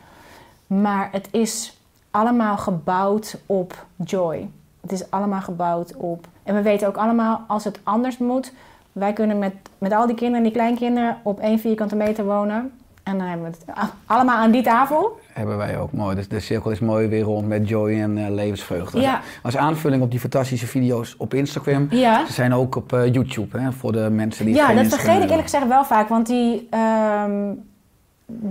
Maar 0.68 1.10
het 1.12 1.28
is 1.32 1.78
allemaal 2.12 2.58
gebouwd 2.58 3.40
op 3.46 3.86
joy. 3.96 4.50
Het 4.82 4.92
is 4.92 5.12
allemaal 5.12 5.42
gebouwd 5.42 5.96
op. 5.96 6.28
En 6.44 6.56
we 6.56 6.62
weten 6.62 6.88
ook 6.88 6.98
allemaal, 6.98 7.42
als 7.48 7.64
het 7.64 7.80
anders 7.84 8.18
moet, 8.18 8.54
wij 8.92 9.14
kunnen 9.14 9.40
met, 9.40 9.54
met 9.78 9.94
al 9.94 10.06
die 10.06 10.16
kinderen 10.16 10.38
en 10.38 10.52
die 10.52 10.62
kleinkinderen 10.62 11.18
op 11.24 11.40
één 11.40 11.60
vierkante 11.60 11.96
meter 11.96 12.26
wonen. 12.26 12.72
En 13.08 13.18
dan 13.18 13.28
hebben 13.28 13.52
we 13.52 13.58
het 13.66 13.90
allemaal 14.06 14.38
aan 14.38 14.52
die 14.52 14.64
tafel. 14.64 15.20
Hebben 15.34 15.58
wij 15.58 15.80
ook 15.80 15.92
mooi. 15.92 16.16
Dus 16.16 16.28
de 16.28 16.40
cirkel 16.40 16.72
is 16.72 16.80
mooi 16.80 17.08
weer 17.08 17.22
rond 17.22 17.48
met 17.48 17.70
joy 17.70 18.02
en 18.02 18.18
uh, 18.18 18.30
levensvreugde. 18.30 19.00
Ja. 19.00 19.22
Als 19.44 19.58
aanvulling 19.58 20.02
op 20.02 20.12
die 20.12 20.20
fantastische 20.20 20.68
video's 20.68 21.16
op 21.18 21.34
Instagram. 21.34 21.88
Ja. 21.90 22.26
Ze 22.26 22.34
zijn 22.34 22.54
ook 22.54 22.76
op 22.76 22.94
uh, 22.94 23.14
YouTube 23.14 23.60
hè, 23.60 23.72
voor 23.72 23.92
de 23.92 24.10
mensen 24.10 24.46
die. 24.46 24.56
Ja, 24.56 24.74
dat 24.74 24.88
vergeet 24.88 25.24
ik 25.24 25.30
eerlijk 25.30 25.42
gezegd 25.42 25.68
wel 25.68 25.86
vaak. 25.86 26.10
Want 26.10 26.28
die, 26.28 26.68
ehm, 26.70 27.54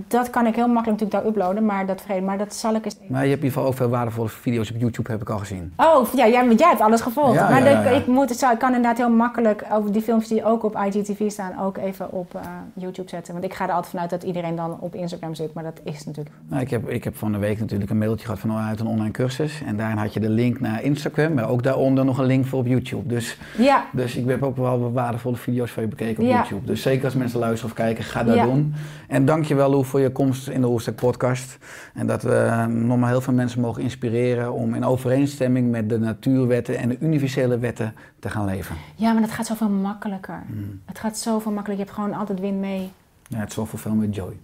dat 0.08 0.30
kan 0.30 0.46
ik 0.46 0.54
heel 0.54 0.68
makkelijk 0.68 1.00
natuurlijk 1.00 1.12
daar 1.12 1.26
uploaden. 1.26 1.64
Maar 1.64 1.86
dat. 1.86 2.04
Maar 2.22 2.38
dat 2.38 2.54
zal 2.54 2.74
ik 2.74 2.84
eens... 2.84 2.96
Maar 3.08 3.22
je 3.22 3.28
hebt 3.30 3.42
in 3.42 3.44
ieder 3.44 3.48
geval 3.48 3.66
ook 3.66 3.74
veel 3.76 3.88
waardevolle 3.88 4.28
video's 4.28 4.70
op 4.70 4.76
YouTube, 4.78 5.10
heb 5.10 5.20
ik 5.20 5.30
al 5.30 5.38
gezien. 5.38 5.72
Oh, 5.76 6.12
ja, 6.14 6.28
jij, 6.28 6.54
jij 6.54 6.68
hebt 6.68 6.80
alles 6.80 7.00
gevolgd. 7.00 7.34
Ja, 7.34 7.48
maar 7.48 7.64
ja, 7.64 7.70
ja. 7.82 7.90
Ik, 7.90 8.06
moet, 8.06 8.28
het 8.28 8.38
zou- 8.38 8.52
ik 8.52 8.58
kan 8.58 8.68
inderdaad 8.68 8.96
heel 8.96 9.10
makkelijk 9.10 9.64
over 9.72 9.92
die 9.92 10.02
filmpjes 10.02 10.28
die 10.30 10.44
ook 10.44 10.64
op 10.64 10.76
IGTV 10.86 11.30
staan, 11.30 11.52
ook 11.60 11.76
even 11.76 12.12
op 12.12 12.34
eh, 12.34 12.40
YouTube 12.74 13.08
zetten. 13.08 13.32
Want 13.32 13.44
ik 13.44 13.54
ga 13.54 13.64
er 13.64 13.70
altijd 13.70 13.90
vanuit 13.90 14.10
dat 14.10 14.22
iedereen 14.22 14.56
dan 14.56 14.76
op 14.80 14.94
Instagram 14.94 15.34
zit. 15.34 15.52
Maar 15.54 15.64
dat 15.64 15.80
is 15.84 16.04
natuurlijk... 16.04 16.34
Nou, 16.48 16.62
ik, 16.62 16.70
heb, 16.70 16.88
ik 16.88 17.04
heb 17.04 17.16
van 17.16 17.32
de 17.32 17.38
week 17.38 17.58
natuurlijk 17.60 17.90
een 17.90 17.98
mailtje 17.98 18.24
gehad 18.24 18.40
vanuit 18.40 18.80
een 18.80 18.86
online 18.86 19.10
cursus. 19.10 19.62
En 19.66 19.76
daarin 19.76 19.96
had 19.96 20.14
je 20.14 20.20
de 20.20 20.28
link 20.30 20.60
naar 20.60 20.82
Instagram, 20.82 21.34
maar 21.34 21.48
ook 21.48 21.62
daaronder 21.62 22.04
nog 22.04 22.18
een 22.18 22.26
link 22.26 22.46
voor 22.46 22.58
op 22.58 22.66
YouTube. 22.66 23.08
Dus, 23.08 23.38
Ja, 23.58 23.84
dus 23.92 24.16
ik 24.16 24.28
heb 24.28 24.42
ook 24.42 24.56
wel 24.56 24.92
waardevolle 24.92 25.36
video's 25.36 25.70
van 25.70 25.82
je 25.82 25.88
bekeken 25.88 26.24
op. 26.24 26.30
YouTube. 26.30 26.66
Dus 26.66 26.82
zeker 26.82 27.04
als 27.04 27.14
mensen 27.14 27.38
luisteren 27.38 27.70
of 27.70 27.76
kijken, 27.76 28.04
ga 28.04 28.24
dat 28.24 28.40
doen. 28.42 28.74
En 29.08 29.24
Lou 29.68 29.84
voor 29.84 30.00
je 30.00 30.10
komst 30.10 30.48
in 30.48 30.60
de 30.60 30.66
Oerstek 30.66 30.94
podcast. 30.94 31.58
En 31.94 32.06
dat 32.06 32.22
we 32.22 32.34
eh, 32.34 32.66
nog 32.66 32.98
maar 32.98 33.08
heel 33.08 33.20
veel 33.20 33.32
mensen 33.32 33.60
mogen 33.60 33.82
inspireren 33.82 34.52
om 34.52 34.74
in 34.74 34.84
overeenstemming 34.84 35.70
met 35.70 35.88
de 35.88 35.98
natuurwetten 35.98 36.78
en 36.78 36.88
de 36.88 36.98
universele 37.00 37.58
wetten 37.58 37.94
te 38.18 38.28
gaan 38.28 38.44
leven. 38.44 38.76
ja, 38.94 39.12
maar 39.12 39.22
dat 39.22 39.30
gaat 39.30 39.46
zoveel 39.46 39.68
makkelijker. 39.68 40.42
Mm. 40.46 40.80
Het 40.84 40.98
gaat 40.98 41.18
zoveel 41.18 41.52
makkelijker. 41.52 41.86
Je 41.86 41.90
hebt 41.90 42.04
gewoon 42.04 42.18
altijd 42.18 42.40
win 42.40 42.60
mee. 42.60 42.90
Ja, 43.28 43.38
het 43.38 43.52
zorgt 43.52 43.70
voor 43.70 43.78
veel 43.78 43.94
meer 43.94 44.08
joy. 44.08 44.36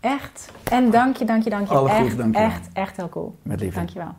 Echt. 0.00 0.50
En 0.62 0.90
dank 0.90 1.16
je, 1.16 1.24
dank 1.24 1.44
je, 1.44 1.50
dank 1.50 1.68
je. 1.68 1.74
Alle 1.74 1.90
echt, 1.90 2.16
dank 2.16 2.34
je 2.34 2.40
echt, 2.40 2.68
echt 2.72 2.96
heel 2.96 3.08
cool. 3.08 3.36
Met 3.42 3.60
liefde. 3.60 3.76
Dank 3.76 3.88
je 3.88 3.98
wel. 3.98 4.14